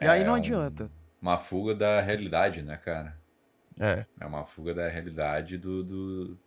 e 0.00 0.06
aí 0.06 0.22
É 0.22 0.24
não 0.24 0.32
um- 0.32 0.36
adianta. 0.36 0.90
Uma 1.20 1.38
fuga 1.38 1.74
da 1.74 2.00
realidade, 2.00 2.62
né, 2.62 2.76
cara? 2.76 3.16
É. 3.78 4.04
É 4.20 4.26
uma 4.26 4.44
fuga 4.44 4.74
da 4.74 4.88
realidade 4.88 5.56
do, 5.56 5.82
do- 5.84 6.38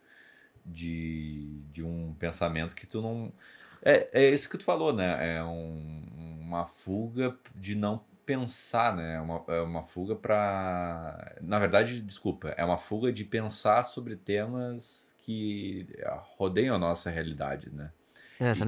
de, 0.65 1.61
de 1.71 1.83
um 1.83 2.13
pensamento 2.17 2.75
que 2.75 2.87
tu 2.87 3.01
não. 3.01 3.31
É, 3.81 4.09
é 4.13 4.29
isso 4.29 4.49
que 4.49 4.57
tu 4.57 4.63
falou, 4.63 4.91
né? 4.93 5.35
É 5.37 5.43
um- 5.43 6.03
uma 6.41 6.65
fuga 6.65 7.35
de 7.55 7.75
não 7.75 8.03
pensar, 8.25 8.95
né? 8.95 9.15
É 9.15 9.19
uma, 9.21 9.43
é 9.47 9.61
uma 9.61 9.83
fuga 9.83 10.15
para. 10.15 11.35
Na 11.41 11.59
verdade, 11.59 12.01
desculpa, 12.01 12.49
é 12.57 12.63
uma 12.65 12.77
fuga 12.77 13.11
de 13.11 13.23
pensar 13.23 13.83
sobre 13.83 14.15
temas 14.15 15.13
que 15.19 15.87
rodeiam 16.37 16.75
a 16.75 16.79
nossa 16.79 17.09
realidade, 17.09 17.69
né? 17.71 17.91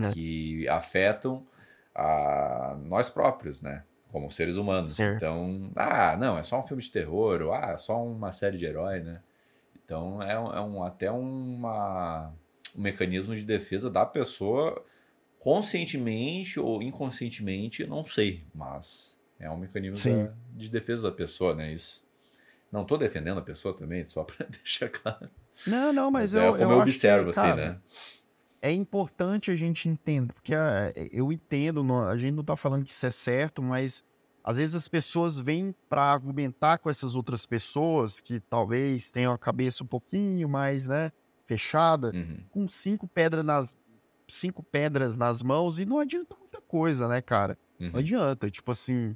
E 0.09 0.13
que 0.13 0.67
afetam 0.69 1.45
a 1.93 2.77
nós 2.85 3.09
próprios, 3.09 3.61
né? 3.61 3.83
Como 4.11 4.31
seres 4.31 4.55
humanos. 4.55 4.95
Certo. 4.95 5.17
Então, 5.17 5.69
ah, 5.75 6.15
não, 6.17 6.37
é 6.37 6.43
só 6.43 6.59
um 6.59 6.63
filme 6.63 6.81
de 6.81 6.91
terror, 6.91 7.41
ou 7.41 7.53
ah, 7.53 7.71
é 7.73 7.77
só 7.77 8.01
uma 8.03 8.31
série 8.31 8.57
de 8.57 8.65
herói, 8.65 9.01
né? 9.01 9.21
Então 9.83 10.21
é, 10.21 10.39
um- 10.39 10.53
é 10.53 10.61
um, 10.61 10.83
até 10.83 11.09
uma, 11.11 12.31
um 12.75 12.81
mecanismo 12.81 13.35
de 13.35 13.43
defesa 13.43 13.89
da 13.89 14.05
pessoa, 14.05 14.83
conscientemente 15.39 16.59
ou 16.59 16.81
inconscientemente, 16.83 17.85
não 17.87 18.03
sei, 18.05 18.43
mas 18.53 19.16
é 19.39 19.49
um 19.49 19.57
mecanismo 19.57 19.97
da- 19.97 20.33
de 20.55 20.69
defesa 20.69 21.03
da 21.03 21.11
pessoa, 21.11 21.53
né? 21.55 21.71
Isso. 21.73 22.05
Não 22.71 22.85
tô 22.85 22.97
defendendo 22.97 23.37
a 23.39 23.41
pessoa 23.43 23.75
também, 23.75 24.03
só 24.03 24.23
pra 24.25 24.45
deixar 24.45 24.89
claro. 24.89 25.29
Não, 25.65 25.91
não, 25.93 26.11
mas, 26.11 26.33
é 26.33 26.47
eu, 26.47 26.51
como 26.55 26.63
eu, 26.63 26.71
eu, 26.71 26.79
observo, 26.81 27.25
que, 27.25 27.29
assim, 27.31 27.41
cara, 27.49 27.71
né? 27.71 27.81
É 28.61 28.71
importante 28.71 29.51
a 29.51 29.55
gente 29.55 29.87
entender, 29.87 30.33
porque 30.33 30.53
ah, 30.53 30.91
eu 31.11 31.31
entendo, 31.31 31.83
não- 31.83 32.07
a 32.07 32.17
gente 32.17 32.33
não 32.33 32.43
tá 32.43 32.55
falando 32.57 32.83
que 32.83 32.91
isso 32.91 33.05
é 33.05 33.11
certo, 33.11 33.61
mas 33.61 34.03
às 34.43 34.57
vezes 34.57 34.75
as 34.75 34.87
pessoas 34.87 35.37
vêm 35.37 35.75
para 35.89 36.01
argumentar 36.03 36.77
com 36.79 36.89
essas 36.89 37.15
outras 37.15 37.45
pessoas 37.45 38.19
que 38.19 38.39
talvez 38.39 39.11
tenham 39.11 39.31
a 39.33 39.37
cabeça 39.37 39.83
um 39.83 39.87
pouquinho 39.87 40.47
mais, 40.49 40.87
né, 40.87 41.11
fechada, 41.45 42.11
Uhum. 42.15 42.43
com 42.49 42.67
cinco 42.67 43.07
pedras 43.07 43.45
nas 43.45 43.75
cinco 44.29 44.61
pedras 44.63 45.15
nas 45.15 45.41
mãos 45.41 45.79
e 45.79 45.85
não 45.85 45.99
adianta 45.99 46.35
muita 46.37 46.59
coisa, 46.61 47.07
né, 47.07 47.21
cara? 47.21 47.57
Não 47.79 47.91
Uhum. 47.91 47.99
adianta, 47.99 48.49
tipo 48.49 48.71
assim, 48.71 49.15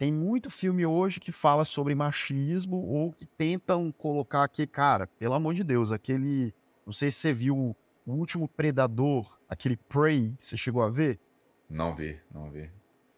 tem 0.00 0.10
muito 0.10 0.48
filme 0.48 0.86
hoje 0.86 1.20
que 1.20 1.30
fala 1.30 1.62
sobre 1.62 1.94
machismo 1.94 2.78
ou 2.78 3.12
que 3.12 3.26
tentam 3.26 3.92
colocar 3.92 4.42
aqui, 4.44 4.66
cara, 4.66 5.06
pelo 5.06 5.34
amor 5.34 5.52
de 5.52 5.62
Deus, 5.62 5.92
aquele, 5.92 6.54
não 6.86 6.92
sei 6.94 7.10
se 7.10 7.18
você 7.18 7.34
viu 7.34 7.76
o 8.06 8.10
último 8.10 8.48
Predador, 8.48 9.38
aquele 9.46 9.76
Prey, 9.76 10.34
você 10.38 10.56
chegou 10.56 10.82
a 10.82 10.88
ver? 10.88 11.20
Não 11.68 11.92
vi, 11.94 12.18
não 12.32 12.50
vi. 12.50 12.70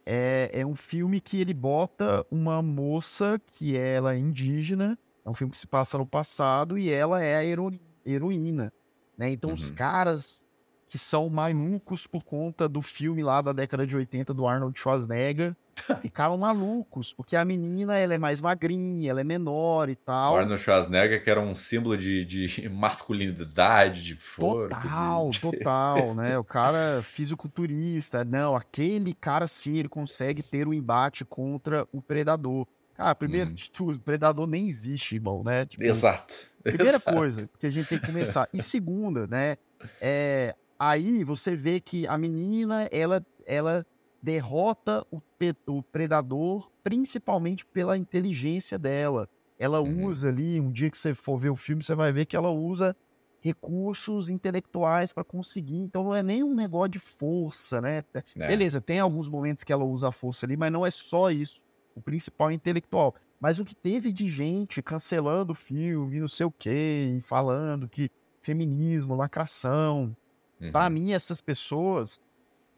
É, 0.05 0.51
é 0.53 0.67
um 0.67 0.75
filme 0.75 1.21
que 1.21 1.41
ele 1.41 1.55
bota 1.55 2.27
uma 2.29 2.61
moça 2.61 3.41
que 3.53 3.77
ela 3.77 4.15
é 4.17 4.19
indígena, 4.19 4.99
é 5.25 5.31
um 5.31 5.35
filme 5.35 5.53
que 5.53 5.59
se 5.59 5.69
passa 5.69 5.97
no 5.97 6.05
passado 6.05 6.77
e 6.77 6.91
ela 6.91 7.23
é 7.23 7.37
a 7.37 7.45
hero- 7.45 7.79
heroína, 8.05 8.73
né? 9.17 9.31
Então 9.31 9.53
os 9.53 9.69
Uhum. 9.71 9.77
caras 9.77 10.45
que 10.89 10.99
são 10.99 11.31
malucos 11.31 12.09
por 12.09 12.25
conta 12.25 12.69
do 12.69 12.83
filme 12.83 13.23
lá 13.23 13.41
da 13.41 13.53
década 13.53 13.87
de 13.87 13.95
80 13.95 14.35
do 14.35 14.49
Arnold 14.49 14.77
Schwarzenegger 14.77 15.57
ficaram 16.01 16.37
malucos, 16.37 17.13
porque 17.13 17.35
a 17.37 17.45
menina 17.45 17.97
ela 17.97 18.15
é 18.15 18.19
mais 18.19 18.41
magrinha, 18.41 19.11
ela 19.11 19.21
é 19.21 19.25
menor 19.25 19.89
e 19.89 19.97
tal. 19.97 20.35
O 20.35 20.37
Arnold 20.39 20.61
Schwarzenegger, 20.63 21.23
que 21.23 21.31
era 21.31 21.41
um 21.41 21.55
símbolo 21.55 21.97
de, 21.97 22.25
de 22.25 22.69
masculinidade, 22.71 24.03
de 24.03 24.17
força. 24.17 24.83
Total, 24.83 25.31
de... 25.31 25.41
total, 25.41 26.15
né? 26.15 26.39
O 26.39 26.45
cara 26.45 27.03
fisiculturista, 27.03 28.25
não, 28.25 28.55
aquele 28.55 29.15
cara 29.15 29.47
sim, 29.47 29.79
ele 29.79 29.89
consegue 29.89 30.43
ter 30.43 30.67
um 30.67 30.75
embate 30.75 31.25
contra 31.25 31.87
o 31.93 32.01
predador. 32.01 32.67
Cara, 32.95 33.15
primeiro 33.15 33.49
Uhum. 33.49 33.55
de 33.55 33.71
tudo, 33.71 33.97
o 33.97 34.01
predador 34.01 34.47
nem 34.47 34.69
existe, 34.69 35.15
irmão, 35.17 35.43
né? 35.43 35.65
Tipo, 35.65 35.83
Exato. 35.83 36.35
Primeira 36.63 36.91
Exato. 36.99 37.17
coisa 37.17 37.51
que 37.59 37.67
a 37.67 37.71
gente 37.71 37.89
tem 37.89 37.99
que 37.99 38.07
começar. 38.07 38.49
E 38.53 38.63
segunda, 38.63 39.27
né? 39.27 39.57
É, 40.01 40.55
aí 40.79 41.25
você 41.25 41.57
vê 41.57 41.81
que 41.81 42.07
a 42.07 42.17
menina, 42.19 42.87
ela, 42.93 43.25
ela 43.47 43.85
derrota 44.23 45.05
o, 45.11 45.21
o 45.67 45.83
predador 45.83 46.71
principalmente 46.85 47.67
pela 47.67 47.97
inteligência 47.99 48.79
dela. 48.79 49.29
Ela 49.59 49.81
Uhum. 49.81 50.07
usa 50.07 50.29
ali, 50.29 50.61
um 50.61 50.71
dia 50.71 50.91
que 50.91 50.97
você 50.99 51.15
for 51.15 51.39
ver 51.39 51.51
o 51.51 51.57
filme, 51.57 51.83
você 51.83 51.95
vai 51.95 52.13
ver 52.13 52.27
que 52.27 52.37
ela 52.37 52.51
usa 52.51 52.97
recursos 53.41 54.29
intelectuais 54.29 55.13
para 55.13 55.25
conseguir. 55.25 55.79
Então 55.79 56.05
não 56.05 56.15
é 56.15 56.23
nem 56.23 56.45
um 56.45 56.55
negócio 56.55 56.91
de 56.91 56.99
força, 57.01 57.81
né? 57.81 58.05
É. 58.37 58.49
Beleza, 58.49 58.81
tem 58.81 59.01
alguns 59.01 59.29
momentos 59.29 59.65
que 59.65 59.73
ela 59.73 59.85
usa 59.85 60.09
a 60.09 60.13
força 60.13 60.47
ali, 60.47 60.57
mas 60.57 60.71
não 60.73 60.87
é 60.87 60.91
só 60.91 61.31
isso. 61.31 61.61
O 61.95 62.01
principal 62.01 62.51
é 62.51 62.55
intelectual. 62.55 63.15
Mas 63.41 63.59
o 63.59 63.65
que 63.65 63.75
teve 63.75 64.13
de 64.13 64.27
gente 64.27 64.81
cancelando 64.81 65.53
o 65.53 65.57
filme, 65.57 66.21
não 66.21 66.29
sei 66.29 66.47
o 66.47 66.51
quê, 66.53 67.19
falando 67.21 67.89
que 67.89 68.09
feminismo, 68.41 69.17
lacração. 69.17 70.17
Uhum. 70.61 70.71
Pra 70.71 70.89
mim, 70.89 71.13
essas 71.13 71.41
pessoas, 71.41 72.21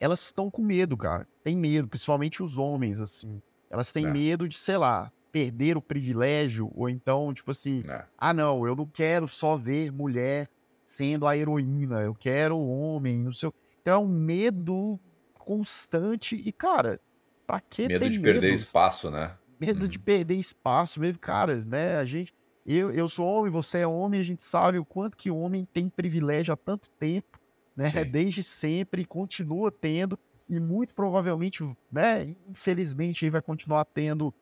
elas 0.04 0.20
estão 0.22 0.50
com 0.50 0.62
medo, 0.62 0.96
cara. 0.96 1.26
Tem 1.42 1.56
medo, 1.56 1.88
principalmente 1.88 2.42
os 2.42 2.58
homens, 2.58 3.00
assim. 3.00 3.40
Elas 3.70 3.90
têm 3.90 4.06
É. 4.06 4.10
medo 4.12 4.46
de, 4.48 4.56
sei 4.58 4.76
lá, 4.76 5.10
perder 5.32 5.76
o 5.76 5.82
privilégio, 5.82 6.70
ou 6.74 6.88
então, 6.90 7.32
tipo 7.32 7.50
assim, 7.50 7.82
É. 7.88 8.04
ah, 8.18 8.32
não, 8.34 8.66
eu 8.66 8.76
não 8.76 8.86
quero 8.86 9.26
só 9.26 9.56
ver 9.56 9.90
mulher 9.90 10.48
sendo 10.84 11.26
a 11.26 11.36
heroína, 11.36 12.02
eu 12.02 12.14
quero 12.14 12.58
homem, 12.58 13.24
não 13.24 13.32
sei. 13.32 13.48
o- 13.48 13.54
Então 13.80 13.94
é 14.02 14.04
um 14.04 14.08
medo 14.08 15.00
constante 15.38 16.36
e, 16.36 16.52
cara, 16.52 17.00
pra 17.46 17.60
que 17.60 17.86
Medo 17.88 18.08
de 18.10 18.18
perder 18.20 18.40
medo? 18.48 18.54
espaço, 18.54 19.10
né? 19.10 19.32
medo 19.60 19.86
de 19.88 19.98
perder 19.98 20.34
espaço 20.36 21.00
mesmo, 21.00 21.18
cara, 21.18 21.56
né? 21.64 21.96
A 21.96 22.04
gente, 22.04 22.34
eu, 22.66 22.90
eu 22.90 23.08
sou 23.08 23.26
homem, 23.26 23.50
você 23.50 23.78
é 23.78 23.86
homem, 23.86 24.20
a 24.20 24.24
gente 24.24 24.42
sabe 24.42 24.78
o 24.78 24.84
quanto 24.84 25.16
que 25.16 25.30
homem 25.30 25.66
tem 25.72 25.88
privilégio 25.88 26.52
há 26.52 26.56
tanto 26.56 26.90
tempo, 26.98 27.33
né? 27.76 27.86
Sim. 27.90 28.04
Desde 28.10 28.42
sempre, 28.42 29.04
continua 29.04 29.70
tendo, 29.70 30.18
e 30.48 30.60
muito 30.60 30.94
provavelmente, 30.94 31.62
né? 31.90 32.34
Infelizmente, 32.48 33.24
aí 33.24 33.30
vai 33.30 33.42
continuar 33.42 33.84
tendo 33.86 34.32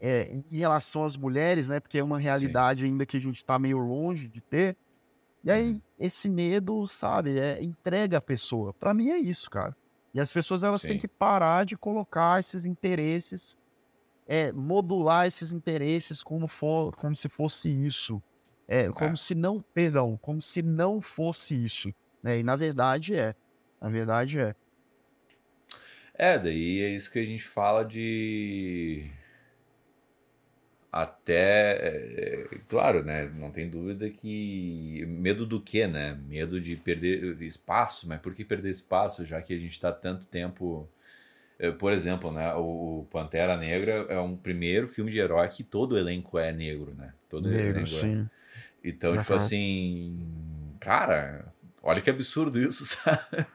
é, 0.00 0.32
em 0.50 0.58
relação 0.58 1.04
às 1.04 1.16
mulheres, 1.16 1.68
né? 1.68 1.80
Porque 1.80 1.98
é 1.98 2.04
uma 2.04 2.18
realidade 2.18 2.84
ainda 2.84 3.04
que 3.06 3.16
a 3.16 3.20
gente 3.20 3.44
tá 3.44 3.58
meio 3.58 3.78
longe 3.78 4.28
de 4.28 4.40
ter. 4.40 4.76
E 5.44 5.50
aí, 5.50 5.72
Uhum. 5.72 5.80
esse 5.98 6.28
medo, 6.28 6.86
sabe, 6.86 7.38
é, 7.38 7.62
entrega 7.62 8.18
a 8.18 8.20
pessoa. 8.20 8.72
Pra 8.74 8.92
mim 8.92 9.10
é 9.10 9.18
isso, 9.18 9.48
cara. 9.50 9.76
E 10.12 10.20
as 10.20 10.32
pessoas, 10.32 10.62
elas 10.62 10.82
têm 10.82 10.92
Sim. 10.92 10.98
que 10.98 11.08
parar 11.08 11.64
de 11.64 11.76
colocar 11.76 12.40
esses 12.40 12.64
interesses 12.64 13.56
é, 14.30 14.52
modular 14.52 15.26
esses 15.26 15.52
interesses 15.52 16.22
como, 16.22 16.46
for, 16.46 16.94
como 16.96 17.16
se 17.16 17.30
fosse 17.30 17.70
isso. 17.70 18.22
É, 18.66 18.90
como 18.90 19.12
É. 19.14 19.16
se 19.16 19.34
não, 19.34 19.62
perdão, 19.72 20.18
como 20.20 20.38
se 20.38 20.60
não 20.60 21.00
fosse 21.00 21.54
isso. 21.54 21.90
Né? 22.22 22.40
E 22.40 22.42
na 22.42 22.56
verdade 22.56 23.14
é. 23.14 23.34
Na 23.80 23.88
verdade 23.88 24.38
é. 24.38 24.54
É, 26.14 26.38
daí 26.38 26.82
é 26.82 26.88
isso 26.90 27.10
que 27.10 27.18
a 27.18 27.24
gente 27.24 27.44
fala 27.44 27.84
de. 27.84 29.08
até, 30.90 31.76
é, 31.80 32.48
claro, 32.68 33.04
né? 33.04 33.30
Não 33.36 33.50
tem 33.52 33.70
dúvida 33.70 34.10
que 34.10 35.04
medo 35.06 35.46
do 35.46 35.60
que, 35.60 35.86
né? 35.86 36.18
Medo 36.26 36.60
de 36.60 36.74
perder 36.76 37.40
espaço, 37.42 38.08
mas 38.08 38.20
por 38.20 38.34
que 38.34 38.44
perder 38.44 38.70
espaço, 38.70 39.24
já 39.24 39.40
que 39.40 39.54
a 39.54 39.58
gente 39.58 39.72
está 39.72 39.92
tanto 39.92 40.26
tempo 40.26 40.88
é, 41.58 41.72
por 41.72 41.92
exemplo, 41.92 42.30
né, 42.30 42.54
o 42.54 43.04
Pantera 43.10 43.56
Negra 43.56 44.06
é 44.08 44.20
um 44.20 44.36
primeiro 44.36 44.86
filme 44.86 45.10
de 45.10 45.18
herói 45.18 45.48
que 45.48 45.64
todo 45.64 45.92
o 45.92 45.98
elenco 45.98 46.38
é 46.38 46.52
negro, 46.52 46.94
né? 46.94 47.12
Todo 47.28 47.48
negro, 47.48 47.80
elenco 47.80 47.96
é. 47.96 48.00
sim. 48.00 48.22
É. 48.22 48.88
Então, 48.88 49.12
uhum. 49.12 49.18
tipo 49.18 49.34
assim, 49.34 50.28
cara, 50.78 51.52
olha 51.82 52.00
que 52.00 52.10
absurdo 52.10 52.58
isso, 52.58 52.84
sabe? 52.86 53.46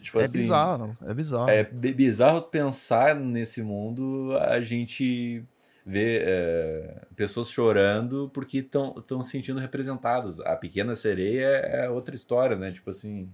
tipo 0.00 0.20
é 0.20 0.24
assim, 0.24 0.38
bizarro, 0.38 0.96
é 1.02 1.14
bizarro. 1.14 1.50
É 1.50 1.64
bizarro 1.64 2.42
pensar 2.42 3.14
nesse 3.14 3.62
mundo, 3.62 4.36
a 4.38 4.60
gente 4.60 5.44
vê 5.84 6.22
é, 6.22 7.02
pessoas 7.16 7.50
chorando 7.50 8.30
porque 8.32 8.58
estão 8.58 9.22
se 9.22 9.30
sentindo 9.30 9.58
representadas. 9.58 10.40
A 10.40 10.56
Pequena 10.56 10.94
Sereia 10.94 11.46
é 11.46 11.88
outra 11.88 12.14
história, 12.14 12.56
né? 12.56 12.70
Tipo 12.70 12.90
assim, 12.90 13.28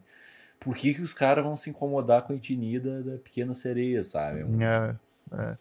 por 0.59 0.75
que, 0.77 0.95
que 0.95 1.03
os 1.03 1.15
caras 1.15 1.45
vão 1.45 1.57
se 1.57 1.71
incomodar 1.71 2.23
com 2.23 2.33
a 2.33 2.37
etnia 2.37 2.81
da, 2.81 3.01
da 3.01 3.19
pequena 3.19 3.55
sereia, 3.55 4.03
sabe? 4.03 4.41
É, 4.63 4.97
é. 5.33 5.59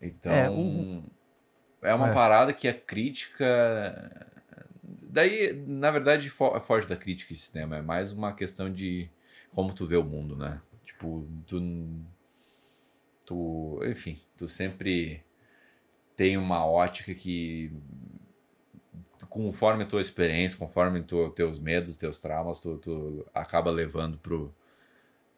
Então, 0.00 0.32
é, 0.32 0.50
um... 0.50 1.02
é 1.82 1.94
uma 1.94 2.10
é. 2.10 2.14
parada 2.14 2.52
que 2.52 2.66
a 2.66 2.74
crítica. 2.74 4.28
Daí, 5.12 5.52
na 5.66 5.90
verdade, 5.90 6.30
foge 6.30 6.86
da 6.86 6.96
crítica 6.96 7.32
esse 7.32 7.46
cinema. 7.46 7.76
É 7.76 7.82
mais 7.82 8.12
uma 8.12 8.32
questão 8.32 8.72
de 8.72 9.10
como 9.52 9.74
tu 9.74 9.86
vê 9.86 9.96
o 9.96 10.04
mundo, 10.04 10.36
né? 10.36 10.60
Tipo, 10.84 11.26
tu. 11.46 11.60
Tu. 13.26 13.80
Enfim, 13.86 14.18
tu 14.36 14.48
sempre 14.48 15.24
tem 16.16 16.36
uma 16.36 16.64
ótica 16.64 17.12
que 17.14 17.72
conforme 19.28 19.84
a 19.84 19.86
tua 19.86 20.00
experiência, 20.00 20.58
conforme 20.58 21.02
tu, 21.02 21.30
teus 21.30 21.58
medos, 21.58 21.96
teus 21.96 22.18
traumas, 22.18 22.60
tu, 22.60 22.78
tu 22.78 23.26
acaba 23.34 23.70
levando 23.70 24.18
pro. 24.18 24.54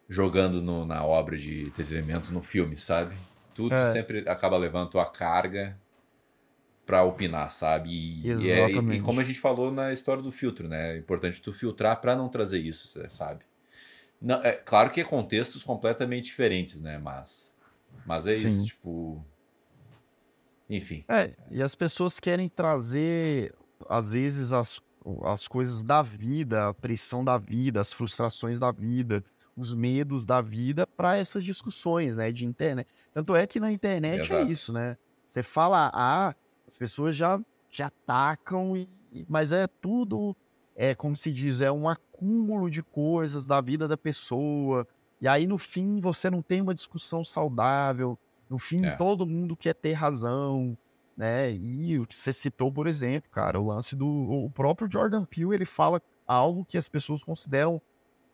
jogando 0.09 0.61
no, 0.61 0.85
na 0.85 1.05
obra 1.05 1.37
de 1.39 1.65
entretenimento, 1.67 2.33
no 2.33 2.43
filme, 2.43 2.77
sabe? 2.77 3.17
Tu, 3.55 3.73
é. 3.73 3.85
tu 3.87 3.93
sempre 3.93 4.29
acaba 4.29 4.57
levando 4.59 4.91
tua 4.91 5.07
carga 5.07 5.79
para 6.85 7.03
opinar, 7.05 7.51
sabe? 7.51 7.91
E, 7.91 8.27
e, 8.27 8.51
é, 8.51 8.71
e, 8.71 9.01
como 9.01 9.21
a 9.21 9.25
gente 9.25 9.39
falou 9.39 9.71
na 9.71 9.93
história 9.93 10.23
do 10.23 10.33
filtro, 10.33 10.69
né? 10.69 10.95
É 10.95 10.99
importante 10.99 11.41
tu 11.41 11.53
filtrar 11.53 12.01
para 12.01 12.17
não 12.17 12.29
trazer 12.29 12.59
isso, 12.59 12.89
sabe? 13.09 13.45
Não, 14.21 14.43
é 14.43 14.53
claro 14.53 14.91
que 14.91 15.01
é 15.01 15.05
contextos 15.05 15.63
completamente 15.63 16.25
diferentes, 16.25 16.81
né? 16.81 16.99
Mas, 16.99 17.57
mas 18.07 18.27
é 18.27 18.33
Sim. 18.33 18.47
isso, 18.47 18.67
tipo. 18.67 19.25
Enfim. 20.69 21.05
É, 21.09 21.35
e 21.51 21.63
as 21.63 21.75
pessoas 21.75 22.19
querem 22.19 22.49
trazer 22.49 23.55
às 23.89 24.13
vezes 24.13 24.53
as, 24.53 24.81
as 25.25 25.49
coisas 25.49 25.83
da 25.83 26.03
vida, 26.03 26.69
a 26.69 26.75
pressão 26.75 27.25
da 27.25 27.37
vida, 27.37 27.81
as 27.81 27.93
frustrações 27.93 28.59
da 28.59 28.71
vida, 28.71 29.25
os 29.57 29.75
medos 29.75 30.25
da 30.25 30.41
vida 30.41 30.87
para 30.87 31.17
essas 31.17 31.45
discussões, 31.45 32.17
né, 32.17 32.33
de 32.33 32.47
internet. 32.47 32.89
Tanto 33.13 33.35
é 33.37 33.47
que 33.47 33.61
na 33.61 33.71
internet 33.71 34.21
é 34.21 34.25
Exato. 34.25 34.49
é 34.49 34.53
isso, 34.53 34.73
né? 34.73 34.97
Você 35.27 35.43
fala 35.43 35.91
A, 35.93 36.35
as 36.67 36.77
pessoas 36.77 37.17
já 37.17 37.41
já 37.71 37.87
atacam 37.87 38.77
e, 38.77 38.89
mas 39.29 39.53
é 39.53 39.67
tudo 39.67 40.37
é 40.75 40.95
como 40.95 41.15
se 41.15 41.33
diz, 41.33 41.61
é 41.61 41.71
um 41.71 41.89
acúmulo 41.89 42.71
de 42.71 42.83
coisas 42.83 43.47
da 43.47 43.61
vida 43.61 43.87
da 43.87 43.97
pessoa. 43.97 44.87
E 45.21 45.29
aí 45.29 45.47
no 45.47 45.59
fim 45.59 46.01
você 46.01 46.31
não 46.31 46.43
tem 46.43 46.61
uma 46.61 46.75
discussão 46.75 47.25
saudável. 47.25 48.19
No 48.49 48.59
fim 48.59 48.85
é. 48.85 48.97
todo 48.97 49.27
mundo 49.27 49.57
quer 49.57 49.75
ter 49.75 49.93
razão 49.93 50.77
né? 51.17 51.53
E 51.53 51.99
o 51.99 52.07
que 52.07 52.15
você 52.15 52.33
citou, 52.33 52.73
por 52.73 52.87
exemplo, 52.87 53.31
cara, 53.31 53.61
o 53.61 53.67
lance 53.67 53.95
do 53.95 54.07
o 54.07 54.51
próprio 54.51 54.91
Jordan 54.91 55.25
Peele, 55.25 55.55
ele 55.55 55.65
fala 55.65 56.01
algo 56.27 56.65
que 56.65 56.79
as 56.79 56.89
pessoas 56.89 57.23
consideram 57.23 57.81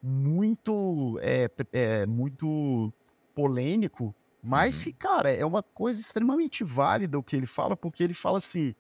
muito 0.02 1.18
é, 1.20 1.50
é 1.72 2.06
muito 2.06 2.92
polêmico, 3.34 4.14
mas 4.48 4.78
uhum. 4.78 4.84
que, 4.84 4.92
cara, 4.94 5.30
é 5.30 5.44
uma 5.44 5.62
coisa 5.62 6.00
extremamente 6.00 6.64
válida 6.64 7.18
o 7.18 7.22
que 7.22 7.36
ele 7.36 7.44
fala, 7.44 7.76
porque 7.76 8.02
ele 8.02 8.14
fala 8.14 8.38
assim: 8.38 8.74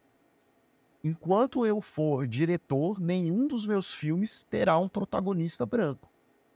enquanto 1.04 1.66
eu 1.66 1.82
for 1.82 2.26
diretor, 2.26 2.98
nenhum 2.98 3.46
dos 3.46 3.66
meus 3.66 3.92
filmes 3.92 4.42
terá 4.42 4.78
um 4.78 4.88
protagonista 4.88 5.66
branco. 5.66 6.10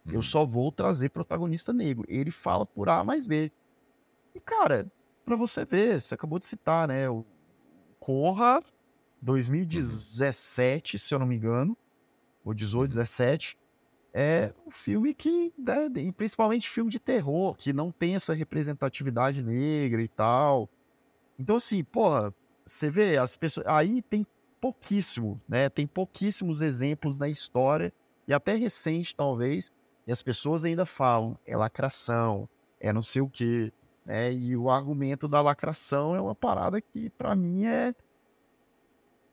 Uhum. 0.06 0.14
Eu 0.14 0.22
só 0.22 0.46
vou 0.46 0.72
trazer 0.72 1.10
protagonista 1.10 1.74
negro. 1.74 2.06
Ele 2.08 2.30
fala 2.30 2.64
por 2.64 2.88
A 2.88 3.04
mais 3.04 3.26
B. 3.26 3.52
E, 4.34 4.40
cara, 4.40 4.90
para 5.26 5.36
você 5.36 5.62
ver, 5.66 6.00
você 6.00 6.14
acabou 6.14 6.38
de 6.38 6.46
citar, 6.46 6.88
né? 6.88 7.06
O 7.10 7.22
Corra, 8.00 8.62
2017, 9.20 10.96
uhum. 10.96 10.98
se 10.98 11.14
eu 11.14 11.18
não 11.18 11.26
me 11.26 11.36
engano, 11.36 11.76
ou 12.42 12.54
18, 12.54 12.88
17, 12.88 13.58
é 14.12 14.52
um 14.66 14.70
filme 14.70 15.14
que, 15.14 15.52
né, 15.58 15.88
principalmente 16.16 16.68
filme 16.68 16.90
de 16.90 16.98
terror, 16.98 17.56
que 17.56 17.72
não 17.72 17.90
tem 17.90 18.14
essa 18.14 18.34
representatividade 18.34 19.42
negra 19.42 20.02
e 20.02 20.08
tal. 20.08 20.68
Então, 21.38 21.56
assim, 21.56 21.82
porra, 21.82 22.34
você 22.64 22.90
vê, 22.90 23.16
as 23.16 23.36
pessoas. 23.36 23.66
Aí 23.66 24.02
tem 24.02 24.26
pouquíssimo, 24.60 25.40
né? 25.48 25.68
Tem 25.68 25.86
pouquíssimos 25.86 26.62
exemplos 26.62 27.18
na 27.18 27.28
história, 27.28 27.92
e 28.28 28.32
até 28.32 28.54
recente, 28.54 29.14
talvez, 29.14 29.72
e 30.06 30.12
as 30.12 30.22
pessoas 30.22 30.64
ainda 30.64 30.86
falam, 30.86 31.36
é 31.46 31.56
lacração, 31.56 32.48
é 32.78 32.92
não 32.92 33.02
sei 33.02 33.22
o 33.22 33.28
quê. 33.28 33.72
Né? 34.04 34.32
E 34.32 34.56
o 34.56 34.70
argumento 34.70 35.26
da 35.26 35.40
lacração 35.40 36.14
é 36.14 36.20
uma 36.20 36.34
parada 36.34 36.80
que, 36.80 37.10
para 37.10 37.34
mim, 37.34 37.64
é 37.64 37.94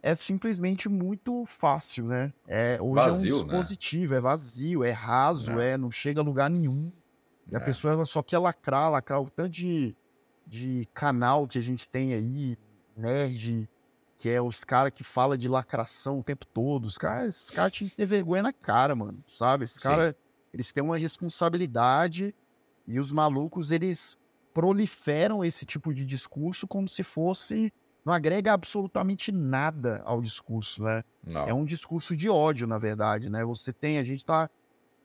é 0.01 0.15
simplesmente 0.15 0.87
muito 0.87 1.45
fácil, 1.45 2.05
né? 2.05 2.33
É, 2.47 2.77
hoje 2.81 2.95
vazio, 2.95 3.31
é 3.31 3.35
um 3.35 3.37
né? 3.37 3.43
dispositivo, 3.43 4.11
né? 4.13 4.17
é 4.17 4.21
vazio, 4.21 4.83
é 4.83 4.91
raso, 4.91 5.59
é. 5.59 5.71
é. 5.71 5.77
não 5.77 5.91
chega 5.91 6.21
a 6.21 6.23
lugar 6.23 6.49
nenhum. 6.49 6.91
E 7.51 7.55
a 7.55 7.59
é. 7.59 7.63
pessoa 7.63 7.93
ela 7.93 8.05
só 8.05 8.21
quer 8.21 8.37
lacrar, 8.37 8.91
lacrar 8.91 9.21
o 9.21 9.29
tanto 9.29 9.49
de, 9.49 9.95
de 10.45 10.87
canal 10.93 11.47
que 11.47 11.57
a 11.57 11.61
gente 11.61 11.87
tem 11.87 12.13
aí, 12.13 12.57
nerd, 12.95 13.69
que 14.17 14.29
é 14.29 14.41
os 14.41 14.63
caras 14.63 14.91
que 14.93 15.03
falam 15.03 15.37
de 15.37 15.47
lacração 15.47 16.19
o 16.19 16.23
tempo 16.23 16.45
todo. 16.45 16.85
Os 16.85 16.97
caras, 16.97 17.35
esses 17.35 17.49
caras 17.49 17.71
tinham 17.73 17.89
que 17.89 17.95
ter 17.95 18.05
vergonha 18.05 18.43
na 18.43 18.53
cara, 18.53 18.95
mano, 18.95 19.23
sabe? 19.27 19.63
Esses 19.63 19.79
caras, 19.79 20.13
eles 20.53 20.71
têm 20.71 20.83
uma 20.83 20.97
responsabilidade 20.97 22.33
e 22.87 22.99
os 22.99 23.11
malucos, 23.11 23.71
eles 23.71 24.17
proliferam 24.53 25.43
esse 25.43 25.65
tipo 25.65 25.93
de 25.93 26.05
discurso 26.05 26.67
como 26.67 26.87
se 26.89 27.03
fosse. 27.03 27.71
Não 28.09 28.15
agrega 28.15 28.53
absolutamente 28.53 29.31
nada 29.31 30.01
ao 30.03 30.19
discurso, 30.19 30.81
né? 30.81 31.03
Não. 31.23 31.47
É 31.47 31.53
um 31.53 31.63
discurso 31.63 32.15
de 32.15 32.27
ódio, 32.27 32.65
na 32.65 32.79
verdade, 32.79 33.29
né? 33.29 33.45
Você 33.45 33.71
tem, 33.71 33.99
a 33.99 34.03
gente 34.03 34.17
está, 34.17 34.49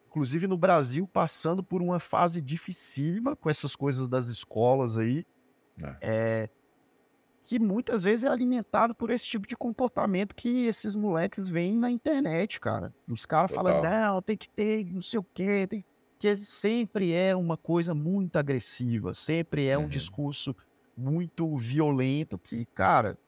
inclusive 0.08 0.46
no 0.46 0.56
Brasil, 0.56 1.06
passando 1.06 1.62
por 1.62 1.82
uma 1.82 2.00
fase 2.00 2.40
dificílima 2.40 3.36
com 3.36 3.50
essas 3.50 3.76
coisas 3.76 4.08
das 4.08 4.28
escolas 4.28 4.96
aí. 4.96 5.26
É. 5.82 5.96
É, 6.00 6.50
que 7.42 7.58
muitas 7.58 8.02
vezes 8.02 8.24
é 8.24 8.28
alimentado 8.28 8.94
por 8.94 9.10
esse 9.10 9.26
tipo 9.26 9.46
de 9.46 9.54
comportamento 9.54 10.34
que 10.34 10.64
esses 10.64 10.96
moleques 10.96 11.46
veem 11.46 11.76
na 11.76 11.90
internet, 11.90 12.58
cara. 12.58 12.90
Os 13.06 13.26
caras 13.26 13.52
falam, 13.52 13.82
não, 13.82 14.22
tem 14.22 14.34
que 14.34 14.48
ter 14.48 14.82
não 14.86 15.02
sei 15.02 15.18
o 15.18 15.26
quê, 15.34 15.66
tem 15.66 15.84
que 16.18 16.36
sempre 16.36 17.12
é 17.12 17.36
uma 17.36 17.58
coisa 17.58 17.94
muito 17.94 18.38
agressiva, 18.38 19.12
sempre 19.12 19.66
é 19.66 19.76
um 19.76 19.82
uhum. 19.82 19.88
discurso 19.88 20.56
muito 20.96 21.56
violento 21.56 22.38
que, 22.38 22.64
cara, 22.66 23.18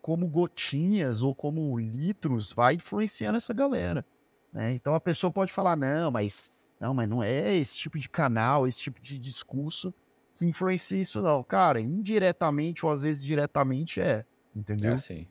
como 0.00 0.28
gotinhas 0.28 1.22
ou 1.22 1.34
como 1.34 1.78
litros 1.78 2.52
vai 2.52 2.74
influenciando 2.74 3.36
essa 3.36 3.54
galera. 3.54 4.04
Né? 4.52 4.72
Então 4.74 4.94
a 4.94 5.00
pessoa 5.00 5.30
pode 5.30 5.52
falar, 5.52 5.76
não, 5.76 6.10
mas 6.10 6.52
não, 6.80 6.92
mas 6.92 7.08
não 7.08 7.22
é 7.22 7.54
esse 7.54 7.78
tipo 7.78 7.98
de 7.98 8.08
canal, 8.08 8.66
esse 8.66 8.80
tipo 8.80 9.00
de 9.00 9.18
discurso 9.18 9.94
que 10.34 10.44
influencia 10.44 11.00
isso, 11.00 11.22
não. 11.22 11.42
Cara, 11.42 11.80
indiretamente 11.80 12.84
ou 12.84 12.92
às 12.92 13.02
vezes 13.02 13.24
diretamente 13.24 14.00
é, 14.00 14.24
entendeu? 14.54 14.90
É 14.90 14.94
assim. 14.94 15.26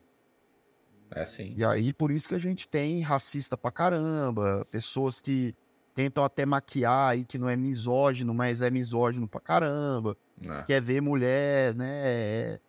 É 1.12 1.22
assim. 1.22 1.54
E 1.56 1.64
aí, 1.64 1.94
por 1.94 2.10
isso 2.10 2.28
que 2.28 2.36
a 2.36 2.40
gente 2.40 2.68
tem 2.68 3.02
racista 3.02 3.56
pra 3.56 3.72
caramba, 3.72 4.66
pessoas 4.72 5.22
que 5.22 5.56
tentam 5.94 6.24
até 6.24 6.46
maquiar 6.46 7.12
aí 7.12 7.24
que 7.24 7.38
não 7.38 7.48
é 7.48 7.56
misógino, 7.56 8.34
mas 8.34 8.62
é 8.62 8.72
misógino 8.72 9.28
pra 9.28 9.40
caramba. 9.40 10.18
É. 10.42 10.64
Quer 10.64 10.82
ver 10.82 11.02
mulher, 11.02 11.74
né, 11.76 12.60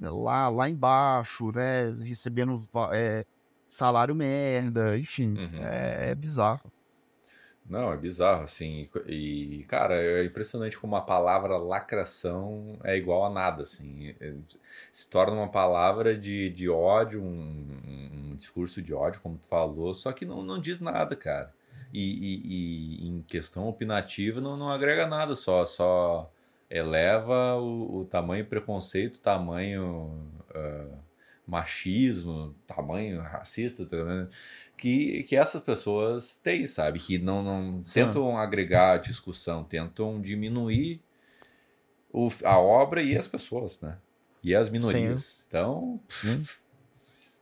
lá, 0.00 0.48
lá 0.48 0.68
embaixo, 0.68 1.52
né, 1.52 1.90
recebendo 2.02 2.62
é, 2.92 3.24
salário 3.66 4.14
merda, 4.14 4.96
enfim, 4.98 5.36
uhum. 5.36 5.64
é, 5.64 6.10
é, 6.10 6.14
bizarro. 6.14 6.72
Não, 7.64 7.92
é 7.92 7.96
bizarro, 7.96 8.42
assim, 8.42 8.88
e, 9.06 9.64
cara, 9.68 9.94
é 9.94 10.24
impressionante 10.24 10.78
como 10.78 10.96
a 10.96 11.00
palavra 11.00 11.56
lacração 11.56 12.76
é 12.82 12.96
igual 12.96 13.24
a 13.24 13.30
nada, 13.30 13.62
assim, 13.62 14.14
é, 14.20 14.34
se 14.90 15.08
torna 15.08 15.36
uma 15.36 15.48
palavra 15.48 16.16
de, 16.16 16.50
de 16.50 16.68
ódio, 16.68 17.22
um, 17.22 18.30
um 18.30 18.36
discurso 18.36 18.82
de 18.82 18.92
ódio, 18.92 19.20
como 19.20 19.38
tu 19.38 19.46
falou, 19.46 19.94
só 19.94 20.12
que 20.12 20.26
não, 20.26 20.42
não 20.42 20.60
diz 20.60 20.80
nada, 20.80 21.14
cara 21.14 21.52
e, 21.92 22.00
e, 22.00 23.04
e, 23.04 23.08
em 23.08 23.22
questão 23.22 23.68
opinativa 23.68 24.40
não, 24.40 24.56
não 24.56 24.70
agrega 24.70 25.06
nada, 25.06 25.34
só 25.34 25.66
só 25.66 26.30
eleva 26.72 27.56
o, 27.56 28.00
o 28.00 28.04
tamanho 28.06 28.46
preconceito, 28.46 29.20
tamanho 29.20 30.26
uh, 30.50 30.96
machismo, 31.46 32.54
tamanho 32.66 33.20
racista, 33.20 33.84
tá 33.84 33.96
que, 34.76 35.22
que 35.24 35.36
essas 35.36 35.62
pessoas 35.62 36.38
têm, 36.38 36.66
sabe? 36.66 36.98
Que 36.98 37.18
não, 37.18 37.42
não 37.42 37.82
tentam 37.82 38.38
agregar 38.38 38.96
discussão, 38.96 39.62
tentam 39.62 40.18
diminuir 40.18 41.02
o, 42.10 42.30
a 42.42 42.58
obra 42.58 43.02
e 43.02 43.18
as 43.18 43.28
pessoas, 43.28 43.82
né? 43.82 43.98
E 44.42 44.54
as 44.54 44.70
minorias. 44.70 45.22
Sim. 45.22 45.44
Então, 45.48 46.00
hum, 46.24 46.44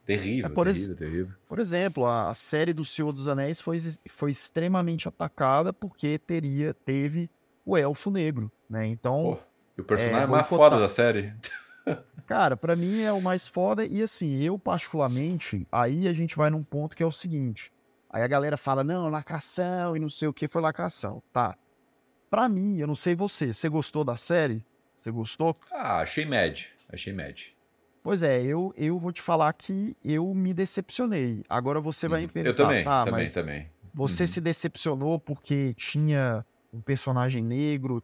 terrível, 0.05 0.51
é, 0.51 0.53
por 0.53 0.67
terrível, 0.67 0.95
terrível. 0.95 1.35
Por 1.47 1.59
exemplo, 1.59 2.05
a, 2.05 2.33
série 2.33 2.73
do 2.73 2.83
Senhor 2.83 3.13
dos 3.13 3.29
Anéis 3.29 3.61
foi, 3.61 3.77
foi 4.09 4.31
extremamente 4.31 5.07
atacada 5.07 5.71
porque 5.71 6.19
teria, 6.19 6.73
teve 6.73 7.29
o 7.65 7.77
Elfo 7.77 8.11
Negro, 8.11 8.51
né? 8.71 8.87
Então... 8.87 9.37
Pô, 9.37 9.51
e 9.77 9.81
o 9.81 9.83
personagem 9.83 10.23
é, 10.23 10.27
mais 10.27 10.47
foda 10.47 10.79
da 10.79 10.87
série. 10.87 11.33
Cara, 12.25 12.55
para 12.55 12.75
mim 12.75 13.01
é 13.01 13.11
o 13.11 13.21
mais 13.21 13.47
foda. 13.47 13.85
E 13.85 14.01
assim, 14.01 14.41
eu 14.41 14.57
particularmente, 14.57 15.67
aí 15.71 16.07
a 16.07 16.13
gente 16.13 16.35
vai 16.35 16.49
num 16.49 16.63
ponto 16.63 16.95
que 16.95 17.03
é 17.03 17.05
o 17.05 17.11
seguinte. 17.11 17.71
Aí 18.09 18.23
a 18.23 18.27
galera 18.27 18.57
fala, 18.57 18.83
não, 18.83 19.09
lacração 19.09 19.95
e 19.95 19.99
não 19.99 20.09
sei 20.09 20.27
o 20.27 20.33
que 20.33 20.47
foi 20.47 20.61
lacração. 20.61 21.21
Tá. 21.33 21.57
Pra 22.29 22.47
mim, 22.47 22.77
eu 22.77 22.87
não 22.87 22.95
sei 22.95 23.15
você, 23.15 23.53
você 23.53 23.67
gostou 23.67 24.03
da 24.03 24.15
série? 24.15 24.63
Você 25.01 25.11
gostou? 25.11 25.55
Ah, 25.71 25.99
achei 25.99 26.25
médio. 26.25 26.69
Achei 26.89 27.11
médio. 27.11 27.51
Pois 28.03 28.23
é, 28.23 28.41
eu, 28.41 28.73
eu 28.77 28.97
vou 28.97 29.11
te 29.11 29.21
falar 29.21 29.51
que 29.53 29.95
eu 30.03 30.33
me 30.33 30.53
decepcionei. 30.53 31.43
Agora 31.49 31.79
você 31.79 32.07
vai 32.07 32.21
uhum. 32.21 32.27
me 32.27 32.33
perguntar. 32.33 32.63
Eu 32.63 32.67
também, 32.67 32.83
tá, 32.83 33.05
também, 33.05 33.29
também. 33.29 33.69
Você 33.93 34.23
uhum. 34.23 34.27
se 34.27 34.41
decepcionou 34.41 35.19
porque 35.19 35.73
tinha 35.75 36.45
um 36.73 36.81
personagem 36.81 37.43
negro, 37.43 38.03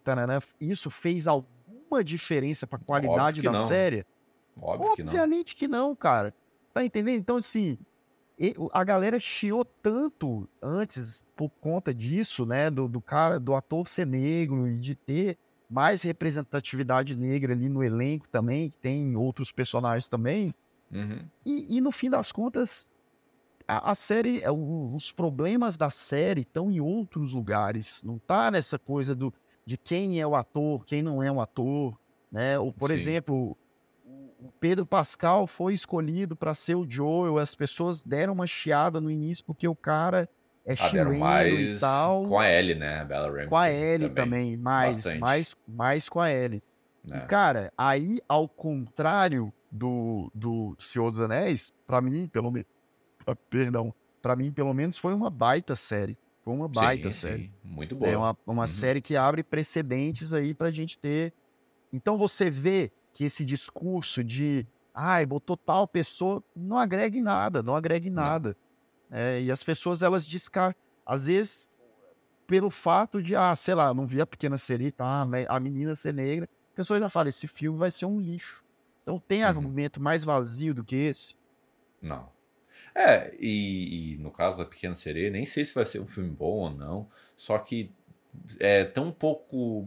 isso 0.59 0.89
fez 0.89 1.27
alguma 1.27 2.03
diferença 2.03 2.67
para 2.67 2.79
a 2.79 2.81
qualidade 2.81 3.41
da 3.41 3.51
não. 3.51 3.67
série? 3.67 4.05
Óbvio 4.59 4.91
Obviamente 4.91 5.55
que 5.55 5.67
não. 5.67 5.85
que 5.85 5.89
não, 5.89 5.95
cara. 5.95 6.33
Você 6.65 6.73
tá 6.73 6.83
entendendo? 6.83 7.19
Então, 7.19 7.37
assim, 7.37 7.77
a 8.71 8.83
galera 8.83 9.19
chiou 9.19 9.63
tanto 9.63 10.47
antes 10.61 11.23
por 11.35 11.51
conta 11.59 11.93
disso, 11.93 12.45
né? 12.45 12.69
Do, 12.69 12.87
do 12.87 13.01
cara, 13.01 13.39
do 13.39 13.55
ator 13.55 13.87
ser 13.87 14.05
negro 14.05 14.67
e 14.67 14.77
de 14.77 14.95
ter 14.95 15.37
mais 15.69 16.01
representatividade 16.01 17.15
negra 17.15 17.53
ali 17.53 17.67
no 17.67 17.83
elenco 17.83 18.27
também, 18.29 18.69
que 18.69 18.77
tem 18.77 19.15
outros 19.15 19.51
personagens 19.51 20.07
também. 20.07 20.53
Uhum. 20.91 21.25
E, 21.45 21.77
e, 21.77 21.81
no 21.81 21.91
fim 21.91 22.09
das 22.09 22.31
contas, 22.31 22.87
a, 23.67 23.91
a 23.91 23.95
série, 23.95 24.41
é, 24.41 24.51
os 24.51 25.11
problemas 25.11 25.75
da 25.75 25.89
série 25.89 26.41
estão 26.41 26.71
em 26.71 26.79
outros 26.79 27.33
lugares. 27.33 28.01
Não 28.03 28.17
tá 28.17 28.49
nessa 28.49 28.79
coisa 28.79 29.13
do, 29.13 29.33
de 29.65 29.77
quem 29.77 30.21
é 30.21 30.25
o 30.25 30.35
ator, 30.35 30.85
quem 30.85 31.01
não 31.01 31.21
é 31.21 31.31
o 31.31 31.41
ator, 31.41 31.99
né? 32.31 32.57
Ou, 32.57 32.71
por 32.71 32.89
Sim. 32.89 32.95
exemplo, 32.95 33.57
o 34.39 34.51
Pedro 34.59 34.85
Pascal 34.85 35.45
foi 35.47 35.73
escolhido 35.73 36.35
para 36.35 36.53
ser 36.53 36.75
o 36.75 36.89
Joel, 36.89 37.37
as 37.37 37.55
pessoas 37.55 38.03
deram 38.03 38.33
uma 38.33 38.47
chiada 38.47 39.01
no 39.01 39.11
início 39.11 39.43
porque 39.43 39.67
o 39.67 39.75
cara 39.75 40.29
é 40.65 40.73
ah, 40.73 40.75
chileno 40.75 41.47
e 41.47 41.79
tal. 41.79 42.23
Com 42.23 42.39
a 42.39 42.49
Ellie, 42.49 42.75
né? 42.75 43.01
A 43.01 43.05
Bella 43.05 43.29
Ramsey. 43.29 43.47
Com 43.47 43.57
a 43.57 43.71
Ellie 43.71 44.09
também, 44.09 44.51
também 44.51 44.57
mais, 44.57 45.19
mais, 45.19 45.55
mais 45.67 46.09
com 46.09 46.19
a 46.19 46.31
Ellie. 46.31 46.61
É. 47.11 47.17
E, 47.17 47.21
cara, 47.21 47.71
aí, 47.77 48.19
ao 48.27 48.47
contrário 48.47 49.51
do, 49.71 50.31
do 50.33 50.75
Senhor 50.79 51.09
dos 51.11 51.19
Anéis, 51.19 51.73
para 51.85 52.01
mim, 52.01 52.27
pelo 52.27 52.51
menos. 52.51 52.67
Ah, 53.27 53.35
perdão. 53.35 53.93
para 54.21 54.35
mim, 54.35 54.51
pelo 54.51 54.73
menos, 54.73 54.97
foi 54.97 55.13
uma 55.13 55.29
baita 55.29 55.75
série. 55.75 56.17
Foi 56.43 56.53
uma 56.53 56.67
baita 56.67 57.11
sim, 57.11 57.17
série. 57.17 57.43
Sim. 57.43 57.51
Muito 57.63 57.95
boa. 57.95 58.09
É 58.09 58.17
uma, 58.17 58.37
uma 58.47 58.61
uhum. 58.63 58.67
série 58.67 59.01
que 59.01 59.15
abre 59.15 59.43
precedentes 59.43 60.33
aí 60.33 60.53
pra 60.53 60.71
gente 60.71 60.97
ter. 60.97 61.33
Então 61.91 62.17
você 62.17 62.49
vê 62.49 62.91
que 63.13 63.25
esse 63.25 63.43
discurso 63.43 64.23
de 64.23 64.65
ai, 64.93 65.25
botou 65.25 65.55
tal 65.55 65.87
pessoa, 65.87 66.43
não 66.55 66.77
agrega 66.77 67.15
em 67.15 67.21
nada, 67.21 67.61
não 67.61 67.75
agrega 67.75 68.07
em 68.07 68.11
nada. 68.11 68.57
É, 69.11 69.41
e 69.41 69.51
as 69.51 69.63
pessoas, 69.63 70.01
elas 70.01 70.25
descar... 70.25 70.75
Às 71.05 71.27
vezes, 71.27 71.71
pelo 72.47 72.69
fato 72.69 73.21
de, 73.21 73.35
ah, 73.35 73.55
sei 73.55 73.75
lá, 73.75 73.93
não 73.93 74.07
vi 74.07 74.19
a 74.19 74.25
pequena 74.25 74.57
sereia, 74.57 74.91
tá, 74.91 75.25
a 75.47 75.59
menina 75.59 75.95
ser 75.95 76.13
negra, 76.13 76.49
a 76.73 76.75
pessoa 76.75 76.99
já 76.99 77.07
fala, 77.07 77.29
esse 77.29 77.47
filme 77.47 77.77
vai 77.77 77.91
ser 77.91 78.05
um 78.05 78.19
lixo. 78.19 78.65
Então 79.03 79.19
tem 79.19 79.43
uhum. 79.43 79.47
argumento 79.47 80.01
mais 80.01 80.23
vazio 80.23 80.73
do 80.73 80.83
que 80.83 80.95
esse? 80.95 81.35
Não. 82.01 82.29
É, 82.97 83.31
e, 83.39 84.15
e, 84.15 84.17
no 84.17 84.31
caso 84.31 84.57
da 84.57 84.65
Pequena 84.65 84.95
Sereia, 84.95 85.29
nem 85.29 85.45
sei 85.45 85.63
se 85.63 85.75
vai 85.75 85.85
ser 85.85 85.99
um 85.99 86.07
filme 86.07 86.31
bom 86.31 86.45
ou 86.45 86.69
não, 86.71 87.07
só 87.35 87.55
que 87.59 87.91
é 88.59 88.83
tão 88.83 89.11
pouco. 89.11 89.85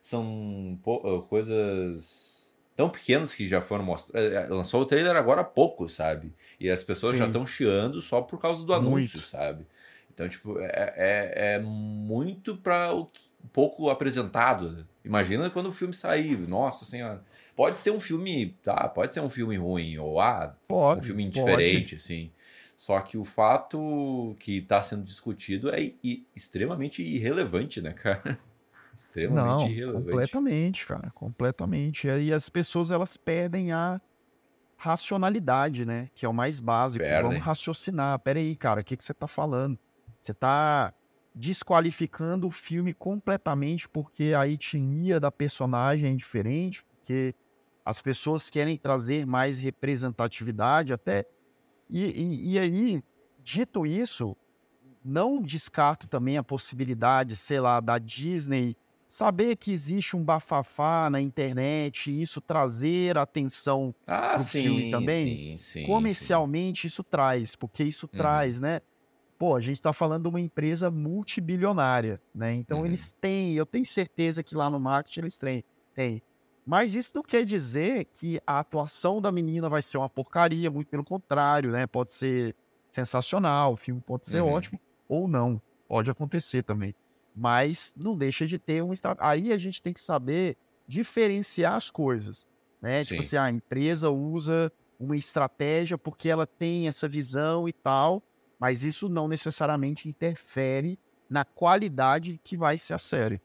São 0.00 0.78
pou, 0.80 1.22
coisas 1.22 2.54
tão 2.76 2.88
pequenas 2.88 3.34
que 3.34 3.48
já 3.48 3.60
foram 3.60 3.84
mostradas. 3.84 4.32
É, 4.32 4.44
é, 4.44 4.46
lançou 4.46 4.80
o 4.80 4.86
trailer 4.86 5.16
agora 5.16 5.40
há 5.40 5.44
pouco, 5.44 5.88
sabe? 5.88 6.32
E 6.60 6.70
as 6.70 6.84
pessoas 6.84 7.14
Sim. 7.14 7.18
já 7.18 7.26
estão 7.26 7.44
chiando 7.44 8.00
só 8.00 8.20
por 8.22 8.40
causa 8.40 8.64
do 8.64 8.72
anúncio, 8.72 9.18
muito. 9.18 9.28
sabe? 9.28 9.66
Então, 10.14 10.28
tipo, 10.28 10.60
é, 10.60 10.94
é, 10.96 11.54
é 11.54 11.58
muito 11.58 12.56
para 12.56 12.94
o 12.94 13.10
pouco 13.52 13.90
apresentado. 13.90 14.86
Imagina 15.04 15.50
quando 15.50 15.66
o 15.66 15.72
filme 15.72 15.92
sair, 15.92 16.36
nossa 16.46 16.84
senhora. 16.84 17.24
Pode 17.56 17.80
ser 17.80 17.90
um 17.90 17.98
filme, 17.98 18.54
tá? 18.62 18.88
Pode 18.88 19.12
ser 19.12 19.20
um 19.20 19.30
filme 19.30 19.56
ruim, 19.56 19.98
ou 19.98 20.20
ah, 20.20 20.54
pode, 20.68 21.00
um 21.00 21.02
filme 21.02 21.24
indiferente, 21.24 21.80
pode. 21.80 21.94
assim. 21.96 22.30
Só 22.82 23.00
que 23.00 23.16
o 23.16 23.22
fato 23.22 24.34
que 24.40 24.58
está 24.58 24.82
sendo 24.82 25.04
discutido 25.04 25.72
é 25.72 25.94
extremamente 26.34 27.00
irrelevante, 27.00 27.80
né, 27.80 27.92
cara? 27.92 28.40
extremamente 28.92 29.62
Não, 29.62 29.70
irrelevante. 29.70 30.04
Completamente, 30.04 30.86
cara, 30.88 31.10
completamente. 31.12 32.08
E 32.08 32.32
as 32.32 32.48
pessoas 32.48 32.90
elas 32.90 33.16
perdem 33.16 33.70
a 33.70 34.00
racionalidade, 34.76 35.86
né? 35.86 36.10
Que 36.12 36.26
é 36.26 36.28
o 36.28 36.34
mais 36.34 36.58
básico. 36.58 37.04
Perdem. 37.04 37.30
Vamos 37.30 37.44
raciocinar. 37.44 38.18
Pera 38.18 38.40
aí, 38.40 38.56
cara, 38.56 38.80
o 38.80 38.84
que, 38.84 38.96
que 38.96 39.04
você 39.04 39.14
tá 39.14 39.28
falando? 39.28 39.78
Você 40.18 40.34
tá 40.34 40.92
desqualificando 41.32 42.48
o 42.48 42.50
filme 42.50 42.92
completamente 42.92 43.88
porque 43.88 44.34
a 44.36 44.48
etnia 44.48 45.20
da 45.20 45.30
personagem 45.30 46.14
é 46.14 46.16
diferente, 46.16 46.84
porque 46.96 47.32
as 47.84 48.02
pessoas 48.02 48.50
querem 48.50 48.76
trazer 48.76 49.24
mais 49.24 49.56
representatividade 49.56 50.92
até. 50.92 51.24
E, 51.92 52.04
e, 52.04 52.52
e 52.52 52.58
aí, 52.58 53.04
dito 53.44 53.84
isso, 53.86 54.34
não 55.04 55.42
descarto 55.42 56.08
também 56.08 56.38
a 56.38 56.42
possibilidade, 56.42 57.36
sei 57.36 57.60
lá, 57.60 57.80
da 57.80 57.98
Disney 57.98 58.74
saber 59.12 59.56
que 59.56 59.70
existe 59.70 60.16
um 60.16 60.24
bafafá 60.24 61.10
na 61.10 61.20
internet, 61.20 62.10
isso 62.10 62.40
trazer 62.40 63.18
atenção 63.18 63.94
ah, 64.06 64.30
pro 64.36 64.42
sim, 64.42 64.62
filme 64.62 64.90
também. 64.90 65.26
Sim, 65.26 65.58
sim, 65.58 65.86
Comercialmente 65.86 66.82
sim. 66.82 66.86
isso 66.86 67.04
traz, 67.04 67.54
porque 67.54 67.84
isso 67.84 68.08
uhum. 68.10 68.18
traz, 68.18 68.58
né? 68.58 68.80
Pô, 69.38 69.54
a 69.54 69.60
gente 69.60 69.74
está 69.74 69.92
falando 69.92 70.22
de 70.22 70.28
uma 70.30 70.40
empresa 70.40 70.90
multibilionária, 70.90 72.22
né? 72.34 72.54
Então 72.54 72.78
uhum. 72.78 72.86
eles 72.86 73.12
têm, 73.12 73.52
eu 73.52 73.66
tenho 73.66 73.84
certeza 73.84 74.42
que 74.42 74.54
lá 74.54 74.70
no 74.70 74.80
marketing 74.80 75.20
eles 75.20 75.36
têm, 75.36 75.62
têm. 75.92 76.22
Mas 76.64 76.94
isso 76.94 77.12
não 77.14 77.22
quer 77.22 77.44
dizer 77.44 78.04
que 78.04 78.40
a 78.46 78.60
atuação 78.60 79.20
da 79.20 79.32
menina 79.32 79.68
vai 79.68 79.82
ser 79.82 79.98
uma 79.98 80.08
porcaria, 80.08 80.70
muito 80.70 80.88
pelo 80.88 81.04
contrário, 81.04 81.70
né? 81.70 81.86
Pode 81.86 82.12
ser 82.12 82.54
sensacional, 82.90 83.72
o 83.72 83.76
filme 83.76 84.00
pode 84.00 84.26
ser 84.26 84.42
uhum. 84.42 84.52
ótimo 84.52 84.80
ou 85.08 85.26
não, 85.26 85.60
pode 85.88 86.10
acontecer 86.10 86.62
também 86.62 86.94
mas 87.34 87.92
não 87.96 88.16
deixa 88.16 88.46
de 88.46 88.58
ter 88.58 88.82
um 88.82 88.92
aí 89.18 89.52
a 89.52 89.58
gente 89.58 89.80
tem 89.80 89.92
que 89.92 90.00
saber 90.00 90.56
diferenciar 90.86 91.74
as 91.74 91.90
coisas, 91.90 92.46
né? 92.80 93.02
Tipo 93.02 93.04
Sim. 93.04 93.14
Tipo 93.14 93.20
assim, 93.20 93.36
a 93.36 93.50
empresa 93.50 94.10
usa 94.10 94.72
uma 94.98 95.16
estratégia 95.16 95.96
porque 95.96 96.28
ela 96.28 96.46
tem 96.46 96.88
essa 96.88 97.08
visão 97.08 97.68
e 97.68 97.72
tal, 97.72 98.22
mas 98.58 98.82
isso 98.82 99.08
não 99.08 99.26
necessariamente 99.26 100.08
interfere 100.08 100.98
na 101.28 101.44
qualidade 101.44 102.38
que 102.44 102.56
vai 102.56 102.76
ser 102.76 102.94
a 102.94 102.98
série. 102.98 103.40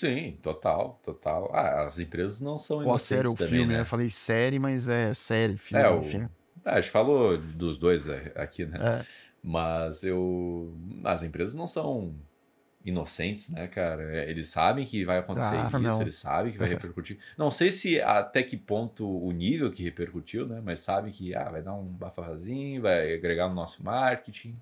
Sim, 0.00 0.38
total, 0.40 0.98
total. 1.02 1.50
Ah, 1.52 1.82
as 1.82 1.98
empresas 1.98 2.40
não 2.40 2.56
são 2.56 2.82
inocentes 2.82 3.06
série 3.06 3.28
ou 3.28 3.36
também, 3.36 3.52
filme, 3.52 3.74
né? 3.74 3.80
Eu 3.80 3.84
falei 3.84 4.08
série, 4.08 4.58
mas 4.58 4.88
é 4.88 5.12
série, 5.12 5.58
filme, 5.58 5.84
é, 5.84 5.90
o... 5.90 6.02
filme. 6.02 6.26
Ah, 6.64 6.76
a 6.76 6.80
gente 6.80 6.90
falou 6.90 7.36
dos 7.36 7.76
dois 7.76 8.06
né, 8.06 8.32
aqui, 8.34 8.64
né? 8.64 8.78
É. 8.80 9.06
Mas 9.42 10.02
eu... 10.02 10.74
As 11.04 11.22
empresas 11.22 11.54
não 11.54 11.66
são 11.66 12.14
inocentes, 12.82 13.50
né, 13.50 13.66
cara? 13.66 14.02
É, 14.16 14.30
eles 14.30 14.48
sabem 14.48 14.86
que 14.86 15.04
vai 15.04 15.18
acontecer 15.18 15.56
ah, 15.56 15.66
isso, 15.68 15.78
não. 15.78 16.00
eles 16.00 16.14
sabem 16.14 16.50
que 16.50 16.56
vai 16.56 16.68
repercutir. 16.72 17.18
Não 17.36 17.50
sei 17.50 17.70
se 17.70 18.00
até 18.00 18.42
que 18.42 18.56
ponto 18.56 19.06
o 19.06 19.30
nível 19.32 19.70
que 19.70 19.82
repercutiu, 19.82 20.46
né? 20.46 20.62
Mas 20.64 20.80
sabem 20.80 21.12
que 21.12 21.34
ah, 21.34 21.50
vai 21.50 21.60
dar 21.60 21.74
um 21.74 21.84
bafazinho, 21.84 22.80
vai 22.80 23.12
agregar 23.12 23.50
no 23.50 23.54
nosso 23.54 23.84
marketing. 23.84 24.58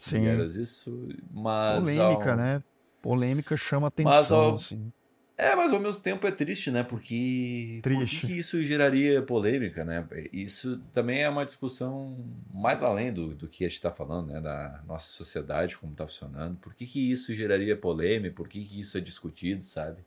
Sim. 0.00 0.24
Isso, 0.60 1.08
mas. 1.30 1.78
Polêmica, 1.78 2.34
né? 2.34 2.60
Polêmica 3.02 3.56
chama 3.56 3.88
atenção. 3.88 4.12
Mas, 4.12 4.32
ao, 4.32 4.54
assim. 4.54 4.92
É, 5.36 5.56
mas 5.56 5.72
ao 5.72 5.80
mesmo 5.80 6.02
tempo 6.02 6.26
é 6.26 6.30
triste, 6.30 6.70
né? 6.70 6.82
Porque, 6.82 7.80
triste. 7.82 8.20
porque 8.20 8.34
isso 8.34 8.62
geraria 8.62 9.22
polêmica, 9.22 9.84
né? 9.84 10.06
Isso 10.30 10.78
também 10.92 11.22
é 11.22 11.28
uma 11.30 11.46
discussão 11.46 12.14
mais 12.52 12.82
além 12.82 13.10
do, 13.10 13.34
do 13.34 13.48
que 13.48 13.64
a 13.64 13.68
gente 13.68 13.76
está 13.76 13.90
falando, 13.90 14.32
né? 14.32 14.40
Da 14.40 14.82
nossa 14.86 15.06
sociedade, 15.06 15.78
como 15.78 15.92
está 15.92 16.06
funcionando. 16.06 16.56
Por 16.58 16.74
que, 16.74 16.86
que 16.86 17.10
isso 17.10 17.32
geraria 17.32 17.74
polêmica? 17.74 18.34
Por 18.34 18.48
que, 18.48 18.62
que 18.62 18.80
isso 18.80 18.98
é 18.98 19.00
discutido, 19.00 19.62
sabe? 19.62 20.04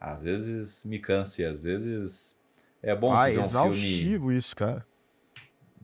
Às 0.00 0.24
vezes 0.24 0.84
me 0.84 0.98
cansa 0.98 1.42
e 1.42 1.44
às 1.44 1.60
vezes 1.60 2.36
é 2.82 2.94
bom 2.94 3.12
ah, 3.12 3.26
tu 3.26 3.32
ver 3.32 3.38
um 3.38 3.42
exaustivo 3.42 4.24
filme... 4.26 4.36
isso, 4.36 4.56
cara. 4.56 4.84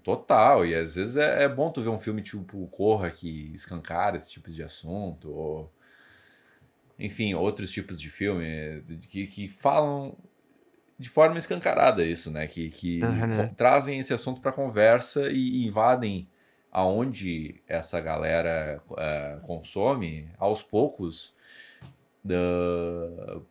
Total, 0.02 0.66
e 0.66 0.74
às 0.74 0.96
vezes 0.96 1.16
é, 1.16 1.44
é, 1.44 1.48
bom 1.48 1.70
tu 1.70 1.80
ver 1.82 1.88
um 1.88 1.98
filme 1.98 2.20
tipo 2.20 2.66
Corra 2.66 3.10
que 3.10 3.52
escancara 3.54 4.16
esse 4.16 4.30
tipo 4.30 4.50
de 4.50 4.62
assunto, 4.62 5.30
ou 5.30 5.72
enfim, 6.98 7.34
outros 7.34 7.70
tipos 7.70 8.00
de 8.00 8.08
filme 8.08 8.82
que, 9.08 9.26
que 9.26 9.48
falam 9.48 10.16
de 10.98 11.08
forma 11.08 11.36
escancarada 11.36 12.04
isso, 12.04 12.30
né? 12.30 12.46
Que, 12.46 12.70
que 12.70 13.02
uhum. 13.02 13.52
trazem 13.54 13.98
esse 13.98 14.14
assunto 14.14 14.40
para 14.40 14.52
conversa 14.52 15.30
e, 15.30 15.62
e, 15.62 15.66
invadem 15.66 16.28
aonde 16.70 17.60
essa 17.66 18.00
galera 18.00 18.80
uh, 18.88 19.40
consome 19.46 20.28
aos 20.38 20.62
poucos 20.62 21.34
uh, 22.24 23.44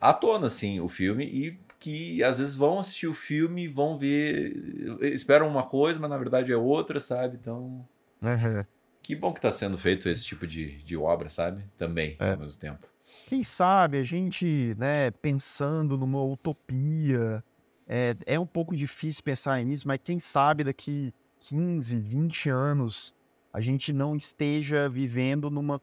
à 0.00 0.12
tona, 0.12 0.48
assim, 0.48 0.80
o 0.80 0.88
filme 0.88 1.24
e 1.24 1.58
que 1.80 2.22
às 2.22 2.38
vezes 2.38 2.54
vão 2.54 2.78
assistir 2.78 3.08
o 3.08 3.14
filme, 3.14 3.66
vão 3.66 3.96
ver, 3.96 4.54
esperam 5.00 5.48
uma 5.48 5.64
coisa, 5.64 5.98
mas 5.98 6.10
na 6.10 6.16
verdade 6.16 6.52
é 6.52 6.56
outra, 6.56 7.00
sabe? 7.00 7.36
Então. 7.40 7.84
Uhum. 8.22 8.64
Que 9.02 9.16
bom 9.16 9.32
que 9.32 9.38
está 9.38 9.50
sendo 9.50 9.76
feito 9.76 10.08
esse 10.08 10.24
tipo 10.24 10.46
de, 10.46 10.82
de 10.82 10.96
obra, 10.96 11.28
sabe? 11.28 11.64
Também, 11.76 12.16
é. 12.20 12.32
ao 12.32 12.38
mesmo 12.38 12.58
tempo. 12.58 12.86
Quem 13.26 13.42
sabe 13.42 13.98
a 13.98 14.04
gente, 14.04 14.76
né, 14.78 15.10
pensando 15.10 15.98
numa 15.98 16.22
utopia, 16.22 17.42
é, 17.86 18.14
é 18.26 18.38
um 18.38 18.46
pouco 18.46 18.76
difícil 18.76 19.22
pensar 19.24 19.62
nisso, 19.64 19.88
mas 19.88 19.98
quem 20.02 20.20
sabe 20.20 20.64
daqui 20.64 21.12
15, 21.40 21.96
20 21.96 22.48
anos 22.48 23.14
a 23.52 23.60
gente 23.60 23.92
não 23.92 24.16
esteja 24.16 24.88
vivendo 24.88 25.50
numa, 25.50 25.80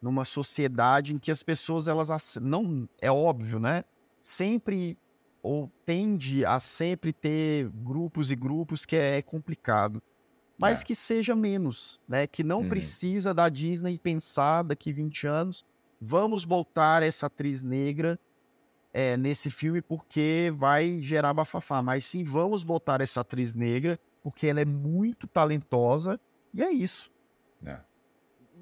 numa 0.00 0.24
sociedade 0.24 1.14
em 1.14 1.18
que 1.18 1.30
as 1.30 1.42
pessoas, 1.42 1.88
elas 1.88 2.38
não, 2.40 2.88
é 3.00 3.10
óbvio, 3.10 3.58
né? 3.58 3.84
Sempre 4.22 4.96
ou 5.42 5.70
tende 5.84 6.44
a 6.44 6.60
sempre 6.60 7.12
ter 7.12 7.68
grupos 7.68 8.30
e 8.30 8.36
grupos 8.36 8.86
que 8.86 8.96
é 8.96 9.20
complicado. 9.22 10.02
Mas 10.60 10.82
é. 10.82 10.84
que 10.84 10.94
seja 10.94 11.34
menos, 11.34 12.00
né? 12.06 12.26
Que 12.26 12.44
não 12.44 12.60
uhum. 12.60 12.68
precisa 12.68 13.32
da 13.32 13.48
Disney 13.48 13.98
pensar 13.98 14.62
daqui 14.62 14.92
20 14.92 15.26
anos, 15.26 15.64
vamos 16.00 16.44
botar 16.44 17.02
essa 17.02 17.26
atriz 17.26 17.62
negra 17.62 18.18
é, 18.92 19.16
nesse 19.16 19.50
filme 19.50 19.80
porque 19.80 20.52
vai 20.56 21.02
gerar 21.02 21.32
bafafá. 21.32 21.82
Mas 21.82 22.04
sim, 22.04 22.24
vamos 22.24 22.62
botar 22.62 23.00
essa 23.00 23.22
atriz 23.22 23.54
negra 23.54 23.98
porque 24.22 24.46
ela 24.46 24.60
é 24.60 24.64
muito 24.64 25.26
talentosa 25.26 26.20
e 26.52 26.62
é 26.62 26.70
isso. 26.70 27.10
É. 27.64 27.80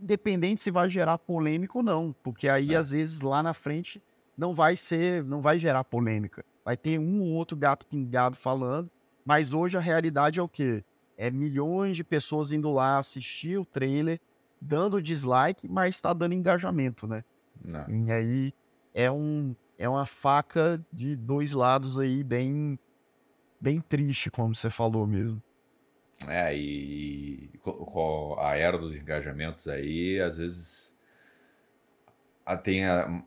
Independente 0.00 0.60
se 0.60 0.70
vai 0.70 0.88
gerar 0.88 1.18
polêmica 1.18 1.78
ou 1.78 1.82
não, 1.82 2.14
porque 2.22 2.48
aí 2.48 2.74
é. 2.74 2.76
às 2.76 2.92
vezes 2.92 3.20
lá 3.20 3.42
na 3.42 3.52
frente 3.52 4.00
não 4.36 4.54
vai 4.54 4.76
ser, 4.76 5.24
não 5.24 5.40
vai 5.42 5.58
gerar 5.58 5.82
polêmica. 5.82 6.44
Vai 6.64 6.76
ter 6.76 6.98
um 6.98 7.22
ou 7.22 7.32
outro 7.32 7.56
gato 7.56 7.86
pingado 7.86 8.36
falando, 8.36 8.88
mas 9.24 9.52
hoje 9.52 9.76
a 9.76 9.80
realidade 9.80 10.38
é 10.38 10.42
o 10.42 10.48
quê? 10.48 10.84
É 11.18 11.30
milhões 11.30 11.96
de 11.96 12.04
pessoas 12.04 12.52
indo 12.52 12.72
lá 12.72 12.96
assistir 12.96 13.58
o 13.58 13.64
trailer, 13.64 14.20
dando 14.60 15.02
dislike, 15.02 15.68
mas 15.68 15.96
está 15.96 16.12
dando 16.12 16.32
engajamento, 16.32 17.06
né? 17.06 17.24
Não. 17.62 17.90
E 17.90 18.10
aí 18.10 18.52
é 18.94 19.10
um 19.10 19.54
é 19.76 19.88
uma 19.88 20.06
faca 20.06 20.84
de 20.92 21.16
dois 21.16 21.52
lados 21.52 21.98
aí 21.98 22.22
bem 22.22 22.78
bem 23.60 23.80
triste, 23.80 24.30
como 24.30 24.54
você 24.54 24.70
falou 24.70 25.06
mesmo. 25.06 25.42
É, 26.26 26.56
e 26.56 27.50
com 27.60 28.36
a 28.38 28.56
era 28.56 28.76
dos 28.76 28.96
engajamentos 28.96 29.68
aí, 29.68 30.20
às 30.20 30.36
vezes 30.36 30.96
tem 32.56 32.82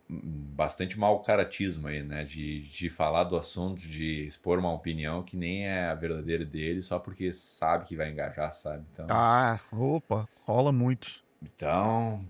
bastante 0.09 0.97
mau 0.97 1.21
caratismo 1.21 1.87
aí, 1.87 2.01
né? 2.01 2.23
De, 2.23 2.61
de 2.61 2.89
falar 2.89 3.23
do 3.23 3.35
assunto, 3.35 3.81
de 3.81 4.25
expor 4.25 4.59
uma 4.59 4.73
opinião 4.73 5.23
que 5.23 5.37
nem 5.37 5.67
é 5.67 5.85
a 5.85 5.95
verdadeira 5.95 6.45
dele, 6.45 6.81
só 6.81 6.99
porque 6.99 7.31
sabe 7.33 7.85
que 7.85 7.95
vai 7.95 8.09
engajar, 8.09 8.53
sabe? 8.53 8.83
Então, 8.91 9.07
ah, 9.09 9.59
opa, 9.71 10.27
rola 10.45 10.71
muito. 10.71 11.21
Então, 11.41 12.23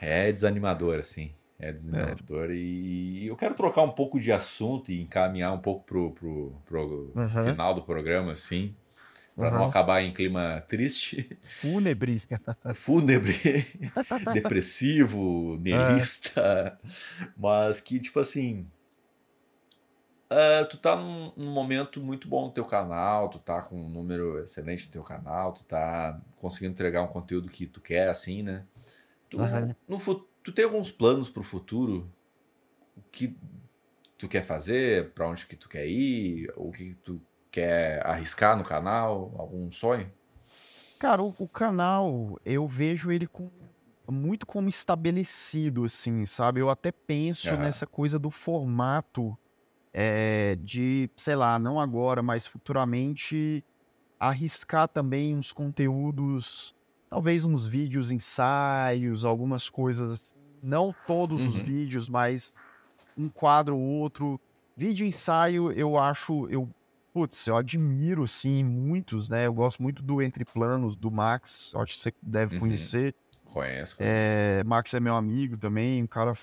é 0.00 0.32
desanimador, 0.32 0.98
assim. 0.98 1.32
É 1.58 1.72
desanimador. 1.72 2.50
É. 2.50 2.54
E 2.54 3.26
eu 3.26 3.36
quero 3.36 3.54
trocar 3.54 3.82
um 3.82 3.92
pouco 3.92 4.20
de 4.20 4.30
assunto 4.30 4.92
e 4.92 5.00
encaminhar 5.00 5.52
um 5.52 5.58
pouco 5.58 5.84
pro, 5.84 6.10
pro, 6.12 6.52
pro 6.64 7.12
uhum. 7.14 7.50
final 7.50 7.74
do 7.74 7.82
programa, 7.82 8.32
assim. 8.32 8.74
Para 9.36 9.52
uhum. 9.52 9.58
não 9.58 9.64
acabar 9.66 10.00
em 10.00 10.14
clima 10.14 10.64
triste. 10.66 11.38
Fúnebre. 11.60 12.22
Fúnebre. 12.74 13.66
depressivo, 14.32 15.58
niilista. 15.60 16.40
É. 16.82 16.88
Mas 17.36 17.78
que, 17.80 18.00
tipo 18.00 18.18
assim. 18.18 18.66
Uh, 20.32 20.66
tu 20.68 20.78
tá 20.78 20.96
num, 20.96 21.32
num, 21.36 21.52
momento 21.52 22.00
muito 22.00 22.26
bom 22.26 22.46
no 22.46 22.50
teu 22.50 22.64
canal, 22.64 23.28
tu 23.28 23.38
tá 23.38 23.62
com 23.62 23.80
um 23.80 23.88
número 23.88 24.42
excelente 24.42 24.86
no 24.86 24.90
teu 24.90 25.02
canal, 25.04 25.52
tu 25.52 25.64
tá 25.64 26.20
conseguindo 26.34 26.72
entregar 26.72 27.02
um 27.02 27.06
conteúdo 27.06 27.48
que 27.48 27.64
tu 27.64 27.80
quer, 27.80 28.08
assim, 28.08 28.42
né? 28.42 28.64
Tu, 29.28 29.38
uhum. 29.38 29.74
no, 29.86 29.98
tu 30.42 30.50
tem 30.50 30.64
alguns 30.64 30.90
planos 30.90 31.28
pro 31.28 31.44
futuro? 31.44 32.10
O 32.96 33.02
que 33.12 33.36
tu 34.18 34.26
quer 34.26 34.42
fazer? 34.42 35.10
para 35.10 35.28
onde 35.28 35.46
que 35.46 35.54
tu 35.54 35.68
quer 35.68 35.86
ir? 35.86 36.52
O 36.56 36.72
que 36.72 36.94
tu 37.04 37.20
quer 37.56 38.06
arriscar 38.06 38.54
no 38.54 38.62
canal? 38.62 39.34
Algum 39.38 39.70
sonho? 39.70 40.12
Cara, 40.98 41.22
o, 41.22 41.34
o 41.38 41.48
canal, 41.48 42.38
eu 42.44 42.68
vejo 42.68 43.10
ele 43.10 43.26
com, 43.26 43.50
muito 44.06 44.46
como 44.46 44.68
estabelecido, 44.68 45.84
assim, 45.84 46.26
sabe? 46.26 46.60
Eu 46.60 46.68
até 46.68 46.92
penso 46.92 47.50
uhum. 47.54 47.60
nessa 47.60 47.86
coisa 47.86 48.18
do 48.18 48.30
formato 48.30 49.36
é, 49.92 50.58
de, 50.60 51.08
sei 51.16 51.34
lá, 51.34 51.58
não 51.58 51.80
agora, 51.80 52.22
mas 52.22 52.46
futuramente 52.46 53.64
arriscar 54.20 54.86
também 54.86 55.34
uns 55.34 55.50
conteúdos, 55.50 56.74
talvez 57.08 57.42
uns 57.42 57.66
vídeos 57.66 58.10
ensaios, 58.10 59.24
algumas 59.24 59.70
coisas, 59.70 60.10
assim. 60.10 60.34
não 60.62 60.94
todos 61.06 61.40
uhum. 61.40 61.48
os 61.48 61.56
vídeos, 61.56 62.06
mas 62.06 62.52
um 63.16 63.30
quadro 63.30 63.76
ou 63.76 63.82
outro. 63.82 64.38
Vídeo 64.76 65.06
ensaio, 65.06 65.72
eu 65.72 65.98
acho, 65.98 66.46
eu 66.50 66.68
putz, 67.16 67.46
eu 67.46 67.56
admiro, 67.56 68.28
sim, 68.28 68.62
muitos, 68.62 69.26
né? 69.26 69.46
Eu 69.46 69.54
gosto 69.54 69.82
muito 69.82 70.02
do 70.02 70.20
Entre 70.20 70.44
Planos, 70.44 70.94
do 70.94 71.10
Max, 71.10 71.74
acho 71.74 71.94
que 71.94 72.00
você 72.00 72.12
deve 72.20 72.56
uhum. 72.56 72.60
conhecer. 72.60 73.14
Conheço, 73.46 73.96
conheço. 73.96 74.02
É, 74.02 74.62
Max 74.64 74.92
é 74.92 75.00
meu 75.00 75.14
amigo 75.14 75.56
também, 75.56 76.02
um 76.02 76.06
cara 76.06 76.34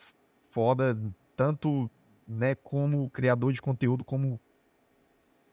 foda, 0.49 0.99
tanto 1.35 1.87
né, 2.27 2.55
como 2.55 3.07
criador 3.11 3.53
de 3.53 3.61
conteúdo, 3.61 4.03
como 4.03 4.39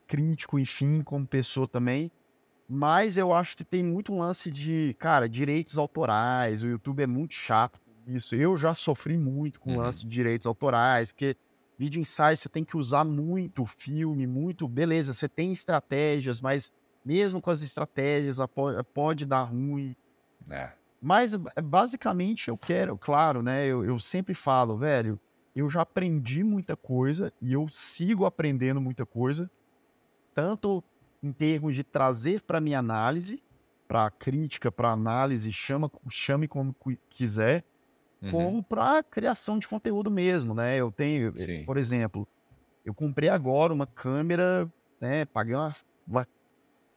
crítico, 0.06 0.59
enfim, 0.59 1.02
como 1.02 1.26
pessoa 1.26 1.68
também. 1.68 2.10
Mas 2.66 3.18
eu 3.18 3.34
acho 3.34 3.59
que 3.59 3.64
tem 3.64 3.84
muito 3.84 4.14
lance 4.14 4.51
de, 4.51 4.97
cara, 4.98 5.28
direitos 5.28 5.76
autorais, 5.76 6.62
o 6.62 6.66
YouTube 6.66 7.02
é 7.02 7.06
muito 7.06 7.34
chato 7.34 7.78
com 7.78 8.10
isso. 8.10 8.34
Eu 8.34 8.56
já 8.56 8.72
sofri 8.72 9.18
muito 9.18 9.60
com 9.60 9.72
uhum. 9.72 9.80
lance 9.80 10.01
de 10.01 10.09
direitos 10.09 10.47
autorais, 10.47 11.12
porque 11.12 11.36
Vídeo 11.81 11.98
ensaio 11.98 12.36
você 12.36 12.47
tem 12.47 12.62
que 12.62 12.77
usar 12.77 13.07
muito 13.07 13.65
filme, 13.65 14.27
muito. 14.27 14.69
Beleza, 14.69 15.15
você 15.15 15.27
tem 15.27 15.51
estratégias, 15.51 16.39
mas 16.39 16.70
mesmo 17.02 17.40
com 17.40 17.51
as 17.51 17.62
estratégias 17.62 18.36
pode 18.93 19.24
dar 19.24 19.44
ruim. 19.44 19.97
É. 20.51 20.73
Mas 21.01 21.32
é, 21.32 21.62
basicamente 21.62 22.48
eu 22.48 22.59
quero, 22.59 22.98
claro, 22.98 23.40
né? 23.40 23.65
Eu, 23.65 23.82
eu 23.82 23.98
sempre 23.98 24.35
falo, 24.35 24.77
velho, 24.77 25.19
eu 25.57 25.70
já 25.70 25.81
aprendi 25.81 26.44
muita 26.44 26.77
coisa 26.77 27.32
e 27.40 27.55
eu 27.55 27.66
sigo 27.70 28.27
aprendendo 28.27 28.78
muita 28.78 29.07
coisa, 29.07 29.51
tanto 30.35 30.85
em 31.23 31.32
termos 31.32 31.74
de 31.74 31.82
trazer 31.82 32.43
para 32.43 32.61
minha 32.61 32.78
análise, 32.78 33.43
para 33.89 34.11
crítica, 34.11 34.70
para 34.70 34.90
análise, 34.90 35.51
chama, 35.51 35.90
chame 36.11 36.47
como 36.47 36.77
quiser, 37.09 37.65
uhum. 38.22 38.30
como 38.30 38.62
para 38.62 39.02
criação 39.02 39.59
de 39.59 39.66
conteúdo 39.66 40.10
mesmo, 40.10 40.55
né? 40.55 40.76
Eu 40.76 40.90
tenho, 40.90 41.32
eh, 41.36 41.40
Sim. 41.40 41.64
por 41.64 41.76
exemplo, 41.76 42.26
eu 42.84 42.94
comprei 42.94 43.28
agora 43.28 43.72
uma 43.72 43.86
câmera, 43.86 44.70
né? 45.01 45.24
Paguei 45.24 45.55
uma, 45.55 45.74
uma 46.06 46.26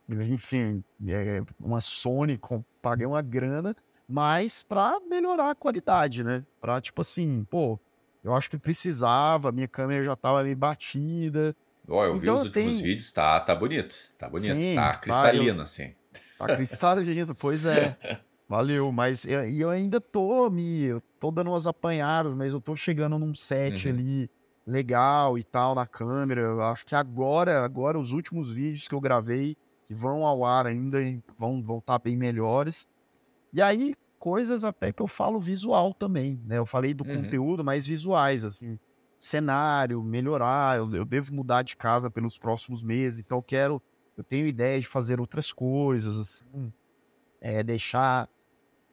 enfim, 0.09 0.83
é, 1.07 1.41
uma 1.59 1.79
Sony, 1.79 2.37
com, 2.37 2.63
paguei 2.81 3.05
uma 3.05 3.21
grana, 3.21 3.75
mas 4.07 4.63
para 4.63 4.99
melhorar 5.09 5.51
a 5.51 5.55
qualidade, 5.55 6.23
né? 6.23 6.45
Para 6.59 6.81
tipo 6.81 7.01
assim, 7.01 7.45
pô, 7.49 7.79
eu 8.23 8.33
acho 8.33 8.49
que 8.49 8.57
precisava, 8.57 9.51
minha 9.51 9.67
câmera 9.67 10.03
já 10.03 10.15
tava 10.15 10.43
meio 10.43 10.55
batida. 10.55 11.55
Ó, 11.87 12.05
eu 12.05 12.15
então, 12.15 12.19
vi 12.19 12.29
os 12.29 12.43
últimos 12.45 12.73
tenho... 12.73 12.83
vídeos, 12.83 13.11
tá, 13.11 13.39
tá 13.39 13.55
bonito, 13.55 13.95
tá 14.17 14.29
bonito, 14.29 14.61
Sim, 14.61 14.75
tá 14.75 14.95
cristalino, 14.95 15.45
tá, 15.45 15.59
eu... 15.59 15.63
assim. 15.63 15.95
Tá 16.37 16.55
cristalino, 16.55 17.35
pois 17.35 17.65
é. 17.65 17.97
Valeu, 18.47 18.91
mas 18.91 19.25
eu, 19.25 19.43
eu 19.49 19.69
ainda 19.69 19.99
tô 19.99 20.49
me. 20.49 20.83
Eu 20.83 21.01
tô 21.19 21.31
dando 21.31 21.49
umas 21.49 21.65
apanhadas, 21.65 22.35
mas 22.35 22.53
eu 22.53 22.61
tô 22.61 22.75
chegando 22.75 23.17
num 23.17 23.33
set 23.33 23.87
uhum. 23.87 23.93
ali 23.93 24.29
legal 24.65 25.37
e 25.37 25.43
tal 25.43 25.73
na 25.73 25.85
câmera. 25.85 26.41
Eu 26.41 26.61
acho 26.61 26.85
que 26.85 26.95
agora, 26.95 27.63
agora 27.63 27.97
os 27.97 28.11
últimos 28.11 28.51
vídeos 28.51 28.87
que 28.87 28.95
eu 28.95 29.01
gravei, 29.01 29.55
que 29.85 29.93
vão 29.93 30.25
ao 30.25 30.45
ar 30.45 30.67
ainda, 30.67 30.99
vão 31.37 31.59
estar 31.59 31.67
vão 31.67 31.81
tá 31.81 31.97
bem 31.97 32.15
melhores. 32.15 32.87
E 33.51 33.61
aí, 33.61 33.95
coisas 34.19 34.63
até 34.63 34.91
que 34.91 35.01
eu 35.01 35.07
falo 35.07 35.39
visual 35.39 35.93
também, 35.93 36.41
né? 36.45 36.57
Eu 36.57 36.65
falei 36.65 36.93
do 36.93 37.07
uhum. 37.07 37.23
conteúdo, 37.23 37.63
mas 37.63 37.87
visuais, 37.87 38.43
assim. 38.43 38.77
cenário, 39.19 40.03
melhorar, 40.03 40.77
eu, 40.77 40.93
eu 40.93 41.05
devo 41.05 41.33
mudar 41.33 41.61
de 41.61 41.77
casa 41.77 42.11
pelos 42.11 42.37
próximos 42.37 42.83
meses, 42.83 43.19
então 43.19 43.37
eu 43.37 43.43
quero, 43.43 43.81
eu 44.17 44.23
tenho 44.23 44.45
ideia 44.45 44.79
de 44.79 44.87
fazer 44.87 45.19
outras 45.19 45.51
coisas, 45.51 46.17
assim, 46.17 46.73
é, 47.43 47.63
deixar, 47.63 48.29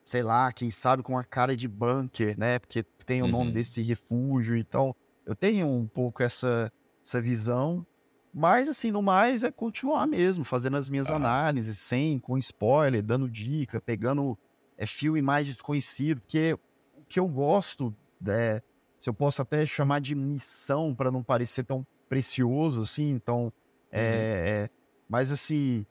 sei 0.07 0.23
lá, 0.23 0.53
quem 0.53 0.71
sabe 0.71 1.03
com 1.03 1.17
a 1.19 1.25
cara 1.25 1.57
de 1.57 1.69
bunker, 1.69 2.39
né? 2.39 2.59
Porque 2.59 2.85
tem 3.07 3.23
o 3.23 3.29
nome 3.29 3.51
Uhum. 3.51 3.53
desse 3.53 3.83
refúgio, 3.83 4.57
então 4.57 4.95
eu 5.27 5.37
tenho 5.37 5.67
um 5.69 5.87
pouco 5.89 6.23
essa, 6.23 6.73
essa 7.05 7.23
visão, 7.23 7.87
mas 8.33 8.69
assim, 8.69 8.91
no 8.91 9.03
mais 9.03 9.45
é 9.45 9.51
continuar 9.53 10.07
mesmo, 10.07 10.45
fazendo 10.45 10.77
as 10.77 10.89
minhas 10.89 11.11
Aham. 11.11 11.17
análises, 11.17 11.79
sem, 11.81 12.19
com 12.21 12.39
spoiler, 12.39 13.03
dando 13.05 13.31
dica, 13.31 13.81
pegando 13.81 14.39
é, 14.79 14.87
filme 14.87 15.23
mais 15.23 15.47
desconhecido, 15.47 16.21
porque 16.23 16.55
o 16.95 17.05
que 17.09 17.21
eu 17.21 17.29
gosto, 17.29 17.97
é, 18.29 18.63
se 18.99 19.09
eu 19.11 19.15
posso 19.15 19.43
até 19.43 19.67
chamar 19.67 20.01
de 20.01 20.15
missão 20.15 20.95
para 20.95 21.11
não 21.11 21.23
parecer 21.25 21.65
tão 21.65 21.85
precioso 22.09 22.83
assim, 22.83 23.11
então, 23.11 23.53
é, 23.93 24.67
é, 24.67 24.71
mas 25.09 25.33
assim, 25.33 25.87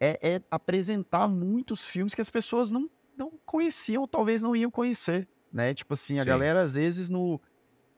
é, 0.00 0.18
é 0.36 0.42
apresentar 0.50 1.28
muitos 1.28 1.88
filmes 1.88 2.14
que 2.14 2.20
as 2.20 2.30
pessoas 2.30 2.70
não, 2.70 2.88
não 3.16 3.32
conheciam, 3.44 4.02
ou 4.02 4.08
talvez 4.08 4.42
não 4.42 4.54
iam 4.54 4.70
conhecer, 4.70 5.28
né? 5.52 5.72
Tipo 5.74 5.94
assim, 5.94 6.18
a 6.18 6.22
Sim. 6.22 6.28
galera 6.28 6.62
às 6.62 6.74
vezes 6.74 7.08
no 7.08 7.40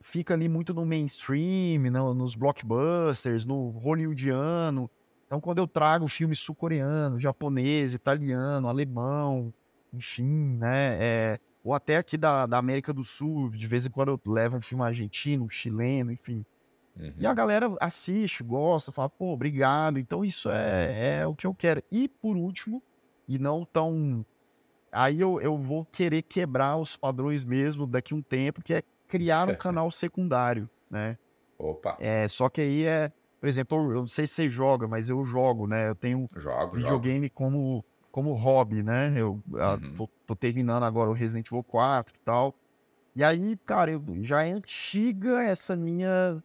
fica 0.01 0.35
ali 0.35 0.49
muito 0.49 0.73
no 0.73 0.87
mainstream, 0.87 1.91
no- 1.91 2.15
nos 2.15 2.35
blockbusters, 2.37 3.45
no 3.45 3.71
hollywoodiano. 3.71 4.89
Então, 5.27 5.41
quando 5.41 5.59
eu 5.59 5.67
trago 5.67 6.07
filme 6.09 6.35
sul-coreano, 6.37 7.19
japonês, 7.19 7.93
italiano, 7.95 8.69
alemão, 8.69 9.53
enfim, 9.93 10.57
né? 10.57 10.97
é, 11.01 11.39
ou 11.63 11.75
até 11.75 11.97
aqui 11.97 12.17
da, 12.17 12.47
da 12.47 12.59
América 12.59 12.93
do 12.95 13.05
Sul, 13.05 13.51
de 13.51 13.67
vez 13.67 13.85
em 13.85 13.91
quando 13.91 14.11
eu 14.13 14.33
levo 14.33 14.57
um 14.57 14.61
filme 14.61 14.85
argentino, 14.85 15.51
chileno, 15.51 16.13
enfim. 16.13 16.45
Uhum. 16.99 17.15
E 17.19 17.27
a 17.27 17.33
galera 17.35 17.75
assiste, 17.81 18.43
gosta, 18.43 18.91
fala, 18.91 19.09
pô, 19.09 19.33
obrigado. 19.33 19.99
Então, 19.99 20.25
isso 20.25 20.51
é, 20.51 21.21
é 21.21 21.27
o 21.27 21.35
que 21.35 21.47
eu 21.47 21.55
quero. 21.55 21.83
E, 21.91 22.09
por 22.09 22.37
último, 22.37 22.83
e 23.29 23.39
não 23.39 23.65
tão. 23.65 24.25
Aí 24.91 25.21
eu, 25.21 25.41
eu 25.41 25.57
vou 25.59 25.85
querer 25.85 26.23
quebrar 26.23 26.77
os 26.77 26.97
padrões 26.97 27.45
mesmo 27.45 27.87
daqui 27.87 28.15
a 28.15 28.17
um 28.17 28.23
tempo, 28.23 28.63
que 28.63 28.75
é 28.75 28.83
criar 29.07 29.49
um 29.49 29.55
canal 29.57 29.91
secundário, 29.91 30.69
né? 30.91 31.17
Opa, 31.59 31.97
É, 32.01 32.27
só 32.29 32.49
que 32.49 32.61
aí 32.61 32.85
é, 32.85 33.13
por 33.41 33.49
exemplo, 33.49 33.93
eu 33.93 34.01
não 34.01 34.07
sei 34.07 34.27
se 34.27 34.35
você 34.35 34.51
joga, 34.51 34.89
mas 34.89 35.09
eu 35.09 35.23
jogo, 35.25 35.67
né? 35.67 35.89
Eu 35.89 35.95
tenho 35.95 36.27
jogo, 36.37 36.41
jogo. 36.57 36.77
videogame 36.77 37.29
como, 37.29 37.85
como 38.11 38.33
hobby, 38.35 38.83
né? 38.83 39.13
Eu 39.17 39.41
Uhum. 39.47 39.95
tô, 39.97 40.09
tô 40.27 40.37
terminando 40.37 40.85
agora 40.85 41.11
o 41.11 41.15
Resident 41.15 41.47
Evil 41.49 41.63
4 41.65 42.15
e 42.17 42.19
tal. 42.25 42.55
E 43.15 43.23
aí, 43.25 43.57
cara, 43.67 43.91
eu, 43.91 44.03
já 44.23 44.45
é 44.45 44.53
antiga 44.53 45.43
essa 45.43 45.75
minha 45.77 46.43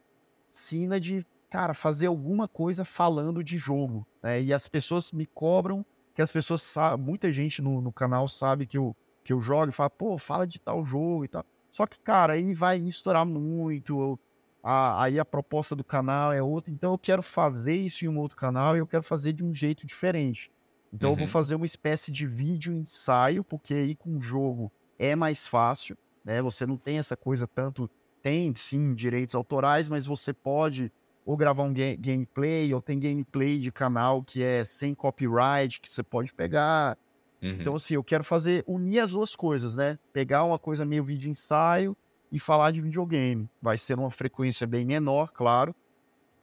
sina 0.56 1.00
de, 1.00 1.26
cara, 1.50 1.74
fazer 1.74 2.06
alguma 2.06 2.46
coisa 2.48 2.84
falando 2.84 3.42
de 3.42 3.58
jogo, 3.58 4.06
né? 4.22 4.40
E 4.42 4.52
as 4.52 4.68
pessoas 4.68 5.12
me 5.12 5.26
cobram, 5.26 5.84
que 6.14 6.22
as 6.22 6.30
pessoas 6.30 6.62
sabem, 6.62 7.04
muita 7.04 7.32
gente 7.32 7.60
no, 7.60 7.80
no 7.80 7.92
canal 7.92 8.28
sabe 8.28 8.66
que 8.66 8.78
eu, 8.78 8.94
que 9.24 9.32
eu 9.32 9.40
jogo 9.40 9.68
e 9.70 9.72
fala, 9.72 9.90
pô, 9.90 10.16
fala 10.18 10.46
de 10.46 10.60
tal 10.60 10.84
jogo 10.84 11.24
e 11.24 11.28
tal. 11.28 11.44
Só 11.72 11.86
que, 11.86 11.98
cara, 12.00 12.34
aí 12.34 12.54
vai 12.54 12.78
misturar 12.80 13.26
muito, 13.26 14.00
eu- 14.00 14.20
a- 14.62 15.02
aí 15.02 15.18
a 15.18 15.24
proposta 15.24 15.74
do 15.74 15.84
canal 15.84 16.32
é 16.32 16.42
outra, 16.42 16.72
então 16.72 16.92
eu 16.92 16.98
quero 16.98 17.22
fazer 17.22 17.74
isso 17.74 18.04
em 18.04 18.08
um 18.08 18.18
outro 18.18 18.36
canal 18.36 18.76
e 18.76 18.78
eu 18.78 18.86
quero 18.86 19.02
fazer 19.02 19.32
de 19.32 19.42
um 19.44 19.54
jeito 19.54 19.86
diferente. 19.86 20.50
Então 20.92 21.10
eu 21.10 21.16
vou 21.16 21.26
Uhum. 21.26 21.30
fazer 21.32 21.54
uma 21.56 21.66
espécie 21.66 22.12
de 22.12 22.26
vídeo 22.26 22.72
ensaio, 22.72 23.42
porque 23.44 23.74
aí 23.74 23.96
com 23.96 24.16
o 24.16 24.20
jogo 24.20 24.72
é 24.98 25.16
mais 25.16 25.46
fácil, 25.48 25.96
né? 26.24 26.40
Você 26.42 26.64
não 26.64 26.76
tem 26.78 26.98
essa 26.98 27.16
coisa 27.16 27.46
tanto, 27.48 27.90
tem 28.24 28.54
sim 28.56 28.94
direitos 28.94 29.34
autorais, 29.34 29.86
mas 29.86 30.06
você 30.06 30.32
pode 30.32 30.90
ou 31.26 31.36
gravar 31.36 31.62
um 31.64 31.74
ga- 31.74 31.94
gameplay, 31.98 32.72
ou 32.72 32.80
tem 32.80 32.98
gameplay 32.98 33.58
de 33.58 33.70
canal 33.70 34.22
que 34.22 34.42
é 34.42 34.64
sem 34.64 34.94
copyright, 34.94 35.78
que 35.78 35.88
você 35.88 36.02
pode 36.02 36.32
pegar. 36.32 36.96
Uhum. 37.42 37.56
Então, 37.60 37.74
assim, 37.74 37.94
eu 37.94 38.02
quero 38.04 38.24
fazer, 38.24 38.64
unir 38.66 39.00
as 39.00 39.10
duas 39.10 39.36
coisas, 39.36 39.74
né? 39.74 39.98
Pegar 40.12 40.44
uma 40.44 40.58
coisa 40.58 40.86
meio 40.86 41.04
vídeo 41.04 41.30
ensaio 41.30 41.94
e 42.32 42.38
falar 42.40 42.70
de 42.70 42.80
videogame. 42.80 43.48
Vai 43.60 43.76
ser 43.76 43.98
uma 43.98 44.10
frequência 44.10 44.66
bem 44.66 44.86
menor, 44.86 45.30
claro. 45.32 45.74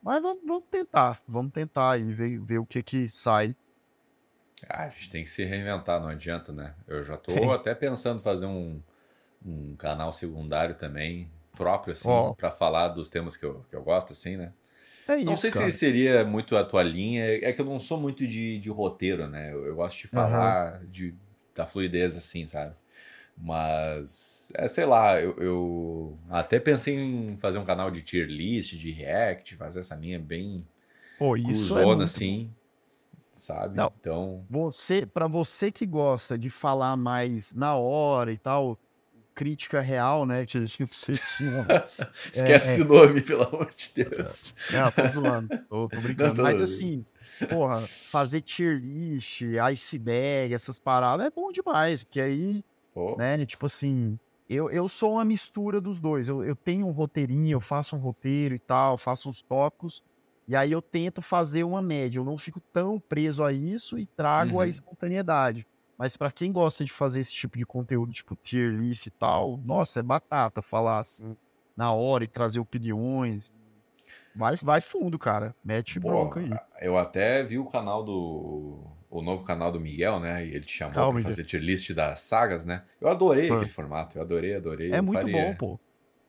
Mas 0.04 0.22
vamos, 0.22 0.42
vamos 0.46 0.66
tentar, 0.70 1.22
vamos 1.28 1.52
tentar 1.52 2.00
e 2.00 2.14
ver, 2.14 2.40
ver 2.40 2.60
o 2.60 2.66
que 2.66 2.84
que 2.84 3.10
sai. 3.10 3.56
Ah, 4.70 4.84
a 4.84 4.90
gente 4.90 5.10
tem 5.10 5.24
que 5.24 5.30
se 5.30 5.44
reinventar, 5.44 6.00
não 6.00 6.10
adianta, 6.10 6.52
né? 6.52 6.76
Eu 6.88 7.04
já 7.04 7.18
tô 7.18 7.34
Tem. 7.34 7.52
até 7.52 7.74
pensando 7.74 8.20
em 8.20 8.24
fazer 8.24 8.46
um, 8.46 8.80
um 9.44 9.76
canal 9.76 10.14
secundário 10.14 10.76
também, 10.76 11.30
próprio, 11.62 11.94
assim, 11.94 12.10
Ó. 12.10 12.34
pra 12.34 12.52
falar 12.52 12.88
dos 12.90 13.08
temas 13.08 13.38
que 13.38 13.46
eu, 13.46 13.64
que 13.70 13.76
eu 13.76 13.84
gosto, 13.84 14.14
assim, 14.14 14.36
né? 14.36 14.52
É 15.08 15.18
isso, 15.18 15.26
Não 15.26 15.38
sei 15.38 15.52
cara. 15.52 15.72
se 15.72 15.78
seria 15.78 16.26
muito 16.26 16.58
a 16.58 16.64
tua 16.64 16.82
linha, 16.82 17.24
é 17.26 17.54
que 17.54 17.62
eu 17.62 17.66
não 17.66 17.80
sou 17.80 18.00
muito 18.00 18.28
de, 18.28 18.60
de 18.60 18.70
roteiro, 18.70 19.28
né? 19.28 19.54
Eu, 19.54 19.66
eu 19.66 19.76
gosto 19.76 19.98
de 19.98 20.08
falar 20.08 20.84
de, 20.86 21.14
da 21.54 21.68
fluidez, 21.68 22.18
assim, 22.18 22.48
sabe? 22.48 22.74
Mas, 23.38 24.52
é, 24.56 24.68
sei 24.68 24.86
lá, 24.86 25.20
eu, 25.22 25.36
eu 25.38 26.18
até 26.30 26.60
pensei 26.60 26.96
em 26.96 27.38
fazer 27.38 27.60
um 27.60 27.66
canal 27.66 27.92
de 27.92 28.02
tier 28.02 28.28
list, 28.28 28.76
de 28.76 28.92
react, 28.92 29.56
fazer 29.56 29.80
essa 29.82 29.96
linha 29.96 30.20
bem 30.20 30.66
Pô, 31.18 31.36
isso 31.38 31.78
é 31.78 31.86
cruzona, 31.86 31.86
muito 31.86 32.04
assim, 32.04 32.52
sabe? 33.32 33.78
Não. 33.78 33.92
Então, 34.00 34.46
Você, 34.50 35.06
para 35.06 35.28
você 35.28 35.72
que 35.72 35.86
gosta 35.86 36.38
de 36.38 36.50
falar 36.50 36.98
mais 36.98 37.54
na 37.54 37.76
hora 37.76 38.32
e 38.32 38.38
tal, 38.38 38.78
crítica 39.34 39.80
real, 39.82 40.26
né? 40.26 40.46
Que 40.46 40.66
que 40.68 40.86
você 40.86 41.14
tinha. 41.14 41.66
esquece 42.32 42.72
é. 42.72 42.74
esse 42.76 42.84
nome, 42.84 43.22
pelo 43.22 43.44
amor 43.44 43.70
de 43.76 44.04
Deus. 44.04 44.54
Não, 44.72 44.92
tô 44.92 45.06
zoando, 45.08 45.50
tô, 45.70 45.90
tô 45.90 46.02
brincando. 46.02 46.30
Não, 46.30 46.36
tô- 46.36 46.42
Mas 46.44 46.62
assim, 46.62 47.06
porra, 47.50 47.80
fazer 47.82 48.42
tier 48.42 48.80
list, 48.80 49.42
iceberg, 49.42 50.54
essas 50.54 50.80
paradas 50.80 51.26
é 51.26 51.30
bom 51.30 51.52
demais, 51.52 52.04
porque 52.04 52.22
aí, 52.22 52.64
Pô, 52.94 53.16
né, 53.18 53.44
tipo 53.46 53.66
assim, 53.66 54.20
eu, 54.50 54.70
eu 54.70 54.88
sou 54.90 55.14
uma 55.14 55.26
mistura 55.26 55.80
dos 55.80 56.00
dois. 56.00 56.28
Eu, 56.28 56.44
eu 56.44 56.56
tenho 56.56 56.86
um 56.86 56.92
roteirinho, 56.92 57.56
eu 57.56 57.62
faço 57.62 57.96
um 57.96 58.00
roteiro 58.00 58.54
e 58.56 58.60
tal, 58.60 58.98
faço 58.98 59.30
uns 59.30 59.42
tópicos, 59.42 60.04
e 60.48 60.56
aí 60.56 60.72
eu 60.72 60.82
tento 60.82 61.22
fazer 61.22 61.64
uma 61.64 61.82
média. 61.82 62.20
Eu 62.20 62.26
não 62.26 62.38
fico 62.38 62.60
tão 62.74 63.00
preso 63.00 63.44
a 63.44 63.54
isso 63.54 63.98
e 63.98 64.06
trago 64.06 64.60
a 64.60 64.64
Uhum. 64.64 64.70
espontaneidade. 64.70 65.66
Mas 66.02 66.18
pra 66.18 66.32
quem 66.32 66.52
gosta 66.52 66.84
de 66.84 66.92
fazer 66.92 67.20
esse 67.20 67.32
tipo 67.32 67.60
de 67.60 67.64
conteúdo, 67.64 68.12
tipo 68.12 68.36
tier 68.36 68.72
list 68.74 69.06
e 69.06 69.12
tal, 69.12 69.58
nossa, 69.58 70.00
é 70.00 70.04
batata 70.04 70.60
falar 70.60 70.98
assim 70.98 71.38
na 71.78 71.94
hora 71.94 72.24
e 72.24 72.28
trazer 72.28 72.60
opiniões. 72.60 73.54
Vai, 74.36 74.56
vai 74.64 74.82
fundo, 74.82 75.20
cara. 75.20 75.56
Mete 75.64 76.00
Pô, 76.00 76.08
bronca 76.08 76.40
aí. 76.40 76.50
eu 76.82 76.98
até 76.98 77.44
vi 77.44 77.60
o 77.60 77.66
canal 77.68 78.04
do. 78.04 78.84
O 79.12 79.22
novo 79.22 79.44
canal 79.44 79.72
do 79.72 79.80
Miguel, 79.80 80.20
né? 80.20 80.44
E 80.44 80.56
ele 80.56 80.66
te 80.66 80.76
chamou 80.76 80.96
Calma, 80.96 81.20
pra 81.22 81.30
fazer 81.30 81.44
tier 81.44 81.62
list 81.62 81.92
das 81.94 82.22
sagas, 82.22 82.66
né? 82.66 82.84
Eu 83.00 83.08
adorei 83.08 83.48
Pô. 83.50 83.54
aquele 83.58 83.70
formato, 83.70 84.18
eu 84.18 84.24
adorei, 84.24 84.56
adorei. 84.56 84.92
É 84.92 84.98
eu 84.98 85.04
muito 85.04 85.22
faria. 85.22 85.32
bom, 85.34 85.54
pô. 85.54 85.80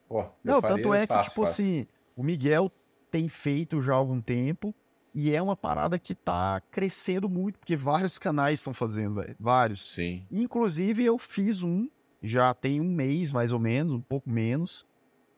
Pô, 0.06 0.26
Não, 0.44 0.60
faria 0.60 0.76
tanto 0.76 0.92
é 0.92 1.06
que, 1.06 1.14
fácil, 1.14 1.30
tipo 1.30 1.46
fácil. 1.46 1.64
assim, 1.64 1.86
o 2.14 2.22
Miguel 2.22 2.70
tem 3.10 3.26
feito 3.26 3.80
já 3.80 3.94
há 3.94 3.96
algum 3.96 4.20
tempo 4.20 4.74
e 5.14 5.34
é 5.34 5.40
uma 5.42 5.56
parada 5.56 5.98
que 5.98 6.14
tá 6.14 6.60
crescendo 6.70 7.28
muito, 7.28 7.58
porque 7.58 7.76
vários 7.76 8.18
canais 8.18 8.60
estão 8.60 8.72
fazendo, 8.72 9.16
velho. 9.16 9.36
Vários. 9.38 9.92
Sim. 9.92 10.26
Inclusive, 10.30 11.04
eu 11.04 11.18
fiz 11.18 11.62
um, 11.62 11.88
já 12.22 12.52
tem 12.54 12.80
um 12.80 12.92
mês 12.92 13.30
mais 13.32 13.52
ou 13.52 13.58
menos, 13.58 13.92
um 13.94 14.00
pouco 14.00 14.30
menos. 14.30 14.86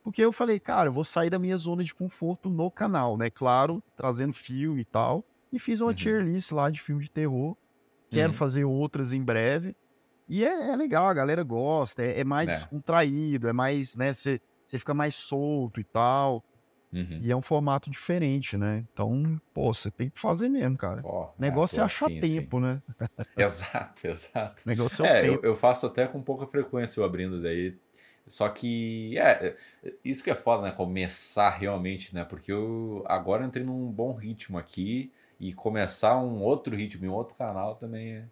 Porque 0.02 0.22
eu 0.22 0.32
falei, 0.32 0.60
cara, 0.60 0.88
eu 0.88 0.92
vou 0.92 1.05
sair 1.05 1.30
da 1.30 1.38
minha 1.38 1.56
zona 1.56 1.82
de 1.82 1.94
conforto 1.94 2.51
no 2.51 2.70
canal, 2.70 3.16
né? 3.16 3.30
Claro, 3.30 3.82
trazendo 3.96 4.34
filme 4.34 4.82
e 4.82 4.84
tal. 4.84 5.24
E 5.52 5.59
fiz 5.59 5.80
uma 5.80 5.88
Uhum. 5.90 5.94
tier 5.94 6.22
list 6.22 6.52
lá 6.52 6.68
de 6.70 6.80
filme 6.80 7.02
de 7.02 7.10
terror. 7.10 7.56
Quero 8.10 8.28
Uhum. 8.32 8.38
fazer 8.38 8.64
outras 8.64 9.12
em 9.12 9.22
breve. 9.24 9.74
E 10.28 10.44
é, 10.44 10.70
é 10.70 10.76
legal, 10.76 11.06
a 11.06 11.14
galera 11.14 11.42
gosta, 11.42 12.02
é, 12.02 12.20
é 12.20 12.24
mais 12.24 12.48
É. 12.48 12.66
contraído, 12.66 13.48
é 13.48 13.52
mais, 13.52 13.96
né? 13.96 14.12
Você 14.12 14.40
fica 14.66 14.92
mais 14.94 15.14
solto 15.14 15.80
e 15.80 15.84
tal. 15.84 16.44
Uhum. 16.95 17.19
E 17.23 17.31
é 17.33 17.37
um 17.37 17.43
formato 17.43 17.91
diferente, 17.91 18.57
né? 18.57 18.85
Então, 18.93 19.41
pô, 19.53 19.75
você 19.75 19.91
tem 19.91 20.09
que 20.09 20.19
fazer 20.21 20.49
mesmo, 20.49 20.79
cara. 20.79 21.03
Pô, 21.03 21.25
O 21.37 21.41
negócio 21.41 21.81
é 21.81 21.85
achar 21.85 22.07
assim. 22.07 22.21
tempo, 22.21 22.61
né? 22.61 22.81
Exato, 23.37 24.07
exato. 24.07 24.62
Negócio 24.66 25.05
é 25.05 25.09
É, 25.23 25.29
eu, 25.29 25.33
tempo. 25.33 25.47
eu 25.47 25.55
faço 25.57 25.87
até 25.87 26.07
com 26.07 26.23
pouca 26.23 26.47
frequência 26.47 27.01
eu 27.01 27.05
abrindo 27.05 27.43
daí. 27.43 27.77
Só 28.27 28.49
que, 28.49 29.19
é, 29.19 29.57
é, 29.83 29.93
isso 30.05 30.23
que 30.25 30.31
é 30.31 30.35
foda, 30.35 30.62
né? 30.62 30.71
Começar 30.71 31.51
realmente, 31.51 32.15
né? 32.15 32.25
Porque 32.25 32.51
eu 32.53 33.03
agora 33.07 33.45
entrei 33.45 33.65
num 33.65 33.91
bom 33.91 34.15
ritmo 34.15 34.57
aqui 34.57 35.12
e 35.39 35.53
começar 35.53 36.16
um 36.19 36.41
outro 36.41 36.75
ritmo 36.75 37.05
em 37.05 37.09
outro 37.09 37.37
canal 37.37 37.75
também 37.75 38.12
é. 38.15 38.25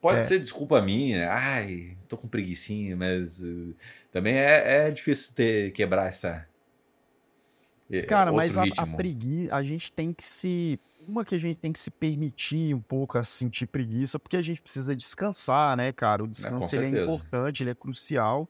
Pode 0.00 0.20
É. 0.20 0.22
ser 0.22 0.38
desculpa 0.38 0.80
minha, 0.80 1.28
ai, 1.32 1.96
tô 2.06 2.16
com 2.16 2.28
preguicinha, 2.28 2.94
mas 2.96 3.42
eh, 3.42 3.74
também 4.12 4.34
é, 4.36 4.86
é 4.88 4.90
difícil 4.92 5.34
ter, 5.34 5.72
quebrar 5.72 6.06
essa. 6.06 6.46
Eh, 7.90 8.02
Cara, 8.02 8.30
outro 8.32 8.36
mas 8.36 8.56
a, 8.56 8.62
a 8.82 8.86
preguiça, 8.86 9.54
a 9.54 9.62
gente 9.62 9.92
tem 9.92 10.12
que 10.12 10.24
se. 10.24 10.78
Uma 11.06 11.24
que 11.24 11.34
a 11.34 11.38
gente 11.38 11.56
tem 11.56 11.72
que 11.72 11.78
se 11.78 11.90
permitir 11.90 12.74
um 12.74 12.82
pouco 12.82 13.16
a 13.16 13.22
sentir 13.24 13.66
preguiça, 13.66 14.18
porque 14.18 14.36
a 14.36 14.42
gente 14.42 14.60
precisa 14.60 14.94
descansar, 14.94 15.76
né, 15.76 15.90
cara? 15.92 16.22
O 16.22 16.26
descanso 16.28 16.76
ele 16.76 16.84
é 16.86 17.02
importante, 17.04 17.62
ele 17.62 17.70
é 17.70 17.74
crucial. 17.74 18.48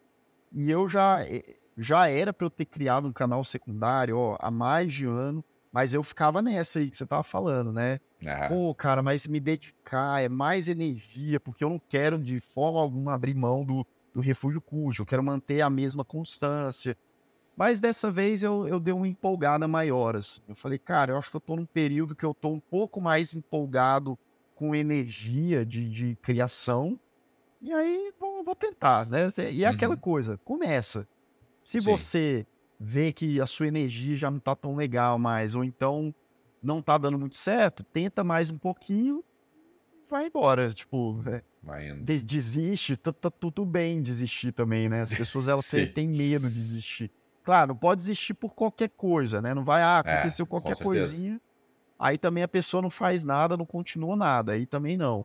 E 0.53 0.71
eu 0.71 0.89
já. 0.89 1.25
eh, 1.27 1.57
já 1.81 2.09
era 2.09 2.33
para 2.33 2.45
eu 2.45 2.51
ter 2.51 2.65
criado 2.65 3.07
um 3.07 3.13
canal 3.13 3.45
secundário 3.45 4.19
ó, 4.19 4.37
há 4.41 4.51
mais 4.51 4.93
de 4.93 5.05
ano, 5.07 5.45
mas 5.73 5.95
eu 5.95 6.03
ficava 6.03 6.43
nessa 6.43 6.81
aí 6.81 6.91
que 6.91 6.97
você 6.97 7.07
tava 7.07 7.23
falando, 7.23 7.73
né? 7.73 8.01
Ah. 8.27 8.49
Pô, 8.49 8.75
cara, 8.75 9.01
mas 9.01 9.29
me 9.29 9.39
dedicar 9.39 10.21
é 10.21 10.29
mais 10.29 10.67
energia, 10.69 11.39
porque 11.39 11.63
eu 11.63 11.71
não 11.71 11.79
quero 11.79 12.19
de 12.19 12.41
forma 12.41 12.81
alguma 12.81 13.15
abrir 13.15 13.35
mão 13.37 13.65
do, 13.65 13.87
do 14.13 14.21
refúgio 14.21 14.61
cujo, 14.61 15.03
eu 15.03 15.07
quero 15.07 15.23
manter 15.23 15.61
a 15.61 15.71
mesma 15.71 16.05
constância. 16.05 16.97
Mas 17.59 17.81
dessa 17.81 18.09
vez 18.09 18.45
eu, 18.45 18.69
eu 18.69 18.79
dei 18.79 18.95
uma 18.95 19.09
empolgada 19.09 19.67
maior, 19.67 20.15
assim. 20.15 20.41
Eu 20.47 20.55
falei, 20.55 20.79
cara, 20.79 21.13
eu 21.13 21.19
acho 21.19 21.29
que 21.29 21.37
eu 21.37 21.41
tô 21.41 21.57
num 21.57 21.67
período 21.67 22.15
que 22.15 22.25
eu 22.25 22.33
tô 22.33 22.51
um 22.51 22.61
pouco 22.61 23.01
mais 23.01 23.35
empolgado 23.35 24.17
com 24.55 24.77
energia 24.77 25.67
de, 25.67 25.91
de 25.91 26.17
criação. 26.23 26.99
E 27.61 27.73
aí, 27.73 28.13
vou, 28.21 28.45
vou 28.45 28.55
tentar, 28.55 29.07
né? 29.07 29.29
E 29.51 29.65
é 29.65 29.69
uhum. 29.69 29.75
aquela 29.75 29.97
coisa, 29.97 30.39
começa. 30.45 31.09
Se 31.65 31.81
Sim. 31.81 31.91
você 31.91 32.47
vê 32.79 33.13
que 33.13 33.41
a 33.41 33.47
sua 33.47 33.67
energia 33.67 34.15
já 34.15 34.31
não 34.31 34.39
tá 34.39 34.55
tão 34.55 34.77
legal 34.77 35.19
mais, 35.19 35.57
ou 35.57 35.65
então 35.65 36.15
não 36.63 36.81
tá 36.81 36.97
dando 36.97 37.19
muito 37.19 37.35
certo, 37.35 37.83
tenta 37.83 38.23
mais 38.23 38.51
um 38.51 38.57
pouquinho, 38.57 39.25
vai 40.09 40.29
embora. 40.29 40.73
Tipo, 40.73 41.21
é, 41.27 41.43
de, 41.97 42.23
desiste, 42.23 42.97
tá, 42.97 43.13
tá, 43.13 43.31
tudo 43.33 43.67
bem 43.67 44.01
desistir 44.01 44.53
também, 44.53 44.89
né? 44.89 45.01
As 45.01 45.13
pessoas 45.13 45.49
elas 45.49 45.69
têm 45.93 46.07
medo 46.07 46.49
de 46.49 46.63
desistir. 46.63 47.11
Claro, 47.49 47.69
não 47.69 47.77
pode 47.77 48.03
desistir 48.03 48.35
por 48.35 48.55
qualquer 48.55 48.91
coisa, 48.91 49.41
né? 49.41 49.55
Não 49.55 49.65
vai, 49.65 49.83
ah, 49.83 50.03
é, 50.05 50.13
aconteceu 50.13 50.45
é, 50.45 50.49
qualquer 50.49 50.77
coisinha. 50.77 51.41
Aí 51.99 52.19
também 52.19 52.45
a 52.45 52.49
pessoa 52.49 52.83
não 52.83 52.91
faz 52.91 53.25
nada, 53.25 53.57
não 53.57 53.65
continua 53.65 54.15
nada. 54.15 54.53
Aí 54.53 54.67
também 54.67 54.99
não. 54.99 55.25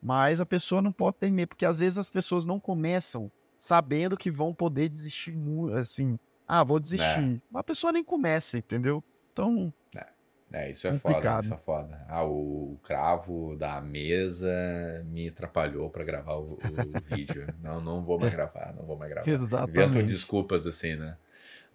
Mas 0.00 0.40
a 0.40 0.46
pessoa 0.46 0.80
não 0.80 0.92
pode 0.92 1.16
ter 1.16 1.28
medo, 1.28 1.48
porque 1.48 1.66
às 1.66 1.80
vezes 1.80 1.98
as 1.98 2.08
pessoas 2.08 2.44
não 2.44 2.60
começam 2.60 3.32
sabendo 3.56 4.16
que 4.16 4.30
vão 4.30 4.54
poder 4.54 4.88
desistir, 4.88 5.36
assim, 5.76 6.20
ah, 6.46 6.62
vou 6.62 6.78
desistir. 6.78 7.42
É. 7.52 7.58
A 7.58 7.64
pessoa 7.64 7.92
nem 7.92 8.04
começa, 8.04 8.58
entendeu? 8.58 9.02
Então. 9.32 9.74
É, 9.96 10.06
é 10.52 10.70
isso 10.70 10.86
é 10.86 10.92
complicado. 10.92 11.24
foda, 11.24 11.46
isso 11.46 11.54
é 11.54 11.58
foda. 11.58 12.06
Ah, 12.08 12.24
o 12.24 12.78
cravo 12.80 13.56
da 13.56 13.80
mesa 13.80 15.04
me 15.06 15.26
atrapalhou 15.26 15.90
para 15.90 16.04
gravar 16.04 16.36
o, 16.36 16.52
o 16.52 17.16
vídeo. 17.16 17.52
Não, 17.60 17.80
não 17.80 18.04
vou 18.04 18.20
mais 18.20 18.32
gravar, 18.32 18.72
não 18.72 18.86
vou 18.86 18.96
mais 18.96 19.10
gravar. 19.10 19.28
Exatamente. 19.28 19.88
Invento 19.88 20.06
desculpas 20.06 20.64
assim, 20.64 20.94
né? 20.94 21.16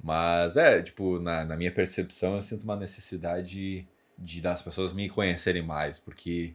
Mas 0.03 0.57
é, 0.57 0.81
tipo, 0.81 1.19
na, 1.19 1.45
na 1.45 1.55
minha 1.55 1.71
percepção, 1.71 2.35
eu 2.35 2.41
sinto 2.41 2.63
uma 2.63 2.75
necessidade 2.75 3.87
de 4.17 4.41
das 4.41 4.61
pessoas 4.61 4.93
me 4.93 5.09
conhecerem 5.09 5.63
mais, 5.63 5.99
porque 5.99 6.53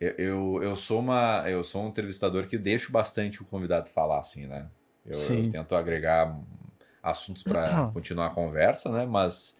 eu, 0.00 0.10
eu, 0.18 0.62
eu, 0.62 0.76
sou 0.76 1.00
uma 1.00 1.48
eu 1.48 1.62
sou 1.62 1.84
um 1.84 1.88
entrevistador 1.88 2.46
que 2.46 2.58
deixo 2.58 2.90
bastante 2.90 3.40
o 3.42 3.44
convidado 3.44 3.88
falar 3.88 4.18
assim, 4.18 4.46
né? 4.46 4.66
Eu, 5.06 5.18
eu 5.18 5.50
tento 5.50 5.74
agregar 5.74 6.36
assuntos 7.02 7.42
para 7.42 7.90
continuar 7.92 8.26
a 8.26 8.30
conversa, 8.30 8.90
né? 8.90 9.06
Mas 9.06 9.56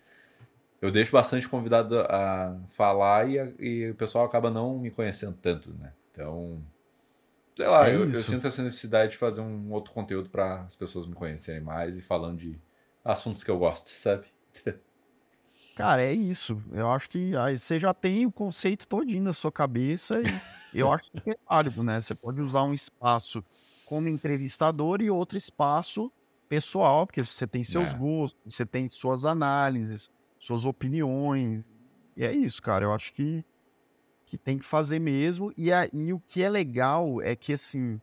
eu 0.81 0.91
deixo 0.91 1.13
bastante 1.13 1.49
convidado 1.49 1.99
a 2.01 2.57
falar 2.71 3.29
e, 3.29 3.39
a, 3.39 3.53
e, 3.59 3.91
o 3.91 3.95
pessoal 3.95 4.25
acaba 4.25 4.51
não 4.51 4.79
me 4.79 4.91
conhecendo 4.91 5.37
tanto, 5.41 5.73
né? 5.75 5.93
Então, 6.11 6.63
sei 7.55 7.67
lá, 7.67 7.89
é 7.89 7.95
eu, 7.95 8.05
eu, 8.05 8.23
sinto 8.23 8.47
essa 8.47 8.63
necessidade 8.63 9.13
de 9.13 9.19
fazer 9.19 9.41
um 9.41 9.73
outro 9.73 9.93
conteúdo 9.93 10.29
para 10.29 10.63
as 10.63 10.77
pessoas 10.77 11.07
me 11.07 11.15
conhecerem 11.15 11.61
mais 11.61 11.97
e 11.97 12.03
falando 12.03 12.39
de 12.39 12.59
assuntos 13.05 13.45
que 13.45 13.51
eu 13.51 13.59
gosto, 13.59 13.91
sabe? 13.91 14.27
Cara, 15.77 16.03
é 16.03 16.13
isso. 16.13 16.63
Eu 16.73 16.91
acho 16.91 17.09
que 17.09 17.37
aí 17.37 17.59
você 17.59 17.81
já 17.81 17.93
tem 17.93 18.27
o 18.27 18.33
conceito 18.33 18.87
todinho 18.87 19.25
na 19.25 19.33
sua 19.33 19.51
cabeça 19.51 20.21
e 20.23 20.25
eu 20.79 20.91
acho 20.93 21.11
que 21.11 21.31
é 21.31 21.37
válido, 21.49 21.83
né? 21.83 22.01
Você 22.01 22.15
pode 22.15 22.41
usar 22.41 22.63
um 22.63 22.73
espaço 22.73 23.45
como 23.85 24.09
entrevistador 24.09 25.03
e 25.03 25.11
outro 25.11 25.37
espaço 25.37 26.11
pessoal, 26.49 27.07
porque 27.07 27.25
você 27.25 27.47
tem 27.47 27.65
seus 27.65 27.91
é. 27.91 27.99
gostos, 27.99 28.41
você 28.45 28.65
tem 28.65 28.89
suas 28.89 29.25
análises, 29.25 30.11
suas 30.39 30.65
opiniões. 30.65 31.65
E 32.17 32.25
é 32.25 32.33
isso, 32.33 32.63
cara. 32.63 32.85
Eu 32.85 32.93
acho 32.93 33.13
que, 33.13 33.45
que 34.27 34.39
tem 34.39 34.59
que 34.59 34.65
fazer 34.65 35.01
mesmo. 35.01 35.53
E, 35.57 35.73
a, 35.73 35.89
e 35.93 36.13
o 36.13 36.21
que 36.21 36.43
é 36.43 36.49
legal 36.49 37.21
é 37.21 37.35
que, 37.35 37.53
assim, 37.53 38.01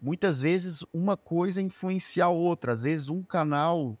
muitas 0.00 0.40
vezes 0.40 0.84
uma 0.92 1.16
coisa 1.16 1.60
influencia 1.60 2.24
a 2.24 2.28
outra. 2.28 2.72
Às 2.72 2.84
vezes 2.84 3.08
um 3.08 3.22
canal. 3.22 3.98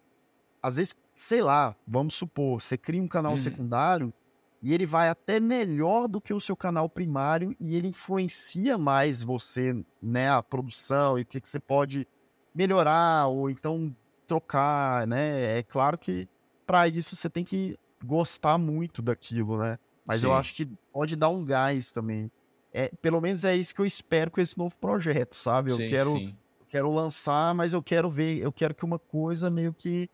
Às 0.64 0.76
vezes, 0.76 0.96
sei 1.14 1.42
lá, 1.42 1.76
vamos 1.86 2.14
supor, 2.14 2.58
você 2.58 2.78
cria 2.78 3.02
um 3.02 3.06
canal 3.06 3.32
uhum. 3.32 3.36
secundário 3.36 4.14
e 4.62 4.72
ele 4.72 4.86
vai 4.86 5.10
até 5.10 5.38
melhor 5.38 6.08
do 6.08 6.22
que 6.22 6.32
o 6.32 6.40
seu 6.40 6.56
canal 6.56 6.88
primário 6.88 7.54
e 7.60 7.76
ele 7.76 7.88
influencia 7.88 8.78
mais 8.78 9.22
você, 9.22 9.84
né, 10.00 10.30
a 10.30 10.42
produção 10.42 11.18
e 11.18 11.22
o 11.22 11.26
que, 11.26 11.38
que 11.38 11.46
você 11.46 11.60
pode 11.60 12.08
melhorar 12.54 13.26
ou 13.26 13.50
então 13.50 13.94
trocar, 14.26 15.06
né? 15.06 15.58
É 15.58 15.62
claro 15.62 15.98
que 15.98 16.26
para 16.64 16.88
isso 16.88 17.14
você 17.14 17.28
tem 17.28 17.44
que 17.44 17.78
gostar 18.02 18.56
muito 18.56 19.02
daquilo, 19.02 19.58
né? 19.58 19.78
Mas 20.08 20.22
sim. 20.22 20.26
eu 20.28 20.32
acho 20.32 20.54
que 20.54 20.66
pode 20.90 21.14
dar 21.14 21.28
um 21.28 21.44
gás 21.44 21.92
também. 21.92 22.30
É, 22.72 22.90
pelo 23.02 23.20
menos 23.20 23.44
é 23.44 23.54
isso 23.54 23.74
que 23.74 23.82
eu 23.82 23.86
espero 23.86 24.30
com 24.30 24.40
esse 24.40 24.56
novo 24.56 24.74
projeto, 24.80 25.36
sabe? 25.36 25.72
Eu 25.72 25.76
sim, 25.76 25.90
quero, 25.90 26.12
sim. 26.16 26.34
quero 26.70 26.90
lançar, 26.90 27.54
mas 27.54 27.74
eu 27.74 27.82
quero 27.82 28.10
ver, 28.10 28.38
eu 28.38 28.50
quero 28.50 28.74
que 28.74 28.82
uma 28.82 28.98
coisa 28.98 29.50
meio 29.50 29.74
que 29.74 30.08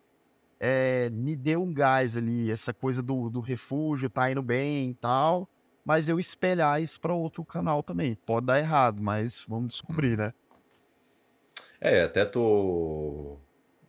é, 0.60 1.08
me 1.10 1.34
dê 1.34 1.56
um 1.56 1.72
gás 1.72 2.18
ali, 2.18 2.50
essa 2.50 2.74
coisa 2.74 3.02
do, 3.02 3.30
do 3.30 3.40
refúgio 3.40 4.10
tá 4.10 4.30
indo 4.30 4.42
bem 4.42 4.90
e 4.90 4.94
tal, 4.94 5.48
mas 5.82 6.06
eu 6.06 6.20
espelhar 6.20 6.82
isso 6.82 7.00
para 7.00 7.14
outro 7.14 7.42
canal 7.44 7.82
também. 7.82 8.14
Pode 8.14 8.46
dar 8.46 8.58
errado, 8.58 9.02
mas 9.02 9.42
vamos 9.48 9.68
descobrir, 9.68 10.14
hum. 10.14 10.24
né? 10.24 10.34
É, 11.80 12.02
até 12.02 12.26
tô 12.26 13.38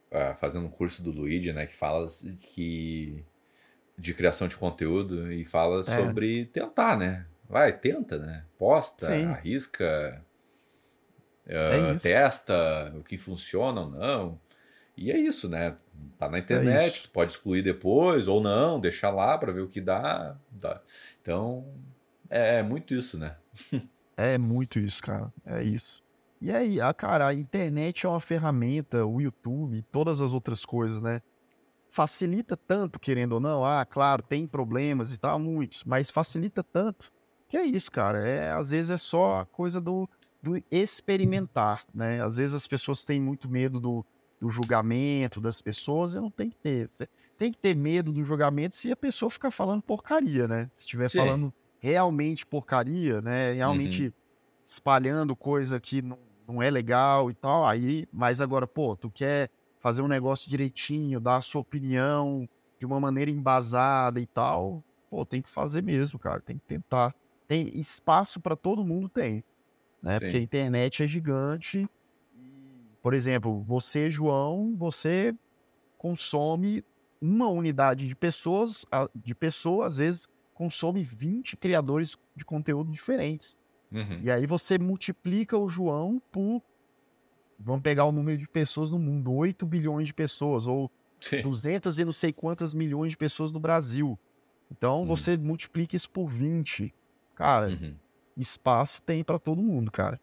uh, 0.10 0.36
fazendo 0.40 0.66
um 0.66 0.72
curso 0.72 1.04
do 1.04 1.12
Luigi, 1.12 1.52
né, 1.52 1.66
que 1.66 1.76
fala 1.76 2.08
que 2.40 3.26
de 3.98 4.14
criação 4.14 4.48
de 4.48 4.56
conteúdo 4.56 5.30
e 5.30 5.44
fala 5.44 5.82
é. 5.82 5.84
sobre 5.84 6.46
tentar, 6.46 6.98
né? 6.98 7.28
Vai, 7.50 7.78
tenta, 7.78 8.18
né? 8.18 8.46
Posta, 8.58 9.08
Sim. 9.08 9.26
arrisca, 9.26 10.24
uh, 11.46 11.52
é 11.52 12.00
testa 12.00 12.94
o 12.98 13.04
que 13.04 13.18
funciona 13.18 13.82
ou 13.82 13.90
não. 13.90 14.42
E 15.02 15.12
é 15.12 15.20
isso, 15.20 15.50
né? 15.50 15.76
Tá 16.18 16.30
na 16.30 16.38
é 16.38 16.40
internet, 16.42 17.00
é 17.00 17.02
tu 17.04 17.10
pode 17.10 17.32
excluir 17.32 17.64
depois 17.64 18.28
ou 18.28 18.42
não, 18.42 18.80
deixar 18.80 19.10
lá 19.10 19.38
para 19.38 19.52
ver 19.52 19.62
o 19.62 19.68
que 19.68 19.82
dá. 19.82 20.38
Então, 21.22 21.66
é, 22.30 22.60
é 22.60 22.64
muito 22.64 22.94
isso, 22.94 23.18
né? 23.18 23.36
é 24.16 24.38
muito 24.38 24.80
isso, 24.80 25.02
cara. 25.02 25.34
É 25.46 25.64
isso. 25.64 26.04
E 26.40 26.52
aí, 26.52 26.82
a 26.82 26.94
cara, 26.94 27.28
a 27.28 27.34
internet 27.34 28.06
é 28.06 28.10
uma 28.10 28.20
ferramenta, 28.20 29.06
o 29.06 29.22
YouTube, 29.22 29.84
todas 29.92 30.22
as 30.22 30.34
outras 30.34 30.66
coisas, 30.66 31.00
né? 31.02 31.22
Facilita 31.90 32.56
tanto, 32.56 33.00
querendo 33.00 33.34
ou 33.34 33.40
não. 33.40 33.66
Ah, 33.66 33.86
claro, 33.86 34.24
tem 34.24 34.48
problemas 34.48 35.14
e 35.14 35.18
tal, 35.18 35.38
muitos, 35.38 35.84
mas 35.84 36.10
facilita 36.10 36.64
tanto. 36.64 37.12
Que 37.48 37.58
é 37.58 37.66
isso, 37.66 37.92
cara. 37.92 38.26
É, 38.26 38.52
às 38.52 38.72
vezes 38.72 38.90
é 38.90 38.98
só 38.98 39.42
a 39.42 39.46
coisa 39.46 39.82
do, 39.82 40.10
do 40.42 40.64
experimentar, 40.72 41.84
né? 41.94 42.24
Às 42.24 42.38
vezes 42.38 42.56
as 42.56 42.66
pessoas 42.66 43.04
têm 43.04 43.20
muito 43.20 43.50
medo 43.50 43.80
do, 43.80 44.06
do 44.42 44.50
julgamento 44.50 45.40
das 45.40 45.62
pessoas, 45.62 46.14
eu 46.14 46.22
não 46.22 46.32
tem 46.32 46.50
que 46.50 46.58
ter. 46.58 46.90
Você 46.90 47.08
tem 47.38 47.52
que 47.52 47.58
ter 47.58 47.74
medo 47.76 48.12
do 48.12 48.24
julgamento 48.24 48.76
se 48.76 48.92
a 48.92 48.96
pessoa 48.96 49.30
ficar 49.30 49.52
falando 49.52 49.82
porcaria, 49.82 50.48
né? 50.48 50.70
Se 50.76 50.82
estiver 50.82 51.10
falando 51.10 51.54
realmente 51.80 52.46
porcaria, 52.46 53.22
né? 53.22 53.54
Realmente 53.54 54.08
uhum. 54.08 54.14
espalhando 54.64 55.36
coisa 55.36 55.80
que 55.80 56.02
não 56.02 56.18
não 56.52 56.62
é 56.62 56.70
legal 56.70 57.32
e 57.32 57.34
tal. 57.34 57.66
Aí, 57.66 58.08
mas 58.12 58.42
agora, 58.42 58.68
pô, 58.68 58.96
tu 58.96 59.10
quer 59.10 59.50
fazer 59.80 60.02
um 60.02 60.08
negócio 60.08 60.50
direitinho, 60.50 61.20
dar 61.20 61.38
a 61.38 61.42
sua 61.42 61.62
opinião 61.62 62.48
de 62.78 62.86
uma 62.86 63.00
maneira 63.00 63.32
embasada 63.32 64.20
e 64.20 64.26
tal, 64.26 64.84
pô, 65.10 65.26
tem 65.26 65.42
que 65.42 65.50
fazer 65.50 65.82
mesmo, 65.82 66.20
cara, 66.20 66.42
tem 66.42 66.58
que 66.58 66.66
tentar. 66.66 67.16
Tem 67.48 67.68
espaço 67.78 68.40
para 68.40 68.56
todo 68.56 68.86
mundo 68.86 69.10
tem, 69.10 69.44
né? 70.02 70.20
Sim. 70.20 70.26
Porque 70.26 70.38
a 70.38 70.42
internet 70.42 71.04
é 71.04 71.08
gigante. 71.08 71.88
Por 73.02 73.14
exemplo, 73.14 73.64
você, 73.64 74.12
João, 74.12 74.76
você 74.78 75.34
consome 75.98 76.84
uma 77.22 77.48
unidade 77.48 78.08
de 78.08 78.16
pessoas, 78.16 78.86
de 79.16 79.36
pessoa, 79.36 79.88
às 79.88 79.98
vezes 79.98 80.28
consome 80.54 81.04
20 81.04 81.58
criadores 81.58 82.18
de 82.36 82.46
conteúdo 82.46 82.92
diferentes. 82.92 83.58
Uhum. 83.92 84.20
E 84.22 84.32
aí 84.32 84.46
você 84.46 84.78
multiplica 84.78 85.58
o 85.58 85.68
João 85.68 86.22
por. 86.32 86.62
Vamos 87.60 87.82
pegar 87.82 88.06
o 88.06 88.12
número 88.12 88.38
de 88.38 88.48
pessoas 88.48 88.90
no 88.90 88.98
mundo: 89.00 89.34
8 89.34 89.66
bilhões 89.66 90.08
de 90.08 90.14
pessoas, 90.14 90.68
ou 90.68 90.90
Sim. 91.20 91.42
200 91.42 92.00
e 92.00 92.06
não 92.06 92.14
sei 92.14 92.32
quantas 92.32 92.74
milhões 92.74 93.12
de 93.12 93.18
pessoas 93.18 93.52
no 93.52 93.60
Brasil. 93.60 94.18
Então 94.72 95.02
uhum. 95.02 95.08
você 95.08 95.38
multiplica 95.38 95.96
isso 95.96 96.10
por 96.10 96.28
20. 96.30 96.94
Cara, 97.36 97.68
uhum. 97.68 97.96
espaço 98.38 99.02
tem 99.02 99.24
para 99.24 99.38
todo 99.38 99.62
mundo, 99.62 99.92
cara. 99.92 100.20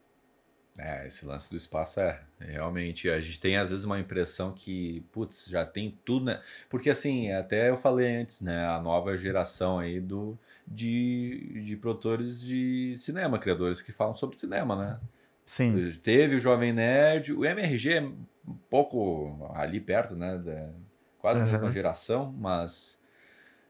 É, 0.78 1.08
esse 1.08 1.26
lance 1.26 1.50
do 1.50 1.56
espaço 1.56 2.00
é, 2.00 2.20
realmente. 2.38 3.10
A 3.10 3.20
gente 3.20 3.40
tem 3.40 3.56
às 3.56 3.70
vezes 3.70 3.84
uma 3.84 3.98
impressão 3.98 4.52
que, 4.52 5.04
putz, 5.10 5.48
já 5.48 5.66
tem 5.66 5.98
tudo, 6.04 6.26
né? 6.26 6.40
Porque 6.68 6.88
assim, 6.88 7.32
até 7.32 7.68
eu 7.68 7.76
falei 7.76 8.20
antes, 8.20 8.40
né? 8.40 8.64
A 8.64 8.80
nova 8.80 9.16
geração 9.16 9.80
aí 9.80 10.00
do, 10.00 10.38
de, 10.66 11.62
de 11.64 11.76
produtores 11.76 12.40
de 12.40 12.94
cinema, 12.96 13.40
criadores 13.40 13.82
que 13.82 13.90
falam 13.90 14.14
sobre 14.14 14.38
cinema, 14.38 14.76
né? 14.76 15.00
Sim. 15.44 15.90
Teve 16.02 16.36
o 16.36 16.40
Jovem 16.40 16.72
Nerd, 16.72 17.32
o 17.32 17.44
MRG 17.44 17.94
é 17.94 18.02
um 18.02 18.56
pouco 18.70 19.50
ali 19.54 19.80
perto, 19.80 20.14
né? 20.14 20.38
Da, 20.38 20.70
quase 21.18 21.40
a 21.40 21.44
Aham. 21.44 21.52
mesma 21.52 21.72
geração, 21.72 22.32
mas 22.38 22.98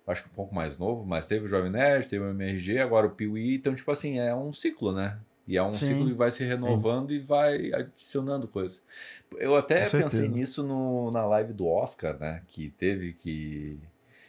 acho 0.07 0.25
que 0.25 0.29
um 0.29 0.35
pouco 0.35 0.55
mais 0.55 0.77
novo, 0.77 1.07
mas 1.07 1.25
teve 1.25 1.47
o 1.47 1.49
Jovem 1.49 1.71
Nerd, 1.71 2.09
teve 2.09 2.25
o 2.25 2.31
MRG, 2.31 2.79
agora 2.81 3.07
o 3.07 3.11
Piuí, 3.11 3.55
então, 3.55 3.75
tipo 3.75 3.91
assim, 3.91 4.19
é 4.19 4.35
um 4.35 4.53
ciclo, 4.53 4.93
né? 4.93 5.19
E 5.49 5.57
é 5.57 5.63
um 5.63 5.73
Sim. 5.73 5.87
ciclo 5.87 6.07
que 6.09 6.13
vai 6.13 6.31
se 6.31 6.45
renovando 6.45 7.11
e 7.11 7.19
vai 7.19 7.73
adicionando 7.73 8.47
coisas. 8.47 8.83
Eu 9.39 9.57
até 9.57 9.85
Com 9.85 9.97
pensei 9.97 10.21
certeza. 10.21 10.29
nisso 10.29 10.63
no, 10.63 11.11
na 11.11 11.25
live 11.25 11.55
do 11.55 11.67
Oscar, 11.67 12.19
né? 12.21 12.43
Que 12.47 12.69
teve 12.69 13.15
que. 13.15 13.81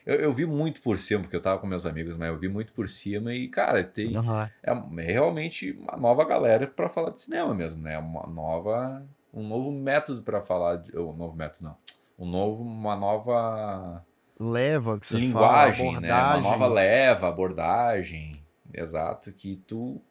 Eu, 0.05 0.15
eu 0.15 0.31
vi 0.31 0.45
muito 0.45 0.81
por 0.81 0.97
cima, 0.97 1.21
porque 1.21 1.35
eu 1.35 1.41
tava 1.41 1.59
com 1.59 1.67
meus 1.67 1.85
amigos, 1.85 2.15
mas 2.15 2.29
eu 2.29 2.37
vi 2.37 2.47
muito 2.47 2.71
por 2.71 2.87
cima 2.87 3.33
e, 3.33 3.49
cara, 3.49 3.83
tem, 3.83 4.15
Aham. 4.15 4.49
é 4.63 4.73
realmente 5.01 5.73
uma 5.73 5.97
nova 5.97 6.23
galera 6.23 6.65
para 6.65 6.87
falar 6.87 7.09
de 7.09 7.19
cinema 7.19 7.53
mesmo, 7.53 7.81
né? 7.81 7.97
Uma 7.97 8.25
nova, 8.25 9.05
um 9.33 9.45
novo 9.45 9.73
método 9.73 10.23
para 10.23 10.41
falar 10.41 10.77
de, 10.77 10.97
um 10.97 11.11
novo 11.11 11.35
método 11.35 11.65
não, 11.65 11.77
um 12.17 12.29
novo, 12.31 12.63
uma 12.63 12.95
nova 12.95 14.05
Leva 14.39 14.97
que 14.97 15.05
você 15.05 15.19
linguagem, 15.19 15.95
fala, 15.95 16.01
né? 16.01 16.13
Uma 16.13 16.21
abordagem. 16.21 16.49
nova 16.49 16.67
leva, 16.67 17.27
abordagem, 17.27 18.41
exato, 18.73 19.33
que 19.33 19.57
tu 19.67 20.01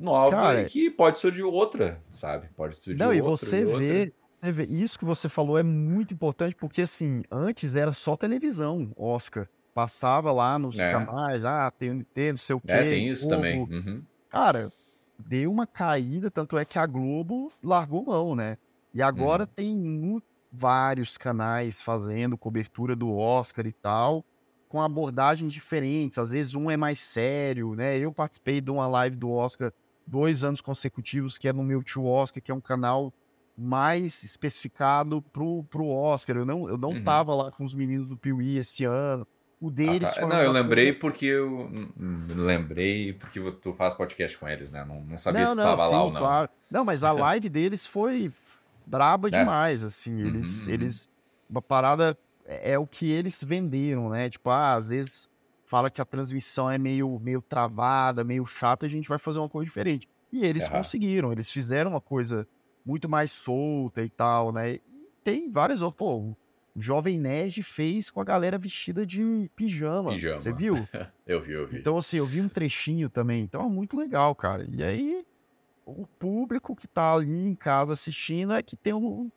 nova 0.00 0.36
Cara, 0.36 0.60
e 0.60 0.66
que 0.66 0.90
pode 0.90 1.18
surgir 1.18 1.42
outra, 1.42 2.04
sabe? 2.08 2.48
Pode 2.56 2.76
surgir 2.76 2.98
Não, 2.98 3.14
e 3.14 3.20
outra, 3.20 3.20
você 3.20 3.64
outra. 3.64 3.74
vê, 3.78 4.12
você 4.42 4.52
vê, 4.52 4.64
isso 4.66 4.98
que 4.98 5.04
você 5.04 5.28
falou 5.28 5.58
é 5.58 5.62
muito 5.62 6.12
importante, 6.14 6.56
porque 6.56 6.82
assim, 6.82 7.22
antes 7.30 7.76
era 7.76 7.92
só 7.92 8.16
televisão, 8.16 8.92
Oscar. 8.96 9.48
Passava 9.74 10.32
lá 10.32 10.58
nos 10.58 10.84
É. 10.84 10.84
canais, 10.84 11.44
ah, 11.44 11.70
TNT, 11.70 12.32
não 12.32 12.38
sei 12.38 12.56
o 12.56 12.60
quê, 12.60 12.78
É, 12.78 12.84
tem 12.84 13.08
isso 13.08 13.26
Globo. 13.26 13.28
também. 13.28 13.68
Uhum. 13.70 14.06
Cara, 14.30 14.72
deu 15.18 15.50
uma 15.52 15.66
caída, 15.66 16.30
tanto 16.30 16.58
é 16.58 16.64
que 16.64 16.78
a 16.78 16.86
Globo 16.86 17.50
largou 17.62 18.04
mão, 18.04 18.34
né? 18.36 18.56
E 18.94 19.02
agora 19.02 19.44
Uhum. 19.44 19.54
tem 19.54 19.76
mu- 19.76 20.22
vários 20.52 21.18
canais 21.18 21.82
fazendo 21.82 22.38
cobertura 22.38 22.96
do 22.96 23.14
Oscar 23.16 23.66
e 23.66 23.72
tal, 23.82 24.24
com 24.68 24.80
abordagens 24.82 25.52
diferentes. 25.52 26.18
Às 26.18 26.30
vezes 26.32 26.54
um 26.54 26.70
é 26.70 26.76
mais 26.76 27.00
sério, 27.00 27.74
né? 27.74 27.98
Eu 27.98 28.12
participei 28.14 28.60
de 28.60 28.70
uma 28.70 28.86
live 28.88 29.16
do 29.16 29.30
Oscar 29.30 29.72
dois 30.10 30.42
anos 30.42 30.60
consecutivos, 30.60 31.38
que 31.38 31.46
é 31.48 31.52
no 31.52 31.62
meu 31.62 31.82
tio 31.82 32.04
Oscar, 32.04 32.42
que 32.42 32.50
é 32.50 32.54
um 32.54 32.60
canal 32.60 33.12
mais 33.56 34.22
especificado 34.22 35.22
pro, 35.22 35.62
pro 35.64 35.86
Oscar. 35.88 36.36
Eu 36.36 36.44
não, 36.46 36.68
eu 36.68 36.76
não 36.78 36.90
Uhum. 36.90 37.04
tava 37.04 37.34
lá 37.34 37.50
com 37.52 37.64
os 37.64 37.74
meninos 37.74 38.08
do 38.08 38.16
Piuí 38.16 38.56
esse 38.58 38.84
ano. 38.84 39.26
O 39.60 39.68
Ah, 39.68 39.70
deles 39.72 40.14
tá. 40.14 40.20
foi 40.22 40.28
Não, 40.30 40.40
eu 40.42 40.50
lembrei 40.52 40.86
coisa- 40.86 40.98
porque 41.00 41.26
eu 41.26 41.48
hum, 41.70 42.24
lembrei 42.34 43.12
porque 43.12 43.38
tu 43.60 43.72
faz 43.74 43.94
podcast 43.94 44.36
com 44.38 44.48
eles, 44.48 44.70
né? 44.72 44.84
Não, 44.84 45.02
não 45.04 45.18
sabia 45.18 45.46
se 45.46 45.52
tu 45.52 45.56
não, 45.56 45.64
tava 45.64 45.86
sim, 45.86 45.92
lá 45.94 46.02
ou 46.04 46.12
não. 46.12 46.20
claro. 46.20 46.48
Não, 46.70 46.84
mas 46.84 47.04
a 47.04 47.12
live 47.12 47.48
deles 47.48 47.86
foi 47.86 48.32
braba 48.86 49.28
É. 49.28 49.30
demais, 49.30 49.82
assim. 49.84 50.18
Eles, 50.22 50.62
Uhum, 50.62 50.66
uhum. 50.68 50.74
eles, 50.74 51.08
uma 51.48 51.60
parada 51.62 52.18
é, 52.46 52.72
é 52.72 52.78
o 52.78 52.86
que 52.86 53.10
eles 53.10 53.44
venderam, 53.44 54.08
né? 54.08 54.28
Tipo, 54.30 54.48
ah, 54.50 54.74
às 54.74 54.88
vezes 54.88 55.28
fala 55.70 55.88
que 55.88 56.00
a 56.00 56.04
transmissão 56.04 56.68
é 56.68 56.76
meio, 56.76 57.16
meio 57.20 57.40
travada, 57.40 58.24
meio 58.24 58.44
chata, 58.44 58.86
a 58.86 58.88
gente 58.88 59.08
vai 59.08 59.20
fazer 59.20 59.38
uma 59.38 59.48
coisa 59.48 59.66
diferente. 59.66 60.08
E 60.32 60.44
eles 60.44 60.66
Aham. 60.66 60.78
conseguiram, 60.78 61.30
eles 61.30 61.48
fizeram 61.48 61.92
uma 61.92 62.00
coisa 62.00 62.44
muito 62.84 63.08
mais 63.08 63.30
solta 63.30 64.02
e 64.02 64.10
tal, 64.10 64.52
né? 64.52 64.74
E 64.74 64.82
tem 65.22 65.48
várias 65.48 65.80
outras. 65.80 65.98
Pô, 65.98 66.16
o 66.74 66.82
Jovem 66.82 67.16
Nerd 67.20 67.62
fez 67.62 68.10
com 68.10 68.20
a 68.20 68.24
galera 68.24 68.58
vestida 68.58 69.06
de 69.06 69.48
pijama. 69.54 70.10
Pijama. 70.10 70.40
Você 70.40 70.52
viu? 70.52 70.88
Eu 71.24 71.40
vi, 71.40 71.52
eu 71.52 71.68
vi. 71.68 71.78
Então, 71.78 71.96
assim, 71.96 72.16
eu 72.16 72.26
vi 72.26 72.40
um 72.40 72.48
trechinho 72.48 73.08
também. 73.08 73.42
Então, 73.44 73.62
é 73.64 73.68
muito 73.68 73.96
legal, 73.96 74.34
cara. 74.34 74.66
E 74.68 74.82
aí, 74.82 75.24
o 75.86 76.04
público 76.18 76.74
que 76.74 76.88
tá 76.88 77.14
ali 77.14 77.30
em 77.46 77.54
casa 77.54 77.92
assistindo 77.92 78.52
é 78.52 78.60
que 78.64 78.76
tem 78.76 78.92
um- 78.92 79.30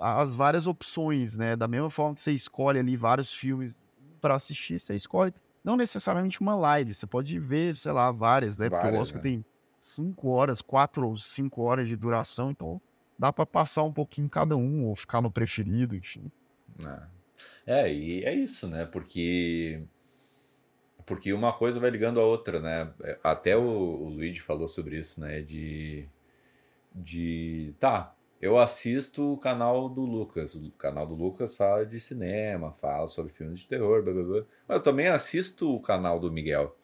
as 0.00 0.34
várias 0.34 0.66
opções, 0.66 1.36
né? 1.36 1.54
Da 1.54 1.68
mesma 1.68 1.90
forma 1.90 2.14
que 2.14 2.22
você 2.22 2.32
escolhe 2.32 2.78
ali 2.78 2.96
vários 2.96 3.34
filmes 3.34 3.74
pra 4.18 4.36
assistir, 4.36 4.78
você 4.78 4.94
escolhe 4.94 5.34
não 5.66 5.76
necessariamente 5.76 6.40
uma 6.40 6.54
live. 6.54 6.94
Você 6.94 7.08
pode 7.08 7.38
ver, 7.40 7.76
sei 7.76 7.90
lá, 7.90 8.12
várias, 8.12 8.56
né? 8.56 8.70
Porque 8.70 8.86
o 8.86 8.90
Várias, 8.90 9.02
Oscar 9.02 9.22
né? 9.22 9.30
tem 9.30 9.44
cinco 9.76 10.28
horas, 10.28 10.62
quatro 10.62 11.08
ou 11.08 11.18
cinco 11.18 11.62
horas 11.62 11.88
de 11.88 11.96
duração. 11.96 12.52
Então, 12.52 12.80
dá 13.18 13.32
pra 13.32 13.44
passar 13.44 13.82
um 13.82 13.92
pouquinho 13.92 14.30
cada 14.30 14.56
um 14.56 14.86
ou 14.86 14.94
ficar 14.94 15.20
no 15.20 15.30
preferido, 15.30 15.96
enfim. 15.96 16.30
É. 16.84 17.16
É, 17.66 17.92
e 17.92 18.24
é 18.24 18.32
isso, 18.32 18.68
né? 18.68 18.86
Porque 18.86 19.82
porque 21.04 21.32
uma 21.32 21.52
coisa 21.52 21.78
vai 21.78 21.90
ligando 21.90 22.18
a 22.20 22.24
outra, 22.24 22.60
né? 22.60 22.92
É, 23.02 23.18
Até 23.22 23.56
o, 23.56 23.62
o 23.62 24.08
Luigi 24.08 24.40
falou 24.40 24.68
sobre 24.68 24.98
isso, 24.98 25.20
né? 25.20 25.42
De 25.42 26.08
de 26.94 27.74
tá, 27.78 28.15
eu 28.40 28.58
assisto 28.58 29.32
o 29.32 29.38
canal 29.38 29.88
do 29.88 30.02
Lucas. 30.02 30.54
O 30.54 30.70
canal 30.72 31.06
do 31.06 31.14
Lucas 31.14 31.56
fala 31.56 31.84
de 31.86 31.98
cinema, 32.00 32.72
fala 32.72 33.08
sobre 33.08 33.32
filmes 33.32 33.60
de 33.60 33.66
terror, 33.68 34.02
blá, 34.02 34.12
blá, 34.12 34.22
blá. 34.24 34.42
Mas 34.68 34.76
eu 34.78 34.82
também 34.82 35.08
assisto 35.08 35.74
o 35.74 35.80
canal 35.80 36.20
do 36.20 36.30
Miguel. 36.30 36.76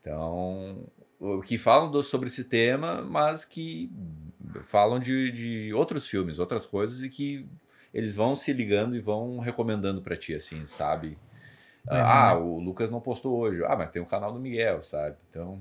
Então, 0.00 0.86
o 1.18 1.40
que 1.42 1.58
falam 1.58 1.90
do- 1.90 2.02
sobre 2.02 2.28
esse 2.28 2.44
tema, 2.44 3.02
mas 3.02 3.44
que 3.44 3.90
falam 4.62 4.98
de, 4.98 5.30
de 5.32 5.74
outros 5.74 6.06
filmes, 6.08 6.38
outras 6.38 6.64
coisas 6.66 7.02
e 7.02 7.08
que 7.08 7.46
eles 7.92 8.14
vão 8.16 8.34
se 8.34 8.52
ligando 8.52 8.96
e 8.96 9.00
vão 9.00 9.38
recomendando 9.38 10.02
pra 10.02 10.16
ti, 10.16 10.34
assim, 10.34 10.64
sabe? 10.66 11.18
Ah, 11.86 12.36
o 12.38 12.60
Lucas 12.60 12.90
não 12.90 13.00
postou 13.00 13.38
hoje. 13.38 13.64
Ah, 13.64 13.76
mas 13.76 13.90
tem 13.90 14.00
o 14.02 14.06
canal 14.06 14.32
do 14.32 14.40
Miguel, 14.40 14.82
sabe? 14.82 15.16
Então. 15.28 15.58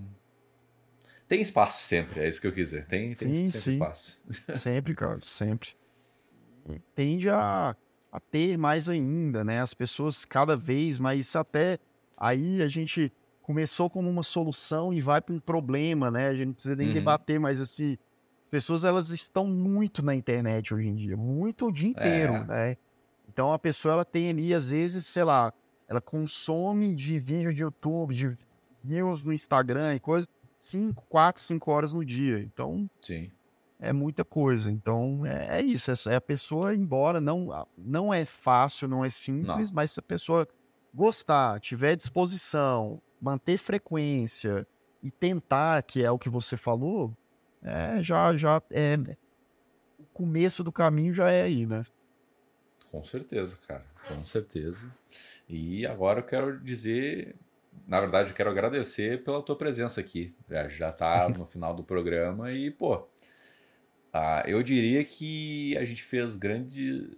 Tem 1.27 1.41
espaço 1.41 1.83
sempre, 1.83 2.21
é 2.21 2.29
isso 2.29 2.39
que 2.39 2.47
eu 2.47 2.51
quis 2.53 2.69
dizer. 2.69 2.85
Tem, 2.85 3.13
tem 3.13 3.33
Sim, 3.33 3.49
sempre 3.49 3.59
sim. 3.61 3.71
espaço. 3.73 4.21
Sempre, 4.55 4.95
cara, 4.95 5.19
sempre. 5.21 5.69
Tende 6.95 7.29
a, 7.29 7.75
a 8.11 8.19
ter 8.19 8.57
mais 8.57 8.89
ainda, 8.89 9.43
né? 9.43 9.61
As 9.61 9.73
pessoas 9.73 10.25
cada 10.25 10.55
vez 10.57 10.99
mais 10.99 11.35
até 11.35 11.79
aí 12.17 12.61
a 12.61 12.67
gente 12.67 13.11
começou 13.41 13.89
como 13.89 14.09
uma 14.09 14.23
solução 14.23 14.93
e 14.93 14.99
vai 14.99 15.21
para 15.21 15.33
um 15.33 15.39
problema, 15.39 16.11
né? 16.11 16.27
A 16.27 16.35
gente 16.35 16.47
não 16.47 16.53
precisa 16.53 16.75
nem 16.75 16.87
Uhum. 16.89 16.93
debater, 16.93 17.39
mas 17.39 17.61
assim, 17.61 17.97
as 18.43 18.49
pessoas 18.49 18.83
elas 18.83 19.09
estão 19.09 19.45
muito 19.47 20.01
na 20.03 20.13
internet 20.13 20.73
hoje 20.73 20.87
em 20.89 20.95
dia, 20.95 21.15
muito 21.15 21.67
o 21.67 21.71
dia 21.71 21.89
inteiro, 21.89 22.33
É. 22.33 22.43
né? 22.45 22.77
Então 23.29 23.53
a 23.53 23.59
pessoa 23.59 23.93
ela 23.93 24.05
tem 24.05 24.29
ali 24.29 24.53
às 24.53 24.71
vezes, 24.71 25.05
sei 25.05 25.23
lá, 25.23 25.53
ela 25.87 26.01
consome 26.01 26.93
de 26.93 27.17
vídeo 27.19 27.53
de 27.53 27.63
YouTube, 27.63 28.13
de 28.13 28.37
views 28.83 29.23
no 29.23 29.31
Instagram 29.31 29.95
e 29.95 29.99
coisa, 30.01 30.27
5, 30.67 31.05
4, 31.07 31.41
5 31.41 31.71
horas 31.71 31.93
no 31.93 32.03
dia. 32.03 32.39
Então, 32.39 32.89
Sim. 33.01 33.31
é 33.79 33.93
muita 33.93 34.25
coisa. 34.25 34.71
Então, 34.71 35.25
é, 35.25 35.59
é 35.59 35.63
isso. 35.63 35.91
É, 35.91 36.13
é 36.13 36.15
a 36.15 36.21
pessoa, 36.21 36.75
embora 36.75 37.21
não, 37.21 37.47
não 37.77 38.13
é 38.13 38.25
fácil, 38.25 38.87
não 38.87 39.03
é 39.03 39.09
simples, 39.09 39.71
mas 39.71 39.91
se 39.91 39.99
a 39.99 40.03
pessoa 40.03 40.47
gostar, 40.93 41.59
tiver 41.59 41.95
disposição, 41.95 43.01
manter 43.21 43.57
frequência 43.57 44.67
e 45.01 45.09
tentar, 45.09 45.81
que 45.83 46.03
é 46.03 46.11
o 46.11 46.19
que 46.19 46.29
você 46.29 46.57
falou, 46.57 47.15
é, 47.61 48.03
já, 48.03 48.35
já 48.35 48.61
é. 48.69 48.97
O 49.97 50.05
começo 50.13 50.63
do 50.63 50.71
caminho 50.71 51.13
já 51.13 51.31
é 51.31 51.43
aí, 51.43 51.65
né? 51.65 51.85
Com 52.91 53.03
certeza, 53.03 53.57
cara. 53.67 53.85
Com 54.07 54.23
certeza. 54.23 54.89
E 55.47 55.85
agora 55.85 56.19
eu 56.19 56.25
quero 56.25 56.59
dizer. 56.59 57.35
Na 57.85 57.99
verdade, 57.99 58.29
eu 58.31 58.35
quero 58.35 58.49
agradecer 58.49 59.23
pela 59.23 59.41
tua 59.41 59.55
presença 59.55 59.99
aqui. 59.99 60.35
É, 60.49 60.69
Já 60.69 60.91
tá 60.91 61.29
no 61.37 61.45
final 61.45 61.73
do 61.73 61.83
programa 61.83 62.51
e, 62.51 62.71
pô. 62.71 63.07
ah, 64.13 64.43
eu 64.45 64.63
diria 64.63 65.03
que 65.03 65.77
a 65.77 65.85
gente 65.85 66.03
fez 66.03 66.35
grande. 66.35 67.09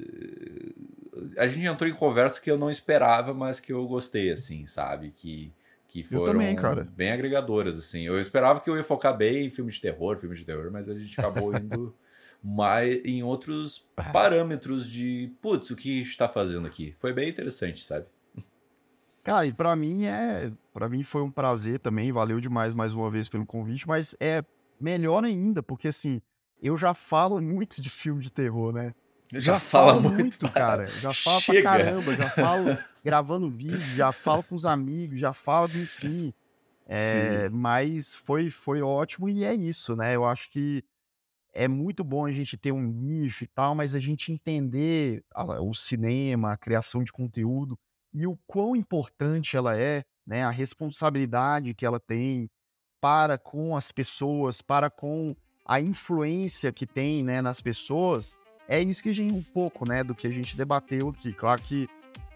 A 1.38 1.48
gente 1.48 1.65
entrou 1.65 1.90
em 1.90 1.94
conversa 1.94 2.41
que 2.41 2.49
eu 2.49 2.57
não 2.57 2.69
esperava, 2.69 3.34
mas 3.34 3.60
que 3.60 3.72
eu 3.72 3.88
gostei, 3.88 4.31
assim, 4.31 4.65
sabe? 4.65 5.11
Que, 5.11 5.53
que 5.88 6.03
foram 6.03 6.34
também, 6.34 6.56
bem 6.95 7.11
agregadoras, 7.11 7.77
assim. 7.77 8.03
Eu 8.03 8.19
esperava 8.19 8.60
que 8.60 8.69
eu 8.69 8.77
ia 8.77 8.84
focar 8.84 9.15
bem 9.15 9.45
em 9.45 9.49
filme 9.49 9.72
de 9.72 9.81
terror, 9.81 10.18
filme 10.18 10.36
de 10.36 10.45
terror, 10.45 10.69
mas 10.72 10.90
a 10.90 10.98
gente 10.98 11.18
acabou 11.19 11.53
indo 11.56 11.95
mais 12.41 13.03
em 13.03 13.22
outros 13.22 13.86
parâmetros 14.14 14.90
de, 14.90 15.31
putz, 15.41 15.69
o 15.72 15.76
que 15.76 16.02
está 16.02 16.27
fazendo 16.27 16.68
aqui? 16.68 16.94
Foi 16.98 17.11
bem 17.11 17.30
interessante, 17.30 17.84
sabe? 17.84 18.06
Cara, 19.23 19.45
e 19.45 19.53
pra 19.53 19.75
mim 19.75 20.05
é. 20.05 20.51
para 20.73 20.89
mim 20.89 21.03
foi 21.03 21.21
um 21.21 21.31
prazer 21.31 21.79
também. 21.79 22.11
Valeu 22.11 22.39
demais 22.39 22.73
mais 22.73 22.93
uma 22.93 23.09
vez 23.09 23.29
pelo 23.29 23.45
convite, 23.45 23.87
mas 23.87 24.15
é 24.19 24.43
melhor 24.79 25.23
ainda, 25.23 25.61
porque 25.61 25.89
assim, 25.89 26.21
eu 26.61 26.77
já 26.77 26.93
falo 26.93 27.41
muito 27.41 27.81
de 27.81 27.89
filme 27.89 28.21
de 28.21 28.31
terror, 28.31 28.73
né? 28.73 28.93
Já, 29.31 29.59
fala 29.59 29.99
muito, 29.99 30.49
cara. 30.51 30.87
Já 30.87 31.13
falo 31.13 31.39
Chega. 31.39 31.61
pra 31.61 31.77
caramba, 31.77 32.15
já 32.15 32.29
falo 32.29 32.77
gravando 33.05 33.49
vídeo, 33.49 33.77
já 33.77 34.11
falo 34.11 34.41
com 34.41 34.55
os 34.55 34.65
amigos, 34.65 35.19
já 35.19 35.33
falo 35.33 35.67
enfim. 35.67 36.33
É, 36.87 37.47
mas 37.49 38.15
foi, 38.15 38.49
foi 38.49 38.81
ótimo 38.81 39.29
e 39.29 39.43
é 39.43 39.53
isso, 39.53 39.95
né? 39.95 40.15
Eu 40.15 40.25
acho 40.25 40.49
que 40.49 40.83
é 41.53 41.67
muito 41.67 42.03
bom 42.03 42.25
a 42.25 42.31
gente 42.31 42.57
ter 42.57 42.71
um 42.71 42.81
nicho 42.81 43.43
e 43.43 43.47
tal, 43.47 43.75
mas 43.75 43.93
a 43.93 43.99
gente 43.99 44.31
entender 44.31 45.23
o 45.61 45.73
cinema, 45.75 46.53
a 46.53 46.57
criação 46.57 47.03
de 47.03 47.11
conteúdo 47.11 47.77
e 48.14 48.26
o 48.27 48.38
quão 48.48 48.76
importante 48.76 49.56
ela 49.56 49.77
é, 49.77 50.03
né? 50.26 50.44
A 50.44 50.49
responsabilidade 50.49 51.73
que 51.73 51.86
ela 51.86 51.99
tem 51.99 52.49
para 53.02 53.38
com 53.38 53.76
as 53.76 53.91
pessoas, 53.91 54.61
para 54.61 54.90
com 54.90 55.36
a 55.65 55.80
influência 55.80 56.72
que 56.72 56.86
tem, 56.86 57.23
né, 57.23 57.41
nas 57.41 57.61
pessoas, 57.61 58.36
é 58.68 58.81
isso 58.81 59.03
que 59.03 59.10
a 59.10 59.14
gente, 59.14 59.34
um 59.34 59.44
pouco, 59.44 59.88
né, 59.88 60.03
do 60.03 60.15
que 60.15 60.27
a 60.27 60.31
gente 60.31 60.57
debateu 60.57 61.10
aqui. 61.10 61.31
Claro 61.31 61.61
que 61.61 61.88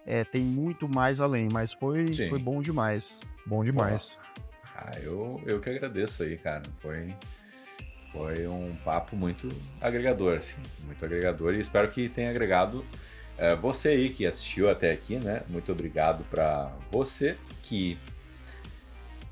é, 0.06 0.24
tem 0.24 0.42
muito 0.44 0.88
mais 0.88 1.20
além, 1.20 1.50
mas 1.52 1.74
foi, 1.74 2.14
foi 2.30 2.40
bom 2.40 2.62
demais. 2.62 3.22
Bom 3.46 3.64
demais. 3.64 4.20
Ah, 4.76 4.92
eu, 5.02 5.42
eu 5.46 5.60
que 5.60 5.70
agradeço 5.70 6.24
aí, 6.24 6.38
cara. 6.38 6.64
Foi, 6.82 7.14
foi 8.12 8.48
um 8.48 8.76
papo 8.84 9.16
muito 9.16 9.50
agregador, 9.82 10.38
assim. 10.38 10.62
Muito 10.86 11.04
agregador 11.04 11.54
e 11.54 11.60
espero 11.60 11.90
que 11.90 12.10
tenha 12.10 12.30
agregado 12.30 12.86
é, 13.38 13.56
você 13.56 13.90
aí 13.90 14.10
que 14.10 14.26
assistiu 14.26 14.70
até 14.70 14.92
aqui, 14.92 15.18
né? 15.18 15.44
Muito 15.50 15.72
obrigado 15.72 16.24
para 16.30 16.72
você 16.92 17.38
que 17.64 17.98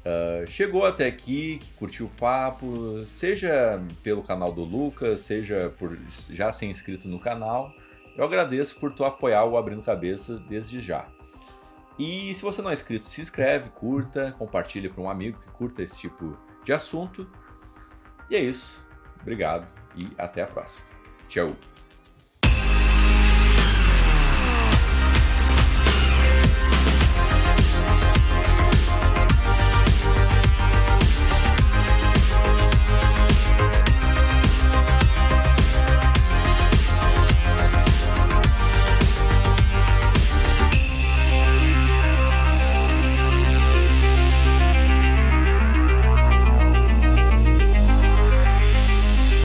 Uh, 0.02 0.48
chegou 0.50 0.84
até 0.84 1.06
aqui, 1.06 1.60
que 1.60 1.74
curtiu 1.74 2.08
o 2.08 2.10
papo, 2.10 3.06
seja 3.06 3.80
pelo 4.02 4.24
canal 4.24 4.52
do 4.52 4.64
Lucas, 4.64 5.22
seja 5.22 5.72
por 5.78 5.96
já 6.32 6.52
ser 6.52 6.66
inscrito 6.66 7.08
no 7.08 7.20
canal, 7.20 7.72
eu 8.18 8.24
agradeço 8.24 8.80
por 8.80 8.92
tu 8.92 9.06
apoiar 9.06 9.46
o 9.46 9.58
Abrindo 9.58 9.84
Cabeça 9.84 10.38
desde 10.50 10.82
já. 10.82 11.08
E 12.00 12.34
se 12.34 12.42
você 12.42 12.62
não 12.62 12.72
é 12.72 12.74
inscrito, 12.74 13.06
se 13.06 13.22
inscreve, 13.22 13.70
curta, 13.70 14.34
compartilha 14.38 14.90
para 14.90 15.02
um 15.04 15.10
amigo 15.10 15.40
que 15.40 15.50
curta 15.52 15.84
esse 15.84 16.00
tipo 16.00 16.36
de 16.64 16.74
assunto. 16.74 17.30
E 18.30 18.36
é 18.36 18.40
isso. 18.40 18.84
Obrigado 19.22 19.68
e 19.96 20.12
até 20.18 20.42
a 20.42 20.48
próxima. 20.48 20.88
Tchau. 21.28 21.71